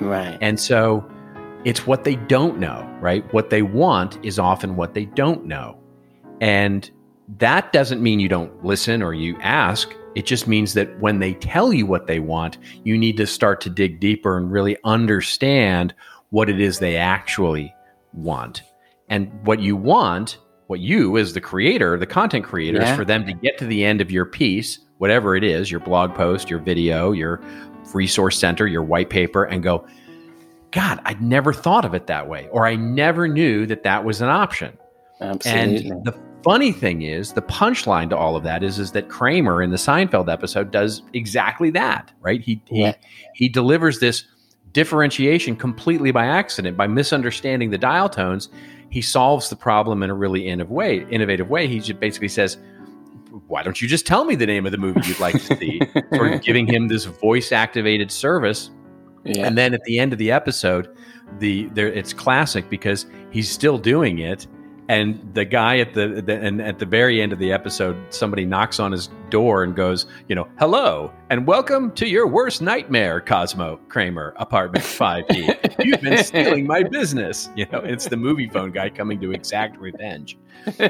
Right. 0.00 0.36
And 0.40 0.58
so 0.58 1.04
it's 1.64 1.86
what 1.86 2.04
they 2.04 2.16
don't 2.16 2.58
know, 2.58 2.88
right? 3.00 3.24
What 3.32 3.50
they 3.50 3.62
want 3.62 4.18
is 4.22 4.38
often 4.38 4.76
what 4.76 4.94
they 4.94 5.04
don't 5.04 5.46
know. 5.46 5.76
And 6.40 6.90
that 7.38 7.72
doesn't 7.72 8.02
mean 8.02 8.18
you 8.18 8.28
don't 8.28 8.64
listen 8.64 9.02
or 9.02 9.14
you 9.14 9.36
ask. 9.40 9.94
It 10.14 10.26
just 10.26 10.46
means 10.46 10.74
that 10.74 10.98
when 11.00 11.18
they 11.18 11.34
tell 11.34 11.72
you 11.72 11.86
what 11.86 12.06
they 12.06 12.20
want, 12.20 12.58
you 12.84 12.96
need 12.96 13.16
to 13.16 13.26
start 13.26 13.60
to 13.62 13.70
dig 13.70 14.00
deeper 14.00 14.36
and 14.36 14.50
really 14.50 14.76
understand 14.84 15.94
what 16.30 16.48
it 16.48 16.60
is 16.60 16.78
they 16.78 16.96
actually 16.96 17.74
want. 18.12 18.62
And 19.08 19.30
what 19.44 19.60
you 19.60 19.76
want, 19.76 20.38
what 20.68 20.80
you 20.80 21.18
as 21.18 21.32
the 21.32 21.40
creator, 21.40 21.98
the 21.98 22.06
content 22.06 22.44
creator, 22.44 22.80
is 22.80 22.96
for 22.96 23.04
them 23.04 23.26
to 23.26 23.32
get 23.32 23.58
to 23.58 23.66
the 23.66 23.84
end 23.84 24.00
of 24.00 24.10
your 24.10 24.24
piece, 24.24 24.78
whatever 24.98 25.36
it 25.36 25.44
is, 25.44 25.70
your 25.70 25.80
blog 25.80 26.14
post, 26.14 26.48
your 26.48 26.60
video, 26.60 27.12
your 27.12 27.40
resource 27.92 28.38
center, 28.38 28.66
your 28.66 28.82
white 28.82 29.10
paper, 29.10 29.44
and 29.44 29.62
go, 29.62 29.86
God, 30.70 31.00
I'd 31.04 31.22
never 31.22 31.52
thought 31.52 31.84
of 31.84 31.94
it 31.94 32.06
that 32.08 32.28
way, 32.28 32.48
or 32.50 32.66
I 32.66 32.74
never 32.76 33.28
knew 33.28 33.66
that 33.66 33.84
that 33.84 34.04
was 34.04 34.20
an 34.20 34.28
option. 34.28 34.76
Absolutely. 35.20 35.90
And 35.90 36.04
the 36.04 36.18
funny 36.44 36.72
thing 36.72 37.02
is, 37.02 37.32
the 37.32 37.42
punchline 37.42 38.10
to 38.10 38.16
all 38.16 38.36
of 38.36 38.44
that 38.44 38.62
is, 38.62 38.78
is 38.78 38.92
that 38.92 39.08
Kramer 39.08 39.62
in 39.62 39.70
the 39.70 39.76
Seinfeld 39.76 40.32
episode 40.32 40.70
does 40.70 41.02
exactly 41.12 41.70
that, 41.70 42.12
right? 42.20 42.40
He 42.40 42.60
he 42.66 42.92
he 43.34 43.48
delivers 43.48 43.98
this 43.98 44.24
differentiation 44.72 45.56
completely 45.56 46.10
by 46.10 46.26
accident, 46.26 46.76
by 46.76 46.86
misunderstanding 46.86 47.70
the 47.70 47.78
dial 47.78 48.08
tones. 48.08 48.48
He 48.90 49.02
solves 49.02 49.48
the 49.48 49.56
problem 49.56 50.02
in 50.02 50.10
a 50.10 50.14
really 50.14 50.46
innovative 50.46 50.70
way. 50.70 51.06
Innovative 51.10 51.48
way. 51.48 51.66
He 51.66 51.80
just 51.80 51.98
basically 51.98 52.28
says, 52.28 52.58
"Why 53.48 53.62
don't 53.62 53.80
you 53.82 53.88
just 53.88 54.06
tell 54.06 54.24
me 54.24 54.36
the 54.36 54.46
name 54.46 54.66
of 54.66 54.72
the 54.72 54.78
movie 54.78 55.00
you'd 55.04 55.20
like 55.20 55.42
to 55.42 55.56
see?" 55.56 55.80
sort 56.14 56.32
of 56.32 56.42
giving 56.42 56.66
him 56.66 56.88
this 56.88 57.04
voice 57.04 57.50
activated 57.50 58.12
service 58.12 58.70
yeah. 59.24 59.46
and 59.46 59.56
then 59.56 59.74
at 59.74 59.82
the 59.84 59.98
end 59.98 60.12
of 60.12 60.18
the 60.18 60.30
episode, 60.30 60.94
the 61.38 61.66
there 61.72 61.88
it's 61.88 62.12
classic 62.12 62.68
because 62.68 63.06
he's 63.30 63.50
still 63.50 63.78
doing 63.78 64.18
it, 64.18 64.46
and 64.88 65.34
the 65.34 65.44
guy 65.44 65.78
at 65.78 65.94
the, 65.94 66.22
the 66.24 66.40
and 66.40 66.60
at 66.60 66.78
the 66.78 66.86
very 66.86 67.20
end 67.22 67.32
of 67.32 67.38
the 67.38 67.52
episode, 67.52 67.96
somebody 68.10 68.44
knocks 68.44 68.78
on 68.78 68.92
his 68.92 69.08
door 69.30 69.62
and 69.62 69.74
goes, 69.74 70.06
you 70.28 70.34
know, 70.34 70.46
hello 70.58 71.12
and 71.30 71.46
welcome 71.46 71.90
to 71.92 72.06
your 72.06 72.26
worst 72.26 72.60
nightmare, 72.60 73.20
Cosmo 73.20 73.78
Kramer, 73.88 74.34
apartment 74.36 74.84
five 74.84 75.24
E. 75.30 75.50
You've 75.78 76.00
been 76.00 76.22
stealing 76.22 76.66
my 76.66 76.82
business. 76.82 77.48
You 77.56 77.66
know, 77.72 77.78
it's 77.78 78.08
the 78.08 78.16
Moviefone 78.16 78.74
guy 78.74 78.90
coming 78.90 79.20
to 79.20 79.32
exact 79.32 79.78
revenge. 79.78 80.36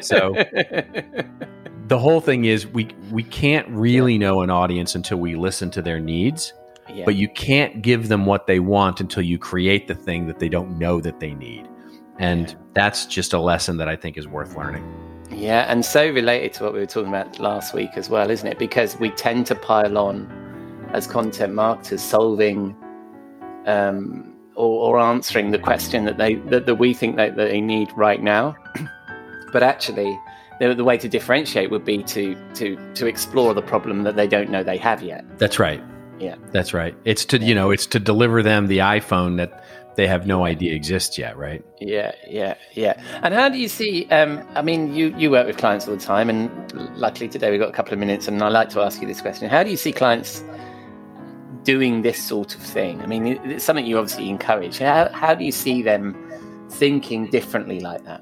So 0.01 0.33
the 1.89 1.99
whole 1.99 2.21
thing 2.21 2.47
is 2.47 2.67
we 2.67 2.89
we 3.11 3.23
can't 3.23 3.69
really 3.69 4.19
know 4.19 4.41
an 4.41 4.51
audience 4.51 4.95
until 4.95 5.19
we 5.19 5.37
listen 5.37 5.71
to 5.73 5.83
their 5.83 6.01
needs 6.01 6.55
yeah. 6.93 7.05
but 7.05 7.15
you 7.17 7.29
can't 7.29 7.83
give 7.83 8.09
them 8.09 8.27
what 8.27 8.47
they 8.47 8.61
want 8.61 9.01
until 9.01 9.23
you 9.23 9.39
create 9.39 9.89
the 9.89 9.95
thing 9.95 10.27
that 10.27 10.39
they 10.39 10.49
don't 10.49 10.79
know 10.79 11.01
that 11.01 11.21
they 11.21 11.35
need. 11.35 11.69
And 12.19 12.57
that's 12.75 13.07
just 13.07 13.33
a 13.33 13.39
lesson 13.39 13.77
that 13.79 13.89
I 13.89 13.97
think 13.97 14.17
is 14.17 14.29
worth 14.29 14.57
learning. 14.57 14.85
Yeah, 15.31 15.65
and 15.69 15.85
so 15.85 16.09
related 16.11 16.53
to 16.55 16.65
what 16.65 16.75
we 16.75 16.81
were 16.81 16.87
talking 16.87 17.09
about 17.09 17.39
last 17.41 17.75
week 17.75 17.91
as 17.97 18.09
well, 18.09 18.31
isn't 18.31 18.47
it? 18.47 18.59
Because 18.59 18.99
we 18.99 19.11
tend 19.11 19.47
to 19.47 19.55
pile 19.55 19.99
on 19.99 20.31
as 20.93 21.07
content 21.07 21.55
marketers, 21.55 22.03
solving 22.03 22.77
um, 23.67 24.33
or, 24.55 24.97
or 24.97 25.01
answering 25.01 25.51
the 25.51 25.59
question 25.59 26.05
that 26.05 26.19
they 26.19 26.35
that, 26.37 26.67
that 26.67 26.77
we 26.77 26.95
think 26.95 27.17
that, 27.17 27.37
that 27.37 27.49
they 27.49 27.61
need 27.61 27.89
right 27.97 28.23
now. 28.23 28.55
but 29.53 29.63
actually, 29.63 30.17
the, 30.61 30.75
the 30.75 30.85
way 30.85 30.97
to 30.99 31.09
differentiate 31.09 31.71
would 31.71 31.85
be 31.85 32.03
to 32.05 32.37
to 32.55 32.77
to 32.95 33.07
explore 33.07 33.55
the 33.55 33.63
problem 33.63 34.05
that 34.05 34.15
they 34.15 34.29
don't 34.29 34.51
know 34.51 34.63
they 34.63 34.79
have 34.79 35.03
yet. 35.03 35.25
That's 35.39 35.59
right. 35.59 35.83
Yeah. 36.19 36.37
That's 36.53 36.73
right. 36.73 36.95
It's 37.05 37.25
to, 37.27 37.39
you 37.39 37.55
know, 37.55 37.71
it's 37.71 37.87
to 37.89 37.99
deliver 37.99 38.43
them 38.43 38.69
the 38.69 38.79
iPhone 38.79 39.37
that 39.39 39.65
they 39.97 40.07
have 40.07 40.27
no 40.27 40.45
idea 40.45 40.75
exists 40.75 41.17
yet, 41.19 41.37
right? 41.37 41.65
Yeah, 41.81 42.13
yeah, 42.29 42.55
yeah. 42.73 43.01
And 43.23 43.33
how 43.35 43.49
do 43.49 43.59
you 43.59 43.69
see? 43.69 44.07
Um, 44.11 44.43
I 44.55 44.63
mean, 44.63 44.95
you 44.95 45.15
you 45.17 45.31
work 45.31 45.47
with 45.47 45.57
clients 45.57 45.87
all 45.89 45.95
the 45.95 46.01
time, 46.01 46.29
and 46.31 46.51
luckily 46.97 47.29
today 47.29 47.51
we've 47.51 47.61
got 47.61 47.69
a 47.69 47.73
couple 47.73 47.93
of 47.93 47.99
minutes, 47.99 48.29
and 48.29 48.43
I 48.43 48.49
like 48.49 48.71
to 48.71 48.81
ask 48.81 49.01
you 49.01 49.07
this 49.07 49.21
question: 49.21 49.49
How 49.49 49.63
do 49.63 49.71
you 49.71 49.77
see 49.77 49.93
clients 49.93 50.43
doing 51.63 52.03
this 52.03 52.23
sort 52.23 52.55
of 52.55 52.61
thing? 52.61 53.01
I 53.03 53.07
mean, 53.07 53.27
it's 53.27 53.65
something 53.65 53.87
you 53.87 53.99
obviously 53.99 54.29
encourage. 54.29 54.79
How 54.79 55.09
how 55.13 55.35
do 55.35 55.45
you 55.45 55.53
see 55.53 55.83
them 55.83 56.17
thinking 56.71 57.31
differently 57.31 57.81
like 57.81 58.05
that? 58.05 58.21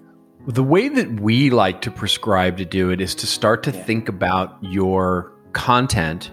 The 0.48 0.62
way 0.64 0.88
that 0.88 1.20
we 1.20 1.50
like 1.50 1.80
to 1.82 1.90
prescribe 1.90 2.56
to 2.58 2.64
do 2.64 2.90
it 2.90 3.00
is 3.00 3.14
to 3.16 3.26
start 3.26 3.62
to 3.64 3.70
Yeah. 3.70 3.82
think 3.84 4.08
about 4.08 4.56
your 4.60 5.32
content 5.52 6.30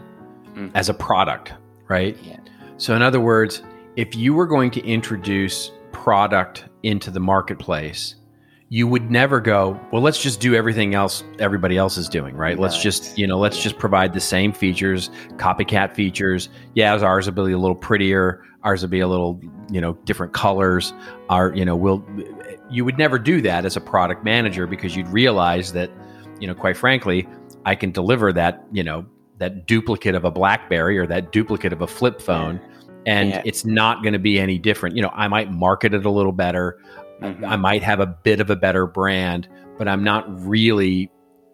Mhm. 0.55 0.71
as 0.73 0.89
a 0.89 0.93
product, 0.95 1.53
right? 1.87 2.17
Yeah. 2.23 2.37
So, 2.77 2.95
in 2.95 3.01
other 3.03 3.19
words, 3.19 3.61
if 3.99 4.15
you 4.15 4.33
were 4.33 4.47
going 4.47 4.71
to 4.71 4.81
introduce 4.85 5.73
product 5.91 6.63
into 6.83 7.11
the 7.11 7.19
marketplace, 7.19 8.15
you 8.69 8.87
would 8.87 9.11
never 9.11 9.41
go, 9.41 9.77
well, 9.91 10.01
let's 10.01 10.23
just 10.23 10.39
do 10.39 10.55
everything 10.55 10.95
else 10.95 11.21
everybody 11.37 11.75
else 11.75 11.97
is 11.97 12.07
doing, 12.07 12.33
right? 12.33 12.57
Let's 12.57 12.81
just, 12.81 13.17
you 13.17 13.27
know, 13.27 13.37
let's 13.37 13.61
just 13.61 13.77
provide 13.77 14.13
the 14.13 14.21
same 14.21 14.53
features, 14.53 15.09
copycat 15.35 15.95
features. 15.95 16.47
Yeah, 16.75 16.95
ours 16.95 17.29
will 17.29 17.45
be 17.45 17.51
a 17.51 17.57
little 17.57 17.75
prettier, 17.75 18.41
ours 18.63 18.83
will 18.83 18.89
be 18.89 19.01
a 19.01 19.07
little, 19.07 19.37
you 19.69 19.81
know, 19.81 19.95
different 20.05 20.31
colors. 20.31 20.93
Our, 21.27 21.53
you 21.53 21.65
know, 21.65 21.75
we'll, 21.75 22.01
you 22.69 22.85
would 22.85 22.97
never 22.97 23.19
do 23.19 23.41
that 23.41 23.65
as 23.65 23.75
a 23.75 23.81
product 23.81 24.23
manager 24.23 24.65
because 24.65 24.95
you'd 24.95 25.09
realize 25.09 25.73
that, 25.73 25.91
you 26.39 26.47
know, 26.47 26.55
quite 26.55 26.77
frankly, 26.77 27.27
I 27.65 27.75
can 27.75 27.91
deliver 27.91 28.31
that, 28.31 28.65
you 28.71 28.83
know, 28.83 29.05
that 29.39 29.65
duplicate 29.65 30.15
of 30.15 30.23
a 30.23 30.31
BlackBerry 30.31 30.97
or 30.97 31.05
that 31.07 31.33
duplicate 31.33 31.73
of 31.73 31.81
a 31.81 31.87
flip 31.87 32.21
phone, 32.21 32.61
and 33.09 33.29
Yeah. 33.29 33.41
it's 33.45 33.65
not 33.65 34.03
going 34.03 34.13
to 34.13 34.19
be 34.19 34.39
any 34.39 34.57
different. 34.59 34.95
You 34.95 35.01
know, 35.01 35.11
I 35.13 35.27
might 35.27 35.51
market 35.51 35.93
it 35.93 36.05
a 36.05 36.09
little 36.11 36.31
better. 36.31 36.77
Mhm. 37.21 37.43
I 37.47 37.55
might 37.55 37.81
have 37.83 37.99
a 37.99 38.05
bit 38.05 38.39
of 38.39 38.49
a 38.49 38.55
better 38.55 38.85
brand, 38.85 39.47
but 39.77 39.87
I'm 39.87 40.03
not 40.03 40.25
really 40.47 41.09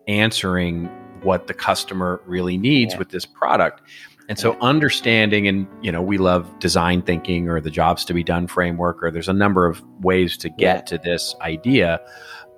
answering 0.07 0.89
what 1.23 1.47
the 1.47 1.53
customer 1.53 2.21
really 2.27 2.57
needs 2.57 2.93
Yeah. 2.93 2.99
with 2.99 3.09
this 3.09 3.25
product. 3.25 3.81
And 4.27 4.37
so 4.39 4.57
understanding 4.61 5.47
and 5.47 5.67
you 5.81 5.91
know 5.91 6.01
we 6.01 6.17
love 6.17 6.47
design 6.59 7.01
thinking 7.03 7.47
or 7.47 7.61
the 7.61 7.69
jobs 7.71 8.03
to 8.05 8.13
be 8.13 8.23
done 8.23 8.47
framework 8.47 9.01
or 9.03 9.11
there's 9.11 9.29
a 9.29 9.33
number 9.33 9.65
of 9.67 9.83
ways 10.01 10.35
to 10.37 10.49
get 10.49 10.59
Yeah. 10.59 10.81
to 10.81 10.97
this 10.97 11.35
idea 11.41 11.99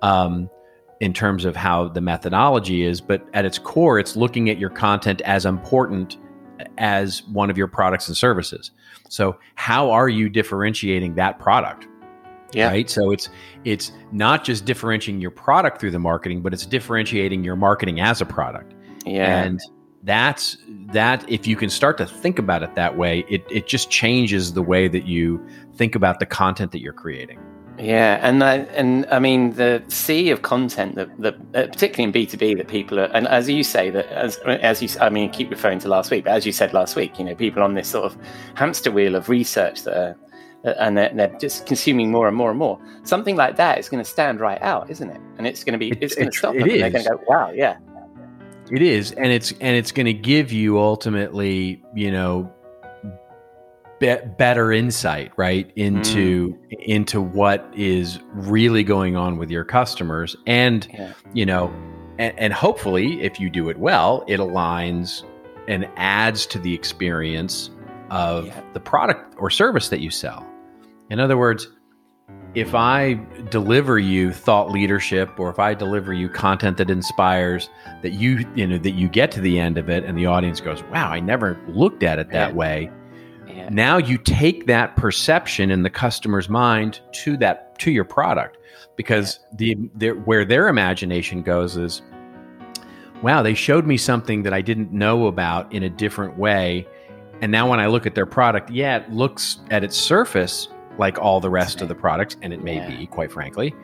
um, 0.02 0.48
in 1.00 1.12
terms 1.12 1.44
of 1.44 1.54
how 1.56 1.88
the 1.88 2.00
methodology 2.00 2.84
is 2.84 3.00
but 3.02 3.22
at 3.34 3.44
its 3.44 3.58
core 3.58 3.98
it's 3.98 4.16
looking 4.16 4.48
at 4.48 4.58
your 4.58 4.70
content 4.70 5.20
as 5.22 5.44
important 5.44 6.16
as 6.78 7.22
one 7.24 7.50
of 7.50 7.58
your 7.58 7.68
products 7.68 8.08
and 8.08 8.16
services. 8.16 8.70
So 9.08 9.38
how 9.54 9.90
are 9.90 10.08
you 10.08 10.28
differentiating 10.28 11.14
that 11.14 11.38
product? 11.38 11.88
Yeah. 12.52 12.68
Right. 12.68 12.88
So 12.88 13.10
it's 13.10 13.28
it's 13.64 13.92
not 14.10 14.44
just 14.44 14.64
differentiating 14.64 15.20
your 15.20 15.30
product 15.30 15.80
through 15.80 15.90
the 15.90 15.98
marketing, 15.98 16.40
but 16.40 16.54
it's 16.54 16.64
differentiating 16.64 17.44
your 17.44 17.56
marketing 17.56 18.00
as 18.00 18.20
a 18.20 18.26
product. 18.26 18.74
Yeah. 19.04 19.42
And 19.42 19.60
that's 20.02 20.56
that 20.92 21.28
if 21.28 21.46
you 21.46 21.56
can 21.56 21.68
start 21.68 21.98
to 21.98 22.06
think 22.06 22.38
about 22.38 22.62
it 22.62 22.74
that 22.74 22.96
way, 22.96 23.24
it, 23.28 23.44
it 23.50 23.66
just 23.66 23.90
changes 23.90 24.54
the 24.54 24.62
way 24.62 24.88
that 24.88 25.06
you 25.06 25.44
think 25.74 25.94
about 25.94 26.20
the 26.20 26.26
content 26.26 26.72
that 26.72 26.80
you're 26.80 26.92
creating. 26.94 27.38
Yeah, 27.78 28.18
and 28.22 28.42
I, 28.42 28.56
and 28.74 29.06
I 29.06 29.20
mean 29.20 29.52
the 29.52 29.82
sea 29.86 30.30
of 30.30 30.42
content 30.42 30.96
that, 30.96 31.16
that 31.20 31.34
uh, 31.54 31.66
particularly 31.68 32.04
in 32.04 32.10
B 32.12 32.26
two 32.26 32.36
B 32.36 32.54
that 32.54 32.66
people 32.66 32.98
are, 32.98 33.04
and 33.14 33.28
as 33.28 33.48
you 33.48 33.62
say 33.62 33.88
that 33.90 34.06
as 34.06 34.36
as 34.38 34.82
you, 34.82 34.88
I 35.00 35.10
mean, 35.10 35.30
keep 35.30 35.48
referring 35.50 35.78
to 35.80 35.88
last 35.88 36.10
week, 36.10 36.24
but 36.24 36.32
as 36.32 36.44
you 36.44 36.50
said 36.52 36.72
last 36.74 36.96
week, 36.96 37.18
you 37.20 37.24
know, 37.24 37.36
people 37.36 37.62
on 37.62 37.74
this 37.74 37.88
sort 37.88 38.04
of 38.12 38.18
hamster 38.54 38.90
wheel 38.90 39.14
of 39.14 39.28
research 39.28 39.84
that 39.84 39.96
are, 39.96 40.16
uh, 40.64 40.74
and 40.80 40.98
they're, 40.98 41.12
they're 41.14 41.38
just 41.38 41.66
consuming 41.66 42.10
more 42.10 42.26
and 42.26 42.36
more 42.36 42.50
and 42.50 42.58
more. 42.58 42.80
Something 43.04 43.36
like 43.36 43.54
that 43.56 43.78
is 43.78 43.88
going 43.88 44.02
to 44.02 44.10
stand 44.10 44.40
right 44.40 44.60
out, 44.60 44.90
isn't 44.90 45.08
it? 45.08 45.20
And 45.36 45.46
it's 45.46 45.62
going 45.62 45.74
to 45.74 45.78
be, 45.78 45.90
It- 45.92 46.02
it's 46.02 46.14
going 46.16 46.30
to 46.32 46.36
stop 46.36 46.56
it 46.56 46.60
them. 46.60 46.70
and 46.70 46.80
They're 46.80 46.90
going 46.90 47.04
to 47.04 47.10
go, 47.10 47.20
wow, 47.28 47.52
yeah, 47.54 47.76
It 48.72 48.82
is, 48.82 49.12
and 49.12 49.26
it's 49.26 49.52
and 49.52 49.76
it's 49.76 49.92
going 49.92 50.06
to 50.06 50.12
give 50.12 50.50
you 50.50 50.80
ultimately, 50.80 51.80
you 51.94 52.10
know, 52.10 52.52
be- 53.98 54.16
better 54.36 54.72
insight, 54.72 55.32
right, 55.36 55.70
into 55.76 56.50
mm. 56.54 56.72
into 56.80 57.20
what 57.20 57.68
is 57.74 58.18
really 58.32 58.82
going 58.84 59.16
on 59.16 59.38
with 59.38 59.50
your 59.50 59.64
customers, 59.64 60.36
and 60.46 60.86
Yeah. 60.92 61.12
you 61.34 61.46
know, 61.46 61.72
and, 62.18 62.38
and 62.38 62.52
hopefully, 62.52 63.22
if 63.22 63.38
you 63.40 63.50
do 63.50 63.68
it 63.68 63.78
well, 63.78 64.24
it 64.28 64.40
aligns 64.40 65.24
and 65.68 65.88
adds 65.96 66.46
to 66.46 66.58
the 66.58 66.74
experience 66.74 67.70
of 68.10 68.46
Yeah. 68.46 68.60
the 68.72 68.80
product 68.80 69.34
or 69.38 69.50
service 69.50 69.88
that 69.90 70.00
you 70.00 70.10
sell. 70.10 70.46
In 71.10 71.20
other 71.20 71.36
words, 71.36 71.68
if 72.54 72.74
I 72.74 73.20
deliver 73.50 73.98
you 73.98 74.32
thought 74.32 74.70
leadership 74.70 75.38
or 75.38 75.50
if 75.50 75.58
I 75.58 75.74
deliver 75.74 76.12
you 76.14 76.28
content 76.30 76.78
that 76.78 76.90
inspires 76.90 77.68
that 78.02 78.12
you 78.12 78.46
you 78.54 78.66
know 78.66 78.78
that 78.78 78.92
you 78.92 79.08
get 79.08 79.30
to 79.32 79.40
the 79.40 79.58
end 79.60 79.76
of 79.76 79.90
it 79.90 80.04
and 80.04 80.16
the 80.16 80.26
audience 80.26 80.60
goes, 80.60 80.82
"Wow, 80.84 81.10
I 81.10 81.20
never 81.20 81.58
looked 81.68 82.02
at 82.02 82.18
it 82.18 82.30
that 82.30 82.50
Yeah. 82.50 82.56
way." 82.56 82.90
Yeah. 83.58 83.68
Now 83.70 83.96
you 83.98 84.18
take 84.18 84.66
that 84.66 84.96
perception 84.96 85.70
in 85.70 85.82
the 85.82 85.90
customer's 85.90 86.48
mind 86.48 87.00
to 87.12 87.36
that 87.38 87.78
to 87.80 87.90
your 87.90 88.04
product 88.04 88.58
because 88.96 89.40
the, 89.54 89.76
the 89.96 90.10
where 90.10 90.44
their 90.44 90.68
imagination 90.68 91.42
goes 91.42 91.76
is 91.76 92.02
wow, 93.22 93.42
they 93.42 93.54
showed 93.54 93.84
me 93.84 93.96
something 93.96 94.44
that 94.44 94.52
I 94.54 94.60
didn't 94.60 94.92
know 94.92 95.26
about 95.26 95.72
in 95.72 95.82
a 95.82 95.88
different 95.90 96.38
way. 96.38 96.86
And 97.40 97.50
now 97.50 97.68
when 97.68 97.80
I 97.80 97.86
look 97.86 98.06
at 98.06 98.14
their 98.14 98.26
product, 98.26 98.70
yeah, 98.70 98.98
it 98.98 99.10
looks 99.10 99.58
at 99.70 99.82
its 99.82 99.96
surface 99.96 100.68
like 100.98 101.18
all 101.18 101.40
the 101.40 101.50
rest 101.50 101.80
of 101.80 101.88
the 101.88 101.94
products, 101.94 102.36
and 102.42 102.52
it 102.52 102.62
may 102.62 102.76
Yeah. 102.76 102.96
be, 102.96 103.06
quite 103.06 103.30
frankly. 103.32 103.74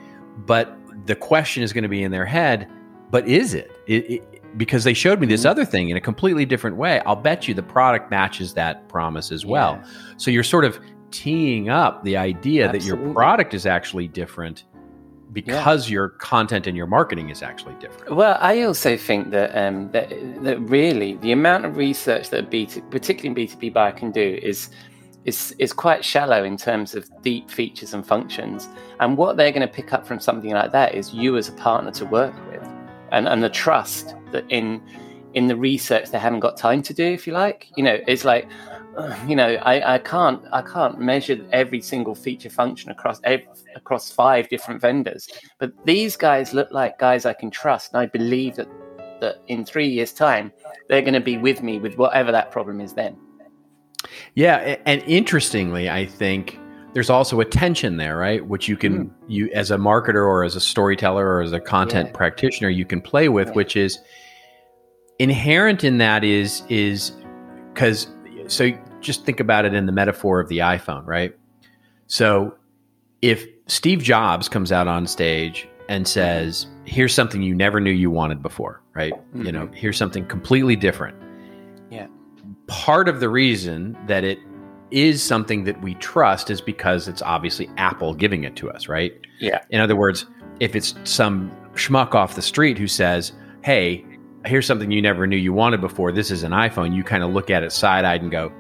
But 0.47 0.77
the 1.07 1.14
question 1.14 1.62
is 1.62 1.72
going 1.72 1.83
to 1.83 1.89
be 1.89 2.03
in 2.03 2.11
their 2.11 2.25
head, 2.25 2.68
but 3.11 3.27
is 3.29 3.55
it? 3.55 3.70
it, 3.87 4.11
it 4.11 4.34
because 4.57 4.85
they 4.85 4.95
showed 4.95 5.21
me 5.21 5.27
this 5.27 5.43
Mhm. 5.43 5.51
other 5.51 5.65
thing 5.65 5.91
in 5.91 5.97
a 5.97 6.01
completely 6.01 6.45
different 6.45 6.77
way. 6.77 7.01
I'll 7.07 7.17
bet 7.17 7.49
you 7.49 7.55
the 7.55 7.63
product 7.63 8.11
matches 8.11 8.55
that 8.55 8.89
promise 8.89 9.33
as 9.33 9.45
well. 9.45 9.81
So 10.17 10.31
you're 10.31 10.43
sort 10.45 10.65
of 10.65 10.79
teeing 11.11 11.69
up 11.69 12.03
the 12.05 12.17
idea 12.17 12.71
that 12.71 12.83
your 12.85 12.97
product 13.13 13.55
is 13.55 13.67
actually 13.67 14.09
different 14.09 14.65
because 15.33 15.91
your 15.91 16.11
content 16.11 16.67
and 16.69 16.77
your 16.77 16.87
marketing 16.87 17.31
is 17.31 17.43
actually 17.43 17.75
different. 17.81 18.15
Well, 18.15 18.39
I 18.41 18.63
also 18.63 18.97
think 18.97 19.31
that 19.31 19.51
um, 19.57 19.91
that, 19.91 20.11
that 20.45 20.61
really 20.61 21.15
the 21.17 21.33
amount 21.33 21.65
of 21.65 21.77
research 21.77 22.31
that 22.31 22.41
a 22.41 22.43
B, 22.47 22.69
particularly 22.91 23.29
in 23.29 23.35
B 23.35 23.47
two 23.49 23.57
B 23.59 23.69
buyer, 23.71 23.93
can 23.93 24.13
do 24.13 24.39
is 24.43 24.71
is 25.25 25.55
is 25.59 25.73
quite 25.73 26.05
shallow 26.05 26.45
in 26.45 26.57
terms 26.57 26.95
of 26.95 27.09
deep 27.23 27.51
features 27.51 27.95
and 27.95 28.07
functions. 28.07 28.69
And 29.01 29.17
what 29.17 29.37
they're 29.37 29.51
going 29.53 29.67
to 29.67 29.73
pick 29.73 29.93
up 29.93 30.07
from 30.07 30.21
something 30.21 30.53
like 30.53 30.71
that 30.73 30.95
is 30.95 31.13
you 31.13 31.37
as 31.37 31.49
a 31.49 31.53
partner 31.53 31.91
to 31.93 32.05
work 32.07 32.35
with, 32.51 32.63
and 33.15 33.29
and 33.29 33.43
the 33.43 33.51
trust 33.51 34.15
that 34.33 34.45
in 34.49 34.83
in 35.35 35.47
the 35.47 35.57
research 35.57 36.11
they 36.11 36.19
haven't 36.19 36.41
got 36.41 36.57
time 36.57 36.83
to 36.83 36.95
do, 36.95 37.05
if 37.05 37.27
you 37.27 37.33
like. 37.33 37.71
You 37.77 37.85
know, 37.85 37.99
it's 38.07 38.25
like. 38.25 38.49
You 39.27 39.35
know, 39.35 39.55
I, 39.62 39.95
I 39.95 39.99
can't 39.99 40.41
I 40.53 40.62
can't 40.62 41.01
measure 41.01 41.45
every 41.51 41.81
single 41.81 42.15
feature 42.15 42.49
function 42.49 42.93
across 42.93 43.21
ev- 43.25 43.45
across 43.75 44.12
five 44.12 44.49
different 44.49 44.81
vendors, 44.81 45.29
but 45.59 45.73
these 45.85 46.17
guys 46.17 46.55
look 46.55 46.71
like 46.71 46.97
guys 47.01 47.27
I 47.27 47.33
can 47.33 47.51
trust, 47.51 47.93
and 47.93 48.01
I 48.01 48.07
believe 48.07 48.55
that 48.55 48.69
that 49.21 49.43
in 49.49 49.65
three 49.65 49.89
years' 49.89 50.12
time 50.12 50.53
they're 50.89 51.03
going 51.03 51.15
to 51.15 51.21
be 51.33 51.39
with 51.39 51.61
me 51.61 51.81
with 51.81 51.97
whatever 51.97 52.31
that 52.31 52.53
problem 52.53 52.81
is 52.81 52.93
then. 52.93 53.17
Yeah, 54.35 54.77
and 54.87 55.03
interestingly, 55.09 55.91
I 55.91 56.07
think 56.07 56.59
there's 56.95 57.11
also 57.11 57.40
a 57.40 57.45
tension 57.45 57.97
there, 57.97 58.16
right? 58.16 58.47
Which 58.47 58.68
you 58.68 58.76
can 58.76 59.07
hmm. 59.07 59.30
you 59.30 59.51
as 59.53 59.70
a 59.70 59.76
marketer 59.76 60.24
or 60.24 60.45
as 60.45 60.57
a 60.57 60.61
storyteller 60.61 61.26
or 61.26 61.42
as 61.42 61.53
a 61.53 61.61
content 61.61 62.09
Yeah. 62.09 62.16
practitioner 62.16 62.70
you 62.70 62.86
can 62.86 63.01
play 63.01 63.28
with, 63.28 63.49
Yeah. 63.49 63.55
which 63.55 63.76
is 63.76 63.99
inherent 65.18 65.84
in 65.84 65.99
that 65.99 66.24
is 66.24 66.62
is 66.68 67.12
because 67.72 68.07
so 68.47 68.70
just 69.01 69.26
think 69.26 69.40
about 69.40 69.64
it 69.64 69.74
in 69.74 69.86
the 69.86 69.92
metaphor 69.92 70.40
of 70.40 70.49
the 70.49 70.59
iPhone, 70.59 71.05
right? 71.05 71.36
So 72.07 72.55
if 73.22 73.45
Steve 73.66 74.03
Jobs 74.03 74.49
comes 74.49 74.70
out 74.70 74.86
on 74.86 75.07
stage 75.07 75.68
and 75.88 76.07
hmm. 76.07 76.11
says, 76.11 76.66
"Here's 76.84 77.12
something 77.12 77.42
you 77.42 77.57
never 77.57 77.80
knew 77.80 77.90
you 77.90 78.11
wanted 78.11 78.40
before," 78.40 78.82
right? 78.95 79.12
You 79.34 79.51
know, 79.51 79.66
hmm. 79.66 79.72
here's 79.72 79.99
something 79.99 80.26
completely 80.26 80.76
different. 80.76 81.16
Yeah. 81.90 82.07
Part 82.68 83.09
of 83.09 83.18
the 83.18 83.28
reason 83.28 83.99
that 84.07 84.22
it 84.22 84.38
is 84.91 85.22
something 85.22 85.64
that 85.64 85.80
we 85.82 85.95
trust 85.95 86.51
is 86.51 86.61
because 86.61 87.09
it's 87.09 87.22
obviously 87.22 87.68
Apple 87.76 88.14
giving 88.14 88.45
it 88.45 88.57
to 88.57 88.70
us, 88.70 88.89
right? 88.89 89.14
Yeah. 89.41 89.61
In 89.70 89.80
other 89.80 89.97
words, 89.97 90.26
if 90.61 90.76
it's 90.76 90.95
some 91.05 91.51
schmuck 91.74 92.14
off 92.14 92.35
the 92.35 92.43
street 92.43 92.78
who 92.78 92.87
says, 92.87 93.32
"Hey, 93.62 94.05
here's 94.45 94.66
something 94.66 94.91
you 94.91 95.03
never 95.03 95.26
knew 95.26 95.37
you 95.37 95.53
wanted 95.53 95.80
before. 95.80 96.12
This 96.12 96.30
is 96.30 96.43
an 96.43 96.53
iPhone." 96.53 96.95
You 96.95 97.03
kind 97.03 97.24
of 97.24 97.30
look 97.30 97.51
at 97.51 97.62
it 97.62 97.72
side-eyed 97.72 98.22
and 98.22 98.30
go, 98.30 98.53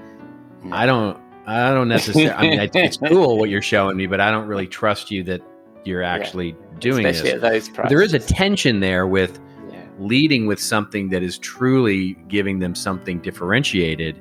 "I 0.72 0.86
don't 0.86 1.18
I 1.46 1.72
don't 1.72 1.88
necessarily 1.88 2.30
I 2.30 2.42
mean, 2.42 2.70
it's, 2.74 2.96
cool 3.08 3.38
what 3.38 3.50
you're 3.50 3.62
showing 3.62 3.96
me, 3.96 4.06
but 4.06 4.20
I 4.20 4.30
don't 4.30 4.46
really 4.46 4.66
trust 4.66 5.10
you 5.10 5.22
that 5.24 5.42
you're 5.84 6.02
actually 6.02 6.56
doing 6.78 7.06
Especially 7.06 7.32
this." 7.32 7.44
at 7.44 7.52
those 7.52 7.68
prices. 7.68 7.90
there 7.90 8.02
is 8.02 8.14
a 8.14 8.18
tension 8.18 8.80
there 8.80 9.06
with 9.06 9.38
yeah. 9.70 9.84
leading 9.98 10.46
with 10.46 10.58
something 10.58 11.10
that 11.10 11.22
is 11.22 11.38
truly 11.38 12.14
giving 12.28 12.58
them 12.58 12.74
something 12.74 13.20
differentiated 13.20 14.20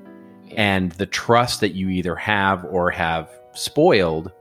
and 0.55 0.91
the 0.93 1.05
trust 1.05 1.61
that 1.61 1.73
you 1.73 1.89
either 1.89 2.15
have 2.15 2.65
or 2.65 2.91
have 2.91 3.29
spoiled 3.53 4.31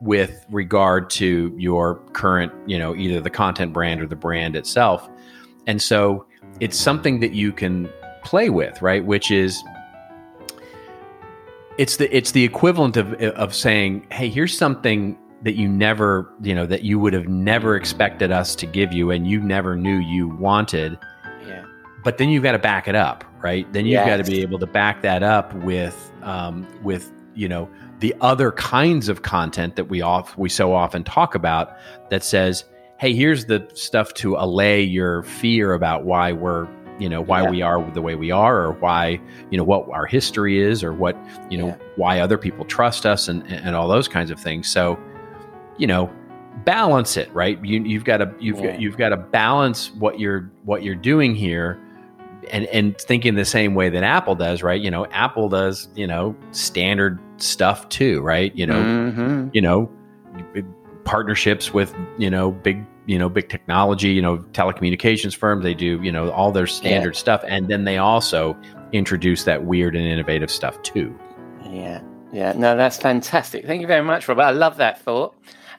with 0.00 0.44
regard 0.50 1.08
to 1.08 1.54
your 1.58 1.96
current, 2.12 2.52
you 2.66 2.78
know, 2.78 2.94
either 2.94 3.20
the 3.20 3.30
content 3.30 3.72
brand 3.72 4.00
or 4.00 4.06
the 4.06 4.16
brand 4.16 4.56
itself. 4.56 5.08
And 5.66 5.80
so 5.80 6.26
it's 6.60 6.78
something 6.78 7.20
that 7.20 7.32
you 7.32 7.52
can 7.52 7.88
play 8.24 8.50
with, 8.50 8.80
right? 8.82 9.04
Which 9.04 9.30
is 9.30 9.62
it's 11.78 11.96
the 11.96 12.14
it's 12.14 12.32
the 12.32 12.44
equivalent 12.44 12.96
of 12.96 13.14
of 13.14 13.54
saying, 13.54 14.06
"Hey, 14.10 14.28
here's 14.28 14.56
something 14.56 15.18
that 15.42 15.54
you 15.54 15.68
never, 15.68 16.32
you 16.42 16.54
know, 16.54 16.66
that 16.66 16.82
you 16.82 16.98
would 16.98 17.12
have 17.12 17.28
never 17.28 17.76
expected 17.76 18.32
us 18.32 18.54
to 18.56 18.66
give 18.66 18.92
you 18.92 19.10
and 19.10 19.26
you 19.26 19.40
never 19.40 19.76
knew 19.76 19.96
you 19.96 20.28
wanted." 20.28 20.98
But 22.06 22.18
then 22.18 22.28
you've 22.28 22.44
got 22.44 22.52
to 22.52 22.60
back 22.60 22.86
it 22.86 22.94
up, 22.94 23.24
right? 23.42 23.70
Then 23.72 23.84
you've 23.84 24.06
got 24.06 24.18
to 24.18 24.22
be 24.24 24.40
able 24.40 24.60
to 24.60 24.66
back 24.66 25.02
that 25.02 25.24
up 25.24 25.52
with 25.64 26.12
um, 26.22 26.64
with 26.84 27.10
you 27.34 27.48
know 27.48 27.68
the 27.98 28.14
other 28.20 28.52
kinds 28.52 29.08
of 29.08 29.22
content 29.22 29.74
that 29.74 29.86
we 29.86 30.02
off 30.02 30.38
we 30.38 30.48
so 30.48 30.72
often 30.72 31.02
talk 31.02 31.34
about 31.34 31.76
that 32.10 32.22
says, 32.22 32.64
hey, 33.00 33.12
here's 33.12 33.46
the 33.46 33.68
stuff 33.74 34.14
to 34.14 34.36
allay 34.36 34.82
your 34.82 35.24
fear 35.24 35.72
about 35.72 36.04
why 36.04 36.30
we're 36.30 36.68
you 37.00 37.08
know 37.08 37.20
why 37.20 37.42
Yeah. 37.42 37.50
we 37.50 37.60
are 37.62 37.90
the 37.90 38.00
way 38.02 38.14
we 38.14 38.30
are 38.30 38.62
or 38.62 38.72
why 38.74 39.20
you 39.50 39.58
know 39.58 39.64
what 39.64 39.90
our 39.90 40.06
history 40.06 40.60
is 40.60 40.84
or 40.84 40.92
what 40.92 41.16
you 41.50 41.58
know 41.58 41.66
Yeah. 41.66 41.76
why 41.96 42.20
other 42.20 42.38
people 42.38 42.64
trust 42.66 43.04
us 43.04 43.26
and 43.26 43.42
and 43.50 43.74
all 43.74 43.88
those 43.88 44.06
kinds 44.06 44.30
of 44.30 44.38
things. 44.38 44.68
So 44.68 44.96
you 45.76 45.88
know 45.88 46.08
balance 46.64 47.16
it 47.16 47.34
right 47.34 47.58
you, 47.64 47.82
you've 47.82 48.04
got 48.04 48.18
to 48.18 48.32
you've 48.38 48.60
Yeah. 48.60 48.70
got 48.70 48.80
you've 48.80 48.96
got 48.96 49.08
to 49.08 49.16
balance 49.16 49.90
what 49.98 50.20
you're 50.20 50.52
what 50.64 50.84
you're 50.84 50.94
doing 50.94 51.34
here 51.34 51.80
and 52.50 52.66
and 52.66 52.98
thinking 52.98 53.34
the 53.34 53.44
same 53.44 53.74
way 53.74 53.88
that 53.88 54.02
apple 54.02 54.34
does 54.34 54.62
right 54.62 54.80
you 54.80 54.90
know 54.90 55.06
apple 55.06 55.48
does 55.48 55.88
you 55.94 56.06
know 56.06 56.34
standard 56.50 57.18
stuff 57.38 57.88
too 57.88 58.20
right 58.22 58.54
you 58.56 58.66
know 58.66 58.74
Mhm. 58.82 59.50
you 59.54 59.60
know 59.60 59.90
partnerships 61.04 61.72
with 61.72 61.94
you 62.18 62.28
know 62.30 62.50
big 62.50 62.84
you 63.06 63.18
know 63.18 63.28
big 63.28 63.48
technology 63.48 64.08
you 64.08 64.20
know 64.22 64.38
telecommunications 64.52 65.34
firms 65.36 65.62
they 65.62 65.74
do 65.74 66.00
you 66.02 66.10
know 66.10 66.30
all 66.32 66.50
their 66.50 66.66
standard 66.66 67.14
stuff 67.16 67.42
and 67.46 67.68
then 67.68 67.84
they 67.84 67.96
also 67.98 68.56
introduce 68.92 69.44
that 69.44 69.64
weird 69.64 69.94
and 69.94 70.04
innovative 70.06 70.50
stuff 70.50 70.80
too 70.82 71.16
Yeah, 71.70 72.00
yeah. 72.32 72.52
No, 72.56 72.76
that's 72.76 72.96
fantastic. 72.96 73.66
Thank 73.66 73.80
you 73.80 73.86
very 73.86 74.02
much, 74.02 74.28
Robert. 74.28 74.42
I 74.42 74.50
love 74.50 74.76
that 74.78 75.00
thought. 75.02 75.34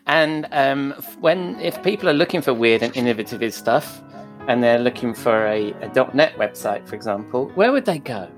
And 0.05 0.47
um, 0.51 0.93
when 1.19 1.59
if 1.59 1.81
people 1.83 2.07
are 2.09 2.13
looking 2.13 2.41
for 2.41 2.53
weird 2.53 2.81
and 2.83 2.95
innovative 2.95 3.53
stuff, 3.53 4.01
and 4.47 4.63
they're 4.63 4.79
looking 4.79 5.13
for 5.13 5.45
a, 5.45 5.71
a 5.81 6.11
.NET 6.13 6.37
website, 6.37 6.87
for 6.87 6.95
example, 6.95 7.49
where 7.55 7.71
would 7.71 7.85
they 7.85 7.99
go? 7.99 8.29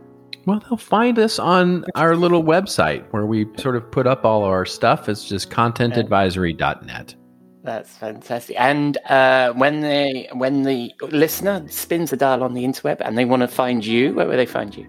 Well, 0.45 0.61
they'll 0.68 0.77
find 0.77 1.19
us 1.19 1.38
on 1.38 1.86
our 1.95 2.15
little 2.15 2.44
website 2.44 3.06
where 3.11 3.26
we 3.26 3.45
sort 3.57 3.76
of 3.76 3.90
put 3.91 4.07
up 4.07 4.26
all 4.26 4.44
our 4.44 4.65
stuff. 4.65 5.07
It's 5.07 5.27
just 5.27 5.49
contentadvisory.net. 5.52 7.15
That's 7.64 7.95
fantastic. 7.98 8.56
And 8.60 8.98
uh, 9.10 9.53
when 9.53 9.81
they 9.81 10.30
when 10.34 10.64
the 10.64 10.94
listener 11.02 11.65
spins 11.68 12.10
the 12.10 12.18
dial 12.18 12.41
on 12.44 12.53
the 12.53 12.64
interweb 12.64 12.98
and 13.02 13.18
they 13.18 13.26
want 13.26 13.41
to 13.41 13.48
find 13.48 13.86
you, 13.86 14.14
where 14.14 14.27
will 14.27 14.38
they 14.38 14.45
find 14.45 14.76
you? 14.76 14.88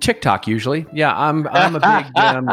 TikTok 0.00 0.46
usually. 0.46 0.86
Yeah, 0.92 1.14
I'm 1.16 1.46
I'm 1.48 1.76
a 1.76 1.80
big 1.80 2.16
um, 2.16 2.48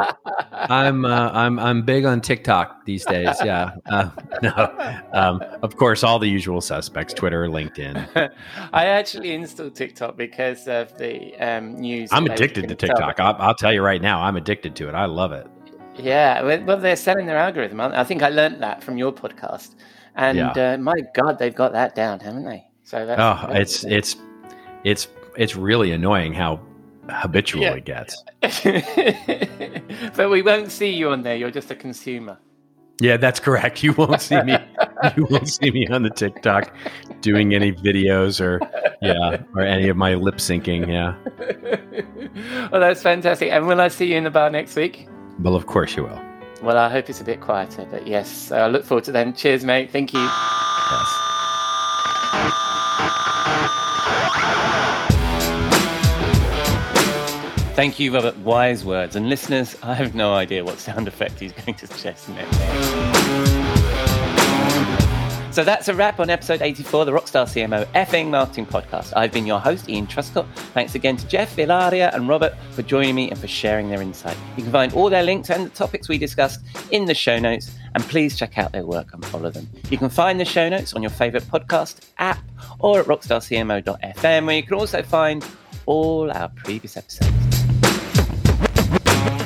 I'm 0.52 1.06
uh, 1.06 1.30
I'm 1.34 1.60
I'm 1.60 1.82
big 1.84 2.06
on 2.06 2.22
TikTok 2.22 2.86
these 2.86 3.06
days. 3.06 3.36
Yeah. 3.44 3.72
Uh, 3.86 4.10
no. 4.42 5.00
Um, 5.14 5.42
of 5.62 5.76
course 5.78 6.04
all 6.04 6.20
the 6.20 6.28
usual 6.28 6.62
suspects, 6.62 7.14
Twitter, 7.14 7.48
LinkedIn. 7.48 8.32
I 8.74 8.86
actually 8.88 9.32
installed 9.34 9.76
TikTok 9.76 10.18
because 10.18 10.68
of 10.68 10.98
the 10.98 11.36
um, 11.38 11.76
news. 11.80 12.10
I'm 12.12 12.26
addicted 12.26 12.68
to 12.70 12.76
TikTok. 12.76 13.20
I'll, 13.20 13.36
I'll 13.40 13.56
tell 13.56 13.74
you 13.74 13.82
right 13.82 14.02
now, 14.02 14.22
I'm 14.22 14.36
addicted 14.38 14.76
to 14.78 14.90
it. 14.90 14.96
I 14.96 15.06
love 15.06 15.32
it. 15.32 15.48
Yeah, 15.98 16.60
well, 16.60 16.78
they're 16.78 16.98
selling 16.98 17.26
their 17.26 17.38
algorithm. 17.38 17.80
aren't 17.80 17.94
they? 17.94 18.00
I 18.00 18.04
think 18.04 18.22
I 18.22 18.30
learned 18.30 18.62
that 18.62 18.84
from 18.84 18.98
your 18.98 19.14
podcast, 19.14 19.76
and 20.16 20.38
Yeah. 20.38 20.74
uh, 20.74 20.78
my 20.78 20.96
God, 21.14 21.40
they've 21.40 21.56
got 21.56 21.72
that 21.72 21.96
down, 21.96 22.20
haven't 22.20 22.44
they? 22.44 22.68
So 22.84 23.06
that's 23.06 23.20
Oh, 23.22 23.48
that's- 23.48 23.84
it's 23.84 23.84
it's 23.86 24.16
it's 24.84 25.08
it's 25.38 25.56
really 25.56 25.92
annoying 25.92 26.34
how 26.34 26.60
habitually 27.10 27.82
gets. 27.82 28.24
but 30.16 30.30
we 30.30 30.42
won't 30.42 30.72
see 30.72 30.92
you 30.92 31.10
on 31.10 31.24
there. 31.24 31.36
You're 31.36 31.52
just 31.52 31.72
a 31.72 31.76
consumer. 31.76 32.38
Yeah, 33.02 33.18
that's 33.18 33.40
correct. 33.40 33.84
You 33.84 33.94
won't 33.94 34.22
see 34.22 34.42
me. 34.42 34.58
you 35.18 35.28
won't 35.30 35.50
see 35.50 35.70
me 35.72 35.88
on 35.88 36.04
the 36.04 36.10
TikTok 36.10 36.74
doing 37.22 37.54
any 37.54 37.74
videos 37.74 38.40
or 38.40 38.60
yeah, 39.02 39.44
or 39.54 39.62
any 39.62 39.90
of 39.90 39.98
my 39.98 40.14
lip 40.14 40.36
syncing. 40.36 40.88
Yeah. 40.88 41.16
well, 42.72 42.80
that's 42.80 43.02
fantastic. 43.02 43.52
And 43.52 43.68
will 43.68 43.82
I 43.82 43.90
see 43.90 44.12
you 44.12 44.18
in 44.18 44.24
the 44.24 44.32
bar 44.32 44.50
next 44.50 44.76
week? 44.76 45.08
Well, 45.40 45.56
of 45.56 45.66
course 45.66 45.96
you 45.98 46.04
will. 46.04 46.22
Well, 46.64 46.78
I 46.78 46.90
hope 46.90 47.10
it's 47.10 47.20
a 47.20 47.26
bit 47.26 47.42
quieter, 47.42 47.86
but 47.92 48.08
yes, 48.08 48.52
I 48.52 48.68
look 48.68 48.86
forward 48.86 49.04
to 49.06 49.12
them. 49.12 49.34
Cheers, 49.34 49.66
mate. 49.66 49.92
Thank 49.92 50.14
you. 50.14 50.22
Yes. 50.22 51.35
Thank 57.76 58.00
you, 58.00 58.14
Robert. 58.14 58.38
Wise 58.38 58.86
words. 58.86 59.18
And 59.18 59.28
listeners, 59.28 59.76
I 59.84 59.96
have 59.96 60.16
no 60.16 60.34
idea 60.34 60.64
what 60.64 60.80
sound 60.80 61.10
effect 61.10 61.42
he's 61.42 61.52
going 61.52 61.74
to 61.74 61.88
suggest 61.88 62.30
next. 62.30 62.56
So 65.54 65.66
that's 65.66 65.90
a 65.90 65.94
wrap 65.94 66.22
on 66.22 66.30
episode 66.30 66.62
84 66.62 67.02
of 67.02 67.06
the 67.06 67.12
Rockstar 67.12 67.46
CMO 67.46 67.86
effing 67.88 68.30
marketing 68.30 68.66
podcast. 68.66 69.12
I've 69.18 69.34
been 69.34 69.46
your 69.46 69.60
host, 69.60 69.90
Ian 69.90 70.08
Truscott. 70.08 70.48
Thanks 70.74 70.96
again 70.96 71.18
to 71.18 71.28
Jeff, 71.28 71.60
Ilaria, 71.60 72.12
and 72.14 72.30
Robert 72.30 72.56
for 72.72 72.82
joining 72.82 73.14
me 73.14 73.30
and 73.30 73.38
for 73.38 73.48
sharing 73.48 73.90
their 73.90 74.02
insight. 74.02 74.38
You 74.56 74.64
can 74.64 74.72
find 74.72 74.94
all 74.94 75.10
their 75.10 75.24
links 75.24 75.50
and 75.50 75.66
the 75.66 75.70
topics 75.70 76.08
we 76.08 76.18
discussed 76.18 76.62
in 76.92 77.04
the 77.04 77.14
show 77.14 77.40
notes, 77.40 77.76
and 77.94 78.04
please 78.06 78.38
check 78.38 78.58
out 78.58 78.72
their 78.72 78.86
work 78.86 79.14
and 79.14 79.26
follow 79.26 79.50
them. 79.50 79.70
You 79.90 79.98
can 79.98 80.10
find 80.10 80.40
the 80.40 80.46
show 80.46 80.70
notes 80.70 80.94
on 80.94 81.02
your 81.02 81.12
favorite 81.12 81.44
podcast 81.44 82.10
app 82.20 82.40
or 82.80 83.02
at 83.02 83.06
rockstarcmo.fm, 83.06 84.46
where 84.46 84.56
you 84.56 84.64
can 84.64 84.74
also 84.76 85.04
find 85.04 85.46
all 85.86 86.32
our 86.32 86.48
previous 86.50 86.96
episodes. 86.96 87.45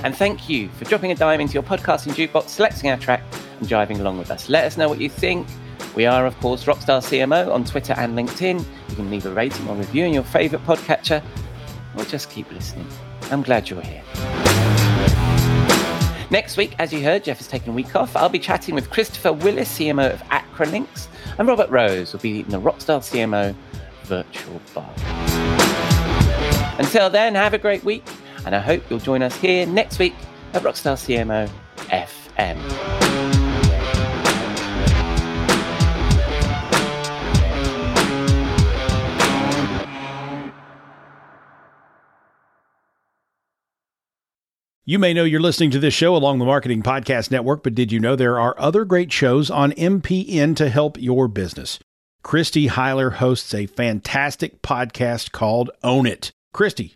And 0.03 0.15
thank 0.15 0.49
you 0.49 0.69
for 0.69 0.85
dropping 0.85 1.11
a 1.11 1.15
dime 1.15 1.41
into 1.41 1.53
your 1.53 1.63
podcasting 1.63 2.13
jukebox, 2.13 2.49
selecting 2.49 2.89
our 2.89 2.97
track, 2.97 3.21
and 3.59 3.67
driving 3.67 3.99
along 3.99 4.17
with 4.17 4.31
us. 4.31 4.47
Let 4.47 4.63
us 4.63 4.77
know 4.77 4.87
what 4.87 5.01
you 5.01 5.09
think. 5.09 5.45
We 5.95 6.05
are, 6.05 6.25
of 6.25 6.37
course, 6.39 6.63
Rockstar 6.63 7.01
CMO 7.01 7.51
on 7.53 7.65
Twitter 7.65 7.93
and 7.97 8.17
LinkedIn. 8.17 8.63
You 8.89 8.95
can 8.95 9.09
leave 9.11 9.25
a 9.25 9.33
rating 9.33 9.67
or 9.67 9.75
review 9.75 10.05
in 10.05 10.13
your 10.13 10.23
favourite 10.23 10.65
podcatcher, 10.65 11.21
or 11.97 12.05
just 12.05 12.29
keep 12.29 12.49
listening. 12.51 12.87
I'm 13.29 13.41
glad 13.41 13.69
you're 13.69 13.81
here. 13.81 14.03
Next 16.31 16.57
week, 16.57 16.75
as 16.79 16.93
you 16.93 17.01
heard, 17.01 17.23
Jeff 17.25 17.41
is 17.41 17.47
taking 17.47 17.73
a 17.73 17.75
week 17.75 17.95
off. 17.95 18.15
I'll 18.15 18.29
be 18.29 18.39
chatting 18.39 18.75
with 18.75 18.89
Christopher 18.89 19.33
Willis, 19.33 19.77
CMO 19.77 20.13
of 20.13 20.21
Acrolinx, 20.29 21.07
and 21.37 21.47
Robert 21.47 21.69
Rose 21.69 22.13
will 22.13 22.19
be 22.21 22.41
in 22.41 22.49
the 22.49 22.61
Rockstar 22.61 22.99
CMO 23.01 23.53
virtual 24.03 24.61
bar. 24.73 24.89
Until 26.79 27.09
then, 27.09 27.35
have 27.35 27.53
a 27.53 27.57
great 27.57 27.83
week, 27.83 28.05
and 28.45 28.55
I 28.55 28.59
hope 28.59 28.83
you'll 28.89 28.99
join 28.99 29.21
us 29.21 29.35
here 29.35 29.65
next 29.65 29.99
week 29.99 30.15
at 30.53 30.63
Rockstar 30.63 30.95
CMO 30.95 31.49
FM. 31.89 33.09
You 44.89 44.97
may 44.97 45.13
know 45.13 45.23
you're 45.23 45.39
listening 45.39 45.69
to 45.69 45.79
this 45.79 45.93
show 45.93 46.15
along 46.15 46.39
the 46.39 46.45
Marketing 46.45 46.81
Podcast 46.81 47.29
Network, 47.29 47.61
but 47.61 47.75
did 47.75 47.91
you 47.91 47.99
know 47.99 48.15
there 48.15 48.39
are 48.39 48.59
other 48.59 48.85
great 48.85 49.11
shows 49.11 49.51
on 49.51 49.71
MPN 49.73 50.55
to 50.55 50.67
help 50.67 50.99
your 50.99 51.27
business? 51.27 51.77
Christy 52.23 52.69
Heiler 52.69 53.13
hosts 53.13 53.53
a 53.53 53.67
fantastic 53.67 54.63
podcast 54.63 55.31
called 55.31 55.69
Own 55.83 56.07
It. 56.07 56.31
Christy, 56.53 56.95